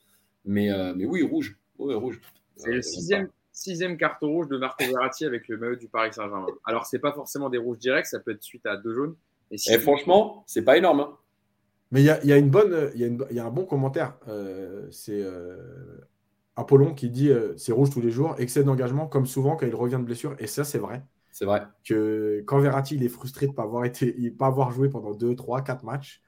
Mais, 0.46 0.72
euh, 0.72 0.94
mais 0.96 1.06
oui, 1.06 1.22
rouge. 1.22 1.58
rouge. 1.78 2.22
C'est 2.56 2.72
le 2.72 2.78
euh, 2.78 3.28
sixième, 3.52 3.98
carton 3.98 4.30
rouge 4.30 4.48
de 4.48 4.58
Marco 4.58 4.84
Verratti 4.86 5.26
avec 5.26 5.48
le 5.48 5.58
maillot 5.58 5.76
du 5.76 5.88
Paris 5.88 6.14
Saint-Germain. 6.14 6.48
Alors, 6.66 6.86
c'est 6.86 7.00
pas 7.00 7.12
forcément 7.12 7.50
des 7.50 7.58
rouges 7.58 7.80
directs, 7.80 8.06
ça 8.06 8.20
peut 8.20 8.32
être 8.32 8.44
suite 8.44 8.66
à 8.66 8.78
deux 8.78 8.94
jaunes. 8.94 9.16
Et, 9.50 9.58
si 9.58 9.78
franchement, 9.80 10.44
c'est 10.48 10.64
pas 10.64 10.78
énorme. 10.78 11.02
Hein. 11.02 11.18
Mais 11.92 12.02
il 12.02 12.06
y 12.06 12.32
a, 12.32 12.38
une 12.38 12.50
bonne, 12.50 12.90
il 12.96 13.02
y, 13.32 13.40
a 13.40 13.46
un 13.46 13.52
bon 13.52 13.66
commentaire. 13.66 14.18
c'est 14.92 15.26
Apollon 16.56 16.94
qui 16.94 17.10
dit 17.10 17.30
euh, 17.30 17.56
c'est 17.58 17.72
rouge 17.72 17.90
tous 17.92 18.02
les 18.02 18.12
jours, 18.12 18.36
excès 18.38 18.64
d'engagement, 18.64 19.08
comme 19.08 19.26
souvent 19.26 19.56
quand 19.56 19.66
il 19.66 19.76
revient 19.76 19.98
de 19.98 20.04
blessure. 20.04 20.36
Et 20.40 20.48
ça, 20.48 20.64
c'est 20.64 20.78
vrai. 20.78 21.04
C'est 21.32 21.46
vrai. 21.46 21.64
Que 21.86 22.44
quand 22.46 22.60
Verratti 22.60 22.96
il 22.96 23.04
est 23.04 23.10
frustré 23.10 23.46
de 23.46 23.52
ne 23.52 23.56
pas 23.56 23.64
avoir, 23.64 23.86
été, 23.86 24.32
pas 24.38 24.48
avoir 24.48 24.72
joué 24.72 24.90
pendant 24.90 25.12
2, 25.12 25.36
3, 25.36 25.62
4 25.62 25.84
matchs, 25.86 26.22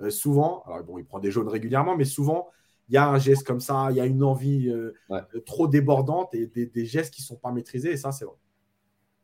euh, 0.00 0.10
souvent, 0.10 0.62
alors 0.66 0.84
bon, 0.84 0.98
il 0.98 1.04
prend 1.04 1.18
des 1.18 1.30
jaunes 1.30 1.48
régulièrement, 1.48 1.96
mais 1.96 2.04
souvent, 2.04 2.48
il 2.88 2.94
y 2.94 2.98
a 2.98 3.08
un 3.08 3.18
geste 3.18 3.46
comme 3.46 3.60
ça, 3.60 3.88
il 3.90 3.96
y 3.96 4.00
a 4.00 4.06
une 4.06 4.22
envie 4.22 4.68
euh, 4.68 4.92
trop 5.46 5.68
débordante 5.68 6.34
et 6.34 6.46
des, 6.46 6.84
gestes 6.84 7.14
qui 7.14 7.22
ne 7.22 7.26
sont 7.26 7.36
pas 7.36 7.52
maîtrisés. 7.52 7.92
Et 7.92 7.96
ça, 7.96 8.10
c'est 8.10 8.24
vrai. 8.24 8.36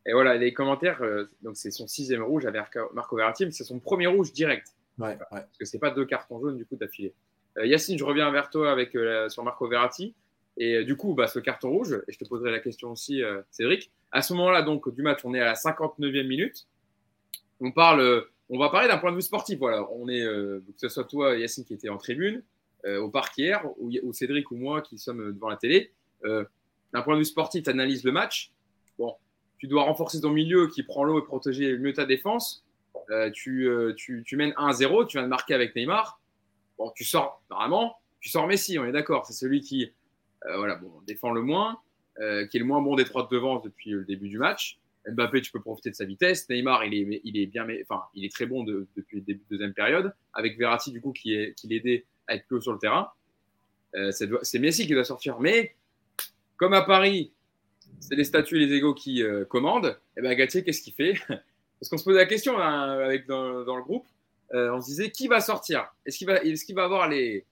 Et 0.06 0.12
voilà, 0.12 0.36
les 0.36 0.54
commentaires, 0.54 1.02
donc 1.42 1.56
c'est 1.56 1.72
son 1.72 1.88
sixième 1.88 2.22
rouge 2.22 2.46
avec 2.46 2.78
Marco 2.94 3.16
Verratti, 3.16 3.44
mais 3.44 3.50
c'est 3.50 3.64
son 3.64 3.80
premier 3.80 4.06
rouge 4.06 4.32
direct. 4.32 4.68
Ouais, 4.98 5.18
Parce 5.18 5.58
que 5.58 5.64
c'est 5.64 5.80
pas 5.80 5.90
deux 5.90 6.04
cartons 6.04 6.38
jaunes 6.38 6.56
du 6.56 6.64
coup 6.64 6.76
d'affilée. 6.76 7.12
Yacine, 7.60 7.98
je 7.98 8.04
reviens 8.04 8.30
vers 8.30 8.50
toi 8.50 8.70
avec, 8.70 8.96
sur 9.28 9.42
Marco 9.42 9.66
Verratti. 9.66 10.14
Et 10.56 10.74
euh, 10.74 10.84
du 10.84 10.96
coup, 10.96 11.14
bah, 11.14 11.26
ce 11.26 11.38
carton 11.38 11.70
rouge, 11.70 12.00
et 12.08 12.12
je 12.12 12.18
te 12.18 12.24
poserai 12.24 12.50
la 12.50 12.60
question 12.60 12.90
aussi, 12.90 13.22
euh, 13.22 13.42
Cédric, 13.50 13.90
à 14.12 14.22
ce 14.22 14.32
moment-là 14.34 14.62
donc 14.62 14.92
du 14.94 15.02
match, 15.02 15.20
on 15.24 15.34
est 15.34 15.40
à 15.40 15.46
la 15.46 15.54
59e 15.54 16.26
minute. 16.26 16.66
On 17.60 17.72
parle, 17.72 18.00
euh, 18.00 18.20
on 18.48 18.58
va 18.58 18.70
parler 18.70 18.88
d'un 18.88 18.98
point 18.98 19.10
de 19.10 19.16
vue 19.16 19.22
sportif. 19.22 19.58
Voilà, 19.58 19.86
on 19.92 20.08
est, 20.08 20.20
que 20.22 20.62
ce 20.76 20.88
soit 20.88 21.04
toi, 21.04 21.36
Yacine, 21.36 21.64
qui 21.64 21.74
était 21.74 21.88
en 21.88 21.98
tribune, 21.98 22.42
au 22.86 23.08
parc 23.08 23.36
hier, 23.36 23.64
ou, 23.78 24.12
Cédric 24.12 24.52
ou 24.52 24.56
moi 24.56 24.80
qui 24.80 24.98
sommes 24.98 25.32
devant 25.32 25.48
la 25.48 25.56
télé. 25.56 25.90
d'un 26.22 27.02
point 27.02 27.14
de 27.14 27.18
vue 27.18 27.24
sportif, 27.24 27.64
tu 27.64 27.70
analyses 27.70 28.04
le 28.04 28.12
match. 28.12 28.52
Bon, 28.98 29.16
tu 29.58 29.66
dois 29.66 29.82
renforcer 29.82 30.20
ton 30.20 30.30
milieu 30.30 30.68
qui 30.68 30.84
prend 30.84 31.02
l'eau 31.02 31.18
et 31.18 31.24
protéger 31.24 31.76
mieux 31.76 31.92
ta 31.92 32.06
défense. 32.06 32.64
tu, 33.32 33.68
tu, 33.96 34.22
tu, 34.24 34.36
mènes 34.36 34.52
1-0, 34.52 35.08
tu 35.08 35.16
viens 35.16 35.24
de 35.24 35.28
marquer 35.28 35.54
avec 35.54 35.74
Neymar. 35.74 36.20
Bon, 36.78 36.92
tu 36.94 37.02
sors, 37.02 37.42
normalement, 37.50 37.96
tu 38.20 38.28
sors 38.28 38.46
Messi, 38.46 38.78
on 38.78 38.84
est 38.84 38.92
d'accord. 38.92 39.26
C'est 39.26 39.32
celui 39.32 39.60
qui 39.60 39.90
voilà, 40.54 40.76
bon, 40.76 40.92
défend 41.06 41.32
le 41.32 41.42
moins, 41.42 41.80
euh, 42.20 42.46
qui 42.46 42.56
est 42.56 42.60
le 42.60 42.66
moins 42.66 42.80
bon 42.80 42.96
des 42.96 43.04
trois 43.04 43.24
de 43.24 43.28
devant 43.28 43.60
depuis 43.60 43.90
le 43.90 44.04
début 44.04 44.28
du 44.28 44.38
match. 44.38 44.78
Mbappé, 45.06 45.42
tu 45.42 45.52
peux 45.52 45.60
profiter 45.60 45.90
de 45.90 45.94
sa 45.94 46.04
vitesse. 46.04 46.48
Neymar, 46.48 46.84
il 46.84 46.94
est, 46.94 47.20
il 47.24 47.38
est 47.38 47.46
bien, 47.46 47.66
enfin, 47.82 48.04
il 48.14 48.24
est 48.24 48.32
très 48.32 48.46
bon 48.46 48.64
depuis 48.64 49.18
le 49.18 49.20
début 49.20 49.40
de 49.40 49.56
deuxième 49.56 49.74
période. 49.74 50.14
Avec 50.32 50.58
Verratti, 50.58 50.92
du 50.92 51.00
coup, 51.00 51.12
qui, 51.12 51.34
est, 51.34 51.54
qui 51.54 51.68
l'aidait 51.68 52.06
à 52.26 52.34
être 52.34 52.46
plus 52.46 52.56
haut 52.56 52.60
sur 52.60 52.72
le 52.72 52.78
terrain. 52.78 53.10
Euh, 53.94 54.10
c'est 54.10 54.58
Messi 54.58 54.86
qui 54.86 54.94
doit 54.94 55.04
sortir. 55.04 55.38
Mais 55.40 55.76
comme 56.56 56.72
à 56.72 56.82
Paris, 56.82 57.32
c'est 58.00 58.16
les 58.16 58.24
statuts 58.24 58.56
et 58.56 58.66
les 58.66 58.74
égaux 58.74 58.94
qui 58.94 59.22
commandent, 59.48 59.98
et 60.16 60.20
eh 60.20 60.22
ben 60.22 60.34
Gatier, 60.34 60.64
qu'est-ce 60.64 60.82
qu'il 60.82 60.94
fait? 60.94 61.14
Parce 61.28 61.90
qu'on 61.90 61.98
se 61.98 62.04
posait 62.04 62.18
la 62.18 62.26
question 62.26 62.58
hein, 62.58 62.98
avec, 62.98 63.26
dans, 63.26 63.52
le 63.52 63.82
groupe. 63.82 64.06
on 64.52 64.80
se 64.80 64.86
disait 64.86 65.10
qui 65.10 65.28
va 65.28 65.40
sortir? 65.40 65.92
Est-ce 66.04 66.18
qu'il 66.18 66.26
va, 66.26 66.42
est 66.42 66.64
qu'il 66.64 66.74
va 66.74 66.84
avoir 66.84 67.08
les 67.08 67.44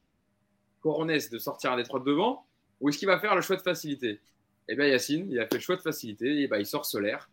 coronesses 0.81 1.31
de 1.31 1.39
sortir 1.39 1.73
un 1.73 1.77
des 1.77 1.85
trois 1.85 2.01
de 2.01 2.07
devant? 2.07 2.44
Ou 2.81 2.89
est-ce 2.89 2.99
qu'il 2.99 3.09
va 3.09 3.19
faire 3.19 3.35
le 3.35 3.41
choix 3.41 3.57
de 3.57 3.63
facilité? 3.63 4.21
Eh 4.69 4.77
bien, 4.77 4.87
Yacine, 4.87 5.27
il 5.31 5.39
a 5.39 5.47
fait 5.47 5.57
le 5.57 5.61
choix 5.61 5.77
de 5.77 5.83
facilité 5.83 6.43
et 6.43 6.49
ben, 6.49 6.59
il 6.59 6.67
sort 6.67 6.87
solaire, 6.87 7.31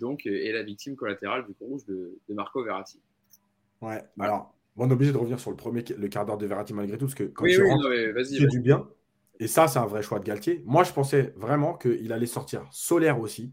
donc 0.00 0.26
euh, 0.26 0.44
est 0.44 0.52
la 0.52 0.62
victime 0.62 0.96
collatérale 0.96 1.46
du 1.46 1.54
rouge 1.60 1.84
de, 1.86 2.18
Marco 2.30 2.62
Verratti. 2.62 3.00
Ouais, 3.80 4.02
alors, 4.18 4.54
on 4.76 4.88
est 4.88 4.92
obligé 4.92 5.12
de 5.12 5.18
revenir 5.18 5.38
sur 5.38 5.50
le 5.50 5.56
premier 5.56 5.84
le 5.96 6.08
quart 6.08 6.24
d'heure 6.24 6.38
de 6.38 6.46
Verratti 6.46 6.74
malgré 6.74 6.98
tout, 6.98 7.06
parce 7.06 7.14
que 7.14 7.24
quand 7.24 7.46
il 7.46 7.62
rentre, 7.62 7.88
c'est 8.24 8.46
du 8.46 8.60
bien. 8.60 8.88
Et 9.38 9.48
ça, 9.48 9.66
c'est 9.66 9.78
un 9.78 9.86
vrai 9.86 10.02
choix 10.02 10.18
de 10.18 10.24
Galtier. 10.24 10.62
Moi, 10.66 10.84
je 10.84 10.92
pensais 10.92 11.32
vraiment 11.36 11.74
qu'il 11.74 12.12
allait 12.12 12.26
sortir 12.26 12.66
solaire 12.70 13.18
aussi 13.18 13.52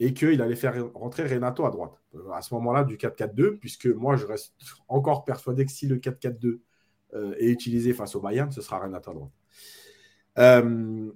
et 0.00 0.12
qu'il 0.12 0.42
allait 0.42 0.56
faire 0.56 0.92
rentrer 0.92 1.24
Renato 1.26 1.64
à 1.64 1.70
droite. 1.70 2.02
À 2.32 2.42
ce 2.42 2.52
moment-là, 2.54 2.84
du 2.84 2.96
4-4-2, 2.96 3.58
puisque 3.58 3.86
moi, 3.86 4.16
je 4.16 4.26
reste 4.26 4.54
encore 4.88 5.24
persuadé 5.24 5.64
que 5.64 5.70
si 5.70 5.86
le 5.86 5.98
4-4-2 5.98 6.60
euh, 7.14 7.34
est 7.38 7.48
utilisé 7.48 7.92
face 7.92 8.16
au 8.16 8.20
Bayern, 8.20 8.50
ce 8.50 8.60
sera 8.60 8.80
Renato 8.80 9.10
à 9.10 9.14
droite. 9.14 9.30
Euh, 10.38 11.10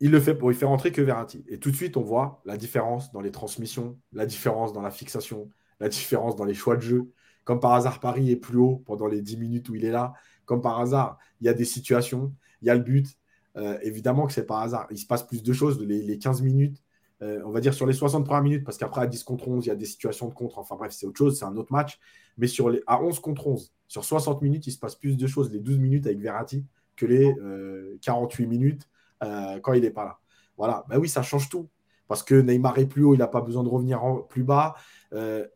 il 0.00 0.10
le 0.10 0.20
fait 0.20 0.34
pour 0.34 0.52
y 0.52 0.54
faire 0.54 0.70
entrer 0.70 0.92
que 0.92 1.00
Verratti. 1.00 1.44
Et 1.48 1.58
tout 1.58 1.70
de 1.70 1.76
suite, 1.76 1.96
on 1.96 2.02
voit 2.02 2.42
la 2.44 2.56
différence 2.56 3.12
dans 3.12 3.20
les 3.20 3.30
transmissions, 3.30 3.98
la 4.12 4.26
différence 4.26 4.72
dans 4.72 4.82
la 4.82 4.90
fixation, 4.90 5.50
la 5.80 5.88
différence 5.88 6.36
dans 6.36 6.44
les 6.44 6.54
choix 6.54 6.76
de 6.76 6.82
jeu. 6.82 7.12
Comme 7.44 7.60
par 7.60 7.72
hasard, 7.72 8.00
Paris 8.00 8.30
est 8.30 8.36
plus 8.36 8.58
haut 8.58 8.82
pendant 8.84 9.06
les 9.06 9.22
10 9.22 9.36
minutes 9.38 9.68
où 9.68 9.74
il 9.74 9.84
est 9.84 9.90
là. 9.90 10.12
Comme 10.44 10.60
par 10.60 10.80
hasard, 10.80 11.18
il 11.40 11.46
y 11.46 11.48
a 11.48 11.54
des 11.54 11.64
situations, 11.64 12.34
il 12.60 12.68
y 12.68 12.70
a 12.70 12.74
le 12.74 12.82
but. 12.82 13.06
Euh, 13.56 13.78
évidemment 13.82 14.26
que 14.26 14.34
c'est 14.34 14.44
par 14.44 14.60
hasard. 14.60 14.86
Il 14.90 14.98
se 14.98 15.06
passe 15.06 15.22
plus 15.22 15.42
de 15.42 15.52
choses 15.52 15.80
les, 15.80 16.18
15 16.18 16.42
minutes. 16.42 16.82
Euh, 17.22 17.40
on 17.46 17.50
va 17.50 17.60
dire 17.60 17.72
sur 17.72 17.86
les 17.86 17.94
60 17.94 18.26
premières 18.26 18.42
minutes, 18.42 18.64
parce 18.64 18.76
qu'après 18.76 19.00
à 19.00 19.06
10 19.06 19.24
contre 19.24 19.48
11, 19.48 19.64
il 19.64 19.68
y 19.68 19.72
a 19.72 19.76
des 19.76 19.86
situations 19.86 20.28
de 20.28 20.34
contre. 20.34 20.58
Enfin 20.58 20.76
bref, 20.76 20.92
c'est 20.92 21.06
autre 21.06 21.16
chose, 21.16 21.38
c'est 21.38 21.46
un 21.46 21.56
autre 21.56 21.72
match. 21.72 21.98
Mais 22.36 22.48
sur 22.48 22.68
les, 22.68 22.82
à 22.86 23.02
11 23.02 23.18
contre 23.20 23.46
11, 23.46 23.72
sur 23.88 24.04
60 24.04 24.42
minutes, 24.42 24.66
il 24.66 24.72
se 24.72 24.78
passe 24.78 24.94
plus 24.94 25.16
de 25.16 25.26
choses 25.26 25.50
les 25.50 25.60
12 25.60 25.78
minutes 25.78 26.06
avec 26.06 26.18
Verratti 26.18 26.66
que 26.96 27.06
les 27.06 27.34
48 28.02 28.44
euh, 28.44 28.48
minutes 28.48 28.88
euh, 29.22 29.60
quand 29.60 29.72
il 29.72 29.82
n'est 29.82 29.90
pas 29.90 30.04
là. 30.04 30.18
Voilà, 30.56 30.84
ben 30.88 30.98
oui, 30.98 31.08
ça 31.08 31.22
change 31.22 31.48
tout. 31.48 31.68
parce 32.08 32.22
que 32.22 32.34
Neymar 32.34 32.78
est 32.78 32.86
plus 32.86 33.04
haut, 33.04 33.14
il 33.14 33.18
n'a 33.18 33.26
pas 33.26 33.40
besoin 33.40 33.62
de 33.62 33.68
revenir 33.68 34.00
plus 34.28 34.42
bas. 34.42 34.74
Euh, 35.12 35.46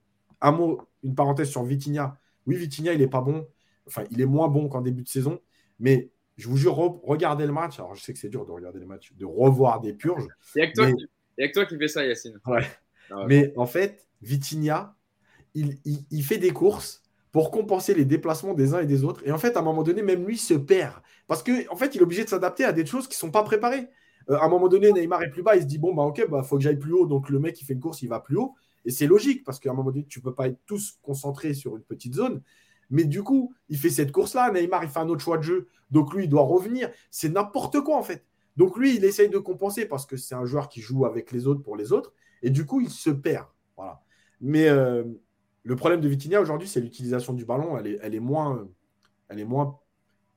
un 0.41 0.53
mot, 0.53 0.83
une 1.03 1.15
parenthèse 1.15 1.49
sur 1.49 1.63
Vitinha. 1.63 2.19
Oui, 2.47 2.57
Vitinha, 2.57 2.93
il 2.93 3.01
n'est 3.01 3.09
pas 3.09 3.21
bon. 3.21 3.47
Enfin, 3.87 4.05
il 4.11 4.21
est 4.21 4.27
moins 4.27 4.49
bon 4.49 4.69
qu'en 4.69 4.81
début 4.81 5.03
de 5.03 5.09
saison. 5.09 5.41
Mais 5.79 6.11
je 6.37 6.49
vous 6.49 6.57
jure, 6.57 6.77
regardez 6.77 7.47
le 7.47 7.53
match. 7.53 7.79
Alors, 7.79 7.95
je 7.95 8.03
sais 8.03 8.13
que 8.13 8.19
c'est 8.19 8.29
dur 8.29 8.47
de 8.47 8.51
regarder 8.51 8.79
le 8.79 8.87
match, 8.87 9.13
de 9.15 9.25
revoir 9.25 9.81
des 9.81 9.93
purges. 9.93 10.27
Il 10.55 10.61
n'y 10.61 10.65
a, 10.65 11.49
que 11.49 11.53
toi 11.53 11.67
qui 11.67 11.79
fais 11.79 11.89
ça, 11.89 12.05
Yacine. 12.05 12.39
Ouais. 12.47 12.67
Ah 13.11 13.25
mais 13.27 13.53
en 13.57 13.67
fait, 13.67 14.07
Vitinha, 14.23 14.97
il, 15.55 15.79
il, 15.85 16.23
fait 16.23 16.39
des 16.39 16.53
courses 16.53 17.03
pour 17.33 17.51
compenser 17.51 17.95
les 17.95 18.05
déplacements 18.05 18.55
des 18.55 18.75
uns 18.75 18.81
et 18.81 18.87
des 18.87 19.05
autres. 19.05 19.23
Et 19.25 19.33
en 19.33 19.39
fait, 19.39 19.57
à 19.57 19.61
un 19.61 19.63
moment 19.63 19.83
donné, 19.83 20.03
même 20.03 20.27
lui 20.27 20.37
se 20.37 20.55
perd. 20.55 20.95
Parce 21.27 21.43
qu'en 21.43 21.53
en 21.71 21.77
fait, 21.77 21.95
il 21.95 22.01
est 22.01 22.03
obligé 22.03 22.25
de 22.25 22.29
s'adapter 22.29 22.65
à 22.65 22.73
des 22.73 22.85
choses 22.85 23.07
qui 23.07 23.15
ne 23.15 23.21
sont 23.21 23.31
pas 23.31 23.43
préparées. 23.43 23.89
Euh, 24.29 24.37
à 24.37 24.47
un 24.47 24.49
moment 24.49 24.69
donné, 24.69 24.93
Neymar 24.93 25.23
est 25.23 25.31
plus 25.31 25.43
bas, 25.43 25.57
il 25.57 25.63
se 25.63 25.67
dit 25.67 25.79
bon, 25.79 25.95
bah 25.95 26.03
ok, 26.03 26.29
bah 26.29 26.43
faut 26.43 26.57
que 26.57 26.63
j'aille 26.63 26.79
plus 26.79 26.93
haut. 26.93 27.07
Donc 27.07 27.29
le 27.31 27.39
mec 27.39 27.55
qui 27.55 27.65
fait 27.65 27.75
une 27.75 27.81
course, 27.81 28.03
il 28.03 28.09
va 28.09 28.21
plus 28.21 28.37
haut. 28.37 28.55
Et 28.85 28.91
c'est 28.91 29.07
logique 29.07 29.45
parce 29.45 29.61
qu'à 29.61 29.71
un 29.71 29.75
moment 29.75 29.91
donné, 29.91 30.07
tu 30.09 30.19
ne 30.19 30.25
peux 30.25 30.35
pas 30.35 30.49
être 30.49 30.59
tous 30.67 30.99
concentrés 31.03 31.55
sur 31.55 31.77
une 31.77 31.83
petite 31.83 32.15
zone. 32.15 32.43
Mais 32.91 33.05
du 33.05 33.23
coup, 33.23 33.55
il 33.69 33.79
fait 33.79 33.91
cette 33.91 34.11
course-là. 34.11 34.51
Neymar, 34.51 34.83
il 34.83 34.91
fait 34.91 34.99
un 34.99 35.09
autre 35.09 35.23
choix 35.23 35.39
de 35.39 35.43
jeu. 35.43 35.69
Donc 35.91 36.13
lui, 36.15 36.25
il 36.25 36.29
doit 36.29 36.43
revenir. 36.43 36.91
C'est 37.11 37.29
n'importe 37.29 37.81
quoi 37.81 37.97
en 37.97 38.03
fait. 38.03 38.25
Donc 38.57 38.77
lui, 38.77 38.97
il 38.97 39.05
essaye 39.05 39.29
de 39.29 39.39
compenser 39.39 39.87
parce 39.87 40.07
que 40.07 40.17
c'est 40.17 40.35
un 40.35 40.45
joueur 40.45 40.69
qui 40.69 40.81
joue 40.81 41.07
avec 41.07 41.31
les 41.31 41.47
autres 41.47 41.63
pour 41.63 41.77
les 41.77 41.93
autres. 41.93 42.13
Et 42.43 42.51
du 42.51 42.67
coup, 42.67 42.81
il 42.81 42.91
se 42.91 43.11
perd. 43.11 43.47
Voilà. 43.77 44.01
Mais 44.41 44.69
euh, 44.69 45.05
le 45.63 45.77
problème 45.77 46.01
de 46.01 46.09
Vitinha 46.09 46.41
aujourd'hui, 46.41 46.69
c'est 46.69 46.81
l'utilisation 46.81 47.33
du 47.33 47.45
ballon. 47.45 47.79
Elle 47.79 48.15
est, 48.15 48.21
moins, 48.21 48.69
elle 49.29 49.41
est 49.41 49.45
moins 49.45 49.79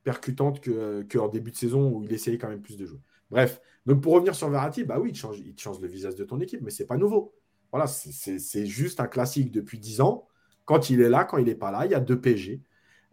percutante 0.02 0.60
qu'en 0.60 1.28
début 1.28 1.50
de 1.50 1.56
saison 1.56 1.90
où 1.90 2.04
il 2.04 2.12
essayait 2.12 2.38
quand 2.38 2.48
même 2.48 2.62
plus 2.62 2.76
de 2.76 2.86
jouer. 2.86 3.00
Bref, 3.30 3.60
donc 3.86 4.02
pour 4.02 4.12
revenir 4.12 4.34
sur 4.34 4.48
Verratti, 4.48 4.84
bah 4.84 4.98
oui, 5.00 5.10
il 5.10 5.16
change, 5.16 5.38
change 5.56 5.80
le 5.80 5.88
visage 5.88 6.14
de 6.14 6.24
ton 6.24 6.40
équipe, 6.40 6.60
mais 6.62 6.70
c'est 6.70 6.86
pas 6.86 6.96
nouveau. 6.96 7.34
Voilà, 7.72 7.86
c'est 7.88 8.66
juste 8.66 9.00
un 9.00 9.06
classique 9.06 9.50
depuis 9.50 9.78
10 9.78 10.00
ans. 10.00 10.28
Quand 10.64 10.90
il 10.90 11.00
est 11.00 11.08
là, 11.08 11.24
quand 11.24 11.38
il 11.38 11.46
n'est 11.46 11.54
pas 11.54 11.70
là, 11.70 11.84
il 11.86 11.90
y 11.90 11.94
a 11.94 12.00
deux 12.00 12.20
PG. 12.20 12.62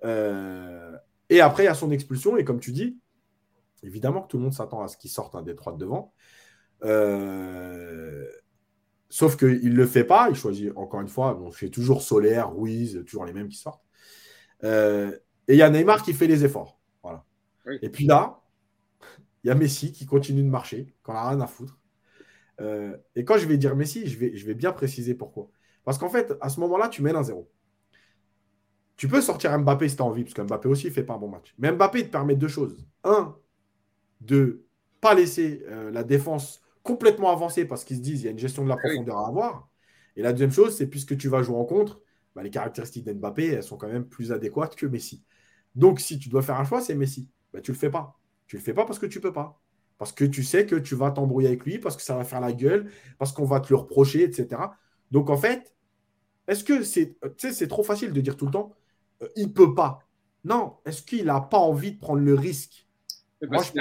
Euh, 0.04 0.96
et 1.30 1.42
après, 1.42 1.64
il 1.64 1.66
y 1.66 1.70
a 1.70 1.74
son 1.74 1.92
expulsion. 1.92 2.38
Et 2.38 2.44
comme 2.44 2.60
tu 2.60 2.72
dis, 2.72 3.00
évidemment 3.84 4.22
que 4.22 4.28
tout 4.28 4.38
le 4.38 4.44
monde 4.44 4.54
s'attend 4.54 4.84
à 4.84 4.88
ce 4.88 4.98
qu'il 4.98 5.10
sorte 5.10 5.36
un 5.36 5.42
des 5.42 5.56
trois 5.56 5.74
de 5.74 5.78
devant. 5.80 6.14
Euh, 6.84 8.28
sauf 9.12 9.36
qu'il 9.36 9.70
ne 9.70 9.76
le 9.76 9.86
fait 9.86 10.06
pas. 10.06 10.30
Il 10.30 10.36
choisit 10.36 10.72
encore 10.76 11.02
une 11.02 11.08
fois. 11.08 11.36
Bon, 11.36 11.52
c'est 11.52 11.70
toujours 11.70 12.02
Solaire, 12.02 12.56
Ruiz, 12.56 13.04
toujours 13.06 13.26
les 13.26 13.34
mêmes 13.34 13.50
qui 13.50 13.58
sortent. 13.58 13.84
Euh, 14.64 15.12
et 15.48 15.54
il 15.54 15.58
y 15.58 15.62
a 15.62 15.70
Neymar 15.70 16.02
qui 16.02 16.14
fait 16.14 16.28
les 16.28 16.46
efforts. 16.46 16.80
Voilà. 17.04 17.26
Et 17.82 17.90
puis 17.90 18.06
là, 18.06 18.42
il 19.44 19.50
y 19.50 19.52
a 19.52 19.56
Messi 19.56 19.92
qui 19.92 20.06
continue 20.06 20.44
de 20.44 20.50
marcher 20.50 20.96
quand 21.04 21.14
n'a 21.14 21.30
rien 21.30 21.42
à 21.42 21.48
foutre. 21.48 21.78
Euh, 22.62 22.96
et 23.16 23.26
quand 23.26 23.38
je 23.38 23.48
vais 23.48 23.58
dire 23.58 23.76
Messi, 23.76 24.08
je 24.08 24.18
vais, 24.18 24.36
je 24.36 24.46
vais 24.46 24.54
bien 24.54 24.72
préciser 24.72 25.14
pourquoi. 25.14 25.50
Parce 25.84 25.98
qu'en 25.98 26.10
fait, 26.10 26.34
à 26.40 26.50
ce 26.50 26.60
moment-là, 26.62 26.88
tu 26.88 27.02
mènes 27.02 27.16
un 27.16 27.24
zéro. 27.24 27.52
Tu 28.96 29.08
peux 29.08 29.20
sortir 29.20 29.58
Mbappé 29.60 29.90
si 29.90 29.96
tu 29.96 30.02
as 30.02 30.06
envie, 30.06 30.24
parce 30.24 30.36
que 30.36 30.42
Mbappé 30.42 30.70
aussi 30.70 30.88
ne 30.88 30.92
fait 30.92 31.04
pas 31.04 31.16
un 31.16 31.18
bon 31.18 31.28
match. 31.28 31.54
Mais 31.58 31.72
Mbappé, 31.72 32.00
il 32.00 32.06
te 32.06 32.12
permet 32.12 32.36
deux 32.36 32.48
choses. 32.48 32.86
Un, 33.04 33.36
de 34.22 34.64
pas 35.02 35.16
laisser 35.16 35.66
euh, 35.68 35.92
la 35.92 36.04
défense 36.04 36.62
complètement 36.84 37.32
avancer 37.32 37.66
parce 37.66 37.84
qu'ils 37.84 37.98
se 37.98 38.02
disent 38.02 38.20
qu'il 38.20 38.26
y 38.26 38.28
a 38.30 38.32
une 38.32 38.40
gestion 38.40 38.64
de 38.64 38.70
la 38.70 38.78
profondeur 38.78 39.18
à 39.18 39.28
avoir. 39.28 39.70
Et 40.16 40.22
la 40.22 40.32
deuxième 40.32 40.52
chose, 40.52 40.76
c'est 40.76 40.88
puisque 40.88 41.18
tu 41.18 41.30
vas 41.30 41.42
jouer 41.42 41.56
en 41.56 41.66
contre, 41.66 42.02
bah, 42.36 42.44
les 42.44 42.50
caractéristiques 42.50 43.06
d'Mbappé, 43.06 43.48
elles 43.48 43.64
sont 43.64 43.78
quand 43.78 43.88
même 43.88 44.06
plus 44.06 44.32
adéquates 44.32 44.76
que 44.76 44.86
Messi. 44.86 45.24
Donc, 45.76 46.00
si 46.00 46.20
tu 46.20 46.30
dois 46.30 46.42
faire 46.42 46.60
un 46.60 46.66
choix, 46.66 46.82
c'est 46.82 46.96
Messi. 46.96 47.30
Bah, 47.54 47.62
tu 47.62 47.72
ne 47.72 47.76
le 47.76 47.80
fais 47.80 47.90
pas. 47.90 48.20
Tu 48.48 48.56
ne 48.56 48.60
le 48.60 48.66
fais 48.66 48.74
pas 48.74 48.86
parce 48.86 49.00
que 49.00 49.06
tu 49.06 49.20
ne 49.20 49.24
peux 49.24 49.34
pas. 49.34 49.62
Parce 49.98 50.12
que 50.12 50.26
tu 50.26 50.44
sais 50.44 50.66
que 50.66 50.76
tu 50.76 50.96
vas 50.96 51.12
t'embrouiller 51.12 51.48
avec 51.48 51.64
lui, 51.64 51.78
parce 51.78 51.96
que 51.96 52.02
ça 52.02 52.16
va 52.16 52.24
faire 52.24 52.42
la 52.42 52.54
gueule, 52.54 52.90
parce 53.20 53.32
qu'on 53.32 53.46
va 53.46 53.60
te 53.60 53.70
le 53.70 53.76
reprocher, 53.78 54.24
etc. 54.24 54.72
Donc 55.12 55.30
en 55.30 55.38
fait, 55.38 55.76
est-ce 56.48 56.64
que 56.64 56.84
c'est 56.84 57.18
c'est 57.38 57.68
trop 57.68 57.84
facile 57.84 58.12
de 58.12 58.20
dire 58.22 58.36
tout 58.36 58.46
le 58.46 58.52
temps, 58.52 58.74
euh, 59.22 59.28
il 59.36 59.48
ne 59.48 59.52
peut 59.52 59.76
pas. 59.76 60.00
Non, 60.44 60.78
est-ce 60.86 61.04
qu'il 61.04 61.26
n'a 61.26 61.40
pas 61.40 61.60
envie 61.60 61.94
de 61.94 62.00
prendre 62.00 62.22
le 62.22 62.34
risque? 62.34 62.88
Moi, 63.50 63.64
il 63.74 63.78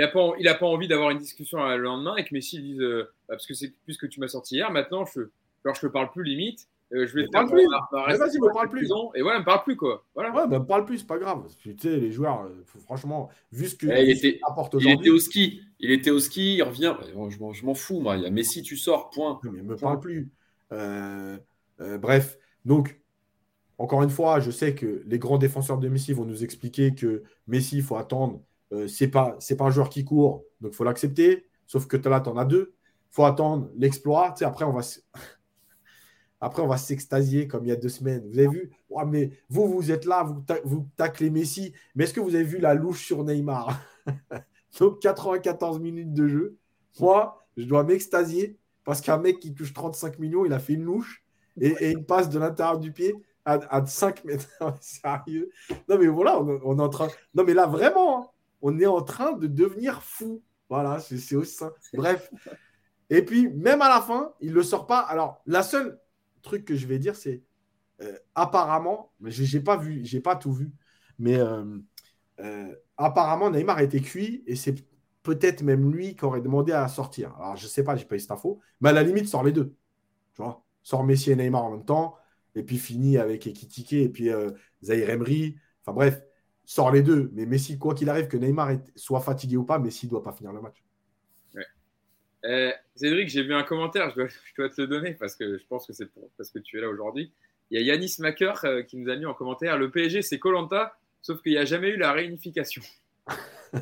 n'a 0.00 0.08
pas, 0.08 0.32
il 0.38 0.48
a 0.48 0.54
pas, 0.54 0.66
envie 0.66 0.88
d'avoir 0.88 1.10
une 1.10 1.18
discussion 1.18 1.64
le 1.66 1.76
lendemain 1.78 2.16
et 2.16 2.24
que 2.24 2.32
Messi 2.32 2.60
dise, 2.60 2.80
euh, 2.80 3.04
bah, 3.28 3.34
parce 3.34 3.46
que 3.46 3.54
c'est 3.54 3.74
plus 3.84 3.96
que 3.96 4.06
tu 4.06 4.20
m'as 4.20 4.28
sorti 4.28 4.56
hier, 4.56 4.70
maintenant 4.70 5.04
je 5.04 5.20
ne 5.20 5.74
je 5.74 5.80
te 5.80 5.86
parle 5.86 6.10
plus 6.10 6.22
limite. 6.22 6.68
Euh, 6.92 7.06
je 7.06 7.14
vais 7.14 7.26
te 7.26 7.30
parle 7.30 7.50
plus. 7.50 7.66
vas-y, 7.92 8.38
me 8.38 8.52
parle 8.52 8.68
plus. 8.68 8.88
Et 9.16 9.22
voilà, 9.22 9.40
me 9.40 9.44
parle 9.44 9.64
plus 9.64 9.76
quoi. 9.76 10.04
Voilà. 10.14 10.32
Ouais, 10.32 10.46
me 10.46 10.64
parle 10.64 10.84
plus, 10.84 10.98
c'est 10.98 11.06
pas 11.06 11.18
grave. 11.18 11.42
Tu 11.58 11.76
sais, 11.76 11.96
les 11.96 12.12
joueurs, 12.12 12.42
euh, 12.42 12.64
franchement, 12.84 13.28
vu 13.50 13.66
ce 13.66 13.74
que 13.74 13.88
eh, 13.88 14.04
il, 14.04 14.10
était, 14.10 14.40
il 14.78 14.90
était 14.90 15.10
au 15.10 15.18
ski, 15.18 15.62
il 15.80 15.90
était 15.90 16.10
au 16.10 16.20
ski, 16.20 16.54
il 16.54 16.62
revient. 16.62 16.94
Je 17.28 17.64
m'en 17.66 17.74
fous, 17.74 18.00
moi. 18.00 18.16
Il 18.16 18.22
y 18.22 18.26
a 18.26 18.30
Messi, 18.30 18.62
tu 18.62 18.76
sors, 18.76 19.10
point. 19.10 19.40
mais 19.42 19.62
me 19.62 19.76
parle 19.76 19.98
plus. 19.98 20.30
Euh, 20.72 21.36
bref, 21.78 22.38
donc 22.64 23.00
encore 23.78 24.02
une 24.02 24.10
fois, 24.10 24.40
je 24.40 24.50
sais 24.50 24.74
que 24.74 25.02
les 25.06 25.18
grands 25.18 25.38
défenseurs 25.38 25.78
de 25.78 25.88
Messi 25.88 26.12
vont 26.12 26.24
nous 26.24 26.44
expliquer 26.44 26.94
que 26.94 27.24
Messi, 27.48 27.78
il 27.78 27.82
faut 27.82 27.96
attendre. 27.96 28.42
C'est 28.88 29.08
pas, 29.08 29.36
c'est 29.38 29.56
pas 29.56 29.64
un 29.64 29.70
joueur 29.70 29.88
qui 29.88 30.04
court, 30.04 30.44
donc 30.60 30.72
il 30.72 30.76
faut 30.76 30.84
l'accepter. 30.84 31.46
Sauf 31.66 31.86
que 31.86 31.96
là, 32.08 32.20
tu 32.20 32.28
en 32.28 32.36
as 32.36 32.44
deux. 32.44 32.74
Faut 33.10 33.24
attendre 33.24 33.70
l'exploit. 33.76 34.32
Tu 34.32 34.38
sais, 34.38 34.44
après, 34.44 34.64
on 34.64 34.72
va. 34.72 34.82
Après, 36.38 36.60
on 36.60 36.66
va 36.66 36.76
s'extasier 36.76 37.48
comme 37.48 37.64
il 37.64 37.68
y 37.68 37.72
a 37.72 37.76
deux 37.76 37.88
semaines. 37.88 38.22
Vous 38.30 38.38
avez 38.38 38.48
vu? 38.48 38.70
Mais 39.06 39.30
Vous, 39.48 39.66
vous 39.66 39.90
êtes 39.90 40.04
là, 40.04 40.22
vous, 40.22 40.44
vous 40.64 40.86
taclez 40.96 41.30
Messi. 41.30 41.72
Mais 41.94 42.04
est-ce 42.04 42.12
que 42.12 42.20
vous 42.20 42.34
avez 42.34 42.44
vu 42.44 42.58
la 42.58 42.74
louche 42.74 43.06
sur 43.06 43.24
Neymar? 43.24 43.80
Donc, 44.78 45.00
94 45.00 45.80
minutes 45.80 46.12
de 46.12 46.28
jeu. 46.28 46.58
Moi, 47.00 47.42
je 47.56 47.64
dois 47.64 47.84
m'extasier 47.84 48.58
parce 48.84 49.00
qu'un 49.00 49.16
mec 49.16 49.40
qui 49.40 49.54
touche 49.54 49.72
35 49.72 50.18
millions, 50.18 50.44
il 50.44 50.52
a 50.52 50.58
fait 50.58 50.74
une 50.74 50.84
louche 50.84 51.24
et, 51.58 51.68
et 51.68 51.90
il 51.92 52.04
passe 52.04 52.28
de 52.28 52.38
l'intérieur 52.38 52.78
du 52.78 52.92
pied 52.92 53.14
à, 53.46 53.86
5 53.86 54.24
mètres. 54.24 54.48
Sérieux? 54.80 55.50
Non, 55.88 55.98
mais 55.98 56.06
voilà, 56.06 56.40
on, 56.40 56.78
est 56.78 56.82
en 56.82 56.88
train. 56.88 57.08
Non, 57.34 57.44
mais 57.44 57.54
là, 57.54 57.66
vraiment, 57.66 58.20
hein, 58.24 58.26
on 58.62 58.78
est 58.78 58.86
en 58.86 59.02
train 59.02 59.32
de 59.32 59.46
devenir 59.46 60.02
fou. 60.02 60.42
Voilà, 60.68 60.98
c'est 60.98 61.36
aussi 61.36 61.54
ça. 61.54 61.72
Bref. 61.94 62.30
Et 63.10 63.22
puis, 63.22 63.48
même 63.48 63.82
à 63.82 63.88
la 63.88 64.00
fin, 64.00 64.32
il 64.40 64.50
ne 64.50 64.54
le 64.54 64.62
sort 64.62 64.86
pas. 64.86 65.00
Alors, 65.00 65.40
la 65.46 65.62
seule 65.62 66.00
truc 66.42 66.64
que 66.64 66.74
je 66.74 66.86
vais 66.86 66.98
dire, 66.98 67.14
c'est 67.14 67.42
euh, 68.02 68.16
apparemment, 68.34 69.12
mais 69.20 69.30
j'ai 69.30 69.60
pas 69.60 69.76
vu, 69.76 70.04
j'ai 70.04 70.20
pas 70.20 70.36
tout 70.36 70.52
vu, 70.52 70.70
mais 71.18 71.36
euh, 71.38 71.78
euh, 72.40 72.74
apparemment 72.98 73.50
Neymar 73.50 73.80
été 73.80 74.00
cuit 74.02 74.44
et 74.46 74.54
c'est 74.54 74.74
peut-être 75.22 75.62
même 75.62 75.90
lui 75.90 76.14
qui 76.14 76.24
aurait 76.26 76.42
demandé 76.42 76.72
à 76.72 76.88
sortir. 76.88 77.34
Alors 77.38 77.56
je 77.56 77.66
sais 77.66 77.82
pas, 77.82 77.96
j'ai 77.96 78.04
pas 78.04 78.16
eu 78.16 78.20
cette 78.20 78.30
info, 78.30 78.60
mais 78.80 78.90
à 78.90 78.92
la 78.92 79.02
limite 79.02 79.28
sort 79.28 79.42
les 79.42 79.52
deux, 79.52 79.74
tu 80.34 80.42
vois, 80.42 80.62
sort 80.82 81.04
Messi 81.04 81.30
et 81.30 81.36
Neymar 81.36 81.64
en 81.64 81.70
même 81.70 81.86
temps 81.86 82.16
et 82.54 82.62
puis 82.62 82.76
finit 82.76 83.16
avec 83.16 83.46
Ekitike 83.46 83.94
et 83.94 84.08
puis 84.10 84.28
Zahir 84.82 85.10
Emery. 85.10 85.56
Enfin 85.82 85.94
bref, 85.94 86.22
sort 86.66 86.90
les 86.90 87.02
deux. 87.02 87.30
Mais 87.32 87.46
Messi, 87.46 87.78
quoi 87.78 87.94
qu'il 87.94 88.10
arrive, 88.10 88.28
que 88.28 88.36
Neymar 88.36 88.72
soit 88.94 89.20
fatigué 89.20 89.56
ou 89.56 89.64
pas, 89.64 89.78
Messi 89.78 90.06
doit 90.06 90.22
pas 90.22 90.32
finir 90.32 90.52
le 90.52 90.60
match. 90.60 90.82
Euh, 92.44 92.70
Cédric, 92.94 93.28
j'ai 93.28 93.42
vu 93.42 93.54
un 93.54 93.62
commentaire, 93.62 94.10
je 94.16 94.26
dois, 94.56 94.68
te 94.68 94.80
le 94.80 94.86
donner 94.86 95.14
parce 95.14 95.34
que 95.34 95.58
je 95.58 95.66
pense 95.66 95.86
que 95.86 95.92
c'est 95.92 96.08
parce 96.36 96.50
que 96.50 96.58
tu 96.58 96.78
es 96.78 96.80
là 96.80 96.88
aujourd'hui. 96.88 97.32
Il 97.70 97.80
y 97.80 97.82
a 97.82 97.94
Yanis 97.94 98.16
Macker 98.20 98.64
euh, 98.64 98.82
qui 98.82 98.96
nous 98.96 99.10
a 99.10 99.16
mis 99.16 99.26
en 99.26 99.34
commentaire 99.34 99.76
le 99.78 99.90
PSG, 99.90 100.22
c'est 100.22 100.38
Colanta, 100.38 100.96
sauf 101.22 101.42
qu'il 101.42 101.52
n'y 101.52 101.58
a 101.58 101.64
jamais 101.64 101.88
eu 101.88 101.96
la 101.96 102.12
réunification. 102.12 102.82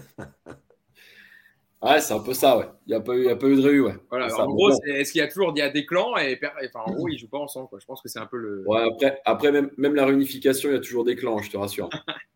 ouais, 1.83 2.01
c'est 2.01 2.15
un 2.15 2.21
peu 2.21 2.33
ça, 2.33 2.57
ouais. 2.57 2.69
Il 2.87 2.91
n'y 2.91 2.95
a, 2.95 3.01
pas 3.01 3.15
eu, 3.15 3.29
a 3.29 3.37
pas 3.37 3.47
eu 3.47 3.57
de 3.57 3.61
réu, 3.61 3.81
ouais. 3.83 3.97
Voilà, 4.09 4.35
en 4.41 4.47
gros, 4.47 4.71
est-ce 4.87 5.13
qu'il 5.13 5.19
y 5.19 5.23
a 5.23 5.29
toujours 5.29 5.53
il 5.55 5.59
y 5.59 5.63
a 5.63 5.69
des 5.69 5.85
clans 5.85 6.17
et 6.17 6.41
enfin, 6.65 6.81
en 6.87 6.93
gros, 6.95 7.09
ils 7.09 7.15
ne 7.15 7.19
jouent 7.19 7.29
pas 7.29 7.39
ensemble. 7.39 7.69
Quoi. 7.69 7.81
Je 7.81 7.85
pense 7.85 8.01
que 8.01 8.09
c'est 8.09 8.21
un 8.21 8.27
peu 8.27 8.39
le. 8.39 8.65
Ouais, 8.67 8.89
après, 8.91 9.21
après 9.27 9.53
même, 9.53 9.71
même 9.77 9.95
la 9.95 10.07
réunification, 10.07 10.71
il 10.71 10.73
y 10.73 10.79
a 10.79 10.81
toujours 10.81 11.05
des 11.05 11.17
clans, 11.17 11.37
je 11.41 11.51
te 11.51 11.59
rassure. 11.59 11.91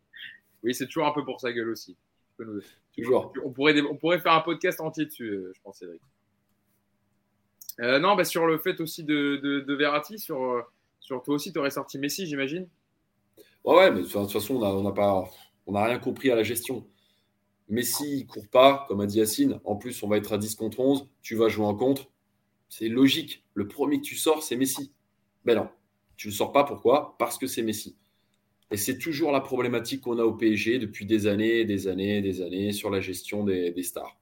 oui, 0.63 0.75
c'est 0.75 0.87
toujours 0.87 1.07
un 1.07 1.13
peu 1.13 1.25
pour 1.25 1.41
sa 1.41 1.53
gueule 1.53 1.69
aussi. 1.71 1.97
Toujours. 2.97 3.33
On 3.45 3.51
pourrait, 3.51 3.81
on 3.83 3.97
pourrait 3.97 4.21
faire 4.21 4.33
un 4.33 4.41
podcast 4.41 4.81
entier 4.81 5.07
dessus, 5.07 5.29
euh, 5.29 5.53
je 5.55 5.61
pense, 5.63 5.79
Cédric. 5.79 6.01
Euh, 7.81 7.99
non, 7.99 8.17
bah, 8.17 8.25
sur 8.25 8.47
le 8.47 8.59
fait 8.59 8.81
aussi 8.81 9.05
de, 9.05 9.37
de, 9.37 9.75
Verratti, 9.75 10.19
sur, 10.19 10.43
euh, 10.43 10.63
sur 11.01 11.23
toi 11.23 11.35
aussi, 11.35 11.53
tu 11.53 11.59
aurais 11.59 11.71
sorti 11.71 11.99
Messi, 11.99 12.27
j'imagine 12.27 12.69
Ouais, 13.65 13.77
ouais, 13.77 13.91
mais 13.91 14.03
de 14.03 14.07
toute 14.07 14.33
façon, 14.33 14.57
on 14.57 14.83
n'a 14.83 14.93
pas, 14.93 15.29
on 15.67 15.73
rien 15.73 15.99
compris 15.99 16.31
à 16.31 16.37
la 16.37 16.43
gestion. 16.43 16.87
Messi, 17.69 18.21
il 18.21 18.27
court 18.27 18.49
pas, 18.49 18.87
comme 18.89 19.01
a 19.01 19.07
dit 19.07 19.19
Yacine. 19.19 19.61
En 19.65 19.77
plus, 19.77 20.03
on 20.03 20.09
va 20.09 20.17
être 20.17 20.33
à 20.33 20.39
10 20.39 20.55
contre 20.55 20.81
11. 20.81 21.09
Tu 21.23 21.37
vas 21.37 21.49
jouer 21.49 21.67
en 21.67 21.75
contre. 21.75 22.11
C'est 22.69 22.89
logique. 22.89 23.45
Le 23.55 23.69
premier 23.69 23.99
que 23.99 24.07
tu 24.07 24.17
sors, 24.17 24.43
c'est 24.43 24.57
Messi. 24.57 24.93
Mais 25.45 25.55
non, 25.55 25.69
tu 26.17 26.29
ne 26.29 26.33
le 26.33 26.37
sors 26.37 26.53
pas. 26.53 26.65
Pourquoi? 26.65 27.17
Parce 27.19 27.37
que 27.37 27.47
c'est 27.47 27.63
Messi. 27.63 27.97
Et 28.71 28.77
c'est 28.77 28.99
toujours 28.99 29.33
la 29.33 29.41
problématique 29.41 30.03
qu'on 30.03 30.19
a 30.19 30.25
au 30.25 30.35
PSG 30.35 30.79
depuis 30.79 31.07
des 31.07 31.27
années, 31.27 31.65
des 31.65 31.89
années, 31.89 32.21
des 32.21 32.43
années 32.43 32.73
sur 32.73 32.91
la 32.91 33.01
gestion 33.01 33.45
des, 33.45 33.83
stars. 33.83 34.19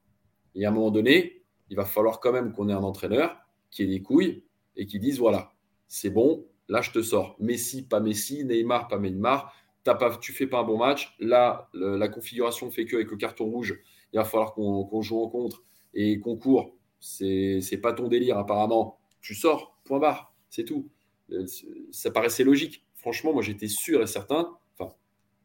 Et 0.54 0.64
à 0.64 0.68
un 0.68 0.72
moment 0.72 0.90
donné, 0.90 1.42
il 1.68 1.76
va 1.76 1.84
falloir 1.84 2.20
quand 2.20 2.32
même 2.32 2.52
qu'on 2.52 2.68
ait 2.68 2.72
un 2.72 2.84
entraîneur 2.84 3.36
qui 3.70 3.82
ait 3.82 3.86
des 3.86 4.02
couilles 4.02 4.44
et 4.76 4.86
qui 4.86 5.00
dise 5.00 5.18
voilà, 5.18 5.52
c'est 5.88 6.10
bon, 6.10 6.46
là 6.68 6.80
je 6.80 6.92
te 6.92 7.02
sors. 7.02 7.36
Messi, 7.40 7.86
pas 7.86 8.00
Messi, 8.00 8.44
Neymar, 8.44 8.88
pas 8.88 8.98
Neymar. 8.98 9.52
Pas, 9.82 10.18
tu 10.20 10.32
fais 10.32 10.48
pas 10.48 10.60
un 10.60 10.64
bon 10.64 10.78
match. 10.78 11.14
Là, 11.20 11.70
la 11.72 12.08
configuration 12.08 12.70
fait 12.72 12.86
qu'avec 12.86 13.08
le 13.08 13.16
carton 13.16 13.44
rouge, 13.44 13.80
il 14.12 14.16
va 14.16 14.24
falloir 14.24 14.52
qu'on 14.52 15.00
joue 15.00 15.20
en 15.20 15.28
contre 15.28 15.62
et 15.94 16.18
qu'on 16.18 16.36
court 16.36 16.76
c'est 17.00 17.80
pas 17.82 17.92
ton 17.92 18.08
délire 18.08 18.38
apparemment. 18.38 18.98
Tu 19.20 19.34
sors, 19.34 19.76
point 19.84 19.98
barre, 19.98 20.34
c'est 20.50 20.64
tout. 20.64 20.88
Euh, 21.32 21.46
ça 21.90 22.10
paraissait 22.10 22.44
logique. 22.44 22.84
Franchement, 22.96 23.32
moi 23.32 23.42
j'étais 23.42 23.68
sûr 23.68 24.02
et 24.02 24.06
certain, 24.06 24.56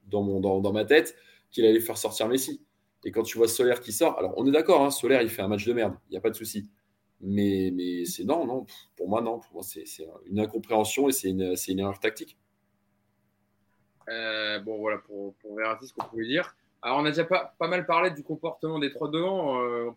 dans, 0.07 0.73
ma 0.73 0.85
tête, 0.85 1.15
qu'il 1.51 1.65
allait 1.65 1.79
faire 1.79 1.97
sortir 1.97 2.27
Messi. 2.27 2.61
Et 3.03 3.11
quand 3.11 3.23
tu 3.23 3.37
vois 3.37 3.47
Solaire 3.47 3.79
qui 3.79 3.91
sort, 3.91 4.17
alors 4.19 4.33
on 4.37 4.45
est 4.45 4.51
d'accord, 4.51 4.83
hein, 4.83 4.91
Solaire 4.91 5.21
il 5.21 5.29
fait 5.29 5.41
un 5.41 5.47
match 5.47 5.65
de 5.65 5.73
merde, 5.73 5.95
il 6.09 6.11
n'y 6.11 6.17
a 6.17 6.21
pas 6.21 6.29
de 6.29 6.35
souci. 6.35 6.69
Mais, 7.21 7.71
mais 7.73 8.05
c'est 8.05 8.23
non, 8.23 8.45
non, 8.45 8.65
pour 8.95 9.07
moi, 9.07 9.21
non. 9.21 9.39
Pour 9.39 9.53
moi, 9.53 9.63
c'est 9.63 9.85
une 10.25 10.39
incompréhension 10.39 11.07
et 11.07 11.11
c'est 11.11 11.29
une, 11.29 11.79
erreur 11.79 11.99
tactique. 11.99 12.37
Euh, 14.09 14.59
bon, 14.59 14.79
voilà, 14.79 14.97
pour, 14.97 15.35
pour 15.35 15.59
ce 15.81 15.93
qu'on 15.93 16.05
pouvait 16.07 16.25
dire. 16.25 16.55
Alors, 16.81 16.97
on 16.97 17.05
a 17.05 17.09
déjà 17.09 17.25
pas, 17.25 17.55
pas 17.59 17.67
mal 17.67 17.85
parlé 17.85 18.09
du 18.09 18.23
comportement 18.23 18.79
des 18.79 18.89
trois 18.89 19.09
devant. 19.09 19.61
Euh, 19.61 19.91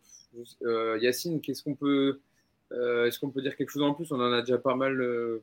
euh, 0.62 0.98
Yacine, 1.00 1.40
qu'est-ce 1.40 1.62
qu'on 1.62 1.74
peut. 1.74 2.20
Est-ce 2.72 3.20
qu'on 3.20 3.30
peut 3.30 3.42
dire 3.42 3.56
quelque 3.56 3.70
chose 3.70 3.82
en 3.82 3.94
plus? 3.94 4.10
On 4.10 4.16
en 4.16 4.32
a 4.32 4.40
déjà 4.40 4.58
pas 4.58 4.74
mal 4.74 5.00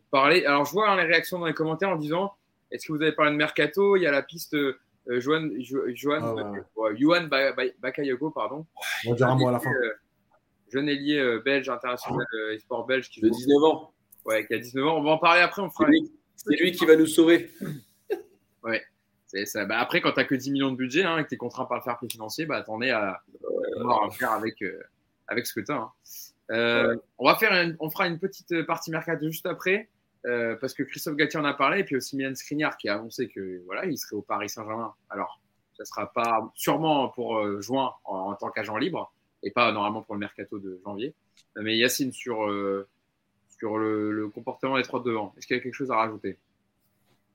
parlé. 0.10 0.46
Alors, 0.46 0.66
je 0.66 0.72
vois 0.72 0.90
hein, 0.90 0.98
les 0.98 1.04
réactions 1.04 1.40
dans 1.40 1.46
les 1.46 1.54
commentaires 1.54 1.90
en 1.90 1.96
disant 1.96 2.34
est-ce 2.72 2.88
que 2.88 2.94
vous 2.94 3.02
avez 3.02 3.14
parlé 3.14 3.32
de 3.32 3.38
Mercato? 3.38 3.96
Il 3.96 4.02
y 4.02 4.08
a 4.08 4.12
la 4.12 4.22
piste 4.22 4.56
Johan, 5.08 5.50
Johan, 5.94 7.30
ah, 7.32 7.54
Bakayoko, 7.80 8.32
pardon. 8.32 8.66
On 9.08 9.14
dira 9.14 9.32
un 9.32 9.36
mot 9.36 9.48
à 9.48 9.54
la 9.54 9.60
fin 9.60 9.72
jeune 10.72 10.90
ailier 10.90 11.20
euh, 11.20 11.42
belge, 11.44 11.70
international 11.70 12.26
euh, 12.34 12.58
sport 12.60 12.86
belge. 12.86 13.10
Qui 13.10 13.22
de 13.22 13.30
19 13.30 13.64
ans. 13.64 13.94
Ouais, 14.26 14.46
qui 14.46 14.54
a 14.54 14.58
19 14.58 14.86
ans. 14.88 14.98
On 14.98 15.04
va 15.04 15.12
en 15.12 15.18
parler 15.18 15.42
après. 15.42 15.62
C'est 16.36 16.56
lui, 16.56 16.72
qui 16.72 16.86
va 16.86 16.96
nous 16.96 17.08
sauver. 17.08 17.52
ouais. 18.64 18.84
Ça. 19.46 19.66
Bah, 19.66 19.80
après, 19.80 20.02
quand 20.02 20.12
tu 20.12 20.20
n'as 20.20 20.26
que 20.26 20.36
10 20.36 20.52
millions 20.52 20.72
de 20.72 20.76
budget 20.76 21.04
hein, 21.04 21.18
et 21.18 21.24
que 21.24 21.30
tu 21.30 21.36
es 21.36 21.38
contraint 21.38 21.66
par 21.66 21.78
le 21.78 21.84
fair 21.84 21.98
play 21.98 22.10
financier, 22.10 22.46
bah, 22.46 22.64
t'en 22.64 22.82
es 22.82 22.90
à, 22.90 23.22
à 23.82 24.10
faire 24.12 24.32
avec, 24.32 24.62
euh, 24.62 24.82
avec 25.28 25.48
ce 25.48 25.54
que 25.54 25.62
tu 25.62 25.72
as. 25.72 25.76
Hein. 25.76 25.92
On, 26.52 27.26
va 27.26 27.36
faire 27.36 27.76
on 27.80 27.89
fera 27.89 28.08
une 28.08 28.20
petite 28.20 28.64
partie 28.64 28.91
mercato 28.91 29.26
juste 29.28 29.45
après. 29.45 29.89
parce 30.24 30.74
que 30.74 30.84
Christophe 30.84 31.16
Galtier 31.16 31.39
en 31.39 31.45
a 31.45 31.54
parlé, 31.54 31.80
et 31.80 31.84
puis 31.84 31.95
aussi 31.95 32.16
Milan 32.16 32.36
Skriniar 32.36 32.78
qui 32.78 32.89
a 32.89 32.95
annoncé 32.95 33.28
que 33.28 33.62
voilà, 33.66 33.86
il 33.86 33.97
serait 33.97 34.16
au 34.16 34.22
Paris 34.22 34.49
Saint-Germain. 34.49 34.93
Alors, 35.10 35.39
ça 35.78 35.86
sera 35.86 36.12
pas 36.12 36.52
sûrement 36.56 37.10
pour 37.10 37.62
juin 37.62 37.91
en, 38.04 38.36
tant 38.36 38.49
qu'agent 38.49 38.78
libre, 38.78 39.14
et 39.43 39.52
pas 39.52 39.72
normalement 39.72 40.02
pour 40.02 40.16
le 40.16 40.20
mercato 40.20 40.60
de 40.60 40.80
janvier. 40.84 41.16
Mais 41.56 41.78
Yacine, 41.78 42.12
sur, 42.12 42.45
euh, 42.45 42.88
sur 43.58 43.78
le, 43.78 44.30
comportement 44.34 44.78
des 44.78 44.84
trois 44.84 44.99
de 44.99 45.06
devant, 45.06 45.34
est-ce 45.38 45.47
qu'il 45.47 45.58
y 45.58 45.60
a 45.60 45.64
quelque 45.64 45.74
chose 45.74 45.91
à 45.91 45.97
rajouter? 45.97 46.38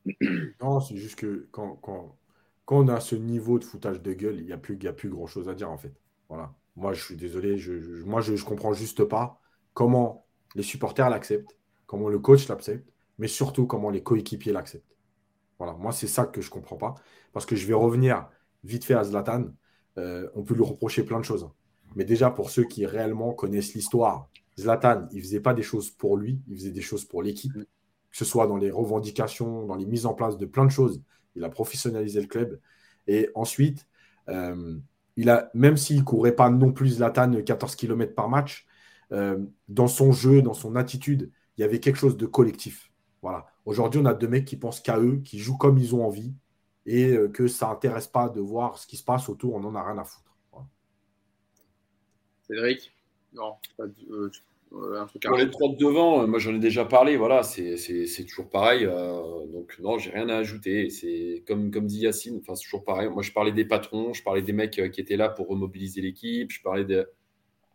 Non, 0.61 0.81
c'est 0.81 0.97
juste 0.97 1.17
que 1.17 1.47
quand, 1.51 1.77
quand, 1.77 2.17
quand, 2.65 2.79
on 2.79 2.89
a 2.89 3.01
ce 3.01 3.17
niveau 3.17 3.59
de 3.59 3.65
foutage 3.65 4.01
de 4.01 4.13
gueule, 4.13 4.39
il 4.39 4.47
n'y 4.47 4.53
a 4.53 4.57
plus, 4.57 4.79
a 4.87 4.93
plus 4.93 5.11
grand-chose 5.11 5.49
à 5.49 5.55
dire 5.55 5.71
en 5.71 5.77
fait. 5.77 5.93
Voilà. 6.29 6.53
Moi, 6.77 6.93
je 6.93 7.03
suis 7.03 7.17
désolé, 7.17 7.59
je, 7.59 8.05
moi, 8.05 8.21
je 8.21 8.33
ne 8.33 8.39
comprends 8.39 8.73
juste 8.73 9.05
pas 9.05 9.41
comment 9.75 10.27
les 10.55 10.63
supporters 10.63 11.09
l'acceptent, 11.11 11.57
comment 11.87 12.09
le 12.09 12.19
coach 12.19 12.49
l'accepte, 12.49 12.89
mais 13.19 13.29
surtout 13.29 13.67
comment 13.67 13.91
les 13.91 14.03
coéquipiers 14.03 14.53
l'acceptent. 14.53 14.97
Voilà, 15.59 15.75
moi, 15.75 15.93
c'est 15.93 16.07
ça 16.07 16.27
que 16.27 16.41
je 16.41 16.49
ne 16.49 16.53
comprends 16.53 16.77
pas. 16.77 16.95
Parce 17.33 17.47
que 17.47 17.57
je 17.57 17.67
vais 17.67 17.75
revenir 17.75 18.29
vite 18.65 18.85
fait 18.85 18.95
à 18.95 19.05
Zlatan. 19.05 19.47
Euh, 19.99 20.29
on 20.35 20.43
peut 20.43 20.55
lui 20.55 20.65
reprocher 20.65 21.03
plein 21.03 21.19
de 21.19 21.25
choses. 21.25 21.49
Mais 21.95 22.05
déjà, 22.05 22.31
pour 22.31 22.51
ceux 22.51 22.65
qui 22.65 22.85
réellement 22.85 23.33
connaissent 23.33 23.75
l'histoire, 23.75 24.29
Zlatan, 24.59 25.07
il 25.13 25.19
ne 25.19 25.23
faisait 25.23 25.41
pas 25.41 25.55
des 25.55 25.63
choses 25.63 25.91
pour 25.91 26.17
lui, 26.17 26.43
il 26.49 26.57
faisait 26.57 26.71
des 26.71 26.83
choses 26.83 27.05
pour 27.05 27.23
l'équipe, 27.23 27.55
que 27.55 27.67
ce 28.17 28.25
soit 28.25 28.47
dans 28.47 28.57
les 28.57 28.71
revendications, 28.71 29.65
dans 29.65 29.77
les 29.77 29.87
mises 29.87 30.07
en 30.07 30.15
place 30.15 30.37
de 30.37 30.47
plein 30.47 30.65
de 30.65 30.71
choses. 30.71 31.03
Il 31.37 31.45
a 31.45 31.49
professionnalisé 31.49 32.21
le 32.21 32.27
club. 32.27 32.61
Et 33.07 33.31
ensuite, 33.35 33.87
euh, 34.29 34.79
il 35.17 35.31
a, 35.31 35.51
même 35.55 35.77
s'il 35.77 35.99
ne 35.99 36.03
courait 36.03 36.37
pas 36.37 36.51
non 36.51 36.73
plus 36.73 36.97
Zlatan 36.97 37.43
14 37.43 37.75
km 37.77 38.15
par 38.15 38.29
match, 38.29 38.67
euh, 39.13 39.39
dans 39.69 39.89
son 39.89 40.13
jeu, 40.13 40.43
dans 40.43 40.55
son 40.55 40.77
attitude, 40.77 41.31
il 41.57 41.63
y 41.63 41.65
avait 41.65 41.81
quelque 41.81 41.97
chose 41.97 42.17
de 42.17 42.27
collectif. 42.27 42.93
Voilà. 43.23 43.47
Aujourd'hui, 43.65 44.01
on 44.01 44.07
a 44.07 44.15
deux 44.15 44.29
mecs 44.29 44.45
qui 44.45 44.57
pensent 44.57 44.81
qu'à 44.81 44.99
eux, 44.99 45.21
qui 45.25 45.39
jouent 45.39 45.57
comme 45.57 45.79
ils 45.79 45.95
ont 45.95 46.05
envie, 46.05 46.35
et 46.85 47.13
euh, 47.13 47.29
que 47.29 47.49
ça 47.49 47.69
n'intéresse 47.69 48.07
pas 48.07 48.29
de 48.29 48.41
voir 48.41 48.79
ce 48.79 48.87
qui 48.87 48.97
se 48.97 49.05
passe 49.05 49.29
autour, 49.29 49.55
on 49.55 49.61
n'en 49.61 49.75
a 49.75 49.83
rien 49.83 49.99
à 49.99 50.05
foutre. 50.05 50.27
Cédric? 52.47 52.93
Non, 53.33 53.57
pas 53.77 53.85
euh, 54.11 54.31
un 54.73 55.07
truc 55.07 55.23
Pour 55.23 55.37
les 55.37 55.51
trois 55.51 55.69
de 55.69 55.77
devant, 55.77 56.23
euh, 56.23 56.27
moi 56.27 56.39
j'en 56.39 56.55
ai 56.55 56.59
déjà 56.59 56.85
parlé, 56.85 57.17
voilà, 57.17 57.43
c'est 57.43 57.77
toujours 58.29 58.51
pareil. 58.51 58.85
donc 58.85 59.77
non, 59.81 59.99
j'ai 59.99 60.11
rien 60.11 60.29
à 60.29 60.37
ajouter. 60.37 60.91
C'est 60.91 61.45
comme, 61.47 61.71
comme 61.71 61.87
dit 61.87 62.01
Yacine, 62.01 62.39
enfin, 62.41 62.55
c'est 62.55 62.65
toujours 62.65 62.85
pareil. 62.85 63.09
Moi 63.09 63.23
je 63.23 63.33
parlais 63.33 63.53
des 63.53 63.65
patrons, 63.65 64.13
je 64.13 64.23
parlais 64.23 64.43
des 64.43 64.53
mecs 64.53 64.81
qui 64.93 65.01
étaient 65.01 65.17
là 65.17 65.29
pour 65.29 65.49
remobiliser 65.49 66.01
l'équipe, 66.01 66.51
je 66.51 66.63
parlais 66.63 66.85
de. 66.85 67.09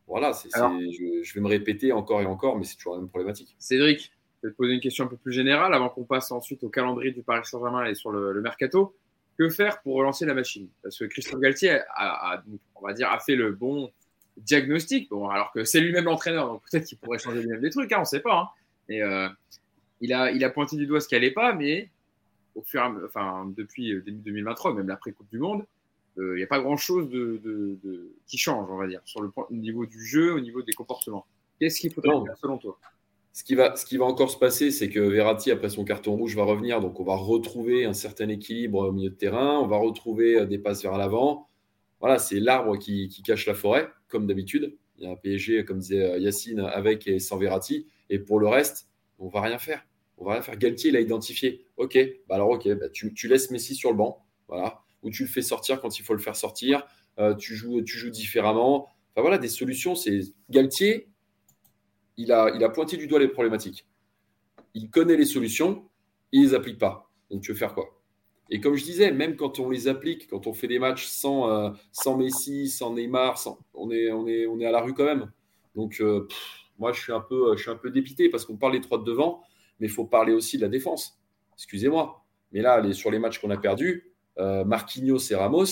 Voilà, 0.08 0.34
je, 0.34 1.34
vais 1.34 1.40
me 1.40 1.48
répéter 1.48 1.94
encore 1.94 2.22
et 2.22 2.26
encore, 2.26 2.58
mais 2.58 2.66
c'est 2.66 2.76
toujours 2.76 2.96
la 2.96 3.00
même 3.00 3.08
problématique. 3.08 3.56
Cédric, 3.60 4.12
je 4.42 4.48
vais 4.48 4.52
te 4.52 4.58
poser 4.58 4.74
une 4.74 4.82
question 4.82 5.06
un 5.06 5.08
peu 5.08 5.16
plus 5.16 5.32
générale 5.32 5.74
avant 5.74 5.88
qu'on 5.88 6.04
passe 6.04 6.32
ensuite 6.32 6.64
au 6.66 6.70
calendrier 6.70 7.12
du 7.12 7.24
Paris 7.24 7.46
Saint-Germain 7.46 7.86
et 7.86 7.96
sur 7.96 8.12
le, 8.12 8.42
mercato. 8.42 8.96
Que 9.38 9.50
faire 9.50 9.82
pour 9.82 9.96
relancer 9.96 10.26
la 10.26 10.34
machine? 10.34 10.68
Parce 10.84 11.00
que 11.00 11.06
Christophe 11.06 11.40
Galtier 11.40 11.80
a, 11.96 12.44
on 12.76 12.86
va 12.86 12.94
dire, 12.94 13.10
a 13.10 13.20
fait 13.20 13.36
le 13.36 13.54
bon, 13.54 13.90
diagnostic. 14.46 15.10
Bon, 15.10 15.28
alors 15.30 15.52
que 15.52 15.64
c'est 15.64 15.80
lui-même 15.80 16.06
l'entraîneur, 16.06 16.48
donc 16.48 16.62
peut-être 16.70 16.86
qu'il 16.86 16.98
pourrait 16.98 17.20
changer 17.20 17.42
lui-même 17.42 17.62
des 17.62 17.70
trucs, 17.70 17.92
hein, 17.92 17.98
on 17.98 18.02
ne 18.02 18.06
sait 18.06 18.20
pas. 18.20 18.40
Hein. 18.40 18.48
Mais 18.90 19.02
euh, 19.02 19.30
il, 20.02 20.14
a, 20.14 20.32
il 20.32 20.44
a 20.44 20.50
pointé 20.50 20.76
du 20.76 20.86
doigt 20.86 21.00
ce 21.00 21.08
qui 21.08 21.16
n'allait 21.16 21.32
pas, 21.32 21.54
mais 21.54 21.90
au 22.56 22.62
fur 22.64 22.82
et 22.82 23.06
enfin, 23.06 23.52
depuis 23.56 23.94
euh, 23.94 24.02
début 24.02 24.22
2023, 24.22 24.74
même 24.74 24.88
l'après 24.88 25.12
Coupe 25.12 25.30
du 25.30 25.40
Monde, 25.40 25.66
euh, 26.18 26.34
il 26.36 26.38
n'y 26.38 26.44
a 26.44 26.48
pas 26.48 26.60
grand-chose 26.60 27.10
de, 27.10 27.40
de, 27.44 28.12
qui 28.28 28.38
change, 28.38 28.70
on 28.70 28.78
va 28.78 28.88
dire, 28.88 29.02
sur 29.06 29.22
le 29.22 29.30
point, 29.30 29.46
au 29.50 29.54
niveau 29.54 29.86
du 29.86 30.04
jeu, 30.06 30.34
au 30.34 30.40
niveau 30.40 30.62
des 30.62 30.74
comportements. 30.74 31.26
Qu'est-ce 31.60 31.80
qu'il 31.80 31.94
faudrait 31.94 32.26
faire 32.26 32.38
selon 32.38 32.58
toi? 32.58 32.78
Ce 33.34 33.46
qui, 33.46 33.56
va, 33.56 33.78
ce 33.78 33.86
qui 33.86 33.96
va 33.96 34.04
encore 34.04 34.30
se 34.30 34.38
passer, 34.38 34.72
c'est 34.72 34.90
que 34.90 35.00
Verratti, 35.00 35.52
après 35.52 35.70
son 35.70 35.86
carton 35.86 36.18
rouge, 36.18 36.36
va 36.36 36.44
revenir. 36.44 36.82
Donc, 36.82 37.00
on 37.00 37.06
va 37.06 37.16
retrouver 37.16 37.86
un 37.86 37.94
certain 37.94 38.28
équilibre 38.28 38.90
au 38.90 38.92
milieu 38.92 39.10
de 39.10 39.16
terrain. 39.16 39.58
On 39.60 39.68
va 39.68 39.78
retrouver 39.78 40.46
des 40.48 40.58
passes 40.58 40.84
vers 40.84 40.98
l'avant. 40.98 41.48
Voilà, 42.02 42.20
c'est 42.20 42.42
l'arbre 42.42 42.78
qui, 42.78 43.08
qui, 43.08 43.22
cache 43.22 43.46
la 43.46 43.54
forêt 43.54 43.90
comme 44.12 44.28
d'habitude. 44.28 44.78
Il 44.98 45.06
y 45.06 45.08
a 45.08 45.12
un 45.12 45.16
PSG, 45.16 45.66
comme 45.66 45.80
disait 45.80 46.04
euh, 46.04 46.20
Yacine, 46.20 46.60
avec 46.60 47.08
et 47.08 47.20
sans 47.20 47.38
Verratti. 47.38 47.88
Et 48.10 48.20
pour 48.20 48.40
le 48.40 48.48
reste, 48.48 48.88
on 49.18 49.30
va 49.30 49.42
rien 49.42 49.58
faire. 49.58 49.84
On 50.18 50.26
va 50.26 50.34
rien 50.34 50.42
faire. 50.42 50.58
Galtier 50.58 50.92
l'a 50.92 51.00
identifié. 51.00 51.66
Ok, 51.78 51.98
bah 52.30 52.36
alors 52.36 52.50
ok, 52.50 52.68
bah 52.76 52.90
tu, 52.90 53.28
laisses 53.28 53.50
Messi 53.50 53.74
sur 53.74 53.90
le 53.90 53.98
banc, 53.98 54.24
voilà, 54.48 54.82
ou 55.02 55.10
tu 55.10 55.24
le 55.24 55.30
fais 55.30 55.42
sortir 55.42 55.82
quand 55.82 55.98
il 55.98 56.04
faut 56.04 56.14
le 56.14 56.20
faire 56.20 56.36
sortir. 56.36 56.86
Euh, 57.18 57.34
tu 57.34 57.56
joues, 57.56 57.82
tu 57.82 57.98
joues 57.98 58.12
différemment. 58.12 58.88
Enfin 59.12 59.22
voilà, 59.22 59.38
des 59.40 59.48
solutions. 59.48 59.96
C'est 59.96 60.20
Galtier. 60.50 61.08
Il 62.18 62.32
a, 62.32 62.52
il 62.56 62.64
a 62.64 62.70
pointé 62.70 62.98
du 62.98 63.08
doigt 63.08 63.20
les 63.20 63.30
problématiques. 63.30 63.88
Il 64.74 64.90
connaît 64.90 65.18
les 65.18 65.26
solutions, 65.26 65.90
il 66.32 66.44
les 66.44 66.54
applique 66.54 66.78
pas. 66.78 67.10
Donc 67.32 67.42
tu 67.42 67.52
veux 67.52 67.58
faire 67.58 67.74
quoi? 67.74 68.01
Et 68.54 68.60
comme 68.60 68.76
je 68.76 68.84
disais, 68.84 69.12
même 69.12 69.38
quand 69.38 69.60
on 69.60 69.70
les 69.70 69.88
applique, 69.88 70.28
quand 70.28 70.46
on 70.46 70.54
fait 70.54 70.68
des 70.68 70.78
matchs 70.78 71.06
sans, 71.06 71.50
euh, 71.50 71.70
sans 71.94 72.18
Messi, 72.18 72.68
sans 72.68 72.94
Neymar, 72.94 73.38
sans, 73.38 73.58
on, 73.74 73.90
est, 73.92 74.12
on, 74.12 74.28
est, 74.28 74.46
on 74.46 74.60
est 74.60 74.66
à 74.66 74.72
la 74.72 74.82
rue 74.82 74.94
quand 74.94 75.06
même. 75.06 75.32
Donc, 75.74 76.02
euh, 76.02 76.28
moi, 76.78 76.92
je 76.92 77.00
suis, 77.00 77.14
un 77.14 77.22
peu, 77.22 77.56
je 77.56 77.62
suis 77.62 77.72
un 77.72 77.78
peu 77.78 77.90
dépité 77.90 78.28
parce 78.28 78.44
qu'on 78.46 78.58
parle 78.58 78.74
des 78.74 78.82
trois 78.82 78.98
de 78.98 79.06
devant, 79.06 79.42
mais 79.80 79.88
il 79.88 79.90
faut 79.90 80.04
parler 80.04 80.34
aussi 80.34 80.58
de 80.58 80.64
la 80.64 80.68
défense. 80.68 81.18
Excusez-moi. 81.56 82.26
Mais 82.52 82.62
là, 82.62 82.82
les, 82.82 82.92
sur 82.92 83.10
les 83.10 83.20
matchs 83.20 83.40
qu'on 83.40 83.52
a 83.52 83.58
perdus, 83.58 84.12
euh, 84.38 84.66
Marquinhos 84.66 85.32
et 85.32 85.36
Ramos, 85.36 85.66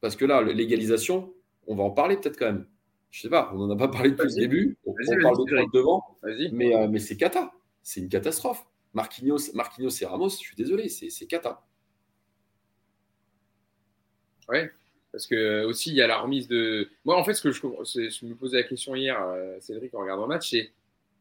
parce 0.00 0.14
que 0.14 0.24
là, 0.24 0.42
l'égalisation, 0.42 1.32
on 1.66 1.74
va 1.74 1.82
en 1.82 1.90
parler 1.90 2.16
peut-être 2.18 2.38
quand 2.38 2.46
même. 2.46 2.66
Je 3.10 3.22
sais 3.22 3.28
pas, 3.28 3.50
on 3.52 3.66
n'en 3.66 3.70
a 3.74 3.76
pas 3.76 3.88
parlé 3.88 4.10
depuis 4.10 4.28
le 4.28 4.40
début. 4.40 4.78
On, 4.86 4.92
parle 4.94 5.38
des 5.38 5.52
trois 5.52 5.66
de 5.66 5.70
devant, 5.72 6.04
mais, 6.52 6.86
mais 6.88 6.98
c'est 7.00 7.16
cata. 7.16 7.50
C'est 7.82 8.00
une 8.00 8.08
catastrophe. 8.08 8.64
Marquinhos, 8.96 9.52
Marquinhos 9.52 9.90
et 10.00 10.06
Ramos, 10.06 10.30
je 10.30 10.36
suis 10.36 10.56
désolé, 10.56 10.88
c'est 10.88 11.26
cata. 11.26 11.62
Oui, 14.48 14.60
parce 15.12 15.26
que 15.26 15.64
aussi 15.64 15.90
il 15.90 15.96
y 15.96 16.00
a 16.00 16.06
la 16.06 16.18
remise 16.18 16.48
de. 16.48 16.88
Moi, 17.04 17.14
en 17.14 17.22
fait, 17.22 17.34
ce 17.34 17.42
que 17.42 17.52
je, 17.52 17.60
je 17.60 18.26
me 18.26 18.34
posais 18.34 18.56
la 18.56 18.62
question 18.62 18.94
hier, 18.94 19.20
euh, 19.20 19.58
Cédric, 19.60 19.94
en 19.94 20.00
regardant 20.00 20.22
le 20.22 20.28
match, 20.28 20.48
c'est 20.50 20.72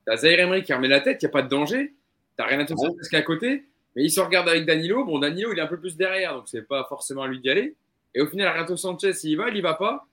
t'as 0.05 0.15
Zaire 0.15 0.39
Emery 0.39 0.63
qui 0.63 0.73
remet 0.73 0.87
la 0.87 1.01
tête, 1.01 1.21
il 1.21 1.25
n'y 1.25 1.29
a 1.29 1.33
pas 1.33 1.41
de 1.41 1.49
danger, 1.49 1.93
t'as 2.37 2.45
rien 2.45 2.59
à 2.59 2.65
te 2.65 2.73
faire 2.73 2.91
parce 2.95 3.09
qu'à 3.09 3.23
côté, 3.23 3.65
mais 3.95 4.05
il 4.05 4.09
se 4.09 4.21
regarde 4.21 4.47
avec 4.47 4.65
Danilo. 4.65 5.03
Bon, 5.03 5.19
Danilo, 5.19 5.51
il 5.51 5.59
est 5.59 5.61
un 5.61 5.67
peu 5.67 5.79
plus 5.79 5.97
derrière, 5.97 6.33
donc 6.33 6.47
c'est 6.47 6.61
pas 6.65 6.85
forcément 6.87 7.23
à 7.23 7.27
lui 7.27 7.41
d'y 7.41 7.49
aller. 7.49 7.75
Et 8.13 8.21
au 8.21 8.27
final, 8.27 8.53
Renato 8.53 8.77
Sanchez, 8.77 9.11
il 9.23 9.31
y 9.31 9.35
va, 9.35 9.49
il 9.49 9.57
y 9.57 9.61
va 9.61 9.73
pas. 9.73 10.07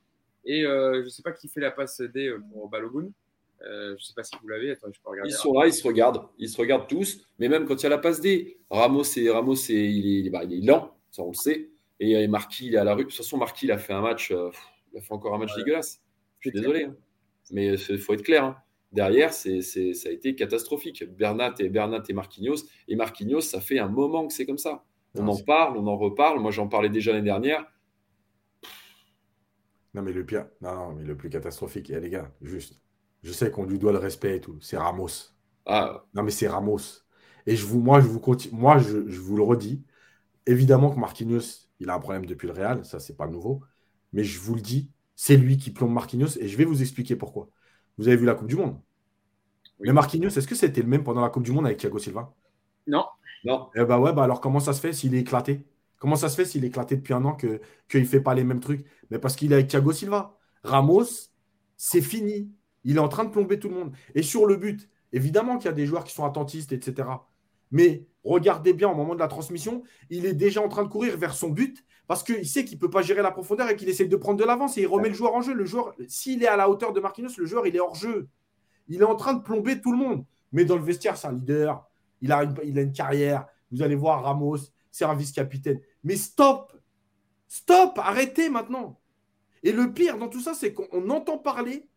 Et 0.44 0.66
euh, 0.66 1.04
je 1.04 1.08
sais 1.10 1.22
pas 1.22 1.30
qui 1.30 1.46
fait 1.46 1.60
la 1.60 1.70
passe 1.70 2.00
D 2.00 2.26
euh, 2.26 2.40
pour 2.52 2.68
Balogun. 2.68 3.12
Euh, 3.64 3.88
je 3.88 3.92
ne 3.92 3.98
sais 3.98 4.14
pas 4.14 4.24
si 4.24 4.34
vous 4.40 4.48
l'avez. 4.48 4.74
je 4.74 5.00
peux 5.00 5.10
regarder. 5.10 5.30
Ils 5.30 5.34
sont 5.34 5.52
là, 5.52 5.66
ils 5.66 5.72
se 5.72 5.86
regardent. 5.86 6.28
Ils 6.38 6.48
se 6.48 6.56
regardent 6.56 6.88
tous. 6.88 7.26
Mais 7.38 7.48
même 7.48 7.66
quand 7.66 7.76
il 7.76 7.82
y 7.84 7.86
a 7.86 7.90
la 7.90 7.98
passe 7.98 8.20
D, 8.20 8.58
Ramos, 8.70 9.04
et, 9.16 9.30
Ramos 9.30 9.54
il, 9.68 10.26
est, 10.26 10.30
bah, 10.30 10.44
il 10.44 10.52
est 10.52 10.66
lent, 10.66 10.96
ça 11.10 11.22
on 11.22 11.28
le 11.28 11.34
sait. 11.34 11.70
Et, 12.00 12.26
Marquis, 12.26 12.66
il 12.66 12.74
est 12.74 12.78
à 12.78 12.84
la 12.84 12.94
rue. 12.94 13.04
De 13.04 13.08
toute 13.08 13.16
façon, 13.16 13.36
Marquis, 13.36 13.66
il 13.66 13.72
a 13.72 13.78
fait 13.78 13.92
un 13.92 14.00
match. 14.00 14.32
Euh, 14.32 14.50
il 14.92 14.98
a 14.98 15.00
fait 15.00 15.12
encore 15.12 15.34
un 15.34 15.38
match 15.38 15.54
dégueulasse. 15.56 16.02
Je 16.40 16.50
suis 16.50 16.58
désolé. 16.58 16.84
Hein. 16.84 16.96
Mais 17.50 17.74
il 17.74 17.98
faut 17.98 18.14
être 18.14 18.22
clair. 18.22 18.44
Hein. 18.44 18.56
Derrière, 18.90 19.32
c'est, 19.32 19.62
ça 19.62 20.08
a 20.08 20.12
été 20.12 20.34
catastrophique. 20.34 21.04
Bernat 21.16 21.54
et, 21.60 21.68
Bernat 21.68 22.02
et 22.08 22.12
Marquinhos. 22.12 22.66
Et 22.88 22.96
Marquinhos, 22.96 23.40
ça 23.40 23.60
fait 23.60 23.78
un 23.78 23.88
moment 23.88 24.26
que 24.26 24.34
c'est 24.34 24.46
comme 24.46 24.58
ça. 24.58 24.84
On 25.14 25.28
en 25.28 25.38
parle, 25.38 25.76
on 25.76 25.86
en 25.86 25.96
reparle. 25.96 26.40
Moi, 26.40 26.50
j'en 26.50 26.68
parlais 26.68 26.88
déjà 26.88 27.12
l'année 27.12 27.24
dernière. 27.24 27.66
Non, 29.94 30.02
mais 30.02 30.12
le 30.12 30.24
pire, 30.24 30.46
non, 30.62 30.74
non, 30.74 30.92
mais 30.94 31.04
le 31.04 31.16
plus 31.16 31.28
catastrophique, 31.28 31.90
et 31.90 32.00
les 32.00 32.08
gars, 32.08 32.32
juste, 32.40 32.80
je 33.22 33.32
sais 33.32 33.50
qu'on 33.50 33.64
lui 33.64 33.78
doit 33.78 33.92
le 33.92 33.98
respect 33.98 34.36
et 34.36 34.40
tout, 34.40 34.58
c'est 34.60 34.76
Ramos. 34.76 35.08
Ah. 35.66 36.04
Non, 36.14 36.22
mais 36.22 36.30
c'est 36.30 36.48
Ramos. 36.48 36.80
Et 37.46 37.56
je 37.56 37.66
vous, 37.66 37.80
moi, 37.80 38.00
je 38.00 38.06
vous, 38.06 38.20
continue, 38.20 38.56
moi 38.58 38.78
je, 38.78 39.08
je, 39.08 39.20
vous 39.20 39.36
le 39.36 39.42
redis, 39.42 39.84
évidemment 40.46 40.90
que 40.90 40.98
Marquinhos, 40.98 41.68
il 41.80 41.90
a 41.90 41.94
un 41.94 42.00
problème 42.00 42.26
depuis 42.26 42.46
le 42.46 42.52
Real, 42.52 42.84
ça, 42.84 43.00
c'est 43.00 43.16
pas 43.16 43.26
nouveau, 43.26 43.62
mais 44.12 44.24
je 44.24 44.38
vous 44.38 44.54
le 44.54 44.60
dis, 44.60 44.90
c'est 45.16 45.36
lui 45.36 45.56
qui 45.56 45.70
plombe 45.70 45.92
Marquinhos, 45.92 46.38
et 46.38 46.48
je 46.48 46.56
vais 46.56 46.64
vous 46.64 46.82
expliquer 46.82 47.16
pourquoi. 47.16 47.48
Vous 47.98 48.08
avez 48.08 48.16
vu 48.16 48.26
la 48.26 48.34
Coupe 48.34 48.48
du 48.48 48.56
Monde? 48.56 48.80
Mais 49.80 49.92
Marquinhos, 49.92 50.28
est-ce 50.28 50.46
que 50.46 50.54
c'était 50.54 50.82
le 50.82 50.88
même 50.88 51.04
pendant 51.04 51.20
la 51.20 51.30
Coupe 51.30 51.42
du 51.42 51.52
Monde 51.52 51.66
avec 51.66 51.78
Thiago 51.78 51.98
Silva? 51.98 52.32
Non. 52.86 53.04
Non. 53.44 53.68
Eh 53.74 53.84
bah 53.84 53.98
ouais, 53.98 54.12
bah 54.12 54.24
alors 54.24 54.40
comment 54.40 54.60
ça 54.60 54.72
se 54.72 54.80
fait 54.80 54.92
s'il 54.92 55.14
est 55.14 55.20
éclaté? 55.20 55.66
Comment 55.98 56.16
ça 56.16 56.28
se 56.28 56.36
fait 56.36 56.44
s'il 56.44 56.64
est 56.64 56.68
éclaté 56.68 56.96
depuis 56.96 57.14
un 57.14 57.24
an 57.24 57.36
qu'il 57.36 57.60
ne 57.94 58.04
fait 58.04 58.20
pas 58.20 58.34
les 58.34 58.44
mêmes 58.44 58.60
trucs? 58.60 58.86
Mais 59.10 59.18
parce 59.18 59.36
qu'il 59.36 59.52
est 59.52 59.54
avec 59.56 59.68
Thiago 59.68 59.92
Silva. 59.92 60.36
Ramos, 60.62 61.04
c'est 61.76 62.02
fini. 62.02 62.52
Il 62.84 62.96
est 62.96 63.00
en 63.00 63.08
train 63.08 63.24
de 63.24 63.30
plomber 63.30 63.58
tout 63.58 63.68
le 63.68 63.74
monde. 63.74 63.92
Et 64.14 64.22
sur 64.22 64.46
le 64.46 64.56
but, 64.56 64.88
évidemment 65.12 65.56
qu'il 65.56 65.66
y 65.66 65.68
a 65.68 65.72
des 65.72 65.86
joueurs 65.86 66.04
qui 66.04 66.14
sont 66.14 66.24
attentistes, 66.24 66.72
etc. 66.72 67.08
Mais 67.70 68.06
regardez 68.24 68.72
bien 68.72 68.88
au 68.90 68.94
moment 68.94 69.14
de 69.14 69.20
la 69.20 69.28
transmission, 69.28 69.82
il 70.10 70.26
est 70.26 70.34
déjà 70.34 70.62
en 70.62 70.68
train 70.68 70.82
de 70.82 70.88
courir 70.88 71.16
vers 71.16 71.34
son 71.34 71.48
but 71.48 71.84
parce 72.06 72.22
qu'il 72.22 72.46
sait 72.46 72.64
qu'il 72.64 72.76
ne 72.76 72.80
peut 72.80 72.90
pas 72.90 73.02
gérer 73.02 73.22
la 73.22 73.30
profondeur 73.30 73.70
et 73.70 73.76
qu'il 73.76 73.88
essaie 73.88 74.04
de 74.04 74.16
prendre 74.16 74.38
de 74.38 74.44
l'avance 74.44 74.76
et 74.76 74.82
il 74.82 74.86
remet 74.86 75.08
le 75.08 75.14
joueur 75.14 75.34
en 75.34 75.40
jeu. 75.40 75.54
Le 75.54 75.64
joueur, 75.64 75.94
s'il 76.08 76.42
est 76.42 76.48
à 76.48 76.56
la 76.56 76.68
hauteur 76.68 76.92
de 76.92 77.00
Marquinhos, 77.00 77.30
le 77.38 77.46
joueur, 77.46 77.66
il 77.66 77.74
est 77.74 77.80
hors 77.80 77.94
jeu. 77.94 78.28
Il 78.88 79.00
est 79.00 79.04
en 79.04 79.16
train 79.16 79.34
de 79.34 79.42
plomber 79.42 79.80
tout 79.80 79.92
le 79.92 79.98
monde. 79.98 80.24
Mais 80.52 80.64
dans 80.64 80.76
le 80.76 80.82
vestiaire, 80.82 81.16
c'est 81.16 81.28
un 81.28 81.32
leader. 81.32 81.88
Il 82.20 82.30
a, 82.30 82.44
une, 82.44 82.54
il 82.64 82.78
a 82.78 82.82
une 82.82 82.92
carrière. 82.92 83.46
Vous 83.70 83.82
allez 83.82 83.94
voir 83.94 84.22
Ramos, 84.22 84.58
c'est 84.90 85.04
un 85.04 85.14
vice-capitaine. 85.14 85.80
Mais 86.04 86.16
stop 86.16 86.72
Stop 87.48 87.98
Arrêtez 87.98 88.48
maintenant 88.48 89.00
Et 89.62 89.72
le 89.72 89.92
pire 89.92 90.18
dans 90.18 90.28
tout 90.28 90.40
ça, 90.40 90.54
c'est 90.54 90.72
qu'on 90.74 91.10
entend 91.10 91.38
parler 91.38 91.88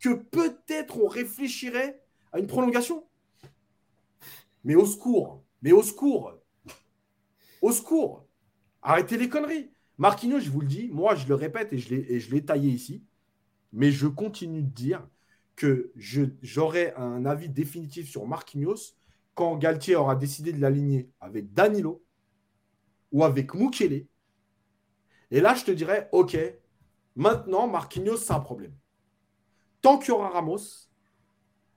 que 0.00 0.14
peut-être 0.14 0.98
on 0.98 1.08
réfléchirait 1.08 2.02
à 2.32 2.38
une 2.38 2.46
prolongation. 2.46 3.04
Mais 4.64 4.74
au 4.74 4.86
secours 4.86 5.42
Mais 5.62 5.72
au 5.72 5.82
secours 5.82 6.38
Au 7.62 7.72
secours 7.72 8.26
Arrêtez 8.82 9.16
les 9.16 9.28
conneries 9.28 9.70
Marquinhos, 9.98 10.40
je 10.40 10.50
vous 10.50 10.62
le 10.62 10.66
dis, 10.66 10.88
moi 10.90 11.14
je 11.14 11.28
le 11.28 11.34
répète 11.34 11.74
et 11.74 11.78
je 11.78 12.30
l'ai 12.30 12.44
taillé 12.44 12.70
ici, 12.70 13.04
mais 13.72 13.90
je 13.90 14.06
continue 14.06 14.62
de 14.62 14.70
dire 14.70 15.06
que 15.56 15.92
j'aurai 15.94 16.94
un 16.94 17.26
avis 17.26 17.50
définitif 17.50 18.08
sur 18.08 18.26
Marquinhos 18.26 18.94
quand 19.34 19.58
Galtier 19.58 19.96
aura 19.96 20.16
décidé 20.16 20.54
de 20.54 20.60
l'aligner 20.60 21.10
avec 21.20 21.52
Danilo, 21.52 22.02
ou 23.12 23.24
avec 23.24 23.54
Mukele. 23.54 24.06
Et 25.30 25.40
là, 25.40 25.54
je 25.54 25.64
te 25.64 25.70
dirais, 25.70 26.08
OK, 26.12 26.36
maintenant, 27.16 27.68
Marquinhos, 27.68 28.16
c'est 28.16 28.32
un 28.32 28.40
problème. 28.40 28.74
Tant 29.82 29.98
qu'il 29.98 30.08
y 30.08 30.12
aura 30.12 30.28
Ramos, 30.28 30.58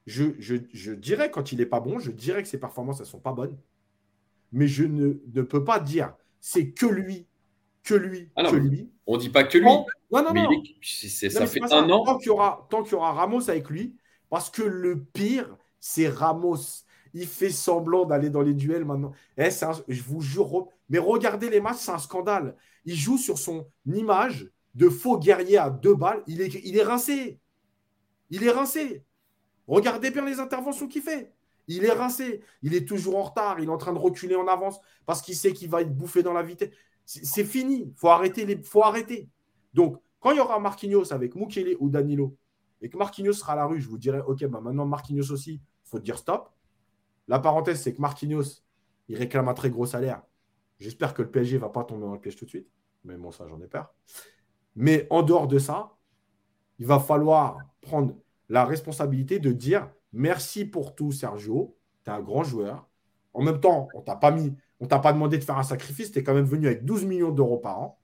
je, 0.06 0.94
dirais 0.94 1.32
quand 1.32 1.52
il 1.52 1.60
n'est 1.60 1.66
pas 1.66 1.80
bon, 1.80 2.00
je 2.00 2.12
dirais 2.12 2.44
que 2.44 2.50
ses 2.50 2.60
performances, 2.60 3.00
elles 3.00 3.06
ne 3.06 3.12
sont 3.12 3.20
pas 3.20 3.34
bonnes. 3.34 3.58
Mais 4.52 4.68
je 4.68 4.84
ne, 4.84 5.42
peux 5.42 5.64
pas 5.64 5.80
dire 5.80 6.14
c'est 6.40 6.72
que 6.72 6.86
lui, 6.86 7.26
que 7.84 7.94
lui, 7.94 8.30
ah 8.36 8.50
que 8.50 8.56
lui. 8.56 8.90
On 9.08 9.16
ne 9.16 9.22
dit 9.22 9.30
pas 9.30 9.44
que 9.44 9.58
lui. 9.58 9.66
non, 9.66 9.86
non, 10.12 10.34
non. 10.34 10.50
ça 10.82 11.48
fait 11.48 11.62
un 11.62 11.90
an. 11.90 12.04
Tant 12.04 12.18
qu'il, 12.18 12.28
y 12.28 12.30
aura, 12.30 12.68
tant 12.70 12.84
qu'il 12.84 12.94
y 12.94 12.96
aura 12.96 13.14
Ramos 13.14 13.50
avec 13.50 13.70
lui, 13.70 13.96
parce 14.30 14.50
que 14.50 14.62
le 14.62 15.02
pire, 15.02 15.58
c'est 15.80 16.08
Ramos. 16.08 16.84
Il 17.16 17.28
fait 17.28 17.52
semblant 17.52 18.06
d'aller 18.06 18.30
dans 18.30 18.42
les 18.42 18.56
duels 18.56 18.86
maintenant. 18.86 19.12
Eh, 19.38 19.50
je 19.88 20.02
vous 20.02 20.22
jure, 20.22 20.68
mais 20.90 20.98
regardez 20.98 21.50
les 21.50 21.62
matchs, 21.62 21.78
c'est 21.78 21.92
un 21.92 22.00
scandale. 22.00 22.56
Il 22.86 22.96
joue 22.96 23.18
sur 23.18 23.38
son 23.38 23.68
image 23.86 24.50
de 24.74 24.90
faux 24.90 25.20
guerrier 25.20 25.58
à 25.58 25.70
deux 25.70 25.96
balles. 25.96 26.24
Il 26.28 26.42
est, 26.42 26.54
il 26.64 26.78
est 26.78 26.84
rincé. 26.84 27.40
Il 28.34 28.44
est 28.44 28.50
rincé. 28.50 29.06
Regardez 29.68 30.10
bien 30.10 30.26
les 30.26 30.40
interventions 30.40 30.88
qu'il 30.88 31.04
fait. 31.04 31.32
Il 31.68 31.86
est 31.86 31.92
rincé. 31.92 32.42
Il 32.64 32.74
est 32.74 32.88
toujours 32.88 33.16
en 33.16 33.22
retard. 33.22 33.60
Il 33.60 33.66
est 33.66 33.72
en 33.72 33.78
train 33.78 33.94
de 33.94 34.00
reculer 34.00 34.36
en 34.36 34.48
avance 34.48 34.80
parce 35.06 35.22
qu'il 35.22 35.36
sait 35.36 35.54
qu'il 35.54 35.70
va 35.70 35.82
être 35.82 35.96
bouffé 35.96 36.24
dans 36.24 36.34
la 36.34 36.42
vitesse. 36.42 36.72
C'est 37.06 37.44
fini. 37.44 37.92
Il 37.92 37.94
faut 37.96 38.10
arrêter. 38.10 38.44
Les... 38.48 38.60
faut 38.64 38.82
arrêter. 38.84 39.30
Donc, 39.76 40.02
quand 40.20 40.32
il 40.32 40.38
y 40.38 40.40
aura 40.40 40.58
Marquinhos 40.60 41.14
avec 41.14 41.36
Mukele 41.36 41.78
ou 41.80 41.90
Danilo 41.90 42.36
et 42.82 42.90
que 42.90 42.98
Marquinhos 42.98 43.34
sera 43.34 43.54
à 43.54 43.56
la 43.56 43.66
rue, 43.68 43.80
je 43.80 43.88
vous 43.88 44.00
dirai, 44.00 44.22
OK, 44.22 44.44
bah 44.46 44.62
maintenant 44.62 44.88
Marquinhos 44.88 45.32
aussi, 45.32 45.54
il 45.54 45.90
faut 45.90 46.00
dire 46.00 46.18
stop. 46.18 46.50
La 47.28 47.38
parenthèse, 47.38 47.84
c'est 47.84 47.94
que 47.94 48.02
Marquinhos, 48.02 48.64
il 49.10 49.16
réclame 49.16 49.48
un 49.48 49.54
très 49.54 49.70
gros 49.70 49.86
salaire. 49.86 50.24
J'espère 50.80 51.14
que 51.14 51.22
le 51.22 51.30
PSG 51.30 51.58
ne 51.58 51.62
va 51.62 51.70
pas 51.70 51.84
tomber 51.84 52.02
dans 52.02 52.14
le 52.14 52.20
piège 52.20 52.36
tout 52.36 52.46
de 52.46 52.50
suite. 52.50 52.68
Mais 53.04 53.16
bon, 53.16 53.32
ça, 53.32 53.48
j'en 53.48 53.62
ai 53.62 53.68
peur. 53.68 53.94
Mais 54.76 55.06
en 55.12 55.22
dehors 55.22 55.48
de 55.48 55.60
ça, 55.60 55.96
il 56.80 56.88
va 56.88 57.00
falloir 57.00 57.60
prendre 57.82 58.16
la 58.50 58.66
responsabilité 58.66 59.40
de 59.40 59.52
dire 59.52 59.90
merci 60.12 60.66
pour 60.66 60.96
tout, 60.96 61.12
Sergio. 61.12 61.76
Tu 62.04 62.10
es 62.10 62.14
un 62.14 62.22
grand 62.22 62.44
joueur. 62.44 62.88
En 63.34 63.42
même 63.42 63.60
temps, 63.60 63.88
on 63.94 64.02
t'a 64.02 64.16
pas 64.16 64.32
mis, 64.32 64.54
on 64.80 64.88
t'a 64.88 65.00
pas 65.00 65.14
demandé 65.14 65.38
de 65.38 65.44
faire 65.44 65.58
un 65.58 65.64
sacrifice. 65.64 66.12
Tu 66.12 66.20
es 66.20 66.24
quand 66.24 66.34
même 66.34 66.46
venu 66.46 66.68
avec 66.68 66.86
12 66.86 67.06
millions 67.06 67.32
d'euros 67.32 67.58
par 67.58 67.80
an 67.80 68.00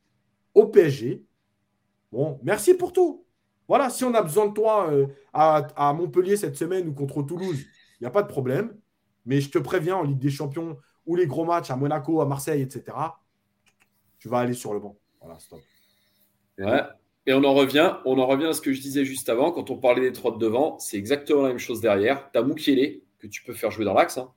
au 0.55 0.67
PSG. 0.67 1.23
Bon, 2.11 2.39
merci 2.43 2.73
pour 2.73 2.93
tout. 2.93 3.25
Voilà, 3.67 3.89
si 3.91 4.03
on 4.03 4.13
a 4.15 4.23
besoin 4.23 4.47
de 4.47 4.53
toi 4.53 4.91
euh, 4.91 5.07
à, 5.31 5.93
Montpellier 5.93 6.37
cette 6.37 6.55
semaine 6.55 6.87
ou 6.87 6.93
contre 6.93 7.21
Toulouse, 7.21 7.59
il 7.99 8.03
n'y 8.03 8.07
a 8.07 8.11
pas 8.11 8.23
de 8.23 8.27
problème. 8.27 8.75
Mais 9.25 9.41
je 9.41 9.51
te 9.51 9.59
préviens, 9.59 9.97
en 9.97 10.03
Ligue 10.03 10.17
des 10.17 10.31
Champions 10.31 10.77
ou 11.05 11.15
les 11.15 11.27
gros 11.27 11.45
matchs 11.45 11.69
à 11.69 11.75
Monaco, 11.75 12.21
à 12.21 12.25
Marseille, 12.25 12.61
etc., 12.61 12.97
tu 14.17 14.27
vas 14.27 14.39
aller 14.39 14.53
sur 14.53 14.73
le 14.73 14.79
banc. 14.79 14.97
Voilà, 15.21 15.37
stop. 15.39 15.59
Ouais. 16.57 16.81
Et 17.30 17.34
on 17.34 17.43
en 17.43 17.53
revient, 17.53 17.93
on 18.05 18.17
en 18.17 18.25
revient 18.25 18.47
à 18.47 18.53
ce 18.53 18.59
que 18.59 18.73
je 18.73 18.82
disais 18.82 19.05
juste 19.05 19.30
avant, 19.30 19.51
quand 19.51 19.69
on 19.69 19.77
parlait 19.77 20.01
des 20.01 20.13
trois 20.13 20.32
de 20.32 20.39
devant, 20.39 20.80
c'est 20.80 20.97
exactement 20.97 21.43
la 21.43 21.49
même 21.49 21.59
chose 21.59 21.80
derrière. 21.80 22.32
Tu 22.32 22.39
as 22.39 22.41
Moukielé, 22.41 23.05
que 23.19 23.27
tu 23.27 23.43
peux 23.43 23.53
faire 23.53 23.69
jouer 23.69 23.86
dans 23.86 23.93
l'axe, 23.93 24.17
hein. 24.17 24.34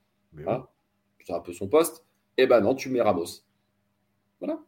c'est 1.24 1.32
un 1.32 1.40
peu 1.40 1.54
son 1.54 1.68
poste. 1.68 2.04
Et 2.36 2.42
eh 2.42 2.46
ben 2.46 2.60
non, 2.60 2.74
tu 2.74 2.90
mets 2.90 3.00
Ramos. 3.00 3.46
Voilà. 4.40 4.60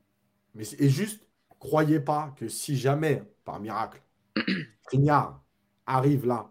Mais 0.54 0.64
et 0.78 0.88
juste, 0.88 1.28
croyez 1.58 2.00
pas 2.00 2.32
que 2.38 2.48
si 2.48 2.78
jamais, 2.78 3.22
par 3.44 3.60
miracle, 3.60 4.02
Skriniar 4.86 5.44
arrive 5.84 6.26
là 6.26 6.50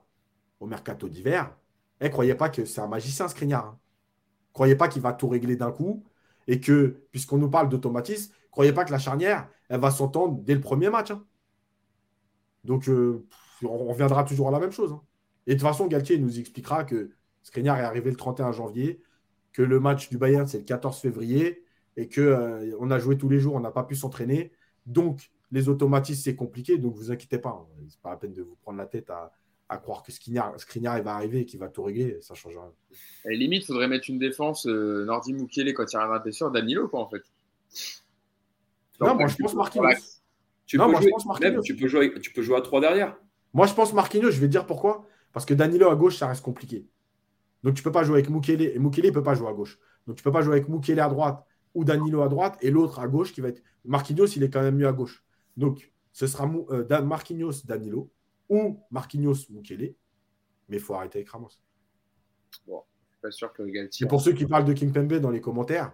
au 0.59 0.67
mercato 0.67 1.09
d'hiver, 1.09 1.57
eh, 2.01 2.11
croyez 2.11 2.35
pas 2.35 2.49
que 2.49 2.65
c'est 2.65 2.81
un 2.81 2.87
magicien, 2.87 3.27
Skriniar. 3.27 3.65
Hein. 3.65 3.79
Croyez 4.53 4.75
pas 4.75 4.89
qu'il 4.89 5.01
va 5.01 5.11
tout 5.11 5.27
régler 5.27 5.55
d'un 5.55 5.71
coup 5.71 6.05
et 6.45 6.59
que, 6.59 7.03
puisqu'on 7.09 7.39
nous 7.39 7.49
parle 7.49 7.67
d'automatisme, 7.67 8.31
croyez 8.51 8.73
pas 8.73 8.85
que 8.85 8.91
la 8.91 8.99
charnière, 8.99 9.49
elle 9.69 9.79
va 9.79 9.89
s'entendre 9.89 10.37
dès 10.43 10.53
le 10.53 10.61
premier 10.61 10.91
match. 10.91 11.09
Hein. 11.09 11.25
Donc, 12.63 12.87
euh, 12.87 13.25
on 13.63 13.85
reviendra 13.85 14.23
toujours 14.23 14.47
à 14.47 14.51
la 14.51 14.59
même 14.59 14.71
chose. 14.71 14.91
Hein. 14.93 15.01
Et 15.47 15.55
de 15.55 15.59
toute 15.59 15.67
façon, 15.67 15.87
Galtier 15.87 16.17
nous 16.17 16.39
expliquera 16.39 16.83
que 16.83 17.11
Skriniar 17.43 17.77
est 17.77 17.83
arrivé 17.83 18.09
le 18.09 18.15
31 18.15 18.51
janvier, 18.51 19.01
que 19.51 19.61
le 19.61 19.79
match 19.79 20.09
du 20.09 20.17
Bayern, 20.17 20.47
c'est 20.47 20.59
le 20.59 20.63
14 20.63 20.99
février, 20.99 21.63
et 21.97 22.07
qu'on 22.07 22.21
euh, 22.21 22.75
on 22.79 22.91
a 22.91 22.99
joué 22.99 23.17
tous 23.17 23.29
les 23.29 23.39
jours, 23.39 23.55
on 23.55 23.59
n'a 23.59 23.71
pas 23.71 23.83
pu 23.83 23.95
s'entraîner. 23.95 24.51
Donc, 24.85 25.31
les 25.51 25.69
automatismes, 25.69 26.21
c'est 26.23 26.35
compliqué. 26.35 26.77
Donc, 26.77 26.95
vous 26.95 27.11
inquiétez 27.11 27.37
pas. 27.37 27.67
C'est 27.89 27.99
pas 27.99 28.11
la 28.11 28.17
peine 28.17 28.33
de 28.33 28.41
vous 28.41 28.55
prendre 28.55 28.77
la 28.77 28.87
tête 28.87 29.09
à, 29.09 29.31
à 29.69 29.77
croire 29.77 30.03
que 30.03 30.11
Skriniar, 30.11 30.53
va 31.03 31.15
arriver 31.15 31.41
et 31.41 31.45
qu'il 31.45 31.59
va 31.59 31.69
tout 31.69 31.83
régler, 31.83 32.17
ça 32.21 32.33
change 32.33 32.57
rien. 32.57 32.71
Et 33.29 33.35
limite, 33.35 33.63
il 33.63 33.67
faudrait 33.67 33.87
mettre 33.87 34.09
une 34.09 34.19
défense 34.19 34.65
euh, 34.67 35.05
Nordi 35.05 35.33
Mukele 35.33 35.73
quand 35.73 35.91
il 35.91 35.95
arrivera 35.95 36.21
à 36.25 36.31
sûr, 36.31 36.51
Danilo, 36.51 36.87
quoi, 36.87 37.01
en 37.01 37.09
fait. 37.09 37.23
non, 38.99 39.15
moi 39.15 39.27
je 39.27 39.35
pense 39.37 39.55
Marquinhos. 39.55 40.21
Tu, 40.65 40.77
non, 40.77 40.85
peux 40.85 40.91
moi, 40.91 41.01
jouer, 41.01 41.09
je 41.09 41.13
pense 41.13 41.25
Marquinhos. 41.25 41.61
tu, 41.61 41.75
peux 41.75 41.87
jouer, 41.87 42.13
tu 42.21 42.31
peux 42.31 42.41
jouer 42.41 42.57
à 42.57 42.61
3 42.61 42.81
derrière. 42.81 43.17
Moi 43.53 43.67
je 43.67 43.73
pense 43.73 43.93
Marquinhos, 43.93 44.31
je 44.31 44.39
vais 44.39 44.47
te 44.47 44.51
dire 44.51 44.65
pourquoi. 44.65 45.05
Parce 45.31 45.45
que 45.45 45.53
Danilo 45.53 45.89
à 45.89 45.95
gauche, 45.95 46.17
ça 46.17 46.27
reste 46.27 46.43
compliqué. 46.43 46.87
Donc 47.63 47.75
tu 47.75 47.83
peux 47.83 47.91
pas 47.91 48.03
jouer 48.03 48.19
avec 48.19 48.29
Mukele. 48.29 48.61
Et 48.61 48.79
Mukele 48.79 49.07
ne 49.07 49.11
peut 49.11 49.23
pas 49.23 49.35
jouer 49.35 49.49
à 49.49 49.53
gauche. 49.53 49.79
Donc 50.07 50.15
tu 50.15 50.23
peux 50.23 50.31
pas 50.31 50.41
jouer 50.41 50.53
avec 50.53 50.69
Mukele 50.69 50.99
à 50.99 51.09
droite 51.09 51.45
ou 51.73 51.83
Danilo 51.83 52.21
à 52.21 52.27
droite 52.27 52.57
et 52.61 52.69
l'autre 52.69 52.99
à 52.99 53.07
gauche 53.07 53.33
qui 53.33 53.41
va 53.41 53.49
être. 53.49 53.61
Marquinhos, 53.85 54.27
il 54.27 54.43
est 54.43 54.49
quand 54.49 54.61
même 54.61 54.75
mieux 54.75 54.87
à 54.87 54.93
gauche. 54.93 55.23
Donc 55.57 55.91
ce 56.11 56.27
sera 56.27 56.49
euh, 56.69 57.01
Marquinhos, 57.01 57.65
Danilo 57.65 58.11
ou 58.49 58.79
Marquinhos 58.91 59.49
Mukele, 59.49 59.95
mais 60.69 60.77
il 60.77 60.79
faut 60.79 60.93
arrêter 60.93 61.19
avec 61.19 61.29
Ramos. 61.29 61.49
Bon, 62.67 62.83
je 63.07 63.13
suis 63.13 63.21
pas 63.21 63.31
sûr 63.31 63.53
que 63.53 63.63
Galtier. 63.63 64.05
Et 64.05 64.07
pour 64.07 64.21
ceux 64.21 64.33
qui 64.33 64.45
parlent 64.45 64.65
de 64.65 64.73
Kimpembe 64.73 65.15
dans 65.15 65.31
les 65.31 65.41
commentaires, 65.41 65.91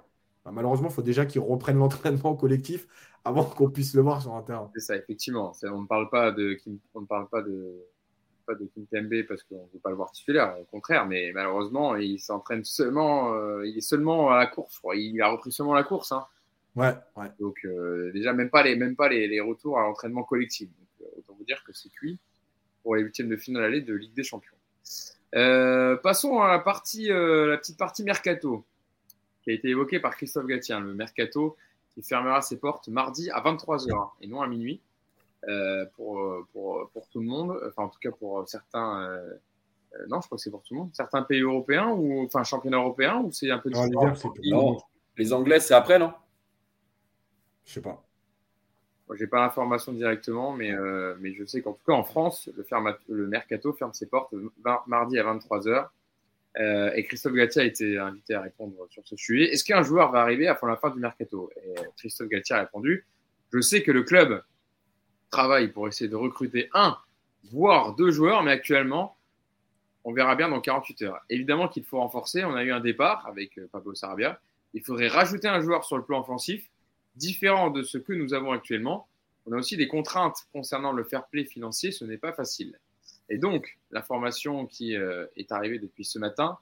bah, 0.49 0.55
malheureusement, 0.55 0.89
il 0.89 0.93
faut 0.93 1.03
déjà 1.03 1.25
qu'ils 1.25 1.41
reprennent 1.41 1.77
l'entraînement 1.79 2.35
collectif 2.35 2.87
avant 3.23 3.43
qu'on 3.43 3.69
puisse 3.69 3.93
le 3.93 4.01
voir 4.01 4.21
sur 4.21 4.33
un 4.33 4.41
terrain. 4.41 4.69
C'est 4.73 4.81
ça, 4.81 4.95
effectivement. 4.95 5.53
On 5.63 5.81
ne 5.81 5.87
parle 5.87 6.09
pas 6.09 6.31
de 6.31 6.57
on 6.95 7.05
parle 7.05 7.29
pas 7.29 7.43
de 7.43 7.85
pas 8.47 8.55
de 8.55 8.67
Kimpembe 8.73 9.27
parce 9.27 9.43
qu'on 9.43 9.67
ne 9.67 9.73
veut 9.73 9.79
pas 9.79 9.91
le 9.91 9.95
voir 9.95 10.11
titulaire, 10.11 10.55
au 10.59 10.63
contraire, 10.63 11.05
mais 11.05 11.31
malheureusement, 11.33 11.95
il 11.97 12.17
s'entraîne 12.17 12.63
seulement, 12.63 13.35
euh, 13.35 13.67
il 13.67 13.77
est 13.77 13.81
seulement 13.81 14.31
à 14.31 14.37
la 14.37 14.47
course. 14.47 14.81
Il 14.95 15.21
a 15.21 15.29
repris 15.29 15.51
seulement 15.51 15.75
la 15.75 15.83
course. 15.83 16.11
Hein. 16.11 16.25
Ouais, 16.75 16.95
ouais. 17.15 17.27
Donc 17.39 17.59
euh, 17.65 18.11
déjà 18.11 18.33
même 18.33 18.49
pas 18.49 18.63
les 18.63 18.75
même 18.75 18.95
pas 18.95 19.07
les, 19.07 19.27
les 19.27 19.39
retours 19.39 19.77
à 19.77 19.83
l'entraînement 19.83 20.23
collectif. 20.23 20.69
Donc, 20.69 21.07
euh, 21.07 21.19
autant 21.19 21.35
vous 21.37 21.45
dire 21.45 21.63
que 21.63 21.73
c'est 21.73 21.89
cuit 21.89 22.19
pour 22.81 22.95
les 22.95 23.03
huitièmes 23.03 23.29
de 23.29 23.37
finale 23.37 23.65
aller 23.65 23.81
de 23.81 23.93
Ligue 23.93 24.15
des 24.15 24.23
Champions. 24.23 24.55
Passons 25.31 26.39
à 26.39 26.47
la, 26.47 26.59
partie, 26.59 27.09
la 27.09 27.57
petite 27.57 27.77
partie 27.77 28.03
mercato 28.03 28.65
qui 29.49 29.53
a 29.53 29.55
été 29.55 29.69
évoquée 29.69 29.99
par 29.99 30.15
Christophe 30.15 30.45
Gatien. 30.45 30.79
Le 30.79 30.93
mercato 30.93 31.57
qui 31.95 32.03
fermera 32.03 32.41
ses 32.43 32.59
portes 32.59 32.87
mardi 32.87 33.31
à 33.31 33.41
23h 33.41 34.11
et 34.21 34.27
non 34.27 34.41
à 34.41 34.47
minuit. 34.47 34.79
pour, 35.95 36.45
pour, 36.53 36.89
pour, 36.93 37.07
tout 37.09 37.19
le 37.19 37.25
monde, 37.25 37.59
enfin 37.67 37.83
en 37.83 37.89
tout 37.89 37.99
cas 37.99 38.11
pour 38.11 38.47
certains. 38.47 39.09
non, 40.07 40.21
je 40.21 40.27
crois 40.27 40.37
que 40.37 40.43
c'est 40.43 40.51
pour 40.51 40.61
tout 40.61 40.75
le 40.75 40.81
monde. 40.81 40.89
Certains 40.93 41.23
pays 41.23 41.41
européens 41.41 41.87
ou 41.89 42.23
enfin 42.25 42.43
championnat 42.43 42.77
européen 42.77 43.17
ou 43.17 43.31
c'est 43.31 43.49
un 43.49 43.57
peu 43.57 43.71
différent? 43.71 44.77
Les 45.17 45.33
Anglais, 45.33 45.59
c'est 45.59 45.73
après, 45.73 45.97
non? 45.97 46.13
Je 47.65 47.73
sais 47.73 47.81
pas. 47.81 48.03
Je 49.11 49.23
n'ai 49.23 49.27
pas 49.27 49.39
l'information 49.39 49.91
directement, 49.91 50.53
mais, 50.53 50.71
euh, 50.71 51.15
mais 51.19 51.33
je 51.33 51.43
sais 51.43 51.63
qu'en 51.63 51.73
tout 51.73 51.83
cas 51.85 51.93
en 51.93 52.03
France, 52.03 52.47
le, 52.55 52.63
le, 53.15 53.27
mercato 53.27 53.73
ferme 53.73 53.93
ses 53.93 54.05
portes 54.05 54.33
mardi 54.85 55.17
à 55.17 55.23
23h. 55.23 55.87
Euh, 56.57 56.91
et 56.95 57.03
Christophe 57.03 57.33
Gatti 57.33 57.59
a 57.59 57.63
été 57.63 57.97
invité 57.97 58.33
à 58.33 58.41
répondre 58.41 58.75
sur 58.89 59.05
ce 59.05 59.15
sujet. 59.15 59.45
Est-ce 59.53 59.63
qu'un 59.63 59.83
joueur 59.83 60.11
va 60.11 60.21
arriver 60.21 60.47
avant 60.47 60.67
la 60.67 60.77
fin 60.77 60.89
du 60.89 60.99
mercato? 60.99 61.49
Et 61.57 61.75
Christophe 61.97 62.29
Gatti 62.29 62.53
a 62.53 62.61
répondu 62.61 63.05
Je 63.53 63.61
sais 63.61 63.83
que 63.83 63.91
le 63.91 64.03
club 64.03 64.43
travaille 65.29 65.69
pour 65.69 65.87
essayer 65.87 66.09
de 66.09 66.15
recruter 66.15 66.69
un, 66.73 66.97
voire 67.51 67.95
deux 67.95 68.11
joueurs, 68.11 68.43
mais 68.43 68.51
actuellement, 68.51 69.17
on 70.03 70.13
verra 70.13 70.35
bien 70.35 70.49
dans 70.49 70.59
48 70.59 71.01
heures. 71.03 71.19
Évidemment 71.29 71.67
qu'il 71.67 71.83
faut 71.83 71.99
renforcer. 71.99 72.43
On 72.43 72.55
a 72.55 72.63
eu 72.63 72.71
un 72.71 72.79
départ 72.79 73.27
avec 73.27 73.57
euh, 73.57 73.67
Pablo 73.71 73.93
Sarabia. 73.93 74.39
Il 74.73 74.83
faudrait 74.83 75.07
rajouter 75.07 75.47
un 75.47 75.61
joueur 75.61 75.83
sur 75.83 75.97
le 75.97 76.03
plan 76.03 76.21
offensif 76.21 76.69
différent 77.15 77.69
de 77.69 77.83
ce 77.83 77.97
que 77.97 78.13
nous 78.13 78.33
avons 78.33 78.51
actuellement. 78.51 79.07
On 79.45 79.51
a 79.51 79.57
aussi 79.57 79.77
des 79.77 79.87
contraintes 79.87 80.47
concernant 80.53 80.91
le 80.91 81.03
fair 81.03 81.27
play 81.27 81.43
financier, 81.43 81.91
ce 81.91 82.05
n'est 82.05 82.17
pas 82.17 82.33
facile. 82.33 82.79
Et 83.29 83.37
donc, 83.37 83.77
l'information 83.91 84.65
qui 84.65 84.95
euh, 84.95 85.25
est 85.35 85.51
arrivée 85.51 85.79
depuis 85.79 86.03
ce 86.03 86.19
matin, 86.19 86.57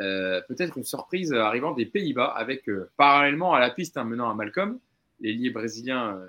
euh, 0.00 0.40
peut-être 0.48 0.76
une 0.76 0.84
surprise 0.84 1.32
arrivant 1.32 1.72
des 1.72 1.86
Pays-Bas 1.86 2.26
avec, 2.26 2.68
euh, 2.68 2.90
parallèlement 2.96 3.54
à 3.54 3.60
la 3.60 3.70
piste 3.70 3.96
hein, 3.96 4.04
menant 4.04 4.28
à 4.28 4.34
Malcolm, 4.34 4.78
l'ailier 5.20 5.50
brésilien 5.50 6.20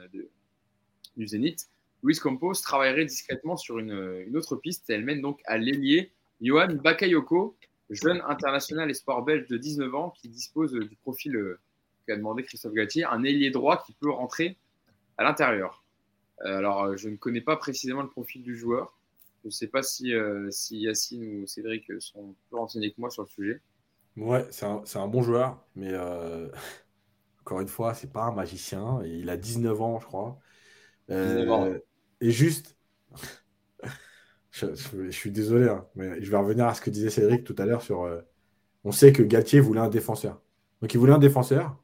du 1.16 1.28
Zénith, 1.28 1.68
Luis 2.02 2.18
Campos 2.18 2.54
travaillerait 2.54 3.06
discrètement 3.06 3.56
sur 3.56 3.78
une, 3.78 4.36
autre 4.36 4.56
piste. 4.56 4.90
Elle 4.90 5.06
mène 5.06 5.22
donc 5.22 5.42
à 5.46 5.58
l'ailier 5.58 6.12
Johan 6.42 6.74
Bakayoko, 6.74 7.56
jeune 7.92 8.22
international 8.28 8.90
espoir 8.90 9.22
belge 9.24 9.48
de 9.48 9.58
19 9.58 9.94
ans 9.94 10.10
qui 10.10 10.28
dispose 10.28 10.74
du 10.74 10.96
profil 10.96 11.58
a 12.12 12.16
demandé 12.16 12.44
Christophe 12.44 12.74
Gatier, 12.74 13.06
un 13.06 13.24
ailier 13.24 13.52
droit 13.52 13.84
qui 13.84 13.94
peut 13.94 14.10
rentrer 14.10 14.58
à 15.18 15.24
l'intérieur. 15.24 15.84
Alors, 16.44 16.98
je 16.98 17.10
ne 17.10 17.18
connais 17.18 17.42
pas 17.42 17.58
précisément 17.58 18.02
le 18.02 18.10
profil 18.10 18.42
du 18.42 18.58
joueur. 18.58 18.99
Je 19.44 19.48
ne 19.48 19.52
sais 19.52 19.68
pas 19.68 19.84
si, 19.84 20.14
euh, 20.14 20.50
si 20.52 20.80
Yacine 20.80 21.42
ou 21.42 21.48
Cédric 21.48 21.86
sont 22.00 22.36
plus 22.48 22.58
renseignés 22.58 22.92
que 22.92 23.00
moi 23.00 23.10
sur 23.10 23.24
le 23.24 23.28
sujet. 23.28 23.62
Ouais, 24.18 24.46
c'est 24.52 24.66
un, 24.66 24.84
un, 24.96 25.08
bon 25.08 25.22
joueur, 25.22 25.64
mais 25.76 25.94
encore 27.42 27.62
une 27.62 27.68
fois, 27.68 27.94
c'est 27.94 28.12
pas 28.12 28.24
un 28.24 28.34
magicien. 28.34 29.02
Et 29.04 29.10
il 29.20 29.30
a 29.30 29.38
19 29.38 29.82
ans, 29.82 30.00
je 30.00 30.06
crois. 30.06 30.40
Et 31.10 32.32
juste, 32.32 32.76
je, 34.52 35.10
suis 35.10 35.32
désolé, 35.32 35.70
hein, 35.70 35.86
mais 35.96 36.22
je 36.22 36.30
vais 36.30 36.38
revenir 36.38 36.68
à 36.68 36.74
ce 36.74 36.82
que 36.82 36.90
disait 36.90 37.10
Cédric 37.10 37.44
tout 37.44 37.56
à 37.58 37.66
l'heure 37.66 37.82
sur. 37.82 38.10
on 38.84 38.92
sait 38.92 39.14
que 39.14 39.24
Galtier 39.24 39.62
voulait 39.62 39.80
un 39.80 39.90
défenseur. 39.90 40.42
Donc 40.82 40.94
il 40.94 40.98
voulait 40.98 41.14
un 41.14 41.20
défenseur. 41.20 41.78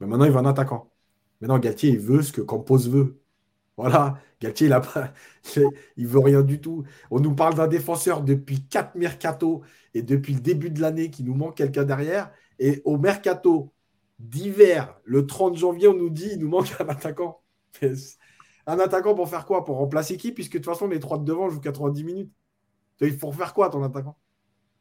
Mais 0.00 0.06
maintenant, 0.06 0.24
il 0.24 0.32
veut 0.32 0.38
un 0.38 0.46
attaquant. 0.46 0.92
Maintenant, 1.40 1.58
Galtier, 1.58 1.90
il 1.90 1.98
veut 1.98 2.22
ce 2.22 2.32
que 2.32 2.40
Campos 2.40 2.88
veut. 2.88 3.21
Voilà, 3.76 4.18
Galtier, 4.40 4.66
il 4.66 4.72
a 4.72 4.80
veut 5.96 6.18
rien 6.18 6.42
du 6.42 6.60
tout. 6.60 6.84
On 7.10 7.20
nous 7.20 7.34
parle 7.34 7.54
d'un 7.54 7.68
défenseur 7.68 8.22
depuis 8.22 8.66
4 8.68 8.96
mercato 8.96 9.62
et 9.94 10.02
depuis 10.02 10.34
le 10.34 10.40
début 10.40 10.70
de 10.70 10.80
l'année 10.80 11.10
qui 11.10 11.24
nous 11.24 11.34
manque 11.34 11.56
quelqu'un 11.56 11.84
derrière. 11.84 12.30
Et 12.58 12.82
au 12.84 12.98
mercato 12.98 13.72
d'hiver, 14.18 15.00
le 15.04 15.26
30 15.26 15.56
janvier, 15.56 15.88
on 15.88 15.94
nous 15.94 16.10
dit 16.10 16.30
il 16.32 16.38
nous 16.38 16.48
manque 16.48 16.72
un 16.80 16.88
attaquant. 16.88 17.40
Un 18.64 18.78
attaquant 18.78 19.16
pour 19.16 19.28
faire 19.28 19.44
quoi? 19.44 19.64
Pour 19.64 19.78
remplacer 19.78 20.16
qui? 20.16 20.30
Puisque 20.30 20.52
de 20.52 20.58
toute 20.58 20.66
façon, 20.66 20.86
les 20.86 21.00
trois 21.00 21.18
de 21.18 21.24
devant 21.24 21.48
jouent 21.50 21.60
90 21.60 22.04
minutes. 22.04 22.32
Il 23.00 23.18
faut 23.18 23.32
faire 23.32 23.54
quoi 23.54 23.68
ton 23.68 23.82
attaquant? 23.82 24.16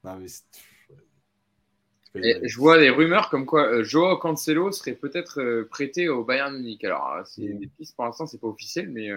Non, 0.03 0.17
mais 0.19 0.27
je 2.15 2.57
vois 2.57 2.77
des 2.77 2.89
rumeurs 2.89 3.29
comme 3.29 3.45
quoi 3.45 3.67
euh, 3.67 3.83
Joao 3.83 4.17
Cancelo 4.17 4.71
serait 4.71 4.93
peut-être 4.93 5.39
euh, 5.39 5.67
prêté 5.69 6.09
au 6.09 6.23
Bayern 6.23 6.53
Munich. 6.55 6.83
Alors, 6.83 7.13
euh, 7.13 7.21
c'est 7.25 7.41
des 7.41 7.67
pistes 7.67 7.95
pour 7.95 8.05
l'instant, 8.05 8.25
c'est 8.25 8.39
pas 8.39 8.47
officiel, 8.47 8.89
mais 8.89 9.09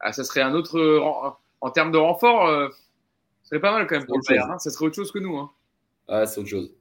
ah, 0.00 0.12
ça 0.12 0.24
serait 0.24 0.42
un 0.42 0.54
autre. 0.54 1.36
En 1.60 1.70
termes 1.70 1.92
de 1.92 1.98
renfort, 1.98 2.70
ce 3.42 3.48
serait 3.48 3.60
pas 3.60 3.72
mal 3.72 3.86
quand 3.86 3.96
même 3.96 4.06
pour 4.06 4.18
le 4.18 4.22
Bayern. 4.28 4.50
Hein. 4.50 4.58
Ça 4.58 4.70
serait 4.70 4.86
autre 4.86 4.96
chose 4.96 5.12
que 5.12 5.18
nous. 5.18 5.36
Hein. 5.36 5.50
Ah, 6.08 6.26
c'est 6.26 6.40
autre 6.40 6.50
chose. 6.50 6.72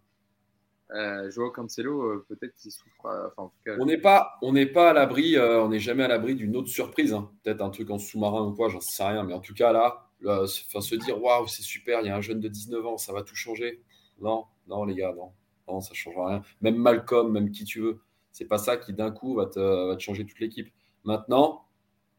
Joao 1.29 1.51
Cancelo, 1.51 2.25
peut-être 2.27 2.55
qu'il 2.55 2.71
souffre. 2.71 3.33
On 3.79 3.85
n'est 3.85 3.97
pas, 3.97 4.37
on 4.41 4.53
n'est 4.53 4.65
pas 4.65 4.91
à 4.91 4.93
l'abri, 4.93 5.37
on 5.39 5.69
n'est 5.69 5.79
jamais 5.79 6.03
à 6.03 6.07
l'abri 6.07 6.35
d'une 6.35 6.55
autre 6.55 6.69
surprise. 6.69 7.13
Hein. 7.13 7.29
Peut-être 7.43 7.61
un 7.61 7.69
truc 7.69 7.89
en 7.91 7.99
sous-marin 7.99 8.43
ou 8.45 8.53
quoi, 8.53 8.69
j'en 8.69 8.81
sais 8.81 9.03
rien. 9.03 9.23
Mais 9.23 9.33
en 9.33 9.39
tout 9.39 9.53
cas, 9.53 9.71
là, 9.71 10.07
se 10.21 10.95
dire 10.95 11.21
waouh, 11.21 11.47
c'est 11.47 11.63
super, 11.63 12.01
il 12.01 12.07
y 12.07 12.09
a 12.09 12.15
un 12.15 12.21
jeune 12.21 12.39
de 12.39 12.47
19 12.47 12.85
ans, 12.85 12.97
ça 12.97 13.13
va 13.13 13.21
tout 13.23 13.35
changer. 13.35 13.81
Non, 14.21 14.45
non, 14.67 14.85
les 14.85 14.95
gars, 14.95 15.13
non. 15.15 15.31
Non, 15.67 15.81
ça 15.81 15.91
ne 15.91 15.95
change 15.95 16.15
rien. 16.17 16.43
Même 16.61 16.75
Malcolm, 16.75 17.31
même 17.31 17.51
qui 17.51 17.63
tu 17.65 17.81
veux. 17.81 17.99
C'est 18.31 18.45
pas 18.45 18.57
ça 18.57 18.77
qui 18.77 18.93
d'un 18.93 19.11
coup 19.11 19.35
va 19.35 19.45
te, 19.45 19.95
changer 19.99 20.25
toute 20.25 20.39
l'équipe. 20.39 20.67
Maintenant, 21.03 21.65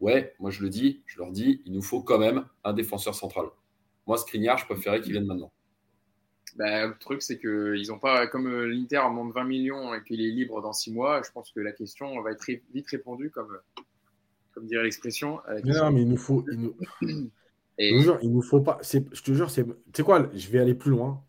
ouais, 0.00 0.34
moi 0.38 0.50
je 0.50 0.62
le 0.62 0.70
dis, 0.70 1.02
je 1.06 1.18
leur 1.18 1.30
dis, 1.30 1.62
il 1.66 1.72
nous 1.72 1.82
faut 1.82 2.02
quand 2.02 2.18
même 2.18 2.46
un 2.64 2.72
défenseur 2.72 3.14
central. 3.14 3.46
Moi, 4.06 4.16
Skriniar, 4.16 4.56
je 4.58 4.64
préférais 4.66 5.00
qu'il 5.00 5.12
vienne 5.12 5.26
maintenant. 5.26 5.52
Bah, 6.56 6.86
le 6.86 6.96
truc, 6.98 7.22
c'est 7.22 7.38
qu'ils 7.38 7.88
n'ont 7.88 7.98
pas, 7.98 8.26
comme 8.28 8.46
euh, 8.46 8.66
l'Inter 8.66 8.98
en 8.98 9.10
demande 9.10 9.32
20 9.32 9.44
millions 9.44 9.94
et 9.94 10.02
qu'il 10.04 10.22
est 10.22 10.30
libre 10.30 10.62
dans 10.62 10.72
6 10.72 10.92
mois, 10.92 11.20
je 11.22 11.30
pense 11.30 11.50
que 11.52 11.60
la 11.60 11.72
question 11.72 12.20
va 12.22 12.30
être 12.30 12.46
vite 12.72 12.88
répondue, 12.88 13.30
comme, 13.30 13.58
comme 14.52 14.66
dirait 14.66 14.84
l'expression. 14.84 15.40
Non, 15.64 15.90
mais 15.92 16.02
il 16.02 16.08
nous 16.08 16.16
faut. 16.16 16.44
Il 16.50 16.60
nous... 16.60 16.76
Et... 17.78 17.90
il 18.22 18.32
nous 18.32 18.42
faut 18.42 18.60
pas. 18.60 18.78
Je 18.82 18.98
te 19.00 19.32
jure, 19.32 19.50
c'est. 19.50 19.66
Tu 19.66 19.72
sais 19.94 20.02
quoi, 20.02 20.30
je 20.34 20.48
vais 20.48 20.60
aller 20.60 20.74
plus 20.74 20.90
loin. 20.90 21.22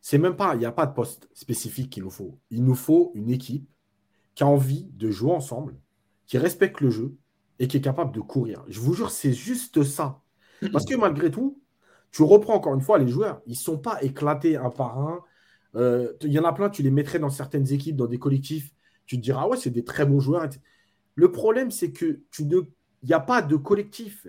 C'est 0.00 0.18
même 0.18 0.36
pas, 0.36 0.54
il 0.54 0.58
n'y 0.58 0.66
a 0.66 0.72
pas 0.72 0.86
de 0.86 0.94
poste 0.94 1.28
spécifique 1.34 1.90
qu'il 1.90 2.04
nous 2.04 2.10
faut. 2.10 2.38
Il 2.50 2.64
nous 2.64 2.74
faut 2.74 3.12
une 3.14 3.30
équipe 3.30 3.68
qui 4.34 4.44
a 4.44 4.46
envie 4.46 4.84
de 4.92 5.10
jouer 5.10 5.32
ensemble, 5.32 5.76
qui 6.26 6.38
respecte 6.38 6.80
le 6.80 6.90
jeu 6.90 7.16
et 7.58 7.66
qui 7.66 7.76
est 7.76 7.80
capable 7.80 8.14
de 8.14 8.20
courir. 8.20 8.64
Je 8.68 8.80
vous 8.80 8.94
jure, 8.94 9.10
c'est 9.10 9.32
juste 9.32 9.82
ça. 9.82 10.22
Parce 10.72 10.84
que 10.84 10.94
malgré 10.94 11.30
tout, 11.30 11.60
tu 12.10 12.22
reprends 12.22 12.54
encore 12.54 12.74
une 12.74 12.80
fois 12.80 12.98
les 12.98 13.08
joueurs, 13.08 13.42
ils 13.46 13.52
ne 13.52 13.56
sont 13.56 13.78
pas 13.78 14.02
éclatés 14.02 14.56
un 14.56 14.70
par 14.70 14.98
un. 14.98 15.20
Euh, 15.74 16.12
il 16.22 16.32
y 16.32 16.38
en 16.38 16.44
a 16.44 16.52
plein, 16.52 16.70
tu 16.70 16.82
les 16.82 16.90
mettrais 16.90 17.18
dans 17.18 17.30
certaines 17.30 17.72
équipes, 17.72 17.96
dans 17.96 18.06
des 18.06 18.18
collectifs, 18.18 18.72
tu 19.06 19.16
te 19.16 19.22
diras, 19.22 19.42
ah 19.42 19.48
ouais, 19.48 19.56
c'est 19.56 19.70
des 19.70 19.84
très 19.84 20.06
bons 20.06 20.20
joueurs. 20.20 20.48
Le 21.14 21.32
problème, 21.32 21.70
c'est 21.70 21.92
que 21.92 22.22
tu 22.30 22.44
ne, 22.44 22.60
il 23.02 23.08
n'y 23.08 23.14
a 23.14 23.20
pas 23.20 23.42
de 23.42 23.56
collectif. 23.56 24.26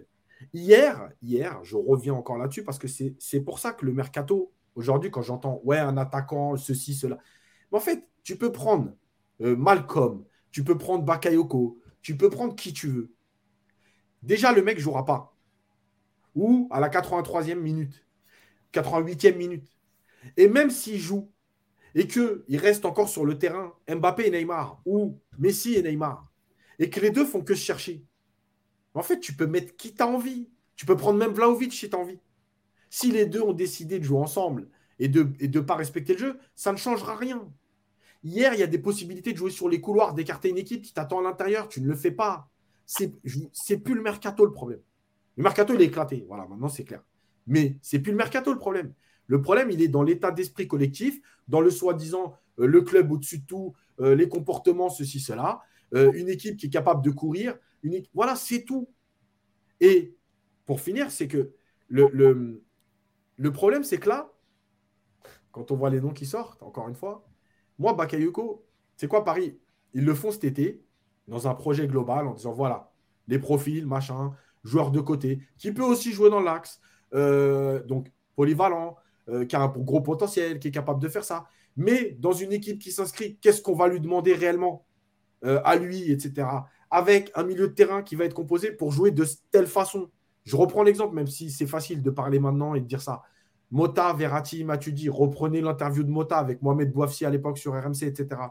Hier, 0.54 1.10
hier, 1.22 1.60
je 1.64 1.76
reviens 1.76 2.14
encore 2.14 2.38
là-dessus 2.38 2.64
parce 2.64 2.80
que 2.80 2.88
c'est 2.88 3.42
pour 3.42 3.60
ça 3.60 3.74
que 3.74 3.86
le 3.86 3.94
mercato, 3.94 4.52
Aujourd'hui, 4.76 5.12
quand 5.12 5.22
j'entends, 5.22 5.62
ouais, 5.64 5.78
un 5.78 5.98
attaquant, 5.98 6.56
ceci, 6.58 6.94
cela. 6.94 7.18
Mais 7.72 7.78
en 7.78 7.82
fait, 7.82 8.08
tu 8.24 8.38
peux 8.38 8.52
prendre 8.52 8.94
euh, 9.42 9.56
Malcolm, 9.56 10.24
tu 10.52 10.64
peux 10.64 10.78
prendre 10.78 11.04
Bakayoko, 11.04 11.80
tu 12.02 12.18
peux 12.18 12.30
prendre 12.30 12.56
qui 12.56 12.74
tu 12.74 12.88
veux. 12.88 13.14
Déjà, 14.24 14.52
le 14.52 14.62
mec 14.62 14.78
ne 14.78 14.82
jouera 14.82 15.06
pas. 15.06 15.36
Ou 16.36 16.68
à 16.72 16.80
la 16.80 16.90
83e 16.90 17.56
minute, 17.56 18.06
88e 18.74 19.36
minute. 19.36 19.68
Et 20.38 20.48
même 20.48 20.70
s'il 20.70 21.00
joue 21.00 21.32
et 21.96 22.08
qu'il 22.08 22.58
reste 22.58 22.86
encore 22.86 23.10
sur 23.10 23.26
le 23.26 23.38
terrain 23.38 23.74
Mbappé 23.90 24.28
et 24.28 24.32
Neymar, 24.32 24.82
ou 24.86 25.20
Messi 25.38 25.76
et 25.76 25.82
Neymar, 25.82 26.32
et 26.78 26.90
que 26.90 27.00
les 27.00 27.10
deux 27.10 27.26
font 27.26 27.42
que 27.42 27.56
se 27.56 27.64
chercher, 27.64 28.06
en 28.94 29.02
fait, 29.02 29.20
tu 29.20 29.34
peux 29.34 29.48
mettre 29.48 29.76
qui 29.76 29.94
tu 29.94 30.02
as 30.02 30.08
envie. 30.08 30.50
Tu 30.76 30.86
peux 30.86 30.96
prendre 30.96 31.20
même 31.20 31.32
Vlaovic 31.32 31.74
si 31.74 31.90
tu 31.90 31.96
as 31.96 32.00
envie. 32.00 32.20
Si 32.90 33.12
les 33.12 33.26
deux 33.26 33.42
ont 33.42 33.54
décidé 33.54 34.00
de 34.00 34.04
jouer 34.04 34.20
ensemble 34.20 34.68
et 34.98 35.08
de 35.08 35.30
ne 35.42 35.60
pas 35.60 35.76
respecter 35.76 36.14
le 36.14 36.20
jeu, 36.20 36.40
ça 36.56 36.72
ne 36.72 36.78
changera 36.78 37.16
rien. 37.16 37.48
Hier, 38.24 38.54
il 38.54 38.60
y 38.60 38.64
a 38.64 38.68
des 38.68 38.80
possibilités 38.80 39.32
de 39.32 39.38
jouer 39.38 39.52
sur 39.52 39.70
les 39.70 39.80
couloirs, 39.80 40.14
d'écarter 40.14 40.50
une 40.50 40.58
équipe 40.58 40.82
qui 40.82 40.94
t'attend 40.94 41.20
à 41.20 41.24
l'intérieur. 41.24 41.70
Tu 41.70 41.82
ne 41.82 41.88
le 41.88 41.96
fais 41.96 42.12
pas. 42.12 42.50
C'est 42.86 43.78
plus 43.78 43.96
le 43.96 44.02
mercato 44.02 44.46
le 44.46 44.52
problème. 44.52 44.82
Le 45.38 45.44
mercato, 45.44 45.74
il 45.74 45.82
est 45.82 45.86
éclaté. 45.86 46.26
Voilà, 46.28 46.48
maintenant 46.48 46.68
c'est 46.68 46.84
clair. 46.84 47.04
Mais 47.48 47.78
c'est 47.82 48.00
plus 48.00 48.12
le 48.12 48.18
mercato 48.18 48.52
le 48.52 48.60
problème. 48.60 48.94
Le 49.28 49.42
problème, 49.42 49.72
il 49.72 49.82
est 49.82 49.88
dans 49.88 50.04
l'état 50.04 50.32
d'esprit 50.32 50.68
collectif, 50.68 51.22
dans 51.48 51.62
le 51.62 51.70
soi-disant 51.70 52.34
euh, 52.60 52.66
le 52.66 52.82
club 52.82 53.12
au-dessus 53.12 53.40
de 53.40 53.46
tout, 53.46 53.74
euh, 54.00 54.16
les 54.16 54.28
comportements, 54.28 54.90
ceci, 54.90 55.20
cela, 55.20 55.62
euh, 55.94 56.12
une 56.14 56.30
équipe 56.30 56.58
qui 56.58 56.66
est 56.66 56.72
capable 56.72 57.04
de 57.04 57.12
courir. 57.12 57.58
Voilà, 58.14 58.36
c'est 58.36 58.64
tout. 58.64 58.90
Et 59.80 60.16
pour 60.66 60.82
finir, 60.82 61.12
c'est 61.12 61.28
que 61.28 61.52
le 61.88 62.62
problème, 63.48 63.84
c'est 63.84 63.98
que 63.98 64.10
là, 64.10 64.34
quand 65.52 65.72
on 65.72 65.76
voit 65.76 65.90
les 65.90 66.02
noms 66.02 66.14
qui 66.14 66.26
sortent, 66.26 66.62
encore 66.62 66.90
une 66.90 66.96
fois, 66.96 67.26
moi, 67.78 67.94
Bakayoko, 67.94 68.66
c'est 68.98 69.08
quoi 69.08 69.24
Paris? 69.24 69.58
Ils 69.94 70.04
le 70.04 70.14
font 70.14 70.32
cet 70.32 70.44
été, 70.44 70.84
dans 71.28 71.48
un 71.48 71.56
projet 71.56 71.88
global, 71.88 72.28
en 72.28 72.34
disant 72.34 72.52
voilà, 72.52 72.92
les 73.28 73.40
profils, 73.40 73.86
machin, 73.86 74.34
joueurs 74.64 74.92
de 74.92 75.00
côté, 75.00 75.40
qui 75.58 75.72
peut 75.72 75.84
aussi 75.84 76.12
jouer 76.12 76.30
dans 76.30 76.42
l'axe, 76.42 76.82
euh, 77.14 77.82
donc 77.84 78.12
polyvalent, 78.36 78.98
euh, 79.30 79.46
qui 79.46 79.56
a 79.56 79.62
un 79.62 79.68
gros 79.68 80.02
potentiel, 80.02 80.60
qui 80.60 80.68
est 80.68 80.72
capable 80.72 81.02
de 81.02 81.08
faire 81.08 81.24
ça. 81.24 81.46
Mais 81.78 82.18
dans 82.20 82.34
une 82.34 82.52
équipe 82.52 82.80
qui 82.80 82.92
s'inscrit, 82.92 83.38
qu'est-ce 83.38 83.62
qu'on 83.62 83.76
va 83.76 83.88
lui 83.88 84.00
demander 84.00 84.34
réellement 84.34 84.86
euh, 85.46 85.62
à 85.64 85.78
lui, 85.78 86.12
etc. 86.12 86.48
avec 86.92 87.32
un 87.36 87.44
milieu 87.44 87.70
de 87.70 87.74
terrain 87.74 88.02
qui 88.04 88.16
va 88.16 88.26
être 88.26 88.34
composé 88.34 88.72
pour 88.72 88.92
jouer 88.92 89.12
de 89.12 89.26
telle 89.52 89.68
façon. 89.68 90.10
Je 90.50 90.56
reprends 90.56 90.82
l'exemple, 90.82 91.14
même 91.14 91.28
si 91.28 91.52
c'est 91.52 91.68
facile 91.68 92.02
de 92.02 92.10
parler 92.10 92.40
maintenant 92.40 92.74
et 92.74 92.82
de 92.82 92.86
dire 92.88 93.04
ça. 93.04 93.22
Mota, 93.70 94.14
Verratti, 94.14 94.64
Matuidi, 94.64 95.08
reprenez 95.08 95.62
l'interview 95.62 96.02
de 96.02 96.10
Mota 96.10 96.40
avec 96.40 96.64
Mohamed 96.64 96.92
Bouafsi 96.92 97.24
à 97.24 97.30
l'époque 97.30 97.60
sur 97.60 97.74
RMC, 97.74 98.02
etc. 98.02 98.42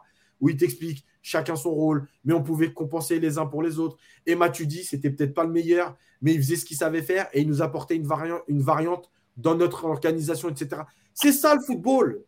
Où 0.41 0.49
il 0.49 0.57
t'explique 0.57 1.05
chacun 1.23 1.57
son 1.57 1.73
rôle, 1.73 2.07
mais 2.23 2.35
on 2.35 2.43
pouvait 2.45 2.73
compenser 2.73 3.19
les 3.19 3.37
uns 3.37 3.47
pour 3.47 3.65
les 3.65 3.81
autres. 3.81 3.97
Et 4.27 4.37
Matuidi, 4.37 4.85
c'était 4.85 5.11
peut-être 5.11 5.35
pas 5.35 5.43
le 5.43 5.51
meilleur, 5.51 5.97
mais 6.23 6.35
il 6.35 6.41
faisait 6.41 6.55
ce 6.55 6.65
qu'il 6.65 6.77
savait 6.77 7.03
faire 7.03 7.27
et 7.33 7.41
il 7.41 7.49
nous 7.49 7.63
apportait 7.63 7.97
une, 7.97 8.07
variante 8.07 9.11
dans 9.37 9.57
notre 9.57 9.85
organisation, 9.85 10.51
etc. 10.51 10.83
C'est 11.15 11.33
ça 11.33 11.53
le 11.57 11.61
football. 11.61 12.23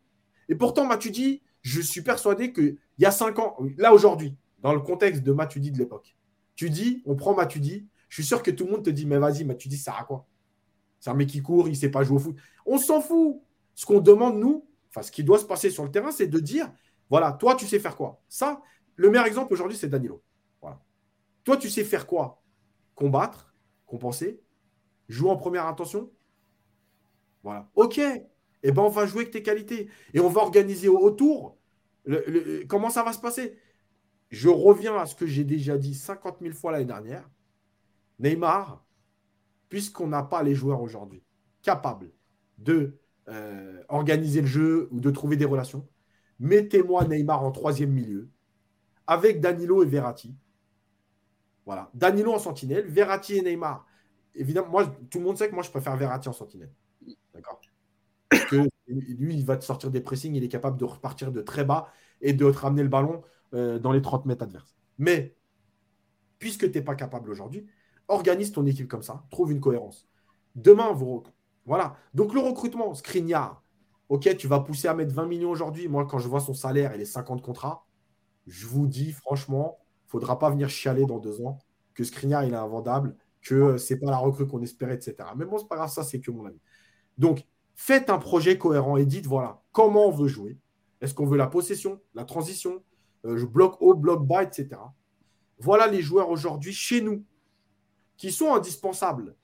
Et 0.49 0.55
pourtant, 0.55 0.85
Matuidi, 0.85 1.43
je 1.61 1.79
suis 1.79 2.01
persuadé 2.01 2.51
qu'il 2.51 2.75
y 2.97 3.05
a 3.05 3.11
cinq 3.11 3.39
ans, 3.39 3.55
là 3.77 3.93
aujourd'hui, 3.93 4.35
dans 4.59 4.73
le 4.73 4.81
contexte 4.81 5.23
de 5.23 5.31
Matuidi 5.31 5.71
de 5.71 5.77
l'époque, 5.77 6.17
tu 6.57 6.69
dis, 6.69 7.01
on 7.05 7.15
prend 7.15 7.33
Matuidi, 7.33 7.87
je 8.11 8.15
suis 8.15 8.25
sûr 8.25 8.43
que 8.43 8.51
tout 8.51 8.65
le 8.65 8.71
monde 8.71 8.83
te 8.83 8.89
dit, 8.89 9.05
mais 9.05 9.17
vas-y, 9.17 9.45
Matuidi, 9.45 9.77
ça 9.77 9.93
sert 9.93 10.01
à 10.01 10.03
quoi? 10.03 10.27
C'est 10.99 11.09
un 11.09 11.13
mec 11.13 11.29
qui 11.29 11.41
court, 11.41 11.69
il 11.69 11.71
ne 11.71 11.75
sait 11.77 11.89
pas 11.89 12.03
jouer 12.03 12.17
au 12.17 12.19
foot. 12.19 12.35
On 12.65 12.77
s'en 12.77 12.99
fout. 12.99 13.41
Ce 13.73 13.85
qu'on 13.85 14.01
demande, 14.01 14.37
nous, 14.37 14.67
enfin, 14.89 15.01
ce 15.01 15.11
qui 15.11 15.23
doit 15.23 15.39
se 15.39 15.45
passer 15.45 15.69
sur 15.69 15.85
le 15.85 15.91
terrain, 15.91 16.11
c'est 16.11 16.27
de 16.27 16.37
dire, 16.37 16.69
voilà, 17.09 17.31
toi, 17.31 17.55
tu 17.55 17.65
sais 17.65 17.79
faire 17.79 17.95
quoi? 17.95 18.21
Ça, 18.27 18.61
le 18.97 19.09
meilleur 19.09 19.25
exemple 19.25 19.53
aujourd'hui, 19.53 19.77
c'est 19.77 19.87
Danilo. 19.87 20.21
Voilà. 20.61 20.81
Toi, 21.45 21.55
tu 21.55 21.69
sais 21.69 21.85
faire 21.85 22.05
quoi? 22.05 22.43
Combattre, 22.95 23.55
compenser, 23.85 24.41
jouer 25.07 25.29
en 25.29 25.37
première 25.37 25.65
intention? 25.65 26.11
Voilà. 27.43 27.71
OK, 27.75 27.97
eh 27.97 28.71
ben, 28.73 28.81
on 28.81 28.89
va 28.89 29.05
jouer 29.05 29.21
avec 29.21 29.31
tes 29.31 29.41
qualités. 29.41 29.89
Et 30.13 30.19
on 30.19 30.27
va 30.27 30.41
organiser 30.41 30.89
autour. 30.89 31.57
comment 32.67 32.89
ça 32.89 33.03
va 33.03 33.13
se 33.13 33.19
passer? 33.19 33.57
Je 34.31 34.49
reviens 34.49 34.97
à 34.97 35.05
ce 35.05 35.15
que 35.15 35.25
j'ai 35.25 35.45
déjà 35.45 35.77
dit 35.77 35.95
50 35.95 36.39
000 36.41 36.53
fois 36.53 36.73
l'année 36.73 36.83
dernière. 36.83 37.29
Neymar, 38.21 38.85
puisqu'on 39.69 40.07
n'a 40.07 40.23
pas 40.23 40.43
les 40.43 40.55
joueurs 40.55 40.81
aujourd'hui 40.81 41.23
capables 41.61 42.11
de 42.57 42.97
euh, 43.27 43.83
organiser 43.89 44.41
le 44.41 44.47
jeu 44.47 44.87
ou 44.91 44.99
de 44.99 45.11
trouver 45.11 45.37
des 45.37 45.45
relations, 45.45 45.87
mettez-moi 46.39 47.05
Neymar 47.05 47.43
en 47.43 47.51
troisième 47.51 47.91
milieu 47.91 48.29
avec 49.07 49.41
Danilo 49.41 49.83
et 49.83 49.85
Verratti. 49.85 50.35
Voilà. 51.65 51.89
Danilo 51.93 52.33
en 52.33 52.39
sentinelle, 52.39 52.85
Verratti 52.87 53.37
et 53.37 53.41
Neymar. 53.41 53.85
Évidemment, 54.33 54.69
moi, 54.69 54.95
tout 55.09 55.19
le 55.19 55.25
monde 55.25 55.37
sait 55.37 55.49
que 55.49 55.53
moi, 55.53 55.63
je 55.63 55.69
préfère 55.69 55.95
Verratti 55.97 56.29
en 56.29 56.33
sentinelle. 56.33 56.71
D'accord? 57.33 57.61
Que 58.49 58.67
lui, 58.87 59.35
il 59.35 59.45
va 59.45 59.57
te 59.57 59.63
sortir 59.63 59.91
des 59.91 60.01
pressings, 60.01 60.35
il 60.35 60.43
est 60.43 60.49
capable 60.49 60.77
de 60.77 60.85
repartir 60.85 61.31
de 61.31 61.41
très 61.41 61.63
bas 61.63 61.91
et 62.21 62.33
de 62.33 62.49
te 62.49 62.57
ramener 62.57 62.83
le 62.83 62.89
ballon 62.89 63.21
euh, 63.53 63.79
dans 63.79 63.91
les 63.91 64.01
30 64.01 64.25
mètres 64.25 64.43
adverses. 64.43 64.75
Mais, 64.97 65.35
puisque 66.39 66.71
tu 66.71 66.77
n'es 66.77 66.83
pas 66.83 66.95
capable 66.95 67.29
aujourd'hui, 67.29 67.67
organise 68.07 68.51
ton 68.51 68.65
équipe 68.65 68.87
comme 68.87 69.03
ça, 69.03 69.23
trouve 69.31 69.51
une 69.51 69.59
cohérence. 69.59 70.07
Demain, 70.55 70.91
vous. 70.91 71.23
Voilà. 71.65 71.95
Donc, 72.13 72.33
le 72.33 72.39
recrutement, 72.39 72.93
Skriniar, 72.93 73.63
ok, 74.09 74.35
tu 74.37 74.47
vas 74.47 74.59
pousser 74.59 74.87
à 74.87 74.93
mettre 74.93 75.13
20 75.13 75.25
millions 75.27 75.51
aujourd'hui. 75.51 75.87
Moi, 75.87 76.05
quand 76.05 76.19
je 76.19 76.27
vois 76.27 76.41
son 76.41 76.53
salaire 76.53 76.93
et 76.93 76.97
les 76.97 77.05
50 77.05 77.41
contrats, 77.41 77.85
je 78.47 78.67
vous 78.67 78.87
dis 78.87 79.11
franchement, 79.11 79.77
il 79.79 80.07
ne 80.07 80.11
faudra 80.11 80.39
pas 80.39 80.49
venir 80.49 80.69
chialer 80.69 81.05
dans 81.05 81.19
deux 81.19 81.41
ans 81.41 81.59
que 81.93 82.03
Skriniar, 82.03 82.43
il 82.43 82.53
est 82.53 82.57
invendable, 82.57 83.15
que 83.41 83.77
c'est 83.77 83.99
pas 83.99 84.09
la 84.09 84.17
recrue 84.17 84.47
qu'on 84.47 84.61
espérait, 84.61 84.95
etc. 84.95 85.15
Mais 85.35 85.45
bon, 85.45 85.57
c'est 85.57 85.67
pas 85.67 85.75
grave, 85.75 85.91
ça, 85.91 86.03
c'est 86.03 86.19
que 86.19 86.31
mon 86.31 86.45
ami. 86.45 86.59
Donc, 87.17 87.45
Faites 87.83 88.11
un 88.11 88.19
projet 88.19 88.59
cohérent 88.59 88.95
et 88.97 89.07
dites 89.07 89.25
voilà, 89.25 89.63
comment 89.71 90.05
on 90.05 90.11
veut 90.11 90.27
jouer. 90.27 90.55
Est-ce 91.01 91.15
qu'on 91.15 91.25
veut 91.25 91.37
la 91.37 91.47
possession, 91.47 91.99
la 92.13 92.25
transition, 92.25 92.83
euh, 93.25 93.37
je 93.37 93.45
bloque 93.47 93.81
haut, 93.81 93.95
bloc 93.95 94.23
bas, 94.23 94.43
etc. 94.43 94.79
Voilà 95.57 95.87
les 95.87 96.01
joueurs 96.01 96.29
aujourd'hui 96.29 96.73
chez 96.73 97.01
nous 97.01 97.25
qui 98.21 98.31
sont 98.31 98.53
indispensables 98.53 99.35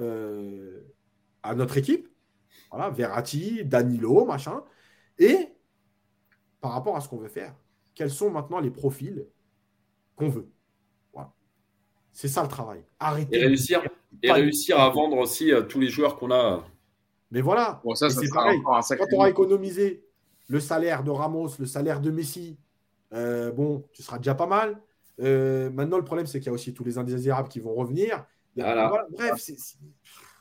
euh, 0.00 0.80
à 1.42 1.54
notre 1.54 1.76
équipe. 1.76 2.08
Voilà, 2.70 2.88
Verratti, 2.88 3.62
Danilo, 3.66 4.24
machin. 4.24 4.64
Et 5.18 5.52
par 6.62 6.72
rapport 6.72 6.96
à 6.96 7.02
ce 7.02 7.08
qu'on 7.10 7.18
veut 7.18 7.28
faire, 7.28 7.54
quels 7.94 8.10
sont 8.10 8.30
maintenant 8.30 8.60
les 8.60 8.70
profils 8.70 9.26
qu'on 10.16 10.30
veut? 10.30 10.50
Voilà. 11.12 11.34
C'est 12.12 12.28
ça 12.28 12.42
le 12.42 12.48
travail. 12.48 12.82
Arrêtez. 12.98 13.36
Et 13.36 13.44
réussir, 13.44 13.82
et 14.22 14.32
réussir 14.32 14.80
à 14.80 14.88
vendre 14.88 15.18
aussi 15.18 15.52
euh, 15.52 15.60
tous 15.60 15.78
les 15.78 15.88
joueurs 15.88 16.16
qu'on 16.16 16.30
a 16.30 16.64
mais 17.30 17.40
voilà, 17.40 17.82
c'est 17.96 18.30
pareil. 18.32 18.60
Quand 18.62 19.06
on 19.12 19.16
aura 19.16 19.28
économisé 19.28 20.04
le 20.46 20.60
salaire 20.60 21.02
de 21.02 21.10
Ramos, 21.10 21.48
le 21.58 21.66
salaire 21.66 22.00
de 22.00 22.12
Messi, 22.12 22.56
euh, 23.12 23.50
bon, 23.50 23.84
tu 23.92 24.04
seras 24.04 24.18
déjà 24.18 24.36
pas 24.36 24.46
mal. 24.46 24.80
Euh, 25.20 25.70
maintenant, 25.70 25.98
le 25.98 26.04
problème, 26.04 26.26
c'est 26.26 26.38
qu'il 26.38 26.46
y 26.46 26.50
a 26.50 26.52
aussi 26.52 26.74
tous 26.74 26.84
les 26.84 26.98
indésirables 26.98 27.48
qui 27.48 27.60
vont 27.60 27.74
revenir. 27.74 28.24
bref, 28.56 29.34
c'est. 29.38 29.56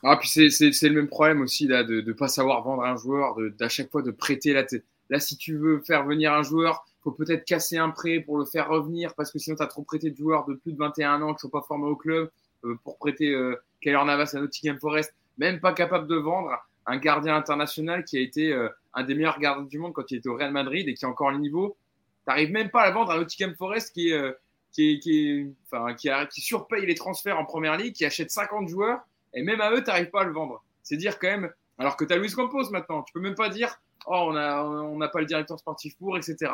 Ah, 0.05 0.17
puis 0.17 0.27
c'est 0.27 0.89
le 0.89 0.95
même 0.95 1.07
problème 1.07 1.41
aussi 1.41 1.65
là, 1.65 1.83
de 1.83 2.01
ne 2.01 2.11
pas 2.11 2.27
savoir 2.27 2.61
vendre 2.63 2.83
un 2.83 2.97
joueur, 2.97 3.37
d'à 3.57 3.69
chaque 3.69 3.89
fois 3.89 4.01
de 4.01 4.11
prêter 4.11 4.53
tête. 4.53 4.83
Là, 5.09 5.19
si 5.19 5.37
tu 5.37 5.57
veux 5.57 5.79
faire 5.79 6.05
venir 6.05 6.33
un 6.33 6.43
joueur, 6.43 6.85
il 6.87 7.03
faut 7.03 7.11
peut-être 7.11 7.45
casser 7.45 7.77
un 7.77 7.89
prêt 7.89 8.19
pour 8.19 8.37
le 8.37 8.45
faire 8.45 8.67
revenir 8.67 9.13
parce 9.15 9.31
que 9.31 9.39
sinon, 9.39 9.55
tu 9.55 9.63
as 9.63 9.67
trop 9.67 9.83
prêté 9.83 10.11
de 10.11 10.17
joueurs 10.17 10.45
de 10.45 10.55
plus 10.55 10.73
de 10.73 10.77
21 10.77 11.21
ans 11.21 11.27
qui 11.29 11.35
ne 11.35 11.39
sont 11.39 11.49
pas 11.49 11.61
formés 11.61 11.87
au 11.87 11.95
club 11.95 12.29
euh, 12.65 12.75
pour 12.83 12.97
prêter 12.97 13.33
euh, 13.33 13.55
Navas 13.85 14.31
à 14.33 14.39
Nottingham 14.39 14.77
Forest, 14.77 15.13
même 15.37 15.61
pas 15.61 15.73
capable 15.73 16.07
de 16.07 16.15
vendre 16.15 16.51
un 16.85 16.97
gardien 16.97 17.35
international 17.35 18.03
qui 18.03 18.17
a 18.17 18.21
été 18.21 18.51
euh, 18.53 18.69
un 18.93 19.03
des 19.03 19.15
meilleurs 19.15 19.39
gardiens 19.39 19.65
du 19.65 19.79
monde 19.79 19.93
quand 19.93 20.09
il 20.11 20.17
était 20.17 20.29
au 20.29 20.35
Real 20.35 20.51
Madrid 20.51 20.87
et 20.87 20.93
qui 20.93 21.05
a 21.05 21.09
encore 21.09 21.31
le 21.31 21.37
niveau. 21.37 21.77
Tu 22.25 22.29
n'arrives 22.29 22.51
même 22.51 22.69
pas 22.69 22.81
à 22.81 22.85
la 22.87 22.91
vendre 22.91 23.11
à 23.11 23.17
Nottingham 23.17 23.55
Forest 23.55 23.93
qui, 23.93 24.13
euh, 24.13 24.31
qui, 24.73 24.99
qui, 24.99 25.53
enfin, 25.65 25.93
qui, 25.93 26.09
qui, 26.31 26.41
surpaye 26.41 26.85
les 26.85 26.95
transferts 26.95 27.39
en 27.39 27.45
première 27.45 27.77
ligue, 27.77 27.93
qui 27.93 28.05
achète 28.05 28.31
50 28.31 28.67
joueurs 28.67 28.99
et 29.33 29.43
même 29.43 29.61
à 29.61 29.71
eux, 29.71 29.83
tu 29.83 29.89
n'arrives 29.89 30.09
pas 30.09 30.21
à 30.21 30.23
le 30.25 30.33
vendre. 30.33 30.63
C'est 30.81 30.97
dire 30.97 31.19
quand 31.19 31.29
même, 31.29 31.51
alors 31.77 31.95
que 31.95 32.05
tu 32.05 32.13
as 32.13 32.17
Luis 32.17 32.31
Campos 32.31 32.69
maintenant, 32.71 33.03
tu 33.03 33.13
peux 33.13 33.19
même 33.19 33.35
pas 33.35 33.49
dire, 33.49 33.79
oh, 34.05 34.27
on 34.29 34.33
n'a 34.33 34.65
on 34.65 34.99
pas 34.99 35.19
le 35.19 35.25
directeur 35.25 35.59
sportif 35.59 35.97
pour, 35.97 36.17
etc. 36.17 36.51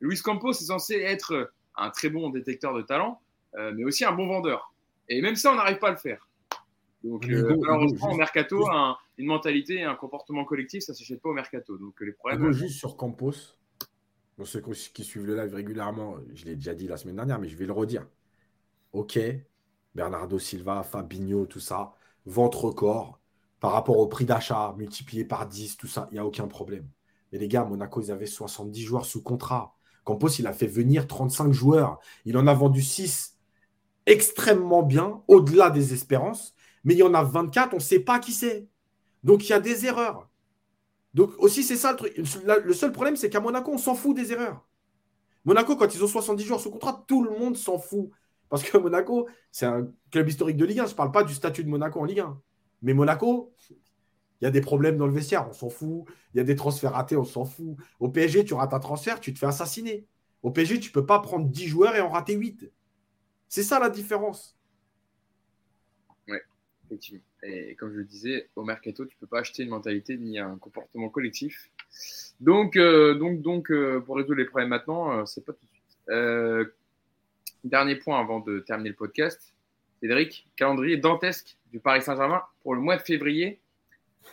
Luis 0.00 0.20
Campos 0.20 0.50
est 0.50 0.66
censé 0.66 0.94
être 0.94 1.52
un 1.76 1.90
très 1.90 2.10
bon 2.10 2.30
détecteur 2.30 2.74
de 2.74 2.82
talent, 2.82 3.20
euh, 3.56 3.72
mais 3.74 3.84
aussi 3.84 4.04
un 4.04 4.12
bon 4.12 4.26
vendeur. 4.26 4.74
Et 5.08 5.22
même 5.22 5.36
ça, 5.36 5.52
on 5.52 5.56
n'arrive 5.56 5.78
pas 5.78 5.88
à 5.88 5.92
le 5.92 5.96
faire. 5.96 6.28
Donc, 7.04 7.28
euh, 7.28 7.56
malheureusement, 7.60 8.12
au 8.12 8.16
mercato, 8.16 8.68
une 9.16 9.26
mentalité 9.26 9.76
et 9.76 9.84
un 9.84 9.94
comportement 9.94 10.44
collectif, 10.44 10.82
ça 10.82 10.92
ne 10.92 10.96
s'achète 10.96 11.22
pas 11.22 11.30
au 11.30 11.34
mercato. 11.34 11.78
Donc, 11.78 11.94
les 12.00 12.12
problèmes. 12.12 12.52
juste 12.52 12.78
sur 12.78 12.96
Campos, 12.96 13.56
ceux 14.46 14.60
qui 14.60 15.04
suivent 15.04 15.26
le 15.26 15.36
live 15.36 15.54
régulièrement, 15.54 16.16
je 16.34 16.44
l'ai 16.44 16.54
déjà 16.54 16.74
dit 16.74 16.86
la 16.86 16.96
semaine 16.96 17.16
dernière, 17.16 17.38
mais 17.38 17.48
je 17.48 17.56
vais 17.56 17.66
le 17.66 17.72
redire. 17.72 18.06
Ok, 18.92 19.18
Bernardo 19.94 20.38
Silva, 20.38 20.82
Fabinho, 20.82 21.46
tout 21.46 21.60
ça, 21.60 21.94
ventre 22.26 22.66
record 22.66 23.20
par 23.60 23.72
rapport 23.72 23.98
au 23.98 24.06
prix 24.06 24.24
d'achat 24.24 24.74
multiplié 24.78 25.24
par 25.24 25.46
10, 25.48 25.76
tout 25.76 25.88
ça, 25.88 26.08
il 26.10 26.14
n'y 26.14 26.20
a 26.20 26.26
aucun 26.26 26.46
problème. 26.46 26.88
Mais 27.32 27.38
les 27.38 27.48
gars, 27.48 27.64
Monaco, 27.64 28.00
ils 28.00 28.12
avaient 28.12 28.26
70 28.26 28.82
joueurs 28.82 29.04
sous 29.04 29.22
contrat. 29.22 29.74
Campos, 30.04 30.28
il 30.28 30.46
a 30.46 30.52
fait 30.52 30.66
venir 30.66 31.06
35 31.06 31.52
joueurs. 31.52 31.98
Il 32.24 32.36
en 32.38 32.46
a 32.46 32.54
vendu 32.54 32.82
6 32.82 33.36
extrêmement 34.06 34.82
bien, 34.82 35.22
au-delà 35.28 35.70
des 35.70 35.92
espérances 35.92 36.54
mais 36.84 36.94
il 36.94 36.98
y 36.98 37.02
en 37.02 37.14
a 37.14 37.22
24, 37.22 37.74
on 37.74 37.76
ne 37.76 37.82
sait 37.82 38.00
pas 38.00 38.18
qui 38.18 38.32
c'est. 38.32 38.66
Donc 39.22 39.44
il 39.44 39.50
y 39.50 39.52
a 39.52 39.60
des 39.60 39.86
erreurs. 39.86 40.28
Donc 41.18 41.32
aussi, 41.38 41.64
c'est 41.64 41.74
ça 41.76 41.90
le 41.90 41.96
truc. 41.96 42.16
Le 42.16 42.72
seul 42.72 42.92
problème, 42.92 43.16
c'est 43.16 43.28
qu'à 43.28 43.40
Monaco, 43.40 43.72
on 43.72 43.76
s'en 43.76 43.96
fout 43.96 44.14
des 44.14 44.30
erreurs. 44.32 44.64
Monaco, 45.44 45.74
quand 45.74 45.92
ils 45.92 46.04
ont 46.04 46.06
70 46.06 46.44
joueurs 46.44 46.60
sous 46.60 46.70
contrat, 46.70 47.04
tout 47.08 47.24
le 47.24 47.30
monde 47.30 47.56
s'en 47.56 47.76
fout. 47.76 48.10
Parce 48.48 48.62
que 48.62 48.78
Monaco, 48.78 49.28
c'est 49.50 49.66
un 49.66 49.88
club 50.12 50.28
historique 50.28 50.56
de 50.56 50.64
Ligue 50.64 50.78
1. 50.78 50.86
Je 50.86 50.92
ne 50.92 50.96
parle 50.96 51.10
pas 51.10 51.24
du 51.24 51.34
statut 51.34 51.64
de 51.64 51.68
Monaco 51.68 51.98
en 51.98 52.04
Ligue 52.04 52.20
1. 52.20 52.40
Mais 52.82 52.94
Monaco, 52.94 53.52
il 53.68 54.44
y 54.44 54.46
a 54.46 54.52
des 54.52 54.60
problèmes 54.60 54.96
dans 54.96 55.08
le 55.08 55.12
vestiaire, 55.12 55.48
on 55.50 55.52
s'en 55.52 55.70
fout. 55.70 56.04
Il 56.34 56.38
y 56.38 56.40
a 56.40 56.44
des 56.44 56.54
transferts 56.54 56.92
ratés, 56.92 57.16
on 57.16 57.24
s'en 57.24 57.44
fout. 57.44 57.76
Au 57.98 58.08
PSG, 58.08 58.44
tu 58.44 58.54
rates 58.54 58.72
un 58.72 58.78
transfert, 58.78 59.18
tu 59.18 59.34
te 59.34 59.40
fais 59.40 59.46
assassiner. 59.46 60.06
Au 60.44 60.52
PSG, 60.52 60.78
tu 60.78 60.90
ne 60.90 60.92
peux 60.92 61.04
pas 61.04 61.18
prendre 61.18 61.48
10 61.48 61.66
joueurs 61.66 61.96
et 61.96 62.00
en 62.00 62.10
rater 62.10 62.34
8. 62.34 62.70
C'est 63.48 63.64
ça 63.64 63.80
la 63.80 63.90
différence. 63.90 64.56
Effectivement. 66.86 67.27
Et 67.42 67.76
comme 67.76 67.92
je 67.92 67.98
le 67.98 68.04
disais, 68.04 68.48
au 68.56 68.64
mercato, 68.64 69.04
tu 69.04 69.14
ne 69.14 69.20
peux 69.20 69.26
pas 69.26 69.40
acheter 69.40 69.62
une 69.62 69.70
mentalité 69.70 70.16
ni 70.16 70.38
un 70.38 70.56
comportement 70.58 71.08
collectif. 71.08 71.70
Donc, 72.40 72.76
euh, 72.76 73.14
donc, 73.14 73.42
donc 73.42 73.70
euh, 73.70 74.00
pour 74.00 74.16
résoudre 74.16 74.36
les 74.36 74.44
problèmes 74.44 74.70
maintenant, 74.70 75.12
euh, 75.12 75.24
c'est 75.24 75.44
pas 75.44 75.52
tout 75.52 75.64
de 75.64 75.70
suite. 75.70 76.74
dernier 77.64 77.96
point 77.96 78.20
avant 78.20 78.40
de 78.40 78.60
terminer 78.60 78.90
le 78.90 78.96
podcast. 78.96 79.54
Cédric, 80.00 80.48
calendrier 80.56 80.96
dantesque 80.96 81.58
du 81.72 81.80
Paris 81.80 82.02
Saint-Germain 82.02 82.42
pour 82.62 82.74
le 82.74 82.80
mois 82.80 82.96
de 82.96 83.02
février. 83.02 83.60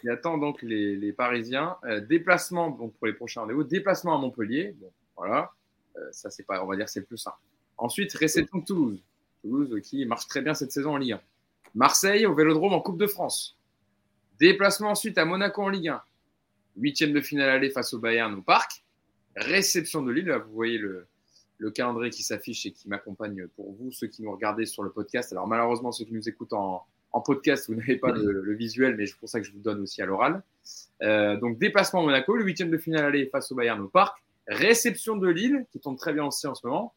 Il 0.03 0.09
attend 0.09 0.37
donc 0.37 0.61
les, 0.61 1.13
Parisiens. 1.13 1.77
déplacement 2.07 2.69
donc 2.69 2.93
pour 2.95 3.07
les 3.07 3.13
prochains 3.13 3.41
rendez-vous. 3.41 3.63
Déplacement 3.63 4.15
à 4.15 4.19
Montpellier. 4.19 4.75
Voilà. 5.15 5.51
ça, 6.11 6.29
c'est 6.29 6.43
pas, 6.43 6.63
on 6.63 6.67
va 6.67 6.75
dire, 6.75 6.89
c'est 6.89 6.99
le 6.99 7.05
plus 7.05 7.17
simple. 7.17 7.37
Ensuite, 7.77 8.13
réception 8.13 8.59
de 8.59 8.65
Toulouse. 8.65 9.03
Toulouse 9.41 9.81
qui 9.81 10.05
marche 10.05 10.27
très 10.27 10.41
bien 10.41 10.53
cette 10.53 10.71
saison 10.71 10.93
en 10.93 10.97
Ligue 10.97 11.13
1. 11.13 11.21
Marseille 11.75 12.25
au 12.25 12.33
Vélodrome 12.33 12.73
en 12.73 12.81
Coupe 12.81 12.97
de 12.97 13.07
France. 13.07 13.57
Déplacement 14.39 14.89
ensuite 14.89 15.17
à 15.17 15.25
Monaco 15.25 15.61
en 15.61 15.69
Ligue 15.69 15.89
1. 15.89 16.01
Huitième 16.77 17.13
de 17.13 17.21
finale 17.21 17.49
aller 17.49 17.69
face 17.69 17.93
au 17.93 17.99
Bayern 17.99 18.33
au 18.33 18.41
Parc. 18.41 18.83
Réception 19.35 20.01
de 20.01 20.11
Lille, 20.11 20.31
vous 20.47 20.53
voyez 20.53 20.77
le, 20.77 21.07
le 21.57 21.71
calendrier 21.71 22.11
qui 22.11 22.23
s'affiche 22.23 22.65
et 22.65 22.71
qui 22.71 22.87
m'accompagne 22.89 23.47
pour 23.55 23.73
vous, 23.73 23.91
ceux 23.91 24.07
qui 24.07 24.23
nous 24.23 24.31
regardez 24.31 24.65
sur 24.65 24.83
le 24.83 24.89
podcast. 24.89 25.31
Alors 25.31 25.47
malheureusement, 25.47 25.91
ceux 25.91 26.05
qui 26.05 26.13
nous 26.13 26.27
écoutent 26.27 26.53
en, 26.53 26.85
podcast, 27.23 27.69
vous 27.69 27.75
n'avez 27.75 27.95
pas 27.95 28.11
le, 28.11 28.53
visuel, 28.55 28.97
mais 28.97 29.05
c'est 29.05 29.15
pour 29.17 29.29
ça 29.29 29.39
que 29.39 29.45
je 29.45 29.53
vous 29.53 29.59
donne 29.59 29.79
aussi 29.79 30.01
à 30.01 30.05
l'oral. 30.05 30.43
Euh, 31.01 31.37
donc 31.37 31.57
déplacement 31.57 32.01
à 32.01 32.03
Monaco, 32.03 32.35
le 32.35 32.43
huitième 32.43 32.69
de 32.69 32.77
finale 32.77 33.05
aller 33.05 33.27
face 33.27 33.53
au 33.53 33.55
Bayern 33.55 33.79
au 33.79 33.87
Parc, 33.87 34.21
réception 34.47 35.15
de 35.15 35.29
Lille, 35.29 35.65
qui 35.71 35.79
tombe 35.79 35.97
très 35.97 36.11
bien 36.11 36.25
aussi 36.25 36.45
en 36.45 36.55
ce 36.55 36.67
moment, 36.67 36.93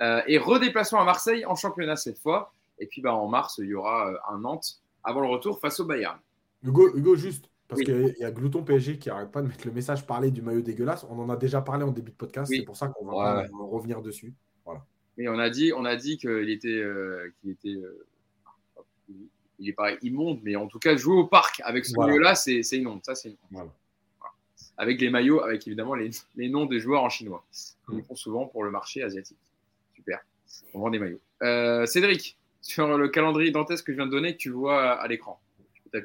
euh, 0.00 0.22
et 0.26 0.38
redéplacement 0.38 1.00
à 1.00 1.04
Marseille 1.04 1.44
en 1.44 1.54
championnat 1.54 1.96
cette 1.96 2.18
fois. 2.18 2.54
Et 2.78 2.86
puis 2.86 3.00
bah, 3.00 3.14
en 3.14 3.28
mars, 3.28 3.58
il 3.58 3.66
y 3.66 3.74
aura 3.74 4.10
euh, 4.10 4.16
un 4.28 4.38
Nantes 4.38 4.80
avant 5.04 5.20
le 5.20 5.28
retour 5.28 5.60
face 5.60 5.80
au 5.80 5.84
Bayern. 5.84 6.18
Hugo, 6.62 6.96
Hugo 6.96 7.16
juste, 7.16 7.50
parce 7.68 7.82
qu'il 7.82 8.14
y 8.18 8.24
a 8.24 8.30
Glouton 8.30 8.62
PSG 8.62 8.98
qui 8.98 9.08
n'arrête 9.08 9.30
pas 9.30 9.42
de 9.42 9.48
mettre 9.48 9.66
le 9.66 9.72
message 9.72 10.06
parler 10.06 10.30
du 10.30 10.42
maillot 10.42 10.62
dégueulasse. 10.62 11.04
On 11.08 11.18
en 11.18 11.28
a 11.30 11.36
déjà 11.36 11.60
parlé 11.60 11.84
en 11.84 11.90
début 11.90 12.10
de 12.10 12.16
podcast, 12.16 12.52
c'est 12.54 12.64
pour 12.64 12.76
ça 12.76 12.88
qu'on 12.88 13.06
va, 13.06 13.46
revenir 13.58 14.02
dessus. 14.02 14.34
Voilà. 14.64 14.84
Mais 15.16 15.28
on 15.28 15.38
a 15.38 15.48
dit, 15.48 15.72
on 15.74 15.84
a 15.84 15.96
dit 15.96 16.18
qu'il 16.18 16.50
était, 16.50 16.68
euh, 16.68 17.32
qu'il 17.40 17.50
était, 17.50 17.74
euh, 17.74 18.06
il 19.58 19.68
est 19.68 19.72
pas 19.72 19.92
immonde, 20.02 20.40
mais 20.42 20.56
en 20.56 20.66
tout 20.66 20.78
cas 20.78 20.96
jouer 20.96 21.16
au 21.16 21.26
parc 21.26 21.60
avec 21.64 21.86
ce 21.86 21.98
maillot-là, 21.98 22.34
c'est, 22.34 22.62
c'est 22.62 22.78
immonde. 22.78 23.00
Ça, 23.04 23.14
c'est 23.14 23.34
Avec 24.76 25.00
les 25.00 25.10
maillots, 25.10 25.42
avec 25.42 25.66
évidemment 25.66 25.94
les, 25.94 26.10
les, 26.36 26.48
noms 26.48 26.66
des 26.66 26.80
joueurs 26.80 27.02
en 27.02 27.08
chinois. 27.08 27.44
Ils 27.92 28.02
font 28.02 28.16
souvent 28.16 28.46
pour 28.46 28.64
le 28.64 28.70
marché 28.70 29.02
asiatique. 29.02 29.38
Super. 29.94 30.20
On 30.74 30.80
vend 30.80 30.90
des 30.90 30.98
maillots. 30.98 31.20
Euh, 31.42 31.86
Cédric, 31.86 32.38
sur 32.66 32.98
le 32.98 33.08
calendrier 33.08 33.50
dantesque 33.50 33.86
que 33.86 33.92
je 33.92 33.96
viens 33.96 34.06
de 34.06 34.10
donner, 34.10 34.36
tu 34.36 34.50
vois 34.50 34.92
à 34.92 35.06
l'écran. 35.08 35.40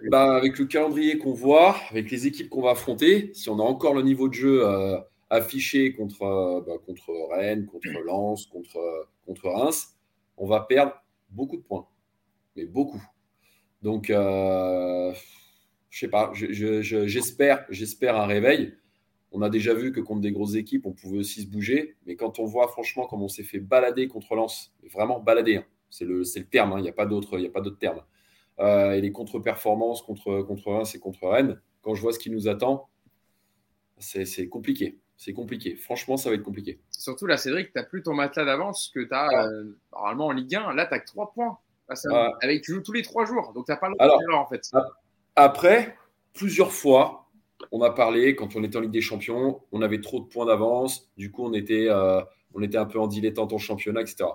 Bah, 0.10 0.36
avec 0.36 0.58
le 0.58 0.66
calendrier 0.66 1.18
qu'on 1.18 1.34
voit, 1.34 1.76
avec 1.90 2.12
les 2.12 2.28
équipes 2.28 2.50
qu'on 2.50 2.62
va 2.62 2.72
affronter, 2.72 3.32
si 3.34 3.50
on 3.50 3.60
a 3.60 3.64
encore 3.64 3.94
le 3.94 4.04
niveau 4.04 4.30
de 4.30 4.34
jeu 4.34 4.66
euh, 4.66 4.98
affiché 5.30 5.94
contre, 5.94 6.22
euh, 6.22 6.62
bah, 6.62 6.74
contre 6.86 7.12
Rennes, 7.32 7.66
contre 7.66 7.90
Lens, 8.06 8.46
contre, 8.46 9.08
contre 9.26 9.50
Reims, 9.50 9.98
on 10.38 10.48
va 10.48 10.62
perdre 10.62 10.94
beaucoup 11.30 11.58
de 11.58 11.64
points. 11.64 11.88
Mais 12.56 12.66
beaucoup. 12.66 13.02
Donc, 13.82 14.10
euh, 14.10 15.12
je 15.90 16.00
sais 16.00 16.08
pas, 16.08 16.32
j'espère 16.34 17.66
j'espère 17.70 18.16
un 18.16 18.28
réveil. 18.28 18.76
On 19.32 19.42
a 19.42 19.50
déjà 19.50 19.74
vu 19.74 19.92
que 19.92 20.00
contre 20.00 20.22
des 20.22 20.32
grosses 20.32 20.56
équipes, 20.56 20.86
on 20.86 20.92
pouvait 20.92 21.18
aussi 21.18 21.42
se 21.42 21.48
bouger. 21.48 21.96
Mais 22.06 22.16
quand 22.16 22.40
on 22.40 22.46
voit 22.46 22.68
franchement 22.68 23.08
comme 23.08 23.24
on 23.24 23.30
s'est 23.30 23.44
fait 23.44 23.60
balader 23.60 24.08
contre 24.08 24.36
Lens, 24.36 24.74
vraiment 24.92 25.20
balader, 25.20 25.58
hein, 25.58 25.66
c'est 25.92 26.06
le, 26.06 26.20
le, 26.20 26.44
terme, 26.46 26.74
hein, 26.74 26.80
il 26.80 26.84
n'y 26.84 26.90
a 26.90 26.94
pas 26.94 27.06
d'autre 27.06 27.38
terme. 27.80 28.02
Euh, 28.60 28.94
et 28.94 29.02
les 29.02 29.12
contre-performances 29.12 30.02
contre, 30.02 30.42
contre 30.42 30.72
Reims 30.72 30.96
et 30.96 31.00
contre 31.00 31.28
Rennes, 31.28 31.62
quand 31.82 31.94
je 31.94 32.02
vois 32.02 32.14
ce 32.14 32.20
qui 32.20 32.30
nous 32.30 32.48
attend, 32.48 32.90
c'est 33.98 34.50
compliqué. 34.50 34.98
C'est 35.18 35.34
compliqué. 35.34 35.76
Franchement, 35.76 36.18
ça 36.18 36.30
va 36.30 36.36
être 36.36 36.44
compliqué. 36.44 36.80
Surtout 36.90 37.28
là, 37.28 37.38
Cédric, 37.38 37.68
tu 37.68 37.74
n'as 37.76 37.84
plus 37.84 38.02
ton 38.02 38.16
matelas 38.16 38.46
d'avance 38.46 38.92
que 38.94 39.02
tu 39.02 39.14
as 39.14 39.46
euh, 39.46 39.78
normalement 39.92 40.28
en 40.28 40.32
Ligue 40.32 40.56
1. 40.56 40.74
Là, 40.74 40.88
tu 40.88 40.94
as 40.96 41.00
que 41.00 41.06
3 41.06 41.32
points. 41.34 41.60
avec, 42.42 42.64
tu 42.64 42.74
joues 42.74 42.82
tous 42.82 42.94
les 42.94 43.04
3 43.04 43.26
jours. 43.26 43.52
Donc, 43.54 43.66
tu 43.66 43.72
n'as 43.72 43.78
pas 43.78 43.90
le 43.90 43.96
droit 43.96 44.40
en 44.40 44.48
fait. 44.48 44.72
Après, 45.36 45.96
plusieurs 46.34 46.72
fois, 46.72 47.30
on 47.72 47.82
a 47.82 47.92
parlé, 47.92 48.36
quand 48.36 48.56
on 48.56 48.64
était 48.64 48.78
en 48.78 48.82
Ligue 48.82 48.92
des 48.92 49.02
Champions, 49.02 49.62
on 49.72 49.82
avait 49.82 50.02
trop 50.02 50.20
de 50.20 50.26
points 50.26 50.46
d'avance. 50.46 51.12
Du 51.18 51.32
coup, 51.32 51.46
on 51.46 51.54
était, 51.54 51.88
euh, 51.88 52.22
on 52.56 52.62
était 52.62 52.78
un 52.78 52.86
peu 52.86 53.00
en 53.00 53.08
dilettante 53.08 53.54
en 53.54 53.60
championnat, 53.60 54.02
etc. 54.02 54.26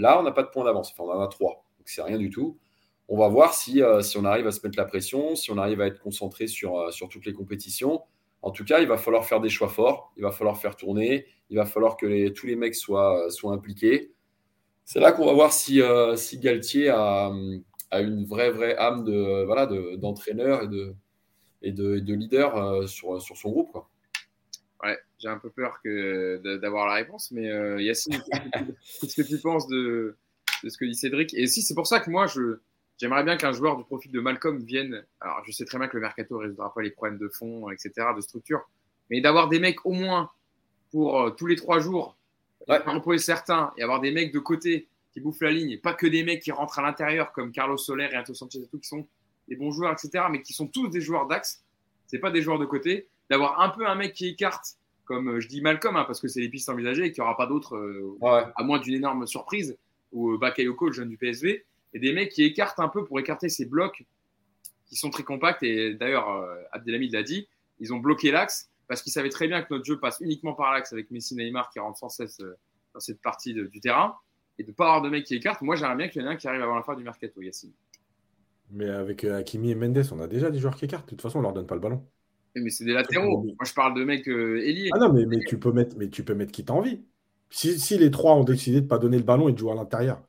Là, 0.00 0.18
on 0.18 0.22
n'a 0.22 0.32
pas 0.32 0.42
de 0.42 0.48
points 0.48 0.64
d'avance. 0.64 0.92
Enfin, 0.92 1.04
on 1.04 1.16
en 1.16 1.20
a 1.22 1.28
3. 1.28 1.64
Donc, 1.78 1.88
c'est 1.88 2.02
rien 2.02 2.18
du 2.18 2.30
tout 2.30 2.58
on 3.10 3.18
va 3.18 3.28
voir 3.28 3.54
si, 3.54 3.82
euh, 3.82 4.00
on 4.16 4.24
arrive 4.24 4.46
à 4.46 4.52
se 4.52 4.64
mettre 4.64 4.78
la 4.78 4.84
pression, 4.84 5.34
si 5.34 5.50
on 5.50 5.58
arrive 5.58 5.80
à 5.80 5.88
être 5.88 5.98
concentré 5.98 6.46
sur, 6.46 6.78
euh, 6.78 6.90
sur 6.92 7.08
toutes 7.08 7.26
les 7.26 7.32
compétitions. 7.32 8.02
En 8.40 8.52
tout 8.52 8.64
cas, 8.64 8.78
il 8.78 8.86
va 8.86 8.96
falloir 8.96 9.26
faire 9.26 9.40
des 9.40 9.48
choix 9.48 9.68
forts, 9.68 10.12
il 10.16 10.22
va 10.22 10.30
falloir 10.30 10.56
faire 10.58 10.76
tourner, 10.76 11.26
il 11.50 11.56
va 11.56 11.66
falloir 11.66 11.96
que 11.96 12.28
tous 12.28 12.46
les 12.46 12.54
mecs 12.54 12.76
soient, 12.76 13.26
euh, 13.26 13.30
soient 13.30 13.52
impliqués. 13.52 14.12
C'est 14.84 15.00
là 15.00 15.10
qu'on 15.10 15.26
va 15.26 15.32
voir 15.32 15.52
si, 15.52 15.80
si 16.16 16.38
Galtier 16.38 16.88
a, 16.88 17.30
une 17.92 18.24
vraie, 18.24 18.50
vraie 18.50 18.76
âme 18.76 19.04
de, 19.04 19.44
voilà, 19.44 19.66
d'entraîneur 19.96 20.64
et, 20.64 20.68
de, 20.68 20.94
et, 21.62 21.70
de, 21.70 22.00
de 22.00 22.14
leader 22.14 22.88
sur, 22.88 23.20
son 23.22 23.50
groupe. 23.50 23.76
J'ai 25.20 25.28
un 25.28 25.38
peu 25.38 25.50
peur 25.50 25.80
que 25.84 26.40
d'avoir 26.56 26.86
la 26.86 26.94
réponse, 26.94 27.30
mais 27.30 27.46
Yacine, 27.82 28.20
qu'est-ce 29.00 29.20
que 29.20 29.26
tu 29.26 29.38
penses 29.38 29.68
de, 29.68 30.16
de 30.64 30.68
ce 30.68 30.76
que 30.78 30.84
dit 30.84 30.94
Cédric? 30.94 31.34
Et 31.34 31.46
si 31.46 31.62
c'est 31.62 31.74
pour 31.74 31.86
ça 31.86 32.00
que 32.00 32.10
moi, 32.10 32.26
je, 32.26 32.58
J'aimerais 33.00 33.24
bien 33.24 33.38
qu'un 33.38 33.52
joueur 33.52 33.78
du 33.78 33.84
profil 33.84 34.12
de 34.12 34.20
Malcolm 34.20 34.62
vienne. 34.62 35.06
Alors, 35.22 35.42
je 35.46 35.52
sais 35.52 35.64
très 35.64 35.78
bien 35.78 35.88
que 35.88 35.96
le 35.96 36.02
mercato 36.02 36.36
ne 36.36 36.42
résoudra 36.42 36.74
pas 36.74 36.82
les 36.82 36.90
problèmes 36.90 37.16
de 37.16 37.28
fond, 37.28 37.70
etc., 37.70 37.92
de 38.14 38.20
structure, 38.20 38.60
mais 39.08 39.22
d'avoir 39.22 39.48
des 39.48 39.58
mecs 39.58 39.86
au 39.86 39.92
moins 39.92 40.30
pour 40.90 41.18
euh, 41.18 41.30
tous 41.30 41.46
les 41.46 41.56
trois 41.56 41.80
jours, 41.80 42.18
ouais. 42.68 42.76
reposer 42.84 43.24
certains 43.24 43.72
et 43.78 43.82
avoir 43.82 44.00
des 44.00 44.10
mecs 44.10 44.34
de 44.34 44.38
côté 44.38 44.86
qui 45.14 45.20
bouffent 45.20 45.40
la 45.40 45.50
ligne, 45.50 45.70
et 45.70 45.78
pas 45.78 45.94
que 45.94 46.06
des 46.06 46.22
mecs 46.22 46.42
qui 46.42 46.52
rentrent 46.52 46.78
à 46.78 46.82
l'intérieur 46.82 47.32
comme 47.32 47.52
Carlos 47.52 47.78
Soler 47.78 48.10
et 48.12 48.18
Anto 48.18 48.34
Sanchez 48.34 48.58
et 48.58 48.66
tout, 48.66 48.78
qui 48.78 48.88
sont 48.88 49.08
des 49.48 49.56
bons 49.56 49.70
joueurs, 49.70 49.92
etc., 49.92 50.26
mais 50.30 50.42
qui 50.42 50.52
sont 50.52 50.66
tous 50.66 50.88
des 50.88 51.00
joueurs 51.00 51.26
d'axe. 51.26 51.64
C'est 52.06 52.18
pas 52.18 52.30
des 52.30 52.42
joueurs 52.42 52.58
de 52.58 52.66
côté. 52.66 53.08
D'avoir 53.30 53.62
un 53.62 53.70
peu 53.70 53.86
un 53.86 53.94
mec 53.94 54.12
qui 54.12 54.28
écarte, 54.28 54.76
comme 55.10 55.28
euh, 55.28 55.40
je 55.40 55.48
dis 55.48 55.60
Malcolm, 55.60 55.96
hein, 55.96 56.04
parce 56.04 56.20
que 56.20 56.28
c'est 56.28 56.40
les 56.40 56.48
pistes 56.48 56.68
envisagées 56.68 57.06
et 57.06 57.12
qu'il 57.12 57.20
n'y 57.20 57.26
aura 57.26 57.36
pas 57.36 57.46
d'autres, 57.46 57.74
euh, 57.74 58.52
à 58.54 58.62
moins 58.62 58.78
d'une 58.78 58.94
énorme 58.94 59.26
surprise, 59.26 59.76
ou 60.12 60.38
Bakayoko, 60.38 60.86
le 60.86 60.92
jeune 60.92 61.08
du 61.08 61.16
PSV 61.16 61.64
et 61.92 61.98
des 61.98 62.12
mecs 62.12 62.30
qui 62.30 62.44
écartent 62.44 62.80
un 62.80 62.88
peu 62.88 63.04
pour 63.04 63.18
écarter 63.18 63.48
ces 63.48 63.66
blocs 63.66 64.04
qui 64.86 64.96
sont 64.96 65.10
très 65.10 65.22
compacts. 65.22 65.62
Et 65.62 65.94
d'ailleurs, 65.94 66.30
euh, 66.30 66.62
Abdelhamid 66.72 67.12
l'a 67.12 67.22
dit, 67.22 67.48
ils 67.78 67.92
ont 67.92 67.98
bloqué 67.98 68.30
l'axe 68.30 68.70
parce 68.88 69.02
qu'ils 69.02 69.12
savaient 69.12 69.30
très 69.30 69.48
bien 69.48 69.62
que 69.62 69.72
notre 69.72 69.84
jeu 69.84 69.98
passe 69.98 70.18
uniquement 70.20 70.54
par 70.54 70.72
l'axe 70.72 70.92
avec 70.92 71.10
Messi 71.10 71.34
Neymar 71.34 71.70
qui 71.70 71.78
rentre 71.78 71.98
sans 71.98 72.08
cesse 72.08 72.40
euh, 72.40 72.56
dans 72.94 73.00
cette 73.00 73.20
partie 73.20 73.54
du 73.54 73.80
terrain. 73.80 74.16
Et 74.58 74.62
de 74.62 74.68
ne 74.68 74.74
pas 74.74 74.86
avoir 74.86 75.02
de 75.02 75.08
mecs 75.08 75.24
qui 75.24 75.34
écartent, 75.34 75.62
moi 75.62 75.74
j'aimerais 75.74 75.96
bien 75.96 76.08
qu'il 76.08 76.20
y 76.20 76.24
en 76.24 76.28
ait 76.28 76.34
un 76.34 76.36
qui 76.36 76.46
arrive 76.46 76.62
avant 76.62 76.76
la 76.76 76.82
fin 76.82 76.94
du 76.94 77.02
mercato, 77.02 77.40
Yacine. 77.40 77.72
Mais 78.70 78.88
avec 78.88 79.24
euh, 79.24 79.38
Hakimi 79.38 79.70
et 79.70 79.74
Mendes, 79.74 80.04
on 80.12 80.20
a 80.20 80.26
déjà 80.26 80.50
des 80.50 80.58
joueurs 80.58 80.76
qui 80.76 80.84
écartent. 80.84 81.06
De 81.06 81.10
toute 81.10 81.22
façon, 81.22 81.38
on 81.38 81.42
leur 81.42 81.52
donne 81.52 81.66
pas 81.66 81.74
le 81.74 81.80
ballon. 81.80 82.06
Mais 82.56 82.70
c'est 82.70 82.84
des 82.84 82.92
latéraux. 82.92 83.42
Moi, 83.44 83.54
je 83.64 83.72
parle 83.72 83.94
de 83.94 84.04
mecs 84.04 84.28
euh, 84.28 84.60
Ah 84.92 84.98
non, 84.98 85.12
mais, 85.12 85.24
mais, 85.26 85.38
tu 85.46 85.58
peux 85.58 85.72
mettre, 85.72 85.96
mais 85.96 86.08
tu 86.08 86.24
peux 86.24 86.34
mettre 86.34 86.52
qui 86.52 86.64
t'as 86.64 86.74
envie. 86.74 87.00
Si, 87.50 87.78
si, 87.78 87.98
les 87.98 88.10
trois 88.10 88.34
ont 88.34 88.44
décidé 88.44 88.78
de 88.78 88.84
ne 88.84 88.88
pas 88.88 88.98
donner 88.98 89.18
le 89.18 89.24
ballon 89.24 89.48
et 89.48 89.52
de 89.52 89.58
jouer 89.58 89.72
à 89.72 89.74
l'intérieur, 89.74 90.22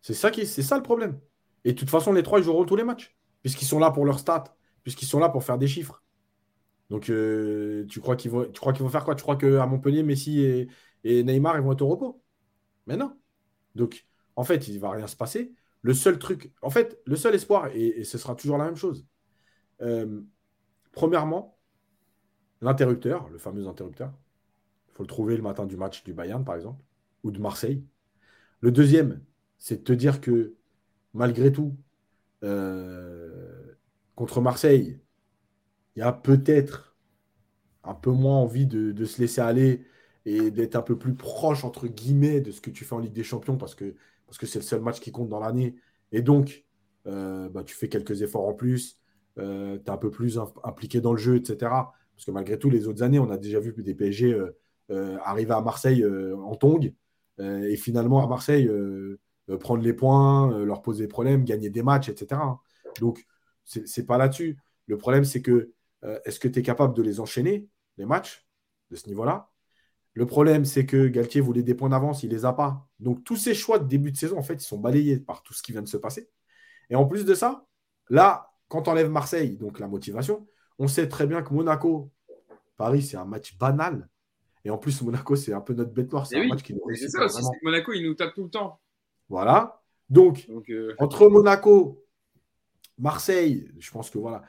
c'est 0.00 0.14
ça, 0.14 0.30
qui, 0.30 0.46
c'est 0.46 0.62
ça 0.62 0.76
le 0.76 0.82
problème. 0.82 1.18
Et 1.64 1.72
de 1.72 1.78
toute 1.78 1.90
façon, 1.90 2.12
les 2.12 2.22
trois, 2.22 2.38
ils 2.38 2.44
joueront 2.44 2.64
tous 2.64 2.76
les 2.76 2.84
matchs, 2.84 3.16
puisqu'ils 3.42 3.66
sont 3.66 3.78
là 3.78 3.90
pour 3.90 4.04
leur 4.04 4.18
stats, 4.18 4.56
puisqu'ils 4.82 5.06
sont 5.06 5.18
là 5.18 5.28
pour 5.28 5.44
faire 5.44 5.58
des 5.58 5.68
chiffres. 5.68 6.02
Donc, 6.90 7.10
euh, 7.10 7.84
tu 7.86 8.00
crois 8.00 8.16
qu'ils 8.16 8.30
vont, 8.30 8.44
tu 8.44 8.60
crois 8.60 8.72
qu'ils 8.72 8.82
vont 8.82 8.88
faire 8.88 9.04
quoi? 9.04 9.14
Tu 9.14 9.22
crois 9.22 9.36
qu'à 9.36 9.66
Montpellier, 9.66 10.02
Messi 10.02 10.40
et, 11.04 11.22
Neymar, 11.22 11.56
ils 11.56 11.62
vont 11.62 11.72
être 11.72 11.82
au 11.82 11.88
repos? 11.88 12.22
Mais 12.86 12.96
non. 12.96 13.14
Donc, 13.74 14.06
en 14.36 14.44
fait, 14.44 14.68
il 14.68 14.76
ne 14.76 14.80
va 14.80 14.90
rien 14.90 15.06
se 15.06 15.16
passer. 15.16 15.52
Le 15.82 15.94
seul 15.94 16.18
truc, 16.18 16.52
en 16.62 16.70
fait, 16.70 17.00
le 17.04 17.16
seul 17.16 17.34
espoir, 17.34 17.68
et, 17.74 18.04
ce 18.04 18.18
sera 18.18 18.34
toujours 18.34 18.58
la 18.58 18.64
même 18.64 18.76
chose. 18.76 19.06
Euh, 19.82 20.22
premièrement, 20.92 21.57
l'interrupteur, 22.60 23.28
le 23.30 23.38
fameux 23.38 23.66
interrupteur, 23.66 24.12
il 24.88 24.94
faut 24.94 25.02
le 25.02 25.08
trouver 25.08 25.36
le 25.36 25.42
matin 25.42 25.66
du 25.66 25.76
match 25.76 26.04
du 26.04 26.12
Bayern, 26.12 26.44
par 26.44 26.56
exemple, 26.56 26.82
ou 27.24 27.30
de 27.30 27.40
Marseille. 27.40 27.84
Le 28.60 28.70
deuxième, 28.72 29.20
c'est 29.58 29.78
de 29.78 29.84
te 29.84 29.92
dire 29.92 30.20
que 30.20 30.54
malgré 31.14 31.52
tout, 31.52 31.76
euh, 32.44 33.74
contre 34.14 34.40
Marseille, 34.40 35.00
il 35.96 36.00
y 36.00 36.02
a 36.02 36.12
peut-être 36.12 36.96
un 37.84 37.94
peu 37.94 38.10
moins 38.10 38.36
envie 38.36 38.66
de, 38.66 39.04
se 39.04 39.20
laisser 39.20 39.40
aller 39.40 39.86
et 40.24 40.50
d'être 40.50 40.76
un 40.76 40.82
peu 40.82 40.98
plus 40.98 41.14
proche, 41.14 41.64
entre 41.64 41.88
guillemets, 41.88 42.40
de 42.40 42.50
ce 42.50 42.60
que 42.60 42.70
tu 42.70 42.84
fais 42.84 42.94
en 42.94 42.98
Ligue 42.98 43.12
des 43.12 43.24
Champions 43.24 43.56
parce 43.56 43.74
que 43.74 43.94
parce 44.26 44.36
que 44.36 44.46
c'est 44.46 44.58
le 44.58 44.64
seul 44.64 44.82
match 44.82 45.00
qui 45.00 45.10
compte 45.10 45.30
dans 45.30 45.40
l'année. 45.40 45.76
Et 46.12 46.20
donc, 46.20 46.66
euh, 47.06 47.48
bah, 47.48 47.64
tu 47.64 47.74
fais 47.74 47.88
quelques 47.88 48.20
efforts 48.20 48.46
en 48.46 48.52
plus, 48.52 48.98
euh, 49.38 49.78
tu 49.78 49.84
es 49.84 49.90
un 49.90 49.96
peu 49.96 50.10
plus 50.10 50.38
impliqué 50.64 51.00
dans 51.00 51.12
le 51.12 51.18
jeu, 51.18 51.36
etc. 51.36 51.72
Parce 52.18 52.26
que 52.26 52.32
malgré 52.32 52.58
tout, 52.58 52.68
les 52.68 52.88
autres 52.88 53.04
années, 53.04 53.20
on 53.20 53.30
a 53.30 53.38
déjà 53.38 53.60
vu 53.60 53.72
des 53.78 53.94
PSG 53.94 54.36
arriver 55.24 55.52
à 55.52 55.60
Marseille 55.60 56.04
en 56.04 56.56
tongue. 56.56 56.92
et 57.38 57.76
finalement, 57.76 58.24
à 58.24 58.26
Marseille, 58.26 58.68
euh, 59.50 59.58
prendre 59.58 59.82
les 59.82 59.92
points, 59.92 60.52
euh, 60.52 60.64
leur 60.64 60.82
poser 60.82 61.04
des 61.04 61.08
problèmes, 61.08 61.44
gagner 61.44 61.70
des 61.70 61.82
matchs, 61.82 62.08
etc. 62.08 62.40
Donc, 63.00 63.26
ce 63.64 63.80
n'est 63.80 64.06
pas 64.06 64.18
là-dessus. 64.18 64.58
Le 64.86 64.98
problème, 64.98 65.24
c'est 65.24 65.42
que 65.42 65.72
euh, 66.04 66.18
est-ce 66.24 66.40
que 66.40 66.48
tu 66.48 66.58
es 66.60 66.62
capable 66.62 66.94
de 66.94 67.02
les 67.02 67.20
enchaîner, 67.20 67.68
les 67.96 68.06
matchs, 68.06 68.46
de 68.90 68.96
ce 68.96 69.08
niveau-là? 69.08 69.50
Le 70.14 70.26
problème, 70.26 70.64
c'est 70.64 70.86
que 70.86 71.06
Galtier 71.08 71.40
voulait 71.40 71.62
des 71.62 71.74
points 71.74 71.90
d'avance, 71.90 72.22
il 72.22 72.30
ne 72.30 72.34
les 72.34 72.44
a 72.44 72.52
pas. 72.52 72.88
Donc, 72.98 73.24
tous 73.24 73.36
ces 73.36 73.54
choix 73.54 73.78
de 73.78 73.86
début 73.86 74.12
de 74.12 74.16
saison, 74.16 74.38
en 74.38 74.42
fait, 74.42 74.54
ils 74.54 74.60
sont 74.60 74.78
balayés 74.78 75.18
par 75.18 75.42
tout 75.42 75.54
ce 75.54 75.62
qui 75.62 75.72
vient 75.72 75.82
de 75.82 75.88
se 75.88 75.96
passer. 75.96 76.28
Et 76.90 76.96
en 76.96 77.06
plus 77.06 77.24
de 77.24 77.34
ça, 77.34 77.66
là, 78.08 78.50
quand 78.68 78.88
on 78.88 78.92
enlève 78.92 79.10
Marseille, 79.10 79.56
donc 79.56 79.78
la 79.78 79.88
motivation, 79.88 80.46
on 80.78 80.88
sait 80.88 81.08
très 81.08 81.26
bien 81.26 81.42
que 81.42 81.52
Monaco, 81.52 82.10
Paris, 82.76 83.02
c'est 83.02 83.16
un 83.16 83.24
match 83.24 83.56
banal. 83.58 84.08
Et 84.64 84.70
en 84.70 84.78
plus, 84.78 85.00
Monaco, 85.02 85.36
c'est 85.36 85.52
un 85.52 85.60
peu 85.60 85.74
notre 85.74 85.92
bête 85.92 86.12
noire. 86.12 86.26
C'est 86.26 86.38
un 86.38 86.46
match 86.46 86.62
qui 86.62 86.74
nous 86.74 86.80
C'est 86.94 87.08
ça 87.08 87.24
aussi, 87.24 87.42
Monaco, 87.62 87.92
il 87.92 88.04
nous 88.04 88.14
tape 88.14 88.34
tout 88.34 88.44
le 88.44 88.50
temps. 88.50 88.80
Voilà. 89.28 89.82
Donc, 90.08 90.48
euh, 90.68 90.94
entre 90.98 91.28
Monaco, 91.28 92.04
Marseille, 92.98 93.70
je 93.78 93.90
pense 93.90 94.10
que 94.10 94.18
voilà, 94.18 94.42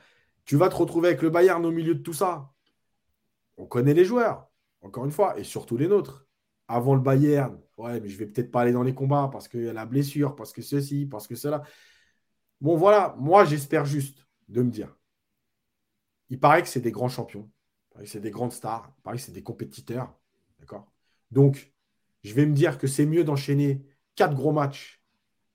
tu 0.44 0.56
vas 0.56 0.68
te 0.68 0.76
retrouver 0.76 1.08
avec 1.08 1.22
le 1.22 1.30
Bayern 1.30 1.64
au 1.64 1.70
milieu 1.70 1.94
de 1.94 2.02
tout 2.02 2.12
ça. 2.12 2.50
On 3.56 3.66
connaît 3.66 3.94
les 3.94 4.04
joueurs, 4.04 4.48
encore 4.80 5.04
une 5.04 5.10
fois, 5.10 5.38
et 5.38 5.44
surtout 5.44 5.76
les 5.76 5.88
nôtres. 5.88 6.26
avant 6.66 6.94
le 6.94 7.00
Bayern, 7.00 7.60
ouais, 7.78 8.00
mais 8.00 8.08
je 8.08 8.16
vais 8.16 8.26
peut-être 8.26 8.50
pas 8.52 8.60
aller 8.60 8.72
dans 8.72 8.84
les 8.84 8.94
combats 8.94 9.28
parce 9.32 9.48
qu'il 9.48 9.64
y 9.64 9.68
a 9.68 9.72
la 9.72 9.86
blessure, 9.86 10.36
parce 10.36 10.52
que 10.52 10.62
ceci, 10.62 11.04
parce 11.06 11.26
que 11.26 11.34
cela. 11.34 11.62
Bon, 12.60 12.76
voilà, 12.76 13.16
moi, 13.18 13.44
j'espère 13.44 13.84
juste 13.84 14.26
de 14.48 14.62
me 14.62 14.70
dire. 14.70 14.96
Il 16.30 16.40
paraît 16.40 16.62
que 16.62 16.68
c'est 16.68 16.80
des 16.80 16.92
grands 16.92 17.08
champions, 17.08 17.50
il 17.50 17.92
paraît 17.92 18.04
que 18.04 18.10
c'est 18.10 18.20
des 18.20 18.30
grandes 18.30 18.52
stars, 18.52 18.92
il 18.98 19.02
paraît 19.02 19.16
que 19.16 19.22
c'est 19.22 19.32
des 19.32 19.42
compétiteurs. 19.42 20.14
D'accord? 20.58 20.90
Donc, 21.30 21.72
je 22.22 22.34
vais 22.34 22.46
me 22.46 22.54
dire 22.54 22.78
que 22.78 22.86
c'est 22.86 23.06
mieux 23.06 23.24
d'enchaîner 23.24 23.84
quatre 24.14 24.34
gros 24.34 24.52
matchs 24.52 25.02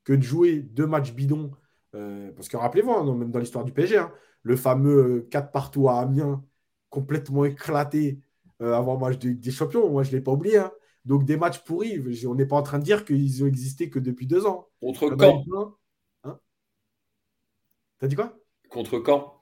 que 0.03 0.13
de 0.13 0.21
jouer 0.21 0.59
deux 0.59 0.87
matchs 0.87 1.13
bidons. 1.13 1.51
Euh, 1.93 2.31
parce 2.33 2.47
que 2.49 2.57
rappelez-vous, 2.57 2.91
hein, 2.91 3.15
même 3.15 3.31
dans 3.31 3.39
l'histoire 3.39 3.65
du 3.65 3.71
PSG, 3.71 3.97
hein, 3.97 4.11
le 4.43 4.55
fameux 4.55 5.27
4 5.31 5.51
partout 5.51 5.89
à 5.89 5.99
Amiens, 5.99 6.43
complètement 6.89 7.45
éclaté 7.45 8.19
euh, 8.61 8.73
avant 8.73 8.93
le 8.93 8.99
match 8.99 9.17
des 9.17 9.51
champions, 9.51 9.89
moi 9.89 10.03
je 10.03 10.11
ne 10.11 10.15
l'ai 10.15 10.21
pas 10.21 10.31
oublié. 10.31 10.57
Hein. 10.57 10.71
Donc 11.03 11.25
des 11.25 11.37
matchs 11.37 11.59
pourris, 11.59 12.01
on 12.25 12.35
n'est 12.35 12.45
pas 12.45 12.55
en 12.55 12.63
train 12.63 12.79
de 12.79 12.83
dire 12.83 13.05
qu'ils 13.05 13.43
ont 13.43 13.47
existé 13.47 13.89
que 13.89 13.99
depuis 13.99 14.27
deux 14.27 14.45
ans. 14.45 14.67
Contre 14.79 15.09
quand? 15.15 15.43
T'as 17.99 18.07
dit 18.07 18.15
quoi? 18.15 18.37
Contre 18.69 18.99
quand? 18.99 19.34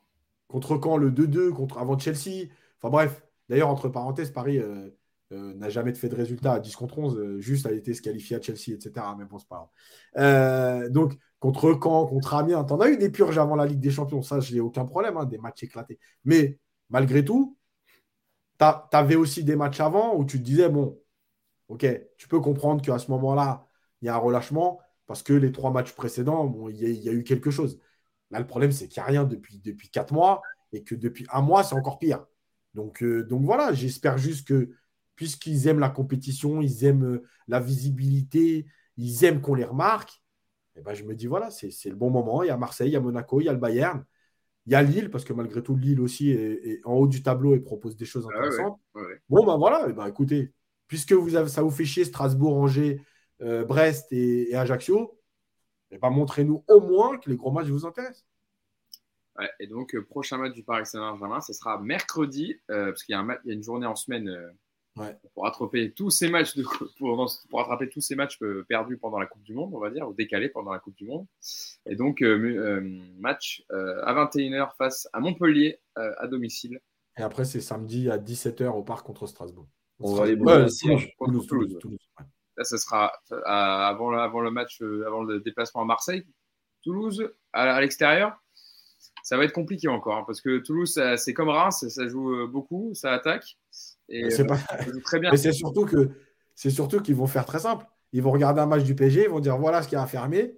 Contre 0.54 0.78
quand 0.78 0.98
le 0.98 1.10
2-2 1.10 1.52
contre 1.52 1.80
avant 1.80 1.98
Chelsea? 1.98 2.46
Enfin 2.78 2.92
bref. 2.92 3.24
D'ailleurs, 3.50 3.70
entre 3.70 3.90
parenthèses, 3.90 4.30
Paris 4.30 4.60
euh, 4.60 4.88
euh, 5.32 5.56
n'a 5.56 5.70
jamais 5.70 5.96
fait 5.96 6.10
de 6.10 6.16
résultat 6.16 6.54
à 6.54 6.60
10 6.60 6.76
contre 6.76 7.00
11, 7.00 7.18
euh, 7.18 7.40
juste 7.40 7.66
a 7.66 7.72
été 7.72 7.92
se 7.96 8.08
à 8.08 8.40
Chelsea, 8.40 8.76
etc. 8.76 9.16
Mais 9.18 9.26
bon, 9.26 9.40
c'est 9.40 9.48
pas 9.48 9.68
grave. 10.14 10.92
donc, 10.92 11.18
contre 11.40 11.80
Caen, 11.82 12.06
contre 12.06 12.36
Amiens, 12.36 12.64
t'en 12.66 12.80
as 12.82 12.90
eu 12.90 12.98
des 12.98 13.10
purges 13.10 13.40
avant 13.40 13.56
la 13.56 13.66
Ligue 13.66 13.80
des 13.80 13.90
Champions, 13.90 14.22
ça, 14.22 14.42
je 14.42 14.54
n'ai 14.54 14.60
aucun 14.60 14.86
problème, 14.86 15.18
hein, 15.18 15.26
des 15.26 15.40
matchs 15.40 15.64
éclatés. 15.64 15.98
Mais 16.24 16.60
malgré 16.92 17.26
tout, 17.26 17.58
tu 18.60 18.66
avais 18.92 19.16
aussi 19.16 19.44
des 19.44 19.56
matchs 19.56 19.80
avant 19.80 20.16
où 20.16 20.24
tu 20.24 20.38
te 20.38 20.44
disais, 20.44 20.70
bon, 20.70 21.00
ok, 21.68 21.84
tu 22.16 22.28
peux 22.28 22.40
comprendre 22.40 22.84
qu'à 22.84 23.00
ce 23.00 23.10
moment-là, 23.10 23.66
il 24.04 24.06
y 24.06 24.10
a 24.10 24.14
un 24.14 24.20
relâchement 24.20 24.80
parce 25.08 25.24
que 25.24 25.34
les 25.34 25.52
trois 25.52 25.72
matchs 25.72 25.94
précédents, 25.94 26.56
il 26.70 26.78
y, 26.78 27.10
a 27.10 27.12
eu 27.12 27.24
quelque 27.24 27.50
chose. 27.50 27.80
Là, 28.34 28.40
le 28.40 28.48
problème, 28.48 28.72
c'est 28.72 28.88
qu'il 28.88 29.02
n'y 29.02 29.08
a 29.08 29.12
rien 29.12 29.24
depuis, 29.24 29.60
depuis 29.60 29.90
quatre 29.90 30.14
mois 30.14 30.42
et 30.72 30.84
que 30.84 30.96
depuis 30.96 31.26
un 31.32 31.42
mois, 31.42 31.64
c'est 31.64 31.76
encore 31.76 32.00
pire. 32.00 32.26
Donc, 32.74 33.04
euh, 33.04 33.24
donc 33.24 33.44
voilà, 33.46 33.72
j'espère 33.74 34.18
juste 34.18 34.48
que 34.48 34.72
puisqu'ils 35.16 35.68
aiment 35.68 35.80
la 35.80 35.90
compétition, 35.90 36.62
ils 36.62 36.84
aiment 36.86 37.06
euh, 37.06 37.24
la 37.48 37.60
visibilité, 37.60 38.66
ils 38.98 39.24
aiment 39.24 39.42
qu'on 39.42 39.56
les 39.56 39.64
remarque, 39.64 40.24
et 40.76 40.80
eh 40.80 40.82
ben, 40.82 40.96
je 40.96 41.04
me 41.04 41.14
dis 41.14 41.28
voilà, 41.28 41.52
c'est 41.52 41.90
le 41.90 41.96
bon 41.96 42.10
moment. 42.10 42.42
Il 42.42 42.48
y 42.48 42.50
a 42.50 42.58
Marseille, 42.58 42.90
il 42.90 42.94
y 42.94 42.96
a 42.96 43.00
Monaco, 43.00 43.40
il 43.40 43.44
y 43.44 43.50
a 43.50 43.54
le 43.54 43.60
Bayern, 43.60 44.04
il 44.66 44.72
y 44.72 44.76
a 44.76 44.82
Lille, 44.82 45.12
parce 45.12 45.24
que 45.24 45.32
malgré 45.32 45.62
tout, 45.62 45.76
Lille 45.76 46.02
aussi 46.02 46.32
est, 46.32 46.82
en 46.84 46.94
haut 46.94 47.08
du 47.08 47.22
tableau 47.22 47.54
et 47.54 47.60
propose 47.60 47.96
des 47.96 48.06
choses 48.06 48.28
ah 48.28 48.36
intéressantes. 48.36 48.80
Bon, 49.30 49.46
ben 49.46 49.56
voilà, 49.58 49.88
ben, 49.90 50.08
écoutez, 50.08 50.52
puisque 50.88 51.14
vous 51.14 51.36
avez, 51.36 51.48
ça 51.48 51.62
vous 51.62 51.70
fait 51.70 51.86
chier 51.86 52.06
Strasbourg, 52.06 52.56
Angers, 52.58 53.02
euh, 53.42 53.66
Brest 53.66 54.12
et, 54.12 54.56
Ajaccio, 54.56 55.20
et 55.94 55.98
ben, 55.98 56.10
montrez-nous 56.10 56.64
au 56.68 56.82
moins 56.82 57.18
que 57.18 57.30
les 57.30 57.36
gros 57.36 57.52
matchs 57.52 57.68
vous 57.68 57.86
intéressent. 57.86 58.26
et 59.60 59.68
donc, 59.68 59.96
euh, 59.96 60.04
prochain 60.04 60.38
match 60.38 60.54
du 60.54 60.64
Paris 60.64 60.86
Saint-Germain, 60.86 61.42
ce 61.42 61.54
sera 61.54 61.80
mercredi, 61.80 62.60
parce 62.68 63.04
qu'il 63.04 63.16
y, 63.16 63.18
a 63.18 63.40
une 63.46 63.64
journée 63.64 63.88
en 63.88 63.96
semaine 63.96 64.54
pour 65.34 65.44
rattraper 65.44 65.92
tous 65.92 66.10
ces 66.10 66.30
matchs 66.30 66.56
de, 66.56 66.64
pour, 66.98 67.28
pour, 67.50 67.60
rattraper 67.60 67.90
tous 67.90 68.02
ces 68.02 68.16
matchs 68.16 68.38
euh, 68.42 68.66
perdus 68.68 68.98
pendant 68.98 69.20
la 69.20 69.26
Coupe 69.26 69.44
du 69.44 69.54
Monde, 69.54 69.72
on 69.74 69.80
va 69.80 69.90
dire, 69.90 70.08
ou 70.08 70.14
décalés 70.14 70.50
pendant 70.50 70.72
la 70.72 70.80
Coupe 70.80 70.96
du 70.96 71.06
Monde. 71.06 71.26
Et 71.86 71.96
donc 71.96 72.22
euh, 72.22 72.38
euh, 72.38 72.82
match 73.20 73.64
à 73.70 74.14
21h 74.14 74.76
face 74.78 75.08
à 75.14 75.20
Montpellier 75.20 75.80
à 75.96 76.28
domicile. 76.28 76.80
Et 77.18 77.22
après 77.22 77.46
c'est 77.46 77.62
samedi 77.62 78.10
à 78.10 78.18
17h 78.18 78.68
au 78.68 78.84
parc 78.84 79.06
contre 79.06 79.28
Strasbourg. 79.28 79.68
On 80.00 80.16
va 80.16 80.24
aller 80.24 80.38
Toulouse, 80.38 81.48
Toulouse, 81.80 81.98
Là, 82.58 82.64
ce 82.64 82.78
sera 82.78 83.12
avant, 83.46 84.12
avant 84.12 84.42
le 84.42 84.52
match, 84.52 84.82
avant 84.82 85.24
le 85.24 85.40
déplacement 85.40 85.82
à 85.82 85.86
Marseille. 85.86 86.26
Toulouse 86.84 87.32
à, 87.54 87.80
l'extérieur, 87.80 88.36
ça 89.24 89.38
va 89.38 89.46
être 89.46 89.54
compliqué 89.54 89.88
encore 89.88 90.18
hein, 90.18 90.24
parce 90.28 90.42
que 90.42 90.58
Toulouse, 90.58 91.02
c'est 91.18 91.34
comme 91.34 91.50
Reims, 91.50 91.88
ça 91.88 92.08
joue 92.08 92.48
beaucoup, 92.48 92.92
ça 92.94 93.14
attaque. 93.14 93.58
Et 94.10 94.30
c'est 94.30 94.46
pas... 94.46 94.58
très 95.04 95.20
bien. 95.20 95.32
Mais 95.32 95.38
c'est 95.38 95.54
surtout 95.54 95.86
que 95.86 96.12
c'est 96.56 96.70
surtout 96.70 97.02
qu'ils 97.02 97.16
vont 97.16 97.28
faire 97.28 97.46
très 97.46 97.60
simple. 97.60 97.86
Ils 98.12 98.22
vont 98.22 98.32
regarder 98.32 98.62
un 98.62 98.68
match 98.68 98.84
du 98.84 98.96
PSG, 98.96 99.24
ils 99.24 99.30
vont 99.30 99.40
dire 99.40 99.58
voilà 99.58 99.82
ce 99.82 99.88
qu'il 99.88 99.98
y 99.98 100.00
a 100.00 100.04
à 100.04 100.08
fermer. 100.08 100.56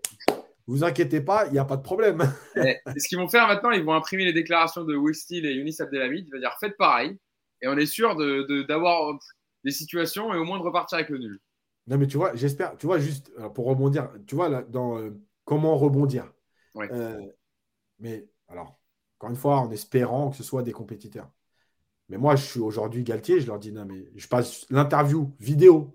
Vous 0.68 0.84
inquiétez 0.84 1.22
pas, 1.22 1.46
il 1.46 1.54
n'y 1.54 1.60
a 1.60 1.66
pas 1.66 1.78
de 1.78 1.84
problème. 1.84 2.22
ce 2.56 3.08
qu'ils 3.08 3.20
vont 3.20 3.30
faire 3.30 3.48
maintenant, 3.48 3.72
ils 3.72 3.84
vont 3.84 3.94
imprimer 3.94 4.26
les 4.26 4.34
déclarations 4.34 4.84
de 4.84 4.96
Will 4.96 5.14
Steele 5.14 5.46
et 5.46 5.54
Younis 5.54 5.78
Abdelhamid. 5.80 6.26
Il 6.28 6.32
va 6.32 6.40
dire 6.40 6.56
faites 6.60 6.76
pareil. 6.76 7.18
Et 7.62 7.68
on 7.68 7.78
est 7.78 7.86
sûr 7.86 8.16
d'avoir 8.68 9.14
de, 9.14 9.20
des 9.64 9.72
situations 9.72 10.34
et 10.34 10.38
au 10.38 10.44
moins 10.44 10.58
de 10.58 10.64
repartir 10.64 10.98
avec 10.98 11.10
le 11.10 11.20
nul. 11.20 11.40
Non, 11.88 11.98
mais 11.98 12.08
tu 12.08 12.18
vois, 12.18 12.36
j'espère, 12.36 12.78
tu 12.78 12.88
vois, 12.88 13.00
juste 13.00 13.32
euh, 13.40 13.50
pour 13.50 13.66
rebondir, 13.66 14.10
tu 14.26 14.36
vois, 14.36 14.50
là, 14.50 14.64
dans 14.64 14.98
euh, 14.98 15.12
comment 15.44 15.78
rebondir. 15.78 16.34
Euh, 16.78 17.22
mais 18.00 18.28
alors, 18.48 18.80
encore 19.18 19.30
une 19.30 19.36
fois, 19.36 19.60
en 19.60 19.72
espérant 19.72 20.32
que 20.32 20.38
ce 20.38 20.44
soit 20.44 20.64
des 20.64 20.72
compétiteurs. 20.72 21.32
Mais 22.10 22.18
moi, 22.18 22.36
je 22.36 22.44
suis 22.44 22.60
aujourd'hui 22.60 23.04
Galtier, 23.04 23.40
je 23.40 23.48
leur 23.48 23.60
dis 23.60 23.72
non, 23.72 23.86
mais 23.86 24.12
je 24.16 24.28
passe 24.28 24.66
l'interview 24.70 25.36
vidéo 25.40 25.94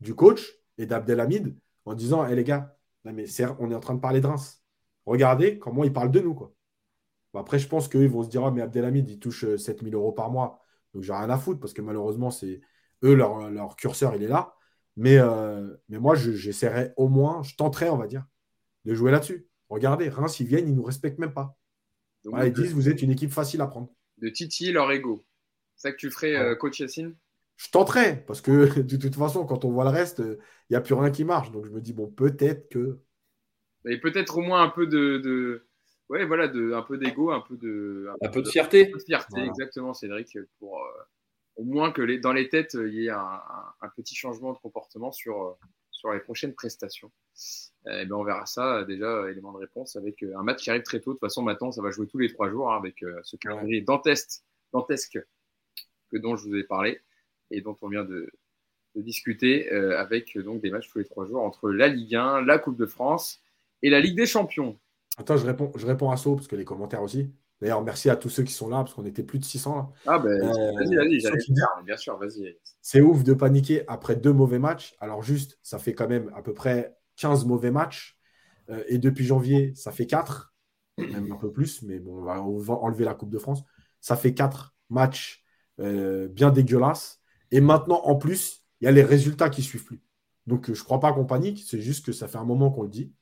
du 0.00 0.14
coach 0.14 0.54
et 0.78 0.86
d'Abdelhamid 0.86 1.56
en 1.84 1.94
disant 1.94 2.26
hé 2.26 2.32
eh, 2.32 2.36
les 2.36 2.44
gars, 2.44 2.76
mais 3.04 3.26
on 3.58 3.70
est 3.70 3.74
en 3.74 3.80
train 3.80 3.94
de 3.94 4.00
parler 4.00 4.20
de 4.20 4.26
Reims. 4.26 4.62
Regardez 5.06 5.58
comment 5.58 5.84
ils 5.84 5.92
parlent 5.92 6.10
de 6.10 6.20
nous. 6.20 6.34
Quoi. 6.34 6.54
après, 7.34 7.58
je 7.58 7.68
pense 7.68 7.88
qu'ils 7.88 8.08
vont 8.08 8.22
se 8.22 8.28
dire 8.28 8.42
oh, 8.42 8.50
mais 8.50 8.62
Abdelhamid, 8.62 9.10
il 9.10 9.18
touche 9.18 9.56
7000 9.56 9.94
euh, 9.94 9.98
euros 9.98 10.12
par 10.12 10.30
mois. 10.30 10.60
Donc, 10.94 11.02
j'ai 11.02 11.12
rien 11.12 11.28
à 11.28 11.36
foutre 11.36 11.60
parce 11.60 11.74
que 11.74 11.82
malheureusement, 11.82 12.30
c'est 12.30 12.60
eux, 13.02 13.14
leur, 13.14 13.76
curseur, 13.76 14.14
il 14.14 14.22
est 14.22 14.28
là. 14.28 14.54
Mais, 14.96 15.18
euh, 15.18 15.74
mais 15.88 15.98
moi, 15.98 16.14
j'essaierai 16.14 16.92
au 16.96 17.08
moins, 17.08 17.42
je 17.42 17.56
tenterai, 17.56 17.90
on 17.90 17.96
va 17.96 18.06
dire, 18.06 18.24
de 18.84 18.94
jouer 18.94 19.10
là-dessus. 19.10 19.46
Regardez, 19.68 20.08
Reims, 20.08 20.38
ils 20.40 20.46
viennent, 20.46 20.68
ils 20.68 20.72
ne 20.72 20.76
nous 20.76 20.84
respectent 20.84 21.18
même 21.18 21.32
pas. 21.32 21.56
ils 22.24 22.52
disent 22.52 22.74
vous 22.74 22.88
êtes 22.88 23.02
une 23.02 23.10
équipe 23.10 23.32
facile 23.32 23.60
à 23.60 23.66
prendre. 23.66 23.88
De 24.18 24.28
titiller 24.28 24.72
leur 24.72 24.90
ego. 24.92 25.24
C'est 25.74 25.88
ça 25.88 25.92
que 25.92 25.96
tu 25.96 26.10
ferais, 26.10 26.36
euh, 26.36 26.54
coach 26.54 26.78
Yacine? 26.78 27.16
Je 27.56 27.70
tenterais, 27.70 28.24
parce 28.26 28.40
que 28.40 28.80
de 28.80 28.96
toute 28.96 29.16
façon, 29.16 29.46
quand 29.46 29.64
on 29.64 29.72
voit 29.72 29.84
le 29.84 29.90
reste, 29.90 30.20
il 30.20 30.38
n'y 30.70 30.76
a 30.76 30.80
plus 30.80 30.94
rien 30.94 31.10
qui 31.10 31.24
marche. 31.24 31.50
Donc 31.50 31.64
je 31.66 31.70
me 31.70 31.80
dis, 31.80 31.92
bon, 31.92 32.08
peut-être 32.08 32.68
que. 32.68 33.00
Et 33.86 33.98
peut-être 33.98 34.38
au 34.38 34.42
moins 34.42 34.62
un 34.62 34.68
peu 34.68 34.86
de. 34.86 35.66
Ouais, 36.10 36.26
voilà, 36.26 36.48
de, 36.48 36.72
un 36.72 36.82
peu 36.82 36.98
d'ego, 36.98 37.30
un 37.30 37.40
peu 37.40 37.56
de. 37.56 38.08
Un, 38.22 38.28
peu, 38.28 38.42
de 38.42 38.48
fierté. 38.48 38.88
Un 38.88 38.92
peu 38.92 38.98
de 38.98 39.04
fierté, 39.04 39.40
exactement, 39.40 39.94
Cédric, 39.94 40.38
pour 40.58 40.78
euh, 40.78 41.02
au 41.56 41.64
moins 41.64 41.92
que 41.92 42.02
les, 42.02 42.18
dans 42.18 42.32
les 42.32 42.48
têtes, 42.48 42.74
il 42.74 42.94
y 42.94 43.06
ait 43.06 43.10
un, 43.10 43.40
petit 43.96 44.14
changement 44.14 44.52
de 44.52 44.58
comportement 44.58 45.12
sur, 45.12 45.42
euh, 45.42 45.52
sur 45.90 46.12
les 46.12 46.20
prochaines 46.20 46.54
prestations. 46.54 47.12
Et 47.86 48.06
ben 48.06 48.12
on 48.12 48.24
verra 48.24 48.46
ça 48.46 48.84
déjà, 48.84 49.30
élément 49.30 49.52
de 49.52 49.58
réponse, 49.58 49.96
avec 49.96 50.22
un 50.22 50.42
match 50.42 50.62
qui 50.62 50.70
arrive 50.70 50.82
très 50.82 51.00
tôt. 51.00 51.10
De 51.10 51.14
toute 51.14 51.20
façon, 51.20 51.42
maintenant, 51.42 51.70
ça 51.70 51.82
va 51.82 51.90
jouer 51.90 52.06
tous 52.06 52.18
les 52.18 52.32
trois 52.32 52.50
jours 52.50 52.72
hein, 52.72 52.76
avec 52.76 53.04
ce 53.22 53.36
calendrier 53.36 53.82
dantesque, 53.82 54.42
dantesque 54.72 55.18
dont 56.18 56.36
je 56.36 56.48
vous 56.48 56.54
ai 56.56 56.64
parlé 56.64 57.00
et 57.50 57.60
dont 57.60 57.76
on 57.82 57.88
vient 57.88 58.04
de, 58.04 58.30
discuter 58.96 59.72
euh, 59.72 59.98
avec 59.98 60.38
donc 60.38 60.62
des 60.62 60.70
matchs 60.70 60.88
tous 60.88 60.98
les 60.98 61.04
trois 61.04 61.26
jours 61.26 61.42
entre 61.42 61.68
la 61.68 61.88
Ligue 61.88 62.14
1, 62.14 62.42
la 62.42 62.58
Coupe 62.58 62.76
de 62.76 62.86
France 62.86 63.42
et 63.82 63.90
la 63.90 63.98
Ligue 63.98 64.16
des 64.16 64.26
Champions. 64.26 64.78
Attends, 65.18 65.36
je 65.36 65.44
réponds, 65.44 65.72
je 65.74 65.84
réponds 65.84 66.12
à 66.12 66.16
ça 66.16 66.30
parce 66.30 66.46
que 66.46 66.54
les 66.54 66.64
commentaires 66.64 67.02
aussi. 67.02 67.28
D'ailleurs, 67.60 67.82
merci 67.82 68.10
à 68.10 68.16
tous 68.16 68.28
ceux 68.28 68.42
qui 68.42 68.52
sont 68.52 68.68
là 68.68 68.78
parce 68.78 68.94
qu'on 68.94 69.06
était 69.06 69.22
plus 69.22 69.38
de 69.38 69.44
600 69.44 69.76
là. 69.76 69.88
Ah 70.06 70.18
ben, 70.18 70.38
vas-y, 70.40 70.96
vas-y, 70.96 71.84
bien 71.84 71.96
sûr, 71.96 72.18
vas-y. 72.18 72.58
C'est 72.82 73.00
ouf 73.00 73.24
de 73.24 73.32
paniquer 73.32 73.84
après 73.88 74.16
deux 74.16 74.32
mauvais 74.32 74.58
matchs. 74.58 74.94
Alors 75.00 75.22
juste, 75.22 75.58
ça 75.62 75.78
fait 75.78 75.94
quand 75.94 76.08
même 76.08 76.30
à 76.34 76.42
peu 76.42 76.52
près 76.52 76.96
15 77.16 77.46
mauvais 77.46 77.70
matchs. 77.70 78.18
Euh, 78.70 78.82
et 78.88 78.98
depuis 78.98 79.24
janvier, 79.24 79.72
ça 79.74 79.92
fait 79.92 80.06
4, 80.06 80.54
même 80.98 81.30
un 81.32 81.36
peu 81.36 81.52
plus, 81.52 81.82
mais 81.82 81.98
bon, 81.98 82.18
on 82.18 82.22
va, 82.22 82.42
on 82.42 82.58
va 82.58 82.74
enlever 82.74 83.04
la 83.04 83.14
Coupe 83.14 83.30
de 83.30 83.38
France. 83.38 83.62
Ça 84.00 84.16
fait 84.16 84.34
4 84.34 84.74
matchs 84.90 85.44
euh, 85.80 86.28
bien 86.28 86.50
dégueulasse. 86.50 87.20
Et 87.50 87.60
maintenant, 87.60 88.00
en 88.04 88.16
plus, 88.16 88.64
il 88.80 88.84
y 88.84 88.88
a 88.88 88.92
les 88.92 89.02
résultats 89.02 89.48
qui 89.48 89.62
suivent 89.62 89.84
plus. 89.84 90.02
Donc, 90.46 90.66
je 90.66 90.78
ne 90.78 90.84
crois 90.84 91.00
pas 91.00 91.12
qu'on 91.12 91.24
panique, 91.24 91.64
c'est 91.66 91.80
juste 91.80 92.04
que 92.04 92.12
ça 92.12 92.28
fait 92.28 92.38
un 92.38 92.44
moment 92.44 92.70
qu'on 92.70 92.82
le 92.82 92.88
dit. 92.88 93.12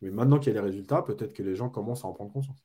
Mais 0.00 0.10
maintenant 0.10 0.38
qu'il 0.38 0.54
y 0.54 0.56
a 0.56 0.60
les 0.60 0.66
résultats, 0.66 1.02
peut-être 1.02 1.34
que 1.34 1.42
les 1.42 1.54
gens 1.54 1.68
commencent 1.68 2.04
à 2.04 2.08
en 2.08 2.12
prendre 2.12 2.32
conscience. 2.32 2.64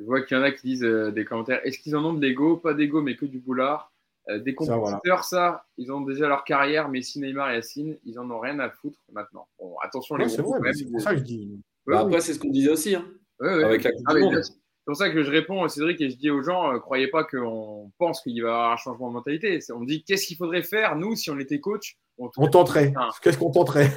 Je 0.00 0.04
vois 0.06 0.22
qu'il 0.22 0.36
y 0.36 0.40
en 0.40 0.42
a 0.42 0.50
qui 0.50 0.66
disent 0.66 0.84
euh, 0.84 1.10
des 1.10 1.24
commentaires 1.24 1.60
est-ce 1.64 1.78
qu'ils 1.78 1.94
en 1.94 2.04
ont 2.04 2.14
de 2.14 2.20
l'ego? 2.20 2.56
Pas 2.56 2.74
d'ego, 2.74 3.02
mais 3.02 3.16
que 3.16 3.26
du 3.26 3.38
boulard. 3.38 3.92
Euh, 4.28 4.38
des 4.38 4.54
compétiteurs, 4.54 5.24
ça, 5.24 5.64
ils 5.76 5.92
ont 5.92 6.00
déjà 6.00 6.28
leur 6.28 6.44
carrière, 6.44 6.88
mais 6.88 7.02
si 7.02 7.20
Neymar 7.20 7.50
et 7.50 7.54
Yacine, 7.56 7.98
ils 8.04 8.18
en 8.18 8.30
ont 8.30 8.38
rien 8.38 8.58
à 8.60 8.70
foutre 8.70 8.98
maintenant. 9.12 9.48
Bon, 9.58 9.76
attention, 9.82 10.16
les 10.16 10.28
C'est 10.28 10.42
pour 10.42 10.56
ça 11.00 11.12
que 11.12 11.18
je 11.18 11.24
dis. 11.24 11.60
Bah, 11.86 12.00
après, 12.00 12.20
c'est 12.20 12.34
ce 12.34 12.38
qu'on 12.38 12.50
disait 12.50 12.70
aussi. 12.70 12.94
Hein, 12.94 13.04
avec 13.40 13.84
la 13.84 13.90
ah, 14.06 14.12
c'est 14.12 14.84
pour 14.86 14.96
ça 14.96 15.10
que 15.10 15.22
je 15.22 15.30
réponds, 15.30 15.68
Cédric, 15.68 16.00
et 16.00 16.10
je 16.10 16.16
dis 16.16 16.30
aux 16.30 16.42
gens, 16.42 16.72
ne 16.72 16.76
euh, 16.76 16.80
croyez 16.80 17.08
pas 17.08 17.22
qu'on 17.24 17.92
pense 17.98 18.22
qu'il 18.22 18.42
va 18.42 18.48
y 18.48 18.50
avoir 18.50 18.72
un 18.72 18.76
changement 18.76 19.08
de 19.08 19.14
mentalité. 19.14 19.58
On 19.74 19.84
dit, 19.84 20.04
qu'est-ce 20.04 20.26
qu'il 20.26 20.36
faudrait 20.36 20.62
faire, 20.62 20.96
nous, 20.96 21.14
si 21.16 21.30
on 21.30 21.38
était 21.38 21.60
coach? 21.60 21.96
On, 22.18 22.28
tenterait. 22.48 22.92
Qu'est-ce 23.22 23.38
qu'on 23.38 23.50
tenterait? 23.50 23.90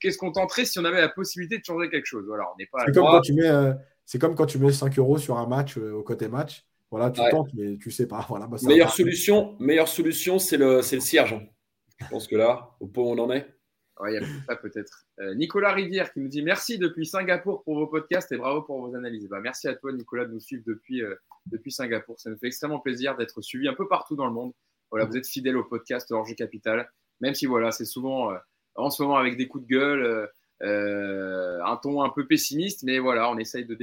Qu'est-ce 0.00 0.18
qu'on 0.18 0.32
tenterait 0.32 0.66
si 0.66 0.78
on 0.78 0.84
avait 0.84 1.00
la 1.00 1.08
possibilité 1.08 1.58
de 1.58 1.64
changer 1.64 1.88
quelque 1.88 2.06
chose? 2.06 2.24
Voilà, 2.26 2.44
C'est 2.58 2.92
comme, 2.92 3.04
quand 3.04 3.20
tu 3.20 3.32
mets, 3.32 3.48
euh, 4.14 4.18
comme 4.18 4.34
quand 4.34 4.46
tu 4.46 4.58
mets 4.58 4.72
5 4.72 4.98
euros 4.98 5.18
sur 5.18 5.38
un 5.38 5.46
match 5.46 5.78
euh, 5.78 5.92
au 5.92 6.02
côté 6.02 6.28
match. 6.28 6.64
Voilà, 6.90 7.10
tu 7.10 7.22
tentes, 7.30 7.48
mais 7.54 7.78
tu 7.78 7.90
sais 7.90 8.06
pas. 8.06 8.24
Voilà, 8.28 8.46
bah, 8.46 8.58
meilleure, 8.62 8.92
solution, 8.92 9.56
meilleure 9.58 9.88
solution, 9.88 10.38
c'est 10.38 10.58
le, 10.58 10.76
le 10.76 11.00
cierge. 11.00 11.34
Je 11.98 12.06
pense 12.08 12.26
que 12.26 12.36
là, 12.36 12.76
au 12.80 12.86
point 12.86 13.04
où 13.04 13.08
on 13.08 13.18
en 13.18 13.30
est. 13.30 13.46
il 14.06 14.14
y 14.14 14.16
a 14.18 14.20
ça 14.46 14.56
peut-être. 14.56 15.06
Euh, 15.20 15.34
Nicolas 15.34 15.72
Rivière 15.72 16.12
qui 16.12 16.20
nous 16.20 16.28
dit 16.28 16.42
merci 16.42 16.78
depuis 16.78 17.06
Singapour 17.06 17.62
pour 17.64 17.76
vos 17.76 17.86
podcasts 17.86 18.30
et 18.32 18.36
bravo 18.36 18.62
pour 18.62 18.86
vos 18.86 18.94
analyses. 18.94 19.28
Bah, 19.28 19.40
merci 19.40 19.68
à 19.68 19.74
toi, 19.74 19.92
Nicolas, 19.92 20.26
de 20.26 20.32
nous 20.32 20.40
suivre 20.40 20.64
depuis, 20.66 21.02
euh, 21.02 21.14
depuis 21.46 21.72
Singapour. 21.72 22.20
Ça 22.20 22.28
nous 22.28 22.36
fait 22.36 22.48
extrêmement 22.48 22.80
plaisir 22.80 23.16
d'être 23.16 23.40
suivi 23.40 23.68
un 23.68 23.74
peu 23.74 23.88
partout 23.88 24.16
dans 24.16 24.26
le 24.26 24.32
monde. 24.32 24.52
Voilà, 24.90 25.06
vous 25.06 25.16
êtes 25.16 25.26
fidèles 25.26 25.56
au 25.56 25.64
podcast 25.64 26.12
Orge 26.12 26.34
Capital, 26.36 26.90
même 27.22 27.32
si 27.32 27.46
voilà, 27.46 27.72
c'est 27.72 27.86
souvent 27.86 28.30
en 28.74 28.90
ce 28.90 29.02
moment 29.02 29.16
avec 29.16 29.38
des 29.38 29.48
coups 29.48 29.64
de 29.66 29.68
gueule. 29.70 30.28
Euh, 30.62 31.58
un 31.64 31.76
ton 31.76 32.02
un 32.02 32.10
peu 32.10 32.24
pessimiste, 32.26 32.84
mais 32.84 33.00
voilà, 33.00 33.28
on 33.30 33.36
essaye 33.36 33.64
de 33.64 33.76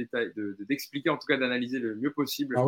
d'expliquer, 0.64 1.10
en 1.10 1.18
tout 1.18 1.26
cas 1.26 1.36
d'analyser 1.36 1.78
le 1.78 1.94
mieux 1.96 2.12
possible 2.12 2.56
ah 2.58 2.64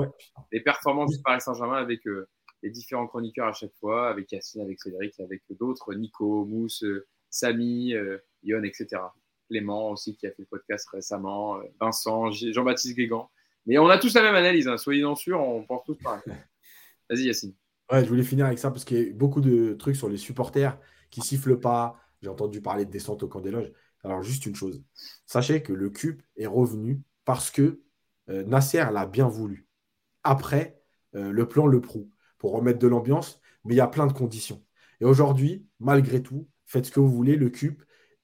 les 0.51 0.61
performances 0.61 1.17
du 1.17 1.23
Paris 1.23 1.41
Saint-Germain 1.41 1.79
avec 1.79 2.07
euh, 2.07 2.29
les 2.63 2.69
différents 2.69 3.07
chroniqueurs 3.07 3.49
à 3.49 3.53
chaque 3.55 3.73
fois, 3.81 4.11
avec 4.11 4.31
Yacine, 4.31 4.61
avec 4.61 4.81
Cédric, 4.81 5.19
avec 5.21 5.43
d'autres, 5.59 5.95
Nico, 5.95 6.45
Mousse, 6.45 6.85
Samy, 7.31 7.95
euh, 7.95 8.19
Yon, 8.43 8.65
etc. 8.65 9.01
Clément 9.49 9.91
aussi 9.91 10.15
qui 10.15 10.27
a 10.27 10.31
fait 10.31 10.43
le 10.43 10.47
podcast 10.47 10.87
récemment, 10.91 11.59
Vincent, 11.81 12.31
Jean-Baptiste 12.31 12.97
Guégan. 12.97 13.31
Mais 13.65 13.79
on 13.79 13.89
a 13.89 13.97
tous 13.97 14.13
la 14.15 14.23
même 14.23 14.35
analyse, 14.35 14.69
hein, 14.69 14.77
soyez-en 14.77 15.15
sûrs, 15.15 15.41
on 15.41 15.65
pense 15.65 15.85
tous 15.85 15.97
pareil. 15.97 16.21
Vas-y 17.09 17.25
Yacine. 17.25 17.55
Ouais, 17.91 18.05
je 18.05 18.09
voulais 18.09 18.23
finir 18.25 18.45
avec 18.45 18.59
ça 18.59 18.71
parce 18.71 18.85
qu'il 18.85 18.99
y 18.99 19.11
a 19.11 19.13
beaucoup 19.13 19.41
de 19.41 19.73
trucs 19.73 19.97
sur 19.97 20.11
les 20.11 20.19
supporters 20.19 20.79
qui 21.11 21.23
sifflent 21.23 21.59
pas. 21.59 21.97
J'ai 22.21 22.29
entendu 22.29 22.61
parler 22.61 22.85
de 22.85 22.91
descente 22.91 23.23
au 23.23 23.29
camp 23.29 23.41
des 23.41 23.51
loges. 23.51 23.73
Alors, 24.05 24.23
juste 24.23 24.47
une 24.47 24.55
chose. 24.55 24.83
Sachez 25.27 25.63
que 25.63 25.73
le 25.73 25.91
cube 25.91 26.21
est 26.37 26.47
revenu 26.47 27.03
parce 27.25 27.51
que 27.51 27.83
euh, 28.29 28.45
Nasser 28.45 28.85
l'a 28.93 29.07
bien 29.07 29.29
voulu. 29.29 29.67
Après, 30.25 30.81
euh, 31.15 31.31
le 31.31 31.49
plan 31.49 31.67
le 31.67 31.81
prouve 31.81 32.09
pour 32.39 32.53
remettre 32.53 32.79
de 32.79 32.89
l'ambiance, 32.89 33.41
mais 33.65 33.75
il 33.75 33.77
y 33.77 33.81
a 33.81 33.87
plein 33.87 34.07
de 34.07 34.13
conditions. 34.13 34.65
Et 35.01 35.05
aujourd'hui, 35.05 35.67
malgré 35.79 36.23
tout, 36.23 36.49
faites 36.67 36.87
ce 36.87 36.91
que 36.91 37.01
vous 37.01 37.11
voulez, 37.13 37.37
le 37.37 37.51
cube, 37.51 37.81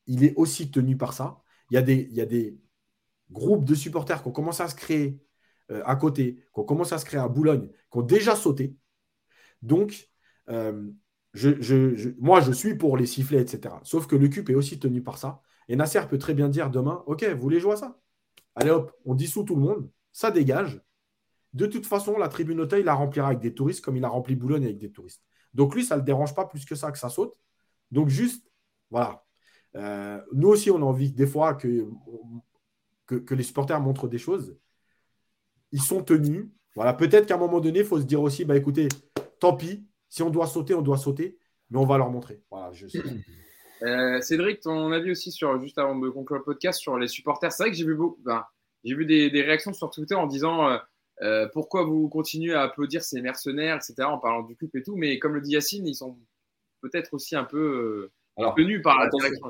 il 0.07 0.25
est 0.25 0.35
aussi 0.37 0.71
tenu 0.71 0.97
par 0.97 1.13
ça. 1.13 1.43
Il 1.71 1.75
y 1.75 1.79
a 1.79 1.83
des, 2.27 2.59
groupes 3.31 3.65
de 3.67 3.75
supporters 3.75 4.23
qui 4.23 4.29
ont 4.29 4.33
commencé 4.33 4.63
à 4.63 4.69
se 4.69 4.75
créer 4.75 5.21
euh, 5.71 5.83
à 5.85 5.97
côté, 5.97 6.37
qui 6.55 6.61
ont 6.61 6.65
commencé 6.65 6.95
à 6.95 6.99
se 6.99 7.05
créer 7.05 7.21
à 7.21 7.29
Boulogne, 7.29 7.69
qui 7.69 7.99
ont 7.99 8.03
déjà 8.03 8.35
sauté. 8.35 8.75
Donc, 9.61 10.11
moi, 10.47 12.41
je 12.41 12.53
suis 12.53 12.75
pour 12.75 12.97
les 12.97 13.07
sifflets, 13.07 13.43
etc. 13.43 13.75
Sauf 13.83 14.07
que 14.07 14.17
le 14.17 14.29
cube 14.29 14.49
est 14.49 14.55
aussi 14.55 14.79
tenu 14.79 15.03
par 15.03 15.19
ça. 15.19 15.43
Et 15.69 15.77
Nasser 15.77 16.01
peut 16.09 16.19
très 16.19 16.35
bien 16.35 16.49
dire 16.49 16.71
demain, 16.71 17.03
OK, 17.07 17.25
vous 17.25 17.41
voulez 17.41 17.61
jouer 17.61 17.73
à 17.73 17.77
ça? 17.77 17.99
Allez 18.55 18.71
hop, 18.71 18.93
on 19.05 19.15
dissout 19.15 19.45
tout 19.45 19.55
le 19.55 19.63
monde, 19.63 19.91
ça 20.13 20.31
dégage. 20.31 20.83
De 21.53 21.67
toute 21.67 21.87
façon, 21.87 22.19
la 22.19 22.29
tribune 22.29 22.61
Auteuil 22.61 22.83
la 22.83 22.95
remplira 22.95 23.29
avec 23.29 23.41
des 23.41 23.55
touristes 23.55 23.85
comme 23.85 23.97
il 23.97 24.05
a 24.05 24.09
rempli 24.09 24.35
Boulogne 24.35 24.65
avec 24.65 24.79
des 24.79 24.91
touristes. 24.91 25.23
Donc 25.55 25.75
lui, 25.75 25.85
ça 25.85 25.97
ne 25.97 26.01
le 26.01 26.05
dérange 26.05 26.35
pas 26.35 26.45
plus 26.45 26.65
que 26.65 26.75
ça 26.75 26.93
que 26.93 26.99
ça 26.99 27.09
saute. 27.09 27.39
Donc 27.91 28.09
juste, 28.09 28.51
voilà. 28.91 29.25
Euh, 29.77 30.21
nous 30.33 30.49
aussi, 30.49 30.71
on 30.71 30.77
a 30.77 30.85
envie 30.85 31.13
des 31.13 31.27
fois 31.27 31.55
que, 31.55 31.87
les 33.31 33.43
supporters 33.43 33.81
montrent 33.81 34.09
des 34.09 34.19
choses. 34.19 34.57
Ils 35.73 35.83
sont 35.83 36.03
tenus. 36.03 36.47
Voilà, 36.75 36.95
peut-être 36.95 37.27
qu'à 37.27 37.35
un 37.35 37.39
moment 37.39 37.61
donné, 37.61 37.81
il 37.81 37.85
faut 37.85 38.01
se 38.01 38.05
dire 38.05 38.23
aussi, 38.23 38.45
bah 38.45 38.57
écoutez, 38.57 38.89
tant 39.41 39.57
pis, 39.57 39.87
si 40.09 40.23
on 40.23 40.31
doit 40.31 40.47
sauter, 40.47 40.75
on 40.75 40.83
doit 40.83 40.99
sauter, 40.99 41.39
mais 41.71 41.79
on 41.79 41.87
va 41.87 41.99
leur 41.99 42.11
montrer. 42.11 42.43
Voilà, 42.51 42.73
je 42.73 42.87
sais. 42.87 43.03
Euh, 43.83 44.21
Cédric, 44.21 44.61
ton 44.61 44.93
avis 44.93 45.11
aussi 45.11 45.31
sur, 45.31 45.61
juste 45.61 45.79
avant 45.79 45.97
de 45.97 46.09
conclure 46.09 46.39
le 46.39 46.45
podcast, 46.45 46.81
sur 46.81 46.99
les 46.99 47.09
supporters. 47.09 47.53
C'est 47.53 47.63
vrai 47.63 47.71
que 47.71 47.77
j'ai 47.77 47.85
vu, 47.85 47.95
beaucoup, 47.95 48.21
j'ai 48.85 48.95
vu 48.95 49.07
des, 49.07 49.43
réactions 49.43 49.73
sur 49.73 49.91
Twitter 49.91 50.15
en 50.15 50.27
disant 50.27 50.69
euh, 50.69 50.79
euh, 51.23 51.49
pourquoi 51.53 51.85
vous 51.85 52.09
continuez 52.09 52.55
à 52.55 52.63
applaudir 52.63 53.03
ces 53.03 53.21
mercenaires, 53.21 53.77
etc., 53.77 54.09
en 54.09 54.19
parlant 54.19 54.43
du 54.43 54.57
club 54.57 54.71
et 54.75 54.83
tout? 54.83 54.97
Mais 54.97 55.19
comme 55.19 55.35
le 55.35 55.41
dit 55.41 55.53
Yacine, 55.53 55.87
ils 55.87 55.95
sont 55.95 56.19
peut-être 56.81 57.15
aussi 57.15 57.37
un 57.37 57.45
peu 57.45 58.11
Alors, 58.37 58.55
tenus 58.55 58.83
par 58.83 58.99
la 58.99 59.09
direction. 59.09 59.49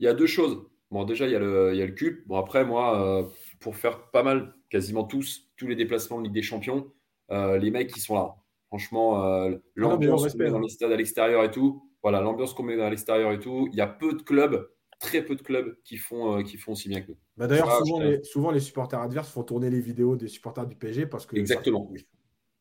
Il 0.00 0.04
y 0.04 0.08
a 0.08 0.14
deux 0.14 0.26
choses. 0.26 0.64
Bon, 0.90 1.04
déjà, 1.04 1.26
il 1.26 1.32
y 1.32 1.36
a 1.36 1.40
le, 1.40 1.70
il 1.72 1.78
y 1.78 1.82
a 1.82 1.86
le 1.86 1.92
CUP. 1.92 2.26
Bon, 2.26 2.38
après, 2.38 2.64
moi, 2.64 3.28
pour 3.60 3.76
faire 3.76 4.10
pas 4.10 4.22
mal, 4.22 4.54
quasiment 4.70 5.04
tous, 5.04 5.48
tous 5.56 5.66
les 5.66 5.76
déplacements 5.76 6.18
de 6.18 6.24
Ligue 6.24 6.34
des 6.34 6.42
Champions, 6.42 6.92
les 7.30 7.70
mecs, 7.70 7.92
qui 7.92 8.00
sont 8.00 8.14
là. 8.14 8.34
Franchement, 8.68 9.48
l'ambiance 9.74 10.36
dans 10.36 10.60
les 10.60 10.68
stades 10.68 10.92
à 10.92 10.96
l'extérieur 10.96 11.44
et 11.44 11.50
tout, 11.50 11.88
voilà, 12.04 12.20
l'ambiance 12.20 12.52
qu'on 12.52 12.64
met 12.64 12.78
à 12.80 12.90
l'extérieur 12.90 13.32
et 13.32 13.40
tout, 13.40 13.66
il 13.72 13.78
y 13.78 13.80
a 13.80 13.86
peu 13.86 14.12
de 14.12 14.20
clubs, 14.20 14.70
très 15.00 15.24
peu 15.24 15.36
de 15.36 15.42
clubs 15.42 15.74
qui 15.84 15.96
font, 15.96 16.36
euh, 16.36 16.42
qui 16.42 16.58
font 16.58 16.72
aussi 16.72 16.90
bien 16.90 17.00
que 17.00 17.08
nous. 17.08 17.18
Bah 17.38 17.46
D'ailleurs, 17.46 17.82
souvent, 18.24 18.50
les, 18.50 18.60
supporters 18.60 19.00
adverses 19.00 19.30
font 19.30 19.42
tourner 19.42 19.70
les 19.70 19.80
vidéos 19.80 20.14
des 20.14 20.28
supporters 20.28 20.66
du 20.66 20.76
PSG 20.76 21.06
parce 21.06 21.24
que. 21.24 21.34
Exactement. 21.34 21.90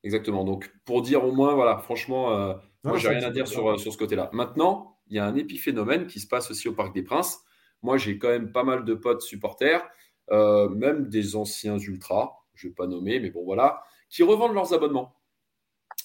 Exactement. 0.02 0.45
Donc, 0.45 0.74
pour 0.86 1.02
dire 1.02 1.26
au 1.26 1.34
moins, 1.34 1.56
voilà, 1.56 1.78
franchement, 1.80 2.32
euh, 2.32 2.53
moi, 2.86 2.98
j'ai 2.98 3.10
rien 3.10 3.28
à 3.28 3.32
dire 3.32 3.45
sur, 3.45 3.78
sur 3.78 3.91
ce 3.91 3.98
côté-là. 3.98 4.30
Maintenant, 4.32 4.98
il 5.07 5.18
y 5.18 5.20
a 5.20 5.26
un 5.26 5.36
épiphénomène 5.36 6.07
qui 6.07 6.22
se 6.22 6.28
passe 6.28 6.49
aussi 6.49 6.70
au 6.70 6.74
Parc 6.74 6.95
des 6.95 7.03
Princes. 7.03 7.44
Moi, 7.82 7.98
j'ai 7.98 8.18
quand 8.18 8.30
même 8.30 8.53
pas 8.53 8.64
mal 8.64 8.86
de 8.86 8.94
potes 8.94 9.24
supporters, 9.24 9.86
euh, 10.32 10.70
même 10.70 11.10
des 11.10 11.36
anciens 11.36 11.78
ultras, 11.78 12.32
je 12.53 12.68
ne 12.68 12.72
vais 12.72 12.76
pas 12.76 12.88
nommer, 12.88 13.20
mais 13.20 13.30
bon, 13.30 13.44
voilà, 13.44 13.84
qui 14.10 14.24
revendent 14.24 14.53
leurs 14.53 14.74
abonnements. 14.74 15.18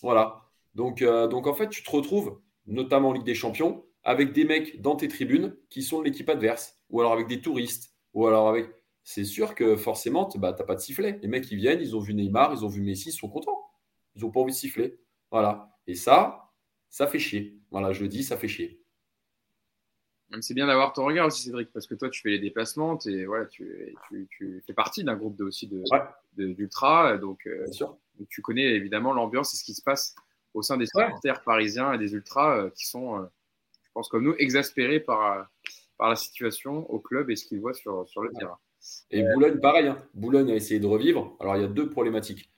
Voilà. 0.03 0.43
Donc, 0.75 1.05
donc 1.05 1.47
en 1.47 1.55
fait, 1.55 1.69
tu 1.69 1.85
te 1.85 1.91
retrouves 1.91 2.41
notamment 2.69 3.09
en 3.09 3.13
Ligue 3.13 3.25
des 3.25 3.35
Champions, 3.35 3.85
avec 4.05 4.33
des 4.33 4.45
mecs 4.45 4.81
dans 4.81 4.97
tes 4.97 5.09
tribunes 5.09 5.57
qui 5.71 5.83
sont 5.83 6.01
de 6.01 6.05
l'équipe 6.05 6.29
adverse, 6.29 6.79
ou 6.91 7.01
alors 7.01 7.13
avec 7.13 7.27
des 7.27 7.41
touristes, 7.41 7.95
ou 8.15 8.27
alors 8.27 8.49
avec. 8.49 8.71
C'est 9.03 9.25
sûr 9.25 9.55
que 9.55 9.77
forcément, 9.77 10.27
tu 10.27 10.39
n'as 10.39 10.53
pas 10.53 10.75
de 10.75 10.81
sifflet. 10.81 11.19
Les 11.23 11.29
mecs, 11.29 11.51
ils 11.51 11.57
viennent, 11.57 11.81
ils 11.81 11.97
ont 11.97 12.01
vu 12.01 12.13
Neymar, 12.13 12.53
ils 12.53 12.65
ont 12.65 12.69
vu 12.69 12.83
Messi, 12.83 13.09
ils 13.09 13.13
sont 13.13 13.29
contents. 13.29 13.65
Ils 14.15 14.23
n'ont 14.23 14.31
pas 14.31 14.41
envie 14.41 14.53
de 14.53 14.57
siffler. 14.57 15.01
Voilà. 15.31 15.79
Et 15.87 15.95
ça, 15.95 16.53
ça 16.91 17.07
fait 17.07 17.19
chier. 17.19 17.59
Voilà, 17.71 17.93
je 17.93 18.03
le 18.03 18.09
dis, 18.09 18.23
ça 18.23 18.37
fait 18.37 18.49
chier. 18.49 18.83
C'est 20.43 20.53
bien 20.53 20.67
d'avoir 20.67 20.93
ton 20.93 21.07
regard 21.07 21.27
aussi, 21.27 21.45
Cédric, 21.45 21.73
parce 21.73 21.87
que 21.87 21.95
toi, 21.95 22.11
tu 22.11 22.21
fais 22.21 22.29
les 22.29 22.39
déplacements, 22.39 22.99
es, 23.07 23.25
voilà, 23.25 23.47
tu, 23.47 23.95
tu, 24.29 24.63
fais 24.67 24.75
partie 24.75 25.03
d'un 25.03 25.17
groupe 25.17 25.37
de, 25.37 25.45
aussi 25.45 25.71
d'ultra, 26.37 27.17
donc, 27.17 27.47
euh, 27.47 27.67
donc, 28.19 28.29
tu 28.29 28.43
connais 28.43 28.75
évidemment 28.75 29.15
l'ambiance 29.15 29.55
et 29.55 29.57
ce 29.57 29.65
qui 29.65 29.73
se 29.73 29.83
passe 29.83 30.15
au 30.55 30.63
sein 30.63 30.77
des 30.77 30.87
supporters 30.87 31.43
parisiens 31.43 31.93
et 31.93 31.99
des 31.99 32.13
ultras 32.13 32.59
euh, 32.59 32.71
qui 32.71 32.87
sont, 32.87 33.19
euh, 33.19 33.27
je 33.83 33.91
pense 33.95 34.09
comme 34.09 34.25
nous, 34.25 34.35
exaspérés 34.39 35.01
par, 35.01 35.33
euh, 35.33 35.43
par 35.97 36.09
la 36.09 36.17
situation 36.17 36.89
au 36.91 36.99
club 36.99 37.31
et 37.31 37.37
ce 37.37 37.45
qu'ils 37.45 37.61
voient 37.61 37.75
sur, 37.75 38.09
sur 38.09 38.23
le 38.23 38.31
terrain. 38.33 38.59
Et 39.11 39.23
Boulogne, 39.23 39.59
pareil. 39.61 39.89
Hein. 39.89 40.03
Boulogne 40.15 40.53
a 40.53 40.55
essayé 40.55 40.81
de 40.81 40.87
revivre. 40.87 41.37
Alors, 41.41 41.57
il 41.57 41.63
y 41.63 41.65
a 41.65 41.69
deux 41.69 41.91
problématiques. 41.91 42.51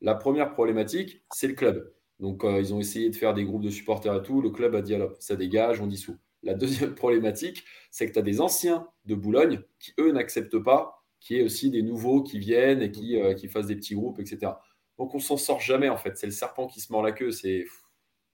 La 0.00 0.14
première 0.14 0.52
problématique, 0.52 1.24
c'est 1.32 1.48
le 1.48 1.54
club. 1.54 1.92
Donc, 2.20 2.44
ils 2.44 2.72
ont 2.72 2.78
essayé 2.78 3.10
de 3.10 3.16
faire 3.16 3.34
des 3.34 3.44
groupes 3.44 3.64
de 3.64 3.70
supporters 3.70 4.14
et 4.14 4.22
tout. 4.22 4.40
Le 4.40 4.50
club 4.50 4.74
a 4.76 4.82
dit 4.82 4.94
alors, 4.94 5.14
ça 5.18 5.34
dégage, 5.34 5.80
on 5.80 5.88
dissout. 5.88 6.16
La 6.44 6.54
deuxième 6.54 6.94
problématique, 6.94 7.64
c'est 7.90 8.06
que 8.06 8.12
tu 8.12 8.18
as 8.20 8.22
des 8.22 8.40
anciens 8.40 8.86
de 9.04 9.16
Boulogne 9.16 9.62
qui, 9.80 9.92
eux, 9.98 10.12
n'acceptent 10.12 10.62
pas 10.62 11.04
qu'il 11.18 11.38
y 11.38 11.40
ait 11.40 11.42
aussi 11.42 11.70
des 11.70 11.82
nouveaux 11.82 12.22
qui 12.22 12.38
viennent 12.38 12.82
et 12.82 12.92
qui, 12.92 13.18
qui 13.36 13.48
fassent 13.48 13.66
des 13.66 13.76
petits 13.76 13.94
groupes, 13.94 14.20
etc. 14.20 14.52
Donc 14.98 15.14
on 15.14 15.18
s'en 15.18 15.36
sort 15.36 15.60
jamais 15.60 15.88
en 15.88 15.96
fait. 15.96 16.16
C'est 16.16 16.26
le 16.26 16.32
serpent 16.32 16.66
qui 16.66 16.80
se 16.80 16.92
mord 16.92 17.02
la 17.02 17.12
queue. 17.12 17.30
C'est 17.30 17.64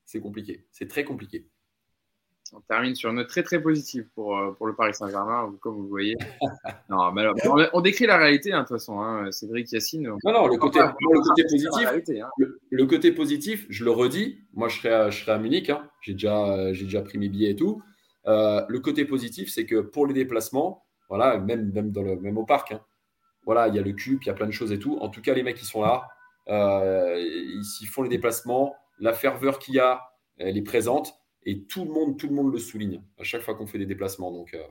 c'est 0.05 0.21
compliqué. 0.21 0.67
C'est 0.73 0.89
très 0.89 1.05
compliqué. 1.05 1.47
On 2.53 2.61
termine 2.63 2.97
sur 2.97 3.11
une 3.11 3.17
note 3.17 3.29
très 3.29 3.45
très 3.45 3.63
positive 3.63 4.09
pour, 4.15 4.37
euh, 4.37 4.51
pour 4.53 4.67
le 4.67 4.75
Paris 4.75 4.93
Saint-Germain, 4.93 5.55
comme 5.61 5.77
vous 5.77 5.85
le 5.85 5.89
voyez. 5.89 6.17
non, 6.91 7.13
mais 7.13 7.25
on, 7.73 7.81
décrit 7.81 8.07
la 8.07 8.17
réalité, 8.17 8.53
hein, 8.53 8.63
de 8.63 8.67
toute 8.67 8.77
façon, 8.77 9.01
hein, 9.01 9.31
Cédric 9.31 9.71
Yacine. 9.71 10.09
Non, 10.25 10.33
non, 10.33 10.49
le 10.49 10.57
côté, 10.57 10.81
positif, 10.81 11.87
hein. 11.87 12.29
le, 12.71 12.87
côté 12.87 13.13
positif, 13.13 13.67
je 13.69 13.85
le 13.85 13.93
redis, 13.93 14.41
moi 14.53 14.69
je 14.69 14.79
serai 14.79 14.93
à, 14.93 15.11
je 15.11 15.21
serai 15.21 15.33
à 15.33 15.39
Munich, 15.39 15.71
hein. 15.71 15.89
j'ai 16.01 16.15
déjà, 16.15 16.73
j'ai 16.73 16.85
déjà 16.85 17.03
pris 17.03 17.19
mes 17.19 17.29
billets 17.29 17.51
et 17.51 17.57
tout. 17.57 17.83
Euh, 18.27 18.65
le 18.69 18.81
côté 18.81 19.05
positif, 19.05 19.49
c'est 19.49 19.65
que 19.65 19.81
pour 19.81 20.09
les 20.09 20.15
déplacements, 20.15 20.85
voilà, 21.09 21.39
même, 21.39 21.71
même, 21.73 21.93
dans 21.93 22.03
le, 22.03 22.17
même 22.17 22.37
au 22.37 22.45
parc, 22.45 22.75
voilà, 23.45 23.69
il 23.69 23.77
y 23.77 23.79
a 23.79 23.83
le 23.83 23.93
cube, 23.93 24.19
il 24.23 24.27
y 24.27 24.31
a 24.31 24.35
plein 24.35 24.47
de 24.47 24.53
choses 24.53 24.73
et 24.73 24.79
tout. 24.81 24.99
En 24.99 25.09
tout 25.09 25.23
cas, 25.23 25.35
les 25.35 25.45
mecs 25.45 25.57
qui 25.57 25.65
sont 25.65 25.83
là, 25.83 26.09
euh, 26.49 27.17
ils 27.19 27.87
font 27.87 28.03
les 28.03 28.09
déplacements, 28.09 28.75
la 28.99 29.13
ferveur 29.13 29.59
qu'il 29.59 29.75
y 29.75 29.81
a, 29.81 30.01
elle 30.39 30.57
est 30.57 30.63
présente 30.63 31.15
et 31.45 31.65
tout 31.65 31.85
le 31.85 31.91
monde, 31.91 32.19
tout 32.19 32.29
le 32.29 32.35
monde 32.35 32.53
le 32.53 32.59
souligne 32.59 33.03
à 33.19 33.25
chaque 33.25 33.43
fois 33.43 33.55
qu'on 33.55 33.67
fait 33.67 33.79
des 33.79 33.87
déplacements. 33.87 34.31
Donc, 34.31 34.55
euh. 34.55 34.63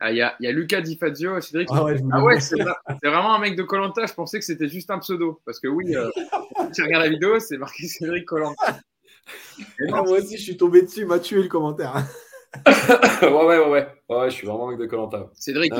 ah, 0.00 0.12
il 0.12 0.18
y, 0.18 0.22
a, 0.22 0.36
y, 0.40 0.46
a, 0.46 0.52
Lucas 0.52 0.82
Di 0.82 0.96
Fazio, 0.96 1.40
Cédric. 1.40 1.68
Ah 1.72 1.84
ouais, 1.84 1.96
ah 2.12 2.40
c'est 2.40 3.08
vraiment 3.08 3.34
un 3.34 3.38
mec 3.38 3.56
de 3.56 3.62
Colanta. 3.62 4.06
Je 4.06 4.14
pensais 4.14 4.38
que 4.38 4.44
c'était 4.44 4.68
juste 4.68 4.90
un 4.90 4.98
pseudo. 4.98 5.40
Parce 5.44 5.58
que 5.58 5.68
oui, 5.68 5.96
euh, 5.96 6.10
tu 6.74 6.82
regardes 6.82 7.04
la 7.04 7.10
vidéo, 7.10 7.40
c'est 7.40 7.58
marqué 7.58 7.86
Cédric 7.86 8.24
Colanta. 8.24 8.80
moi 9.88 10.02
aussi, 10.02 10.36
je 10.36 10.42
suis 10.42 10.56
tombé 10.56 10.82
dessus, 10.82 11.00
il 11.00 11.06
m'a 11.06 11.18
tué 11.18 11.42
le 11.42 11.48
commentaire. 11.48 12.04
Ouais, 13.22 13.28
ouais, 13.28 13.58
ouais, 13.58 13.86
ouais. 14.08 14.30
je 14.30 14.34
suis 14.34 14.46
vraiment 14.46 14.68
avec 14.68 14.78
de 14.78 14.86
Colanta. 14.86 15.30
Cédric, 15.34 15.72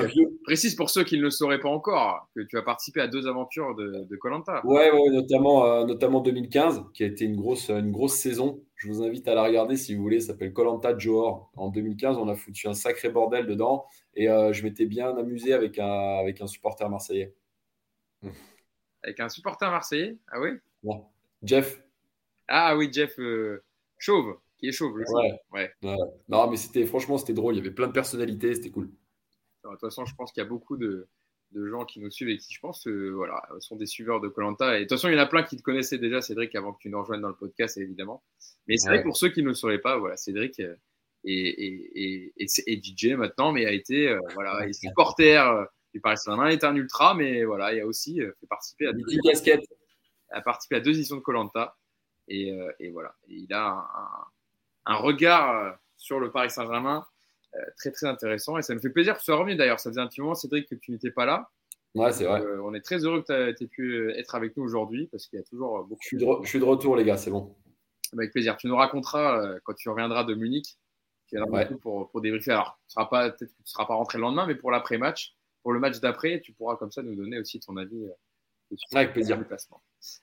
précise 0.45 0.75
pour 0.75 0.91
ceux 0.91 1.05
qui 1.05 1.17
ne 1.17 1.23
le 1.23 1.31
sauraient 1.31 1.61
pas 1.61 1.69
encore 1.69 2.29
que 2.35 2.41
tu 2.41 2.59
as 2.59 2.63
participé 2.63 3.01
à 3.01 3.09
deux 3.09 3.27
aventures 3.27 3.75
de 3.75 4.17
Colanta. 4.17 4.65
ouais, 4.65 4.91
ouais, 4.91 5.11
notamment, 5.11 5.67
euh, 5.67 5.85
notamment 5.85 6.21
2015, 6.21 6.85
qui 6.93 7.05
a 7.05 7.07
été 7.07 7.25
une 7.25 7.37
grosse, 7.37 7.71
une 7.71 7.93
grosse 7.93 8.15
saison. 8.15 8.61
Je 8.77 8.89
vous 8.89 9.03
invite 9.03 9.27
à 9.29 9.35
la 9.35 9.45
regarder 9.45 9.77
si 9.77 9.95
vous 9.95 10.03
voulez. 10.03 10.21
Ça 10.21 10.29
s'appelle 10.29 10.53
Colanta 10.53 10.97
Johor. 10.97 11.51
En 11.57 11.69
2015, 11.71 12.19
on 12.19 12.29
a 12.29 12.35
foutu 12.35 12.69
un 12.69 12.75
sacré 12.75 13.09
bordel 13.09 13.47
dedans 13.47 13.87
et 14.15 14.29
euh, 14.29 14.53
je 14.53 14.63
m'étais 14.63 14.87
bien 14.87 15.17
amusé 15.17 15.53
avec 15.53 15.79
un, 15.79 16.19
avec 16.19 16.41
un 16.41 16.47
supporter 16.47 16.89
marseillais. 16.91 17.35
Avec 19.03 19.21
un 19.21 19.29
supporter 19.29 19.71
marseillais? 19.71 20.17
Ah 20.31 20.41
oui? 20.41 20.51
Jeff. 21.43 21.81
Ah 22.49 22.77
oui, 22.77 22.91
Jeff 22.93 23.19
euh, 23.19 23.63
Chauve. 23.99 24.37
Qui 24.59 24.69
est 24.69 24.73
chaud. 24.73 24.95
Ouais. 25.53 25.73
Non, 26.29 26.51
mais 26.51 26.57
c'était 26.57 26.87
franchement, 26.87 27.19
c'était 27.19 27.35
drôle. 27.35 27.55
Il 27.55 27.59
y 27.59 27.61
avait 27.61 27.75
plein 27.75 27.89
de 27.89 27.93
personnalités, 27.93 28.55
c'était 28.55 28.71
cool. 28.71 28.91
De 29.65 29.71
toute 29.71 29.81
façon, 29.81 30.05
je 30.05 30.15
pense 30.15 30.33
qu'il 30.33 30.43
y 30.43 30.47
a 30.47 30.49
beaucoup 30.49 30.77
de, 30.77 31.09
gens 31.53 31.85
qui 31.85 32.01
nous 32.01 32.11
suivent 32.11 32.29
et 32.29 32.37
qui, 32.37 32.53
je 32.53 32.61
pense, 32.61 32.87
voilà, 32.87 33.43
sont 33.61 33.77
des 33.77 33.87
suiveurs 33.87 34.21
de 34.21 34.29
Colanta. 34.29 34.77
Et 34.77 34.81
de 34.81 34.85
toute 34.85 34.99
façon, 34.99 35.09
il 35.09 35.15
y 35.15 35.17
en 35.17 35.23
a 35.23 35.27
plein 35.27 35.43
qui 35.43 35.57
te 35.57 35.63
connaissaient 35.63 35.99
déjà, 35.99 36.21
Cédric, 36.21 36.55
avant 36.55 36.73
que 36.73 36.79
tu 36.81 36.91
nous 36.91 37.01
rejoignes 37.01 37.21
dans 37.21 37.29
le 37.29 37.37
podcast, 37.37 37.79
évidemment. 37.79 38.23
Mais 38.67 38.77
c'est 38.77 38.89
vrai 38.89 39.03
pour 39.03 39.17
ceux 39.17 39.29
qui 39.29 39.43
ne 39.43 39.49
le 39.49 39.55
sauraient 39.55 39.81
pas, 39.81 39.99
voilà, 39.99 40.17
Cédric 40.17 40.61
est, 41.25 42.33
est, 42.67 42.85
DJ 42.85 43.15
maintenant, 43.15 43.53
mais 43.53 43.67
a 43.67 43.73
été 43.73 44.09
euh, 44.09 44.21
voilà, 44.35 44.71
supporter 44.73 45.37
euh, 45.37 45.65
du 45.93 46.01
Paris 46.01 46.19
Saint-Germain, 46.19 46.49
est 46.49 46.65
un 46.65 46.75
ultra, 46.75 47.15
mais 47.15 47.45
voilà, 47.45 47.73
il 47.73 47.81
a 47.81 47.87
aussi 47.87 48.21
euh, 48.21 48.33
fait 48.41 48.47
participer 48.47 48.89
à 48.89 48.93
deux, 48.93 49.05
a 50.31 50.41
participé 50.41 50.77
à 50.77 50.81
deux 50.81 50.95
éditions 50.95 51.17
de 51.17 51.21
Colanta. 51.21 51.77
Et, 52.27 52.57
et, 52.81 52.89
voilà, 52.89 53.15
il 53.29 53.53
a 53.53 53.69
un, 53.69 53.79
un 53.79 54.27
regard 54.87 55.79
sur 55.97 56.21
le 56.21 56.31
Paris 56.31 56.51
Saint-Germain 56.51 57.07
euh, 57.57 57.61
très 57.77 57.91
très 57.91 58.07
intéressant. 58.07 58.59
Et 58.59 58.63
ça 58.63 58.75
me 58.75 58.81
fait 58.81 58.91
plaisir 58.91 59.15
que 59.15 59.21
tu 59.21 59.27
sois 59.27 59.37
revenu 59.37 59.57
d'ailleurs. 59.57 59.81
Ça 59.81 59.91
faisait 59.91 60.01
un 60.01 60.07
petit 60.07 60.21
moment, 60.21 60.35
Cédric, 60.35 60.69
que 60.69 60.75
tu 60.75 60.91
n'étais 60.91 61.11
pas 61.11 61.25
là. 61.25 61.51
Ouais, 61.95 62.13
c'est 62.13 62.25
vrai. 62.25 62.41
Euh, 62.41 62.61
on 62.65 62.75
est 62.75 62.81
très 62.81 62.99
heureux 63.05 63.23
que 63.23 63.53
tu 63.53 63.65
aies 63.65 63.67
pu 63.69 64.11
être 64.13 64.35
avec 64.35 64.57
nous 64.57 64.65
aujourd'hui 64.65 65.07
parce 65.07 65.27
qu'il 65.27 65.39
y 65.39 65.43
a 65.43 65.45
toujours 65.45 65.85
beaucoup. 65.85 66.03
Je 66.03 66.09
suis 66.09 66.17
de, 66.17 66.27
je 66.43 66.49
suis 66.49 66.59
de 66.59 66.65
retour, 66.65 66.97
les 66.97 67.05
gars, 67.05 67.17
c'est 67.17 67.31
bon. 67.31 67.55
Avec 68.13 68.33
plaisir. 68.33 68.57
Tu 68.57 68.67
nous 68.67 68.77
raconteras 68.77 69.41
euh, 69.41 69.61
quand 69.63 69.75
tu 69.75 69.89
reviendras 69.89 70.25
de 70.25 70.35
Munich. 70.35 70.77
Tu 71.29 71.41
ouais. 71.41 71.67
pour, 71.77 72.11
pour 72.11 72.21
débriefer. 72.21 72.51
Alors, 72.51 72.79
tu 72.89 72.95
pas, 72.95 73.31
peut-être 73.31 73.39
que 73.39 73.45
tu 73.45 73.63
ne 73.63 73.67
seras 73.67 73.87
pas 73.87 73.95
rentré 73.95 74.19
le 74.19 74.23
lendemain, 74.23 74.47
mais 74.47 74.57
pour 74.57 74.71
l'après-match, 74.71 75.35
pour 75.63 75.73
le 75.73 75.81
match 75.81 76.01
d'après, 76.01 76.41
tu 76.41 76.53
pourras 76.53 76.77
comme 76.77 76.91
ça 76.91 77.03
nous 77.03 77.15
donner 77.15 77.39
aussi 77.39 77.61
ton 77.61 77.77
avis. 77.77 78.09
Avec 78.93 79.13
plaisir. 79.13 79.39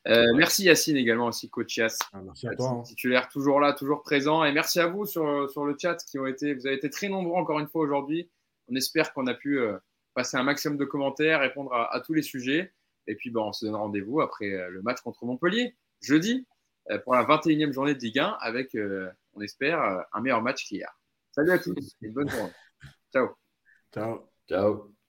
Euh, 0.08 0.34
merci 0.36 0.64
Yacine 0.64 0.98
également 0.98 1.28
aussi, 1.28 1.50
coach 1.50 1.78
Yass. 1.78 1.98
Ah, 2.14 2.22
merci 2.22 2.48
à 2.48 2.56
toi. 2.56 2.70
Hein. 2.70 2.82
Titulaire, 2.84 3.30
toujours 3.30 3.60
là, 3.60 3.74
toujours 3.74 4.04
présent. 4.04 4.44
Et 4.44 4.52
merci 4.52 4.80
à 4.80 4.88
vous 4.88 5.06
sur, 5.06 5.50
sur 5.50 5.66
le 5.66 5.76
chat 5.80 5.98
qui 6.06 6.20
ont 6.20 6.28
été, 6.28 6.54
vous 6.54 6.68
avez 6.68 6.76
été 6.76 6.90
très 6.90 7.10
nombreux 7.10 7.40
encore 7.40 7.60
une 7.60 7.68
fois 7.68 7.82
aujourd'hui. 7.82 8.30
On 8.68 8.76
espère 8.76 9.14
qu'on 9.14 9.28
a 9.28 9.34
pu 9.34 9.60
euh, 9.60 9.78
passer 10.14 10.38
un 10.38 10.44
maximum 10.44 10.78
de 10.78 10.86
commentaires, 10.86 11.42
répondre 11.42 11.74
à, 11.74 12.00
tous 12.06 12.14
les 12.14 12.22
sujets. 12.22 12.74
Et 13.08 13.16
puis, 13.16 13.32
bon, 13.32 13.50
on 13.50 13.54
se 13.54 13.66
donne 13.66 13.76
rendez-vous 13.76 14.22
après 14.22 14.52
euh, 14.52 14.70
le 14.70 14.82
match 14.82 15.02
contre 15.02 15.26
Montpellier, 15.26 15.76
jeudi, 16.02 16.48
pour 17.04 17.14
la 17.14 17.24
21e 17.24 17.72
journée 17.72 17.94
de 17.94 18.00
Ligue 18.00 18.20
1, 18.20 18.38
avec, 18.42 18.76
on 19.34 19.42
espère, 19.42 20.04
un 20.12 20.22
meilleur 20.22 20.42
match 20.42 20.66
qu'hier. 20.66 20.92
Salut 21.32 21.52
à 21.52 21.60
tous 21.60 21.96
et 22.02 22.10
bonne 22.10 22.28
journée. 22.28 22.52
Ciao. 23.14 23.30
Ciao. 23.94 24.28
Ciao. 24.50 25.01